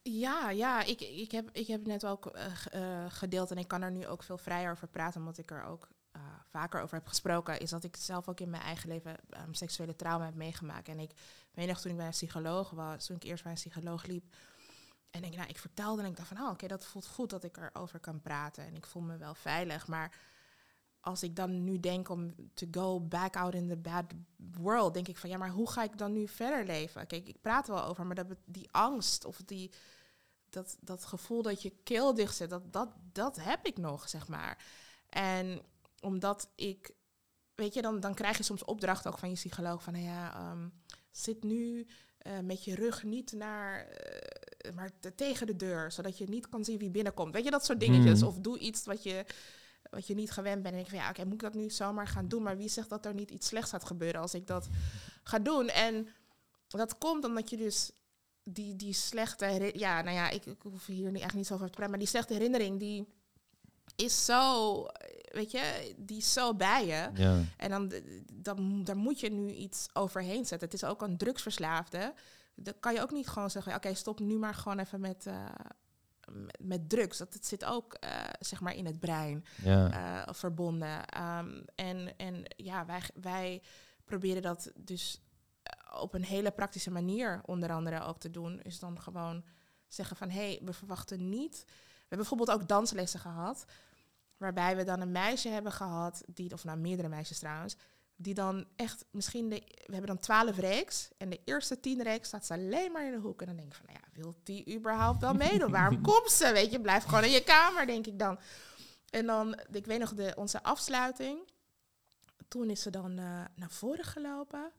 Ja, 0.01 0.49
ja 0.49 0.84
ik, 0.84 1.01
ik, 1.01 1.32
heb, 1.32 1.49
ik 1.51 1.67
heb 1.67 1.86
net 1.86 2.05
ook 2.05 2.38
uh, 2.75 3.05
gedeeld 3.07 3.51
en 3.51 3.57
ik 3.57 3.67
kan 3.67 3.82
er 3.82 3.91
nu 3.91 4.07
ook 4.07 4.23
veel 4.23 4.38
vrijer 4.38 4.71
over 4.71 4.88
praten, 4.88 5.19
omdat 5.19 5.38
ik 5.38 5.51
er 5.51 5.63
ook 5.63 5.88
uh, 6.16 6.22
vaker 6.49 6.82
over 6.82 6.95
heb 6.95 7.07
gesproken, 7.07 7.59
is 7.59 7.70
dat 7.70 7.84
ik 7.84 7.95
zelf 7.95 8.28
ook 8.28 8.39
in 8.39 8.49
mijn 8.49 8.64
eigen 8.64 8.89
leven 8.89 9.18
um, 9.45 9.53
seksuele 9.53 9.95
trauma 9.95 10.26
heb 10.26 10.36
meegemaakt. 10.36 10.88
En 10.88 10.99
ik 10.99 11.12
weet 11.53 11.68
nog 11.68 11.82
toen 11.82 11.91
ik 11.91 11.97
bij 11.97 12.05
een 12.05 12.12
psycholoog 12.12 12.70
was, 12.70 13.05
toen 13.05 13.16
ik 13.16 13.24
eerst 13.24 13.43
bij 13.43 13.51
een 13.51 13.57
psycholoog 13.57 14.05
liep. 14.05 14.36
En 15.09 15.24
ik, 15.24 15.36
nou, 15.36 15.49
ik 15.49 15.57
vertelde 15.57 16.01
en 16.01 16.07
ik 16.07 16.16
dacht 16.16 16.28
van, 16.28 16.41
oh, 16.41 16.49
oké, 16.49 16.68
dat 16.68 16.86
voelt 16.86 17.07
goed 17.07 17.30
dat 17.30 17.43
ik 17.43 17.57
erover 17.57 17.99
kan 17.99 18.22
praten. 18.22 18.66
En 18.66 18.76
ik 18.76 18.86
voel 18.86 19.01
me 19.01 19.18
wel 19.18 19.36
veilig. 19.36 19.88
Maar 19.88 20.16
als 20.99 21.24
ik 21.24 21.36
dan 21.36 21.64
nu 21.64 21.80
denk 21.80 22.09
om 22.09 22.36
to 22.53 22.68
go 22.72 22.99
back 22.99 23.36
out 23.36 23.53
in 23.53 23.68
the 23.68 23.78
bad 23.78 24.05
world, 24.36 24.93
denk 24.93 25.07
ik 25.07 25.18
van, 25.18 25.30
ja, 25.30 25.38
maar 25.38 25.49
hoe 25.49 25.70
ga 25.70 25.84
ik 25.84 25.97
dan 25.97 26.14
nu 26.14 26.28
verder 26.28 26.66
leven? 26.66 27.07
Kijk, 27.07 27.28
ik 27.28 27.41
praat 27.41 27.68
er 27.68 27.74
wel 27.74 27.86
over, 27.86 28.05
maar 28.05 28.16
dat, 28.16 28.28
die 28.45 28.72
angst 28.72 29.26
of 29.26 29.41
die, 29.45 29.72
dat, 30.49 30.78
dat 30.80 31.05
gevoel 31.05 31.41
dat 31.41 31.62
je 31.62 31.74
keel 31.84 32.14
dicht 32.14 32.36
zit, 32.36 32.49
dat, 32.49 32.74
dat, 32.74 32.89
dat 33.12 33.36
heb 33.36 33.66
ik 33.66 33.78
nog, 33.78 34.09
zeg 34.09 34.28
maar. 34.28 34.64
En 35.09 35.62
omdat 36.02 36.52
ik, 36.56 36.91
weet 37.56 37.74
je, 37.74 37.82
dan, 37.82 37.99
dan 37.99 38.14
krijg 38.14 38.38
je 38.38 38.43
soms 38.43 38.64
opdrachten 38.64 39.12
ook 39.12 39.18
van 39.18 39.30
je 39.30 39.36
psycholoog 39.36 39.84
van, 39.84 39.93
nou 39.93 40.06
ja, 40.06 40.52
um, 40.52 40.74
zit 41.12 41.43
nu 41.43 41.88
uh, 42.28 42.39
met 42.39 42.64
je 42.64 42.76
rug 42.76 43.04
niet 43.04 43.32
naar, 43.32 43.88
uh, 44.66 44.74
maar 44.74 44.99
te, 44.99 45.16
tegen 45.16 45.47
de 45.47 45.56
deur, 45.56 45.91
zodat 45.91 46.18
je 46.18 46.30
niet 46.30 46.49
kan 46.49 46.66
zien 46.66 46.78
wie 46.78 46.89
binnenkomt. 46.89 47.34
Weet 47.34 47.43
je, 47.43 47.52
dat 47.52 47.66
soort 47.66 47.80
dingetjes. 47.80 48.22
Mm. 48.22 48.28
Of 48.28 48.38
doe 48.38 48.60
iets 48.60 48.86
wat 48.86 49.04
je, 49.04 49.26
wat 49.89 50.08
je 50.08 50.14
niet 50.14 50.32
gewend 50.32 50.64
bent. 50.64 50.76
En 50.76 50.82
ik 50.82 50.89
van, 50.89 50.97
ja, 50.97 51.10
oké, 51.10 51.24
moet 51.24 51.34
ik 51.34 51.39
dat 51.39 51.54
nu 51.54 51.70
zomaar 51.70 52.08
gaan 52.08 52.28
doen? 52.28 52.43
Maar 52.43 52.58
wie 52.58 52.70
zegt 52.70 52.89
dat 52.89 53.06
er 53.06 53.14
niet 53.14 53.32
iets 53.32 53.47
slechts 53.47 53.70
gaat 53.70 53.86
gebeuren 53.86 54.22
als 54.22 54.34
ik 54.34 54.47
dat 54.47 54.70
ga 55.24 55.39
doen? 55.39 55.68
En 55.68 56.08
dat 56.68 56.97
komt 56.97 57.26
omdat 57.26 57.49
je 57.49 57.58
dus 57.58 57.91
die, 58.43 58.76
die 58.76 58.93
slechte, 58.93 59.72
ja, 59.74 60.02
nou 60.02 60.16
ja, 60.16 60.30
ik, 60.30 60.45
ik 60.45 60.62
hoef 60.62 60.86
hier 60.86 61.04
eigenlijk 61.04 61.34
niet 61.34 61.47
zo 61.47 61.54
over 61.54 61.66
te 61.66 61.72
praten, 61.72 61.89
maar 61.89 61.99
die 61.99 62.08
slechte 62.08 62.34
herinnering, 62.34 62.80
die 62.80 63.08
is 63.95 64.25
zo, 64.25 64.85
weet 65.31 65.51
je, 65.51 65.93
die 65.97 66.17
is 66.17 66.33
zo 66.33 66.55
bij 66.55 66.85
je. 66.85 67.09
Ja. 67.13 67.43
En 67.57 67.69
dan, 67.69 67.91
dan, 68.33 68.83
daar 68.83 68.97
moet 68.97 69.19
je 69.19 69.31
nu 69.31 69.51
iets 69.51 69.87
overheen 69.93 70.45
zetten. 70.45 70.69
Het 70.69 70.73
is 70.73 70.83
ook 70.83 71.01
een 71.01 71.17
drugsverslaafde. 71.17 72.13
Dan 72.55 72.73
kan 72.79 72.93
je 72.93 73.01
ook 73.01 73.11
niet 73.11 73.27
gewoon 73.27 73.49
zeggen, 73.49 73.75
oké, 73.75 73.93
stop 73.93 74.19
nu 74.19 74.37
maar 74.37 74.53
gewoon 74.53 74.79
even 74.79 74.99
met, 74.99 75.25
uh, 75.25 75.45
met, 76.59 76.89
drugs. 76.89 77.17
Dat 77.17 77.33
het 77.33 77.45
zit 77.45 77.65
ook, 77.65 77.97
uh, 78.03 78.09
zeg 78.39 78.61
maar, 78.61 78.75
in 78.75 78.85
het 78.85 78.99
brein 78.99 79.45
ja. 79.63 80.25
uh, 80.27 80.33
verbonden. 80.33 80.99
Um, 81.21 81.65
en, 81.75 82.17
en 82.17 82.43
ja, 82.55 82.85
wij, 82.85 83.01
wij 83.21 83.61
proberen 84.05 84.41
dat 84.41 84.71
dus 84.75 85.21
op 85.99 86.13
een 86.13 86.25
hele 86.25 86.51
praktische 86.51 86.91
manier 86.91 87.41
onder 87.45 87.71
andere 87.71 88.01
ook 88.01 88.19
te 88.19 88.31
doen. 88.31 88.61
Is 88.61 88.79
dan 88.79 89.01
gewoon 89.01 89.43
zeggen 89.87 90.15
van, 90.15 90.29
hé, 90.29 90.47
hey, 90.47 90.59
we 90.63 90.73
verwachten 90.73 91.29
niet 91.29 91.65
hebben 92.12 92.28
bijvoorbeeld 92.28 92.51
ook 92.51 92.68
danslessen 92.68 93.20
gehad. 93.20 93.66
Waarbij 94.38 94.76
we 94.76 94.84
dan 94.84 95.01
een 95.01 95.12
meisje 95.12 95.49
hebben 95.49 95.72
gehad, 95.72 96.24
die, 96.28 96.53
of 96.53 96.64
nou 96.64 96.78
meerdere 96.78 97.07
meisjes 97.07 97.39
trouwens, 97.39 97.76
die 98.16 98.34
dan 98.34 98.66
echt 98.76 99.05
misschien, 99.12 99.49
de, 99.49 99.62
we 99.66 99.91
hebben 99.91 100.07
dan 100.07 100.20
twaalf 100.20 100.57
reeks 100.57 101.09
en 101.18 101.30
de 101.30 101.39
eerste 101.45 101.80
tien 101.80 102.01
reeks 102.01 102.28
staat 102.28 102.45
ze 102.45 102.53
alleen 102.53 102.91
maar 102.91 103.05
in 103.05 103.12
de 103.12 103.18
hoek. 103.18 103.41
En 103.41 103.47
dan 103.47 103.55
denk 103.55 103.68
ik 103.68 103.76
van, 103.76 103.86
nou 103.86 103.99
ja, 104.01 104.22
wil 104.22 104.36
die 104.43 104.76
überhaupt 104.76 105.22
wel 105.22 105.34
meedoen? 105.34 105.72
Waarom 105.72 106.01
komt 106.12 106.32
ze? 106.32 106.51
Weet 106.51 106.72
je, 106.72 106.82
blijf 106.82 107.03
gewoon 107.03 107.24
in 107.24 107.32
je 107.32 107.43
kamer, 107.43 107.86
denk 107.86 108.07
ik 108.07 108.20
dan. 108.20 108.39
En 109.09 109.26
dan, 109.26 109.59
ik 109.72 109.86
weet 109.86 109.99
nog, 109.99 110.14
de, 110.14 110.34
onze 110.36 110.64
afsluiting. 110.64 111.39
Toen 112.47 112.70
is 112.70 112.82
ze 112.82 112.89
dan 112.89 113.12
uh, 113.12 113.41
naar 113.55 113.72
voren 113.72 114.05
gelopen. 114.05 114.72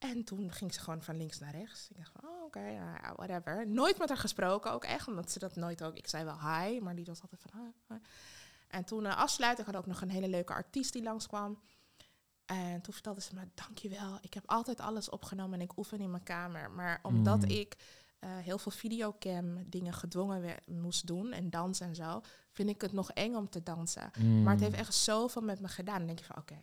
En 0.00 0.24
toen 0.24 0.52
ging 0.52 0.74
ze 0.74 0.80
gewoon 0.80 1.02
van 1.02 1.16
links 1.16 1.38
naar 1.38 1.54
rechts. 1.54 1.88
Ik 1.90 1.96
dacht 1.96 2.12
van, 2.12 2.30
oh, 2.30 2.36
oké, 2.44 2.58
okay, 2.58 2.80
whatever. 3.16 3.66
Nooit 3.68 3.98
met 3.98 4.08
haar 4.08 4.18
gesproken, 4.18 4.72
ook 4.72 4.84
echt, 4.84 5.08
omdat 5.08 5.30
ze 5.30 5.38
dat 5.38 5.56
nooit 5.56 5.82
ook... 5.82 5.96
Ik 5.96 6.06
zei 6.08 6.24
wel 6.24 6.40
hi, 6.40 6.80
maar 6.80 6.94
die 6.94 7.04
was 7.04 7.22
altijd 7.22 7.40
van 7.40 7.60
hi. 7.88 7.96
En 8.68 8.84
toen 8.84 9.04
uh, 9.04 9.16
afsluiting 9.16 9.66
had 9.66 9.76
ook 9.76 9.86
nog 9.86 10.00
een 10.00 10.10
hele 10.10 10.28
leuke 10.28 10.52
artiest 10.52 10.92
die 10.92 11.02
langskwam. 11.02 11.60
En 12.46 12.80
toen 12.80 12.92
vertelde 12.92 13.20
ze 13.20 13.34
me, 13.34 13.48
dankjewel, 13.54 14.18
ik 14.20 14.34
heb 14.34 14.42
altijd 14.46 14.80
alles 14.80 15.08
opgenomen 15.08 15.58
en 15.58 15.64
ik 15.64 15.76
oefen 15.78 16.00
in 16.00 16.10
mijn 16.10 16.22
kamer. 16.22 16.70
Maar 16.70 17.00
omdat 17.02 17.40
Mm. 17.42 17.48
ik 17.48 17.76
eh, 18.18 18.30
heel 18.36 18.58
veel 18.58 18.72
videocam 18.72 19.70
dingen 19.70 19.92
gedwongen 19.92 20.56
moest 20.66 21.06
doen 21.06 21.32
en 21.32 21.50
dansen 21.50 21.86
en 21.86 21.94
zo, 21.94 22.20
vind 22.52 22.68
ik 22.68 22.80
het 22.80 22.92
nog 22.92 23.10
eng 23.10 23.34
om 23.34 23.48
te 23.48 23.62
dansen. 23.62 24.10
Maar 24.42 24.52
het 24.52 24.62
heeft 24.62 24.76
echt 24.76 24.94
zoveel 24.94 25.42
met 25.42 25.60
me 25.60 25.68
gedaan. 25.68 25.96
Dan 25.98 26.06
denk 26.06 26.18
je 26.18 26.24
van, 26.24 26.36
oké, 26.36 26.58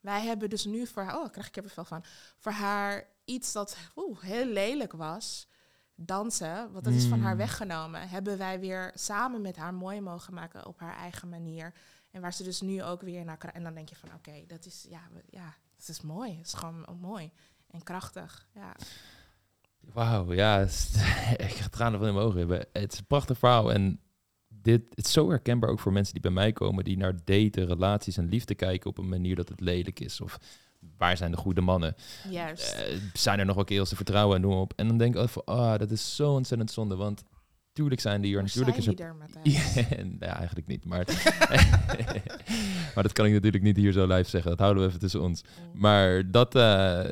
wij 0.00 0.24
hebben 0.24 0.50
dus 0.50 0.64
nu 0.64 0.86
voor 0.86 1.02
haar, 1.02 1.14
oh, 1.14 1.20
daar 1.20 1.30
krijg 1.30 1.48
ik 1.48 1.56
er 1.56 1.68
veel 1.70 1.84
van, 1.84 2.04
voor 2.38 2.52
haar 2.52 3.06
iets 3.24 3.52
dat 3.52 3.76
oeh, 3.96 4.20
heel 4.20 4.46
lelijk 4.46 4.92
was, 4.92 5.48
dansen, 5.94 6.72
want 6.72 6.84
dat 6.84 6.94
is 6.94 7.06
van 7.06 7.20
haar 7.20 7.32
Mm. 7.32 7.38
weggenomen, 7.38 8.08
hebben 8.08 8.38
wij 8.38 8.60
weer 8.60 8.90
samen 8.94 9.40
met 9.42 9.56
haar 9.56 9.74
mooi 9.74 10.00
mogen 10.00 10.34
maken 10.34 10.66
op 10.66 10.80
haar 10.80 10.96
eigen 10.96 11.28
manier. 11.28 11.72
En 12.10 12.20
waar 12.20 12.32
ze 12.32 12.42
dus 12.42 12.60
nu 12.60 12.82
ook 12.82 13.00
weer 13.00 13.24
naar. 13.24 13.38
En 13.38 13.62
dan 13.62 13.74
denk 13.74 13.88
je 13.88 13.96
van, 13.96 14.08
oké, 14.14 14.44
dat 14.46 14.66
is, 14.66 14.86
ja, 14.88 15.00
ja, 15.30 15.54
het 15.76 15.88
is 15.88 16.00
mooi. 16.00 16.36
Het 16.36 16.46
is 16.46 16.52
gewoon 16.52 16.98
mooi 17.00 17.32
en 17.70 17.82
krachtig. 17.82 18.48
Ja. 18.54 18.74
Wauw, 19.80 20.32
ja, 20.32 20.60
ik 21.36 21.50
ga 21.50 21.68
tranen 21.76 21.98
van 21.98 22.08
in 22.08 22.14
mijn 22.14 22.26
ogen 22.26 22.38
hebben. 22.38 22.66
Het 22.72 22.92
is 22.92 22.98
een 22.98 23.06
prachtig 23.06 23.38
verhaal 23.38 23.72
en 23.72 24.00
dit 24.68 24.82
het 24.94 25.06
is 25.06 25.12
zo 25.12 25.28
herkenbaar 25.28 25.70
ook 25.70 25.78
voor 25.78 25.92
mensen 25.92 26.12
die 26.12 26.22
bij 26.22 26.30
mij 26.30 26.52
komen, 26.52 26.84
die 26.84 26.96
naar 26.96 27.14
daten, 27.24 27.66
relaties 27.66 28.16
en 28.16 28.28
liefde 28.28 28.54
kijken 28.54 28.90
op 28.90 28.98
een 28.98 29.08
manier 29.08 29.36
dat 29.36 29.48
het 29.48 29.60
lelijk 29.60 30.00
is. 30.00 30.20
Of 30.20 30.38
waar 30.96 31.16
zijn 31.16 31.30
de 31.30 31.36
goede 31.36 31.60
mannen? 31.60 31.94
Juist. 32.30 32.72
Eh, 32.72 32.96
zijn 33.12 33.38
er 33.38 33.46
nog 33.46 33.54
wel 33.54 33.64
kerels 33.64 33.88
te 33.88 33.96
vertrouwen 33.96 34.36
en 34.36 34.42
noem 34.42 34.52
op. 34.52 34.72
En 34.76 34.88
dan 34.88 34.98
denk 34.98 35.16
ik 35.16 35.28
van, 35.28 35.44
ah, 35.44 35.78
dat 35.78 35.90
is 35.90 36.16
zo 36.16 36.32
ontzettend 36.32 36.70
zonde, 36.70 36.96
want 36.96 37.22
tuurlijk 37.72 38.00
zijn 38.00 38.20
die 38.20 38.30
er, 38.30 38.36
Waar 38.36 38.46
natuurlijk 38.46 38.76
is 38.76 38.84
zijn 38.84 38.98
er... 38.98 39.16
Ja, 39.42 39.96
en- 39.96 40.16
ja, 40.20 40.36
eigenlijk 40.36 40.66
niet, 40.66 40.84
maar... 40.84 41.04
maar 42.94 43.02
dat 43.02 43.12
kan 43.12 43.26
ik 43.26 43.32
natuurlijk 43.32 43.64
niet 43.64 43.76
hier 43.76 43.92
zo 43.92 44.06
live 44.06 44.30
zeggen, 44.30 44.50
dat 44.50 44.60
houden 44.60 44.82
we 44.82 44.88
even 44.88 45.00
tussen 45.00 45.22
ons. 45.22 45.42
Mm. 45.42 45.80
Maar 45.80 46.30
dat, 46.30 46.54
eh, 46.54 47.04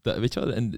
dat 0.00 0.18
weet 0.18 0.34
je 0.34 0.40
wel, 0.40 0.52
en 0.52 0.70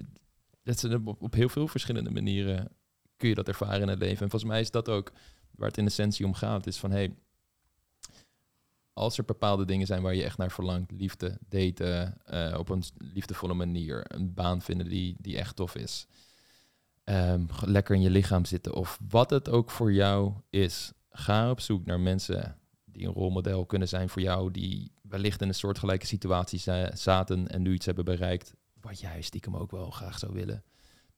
dat 0.63 0.83
is 0.83 0.93
op, 0.93 1.21
op 1.21 1.33
heel 1.33 1.49
veel 1.49 1.67
verschillende 1.67 2.11
manieren 2.11 2.71
kun 3.17 3.29
je 3.29 3.35
dat 3.35 3.47
ervaren 3.47 3.81
in 3.81 3.87
het 3.87 3.99
leven. 3.99 4.23
En 4.23 4.29
volgens 4.29 4.51
mij 4.51 4.59
is 4.59 4.71
dat 4.71 4.89
ook 4.89 5.11
waar 5.55 5.67
het 5.67 5.77
in 5.77 5.85
essentie 5.85 6.25
om 6.25 6.33
gaat. 6.33 6.67
Is 6.67 6.77
van, 6.77 6.91
hey, 6.91 7.15
als 8.93 9.17
er 9.17 9.25
bepaalde 9.25 9.65
dingen 9.65 9.87
zijn 9.87 10.01
waar 10.01 10.15
je 10.15 10.23
echt 10.23 10.37
naar 10.37 10.51
verlangt, 10.51 10.91
liefde, 10.91 11.37
daten, 11.49 12.17
eh, 12.25 12.55
op 12.59 12.69
een 12.69 12.83
liefdevolle 12.97 13.53
manier, 13.53 14.03
een 14.07 14.33
baan 14.33 14.61
vinden 14.61 14.89
die, 14.89 15.15
die 15.19 15.37
echt 15.37 15.55
tof 15.55 15.75
is, 15.75 16.07
ehm, 17.03 17.45
lekker 17.65 17.95
in 17.95 18.01
je 18.01 18.09
lichaam 18.09 18.45
zitten 18.45 18.73
of 18.73 18.99
wat 19.09 19.29
het 19.29 19.49
ook 19.49 19.71
voor 19.71 19.93
jou 19.93 20.33
is, 20.49 20.91
ga 21.09 21.49
op 21.49 21.59
zoek 21.59 21.85
naar 21.85 21.99
mensen 21.99 22.57
die 22.85 23.07
een 23.07 23.13
rolmodel 23.13 23.65
kunnen 23.65 23.87
zijn 23.87 24.09
voor 24.09 24.21
jou, 24.21 24.51
die 24.51 24.91
wellicht 25.01 25.41
in 25.41 25.47
een 25.47 25.55
soortgelijke 25.55 26.05
situatie 26.05 26.59
za- 26.59 26.95
zaten 26.95 27.47
en 27.47 27.61
nu 27.61 27.73
iets 27.73 27.85
hebben 27.85 28.05
bereikt, 28.05 28.53
wat 28.81 28.99
jij 28.99 29.21
stiekem 29.21 29.55
ook 29.55 29.71
wel 29.71 29.89
graag 29.91 30.19
zou 30.19 30.33
willen. 30.33 30.63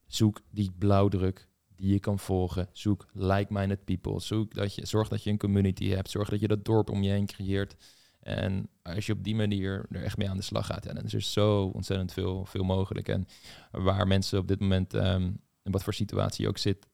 Zoek 0.08 0.42
die 0.50 0.72
blauwdruk 0.78 1.48
die 1.76 1.92
je 1.92 2.00
kan 2.00 2.20
volgen. 2.20 2.70
Zoek 2.72 3.06
like-minded 3.14 3.86
people. 3.86 4.20
Zoek 4.20 4.54
dat 4.54 4.76
je, 4.76 4.86
zorg 4.86 5.08
dat 5.08 5.24
je 5.24 5.30
een 5.30 5.38
community 5.38 5.90
hebt. 5.90 6.10
Zorg 6.10 6.30
dat 6.30 6.40
je 6.40 6.48
dat 6.48 6.66
dorp 6.66 6.90
om 6.90 7.04
je 7.04 7.12
heen 7.12 7.26
creëert. 7.26 7.76
En 8.20 8.70
als 8.82 9.06
je 9.06 9.14
op 9.14 9.24
die 9.24 9.36
manier 9.36 9.86
er 9.90 10.04
echt 10.04 10.18
mee 10.18 10.30
aan 10.30 10.38
de 10.38 10.44
slag 10.44 10.66
gaat, 10.66 10.84
ja, 10.84 10.94
dan 10.94 11.04
is 11.04 11.14
er 11.14 11.22
zo 11.22 11.64
ontzettend 11.66 12.14
veel, 12.14 12.46
veel 12.46 12.64
mogelijk. 12.64 13.08
En 13.08 13.28
waar 13.72 14.08
mensen 14.08 14.40
op 14.40 14.48
dit 14.48 14.60
moment, 14.60 14.94
ehm, 14.94 15.32
in 15.64 15.72
wat 15.72 15.84
voor 15.84 15.94
situatie 15.94 16.48
ook 16.48 16.58
zit, 16.58 16.88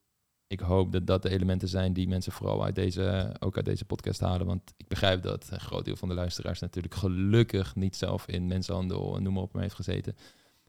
ik 0.47 0.59
hoop 0.59 0.91
dat 0.91 1.07
dat 1.07 1.21
de 1.21 1.29
elementen 1.29 1.67
zijn 1.67 1.93
die 1.93 2.07
mensen 2.07 2.32
vooral 2.32 2.63
uit 2.63 2.75
deze, 2.75 3.36
ook 3.39 3.55
uit 3.55 3.65
deze 3.65 3.86
podcast 3.86 4.19
halen. 4.19 4.45
Want 4.45 4.73
ik 4.77 4.88
begrijp 4.88 5.21
dat 5.21 5.49
een 5.51 5.59
groot 5.59 5.86
deel 5.86 5.95
van 5.95 6.07
de 6.07 6.13
luisteraars 6.13 6.59
natuurlijk 6.59 6.95
gelukkig 6.95 7.75
niet 7.75 7.95
zelf 7.95 8.27
in 8.27 8.47
mensenhandel 8.47 9.15
en 9.15 9.23
noem 9.23 9.34
maar 9.34 9.43
op 9.43 9.53
heeft 9.53 9.75
gezeten. 9.75 10.15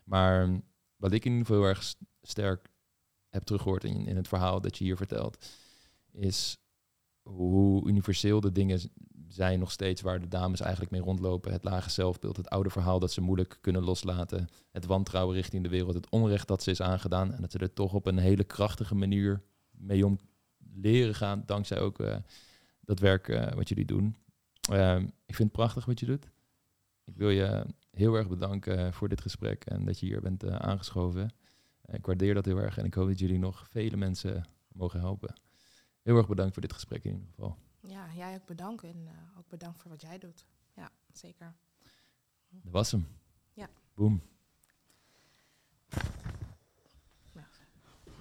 Maar 0.04 0.60
wat 0.96 1.12
ik 1.12 1.24
in 1.24 1.30
ieder 1.30 1.46
geval 1.46 1.62
heel 1.62 1.70
erg 1.70 1.94
sterk 2.22 2.68
heb 3.33 3.43
teruggehoord 3.43 3.85
in, 3.85 4.07
in 4.07 4.16
het 4.16 4.28
verhaal 4.28 4.61
dat 4.61 4.78
je 4.78 4.85
hier 4.85 4.97
vertelt, 4.97 5.47
is 6.11 6.59
hoe 7.22 7.89
universeel 7.89 8.41
de 8.41 8.53
dingen 8.53 8.80
zijn 9.28 9.59
nog 9.59 9.70
steeds 9.70 10.01
waar 10.01 10.20
de 10.20 10.28
dames 10.28 10.61
eigenlijk 10.61 10.93
mee 10.93 11.01
rondlopen. 11.01 11.53
Het 11.53 11.64
lage 11.64 11.91
zelfbeeld, 11.91 12.37
het 12.37 12.49
oude 12.49 12.70
verhaal 12.70 12.99
dat 12.99 13.12
ze 13.12 13.20
moeilijk 13.20 13.59
kunnen 13.61 13.83
loslaten, 13.83 14.49
het 14.70 14.87
wantrouwen 14.87 15.35
richting 15.35 15.62
de 15.62 15.68
wereld, 15.68 15.95
het 15.95 16.11
onrecht 16.11 16.49
dat 16.49 16.62
ze 16.62 16.70
is 16.70 16.80
aangedaan 16.80 17.33
en 17.33 17.41
dat 17.41 17.53
ze 17.53 17.59
er 17.59 17.72
toch 17.72 17.95
op 17.95 18.07
een 18.07 18.18
hele 18.18 18.45
krachtige 18.45 18.95
manier 18.95 19.43
mee 19.70 20.07
om 20.07 20.18
leren 20.74 21.14
gaan, 21.14 21.43
dankzij 21.47 21.80
ook 21.80 22.01
eh, 22.01 22.16
dat 22.80 22.99
werk 22.99 23.28
eh, 23.28 23.53
wat 23.53 23.68
jullie 23.68 23.85
doen. 23.85 24.16
Ehm, 24.70 25.03
ik 25.03 25.35
vind 25.35 25.49
het 25.49 25.53
prachtig 25.53 25.85
wat 25.85 26.01
je 26.01 26.07
doet. 26.07 26.30
Ik 27.05 27.16
wil 27.16 27.30
je 27.30 27.66
heel 27.91 28.14
erg 28.14 28.28
bedanken 28.28 28.78
eh, 28.78 28.93
voor 28.93 29.09
dit 29.09 29.20
gesprek 29.20 29.64
en 29.64 29.85
dat 29.85 30.01
je 30.01 30.07
hier 30.07 30.20
bent 30.20 30.45
aangeschoven. 30.49 31.30
Ik 31.93 32.07
waardeer 32.07 32.34
dat 32.34 32.45
heel 32.45 32.59
erg 32.59 32.78
en 32.78 32.84
ik 32.84 32.95
hoop 32.95 33.09
dat 33.09 33.18
jullie 33.18 33.38
nog 33.38 33.68
vele 33.68 33.97
mensen 33.97 34.47
mogen 34.68 35.01
helpen. 35.01 35.40
Heel 36.03 36.16
erg 36.16 36.28
bedankt 36.28 36.53
voor 36.53 36.62
dit 36.62 36.72
gesprek 36.72 37.05
in 37.05 37.12
ieder 37.12 37.28
geval. 37.28 37.59
Ja, 37.80 38.07
jij 38.14 38.34
ook 38.34 38.47
bedankt. 38.47 38.82
En 38.82 39.07
eh, 39.07 39.38
ook 39.38 39.49
bedankt 39.49 39.80
voor 39.80 39.90
wat 39.90 40.01
jij 40.01 40.18
doet. 40.18 40.47
Ja, 40.74 40.90
zeker. 41.12 41.55
Dat 42.49 42.72
was 42.72 42.90
hem. 42.90 43.07
Ja. 43.53 43.68
Boom. 43.95 44.22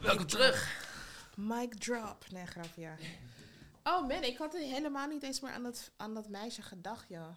Welkom 0.01 0.25
terug. 0.25 0.89
Mic 1.37 1.73
drop. 1.73 2.25
Nee, 2.31 2.45
grapje. 2.45 2.95
Oh 3.83 4.07
man, 4.07 4.23
ik 4.23 4.37
had 4.37 4.53
helemaal 4.53 5.07
niet 5.07 5.23
eens 5.23 5.41
meer 5.41 5.51
aan 5.51 5.63
dat, 5.63 5.91
aan 5.95 6.13
dat 6.13 6.29
meisje 6.29 6.61
gedacht, 6.61 7.09
joh. 7.09 7.35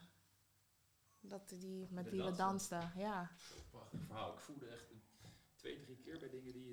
Dat 1.21 1.49
die, 1.49 1.89
met 1.91 2.05
De 2.05 2.11
wie 2.11 2.23
we 2.23 2.35
dansten, 2.35 2.93
ja. 2.97 3.31
Prachtig 3.71 4.01
verhaal. 4.07 4.33
Ik 4.33 4.41
voelde 4.41 4.67
echt 4.67 4.94
twee, 6.05 6.19
drie 6.19 6.43
keer 6.43 6.65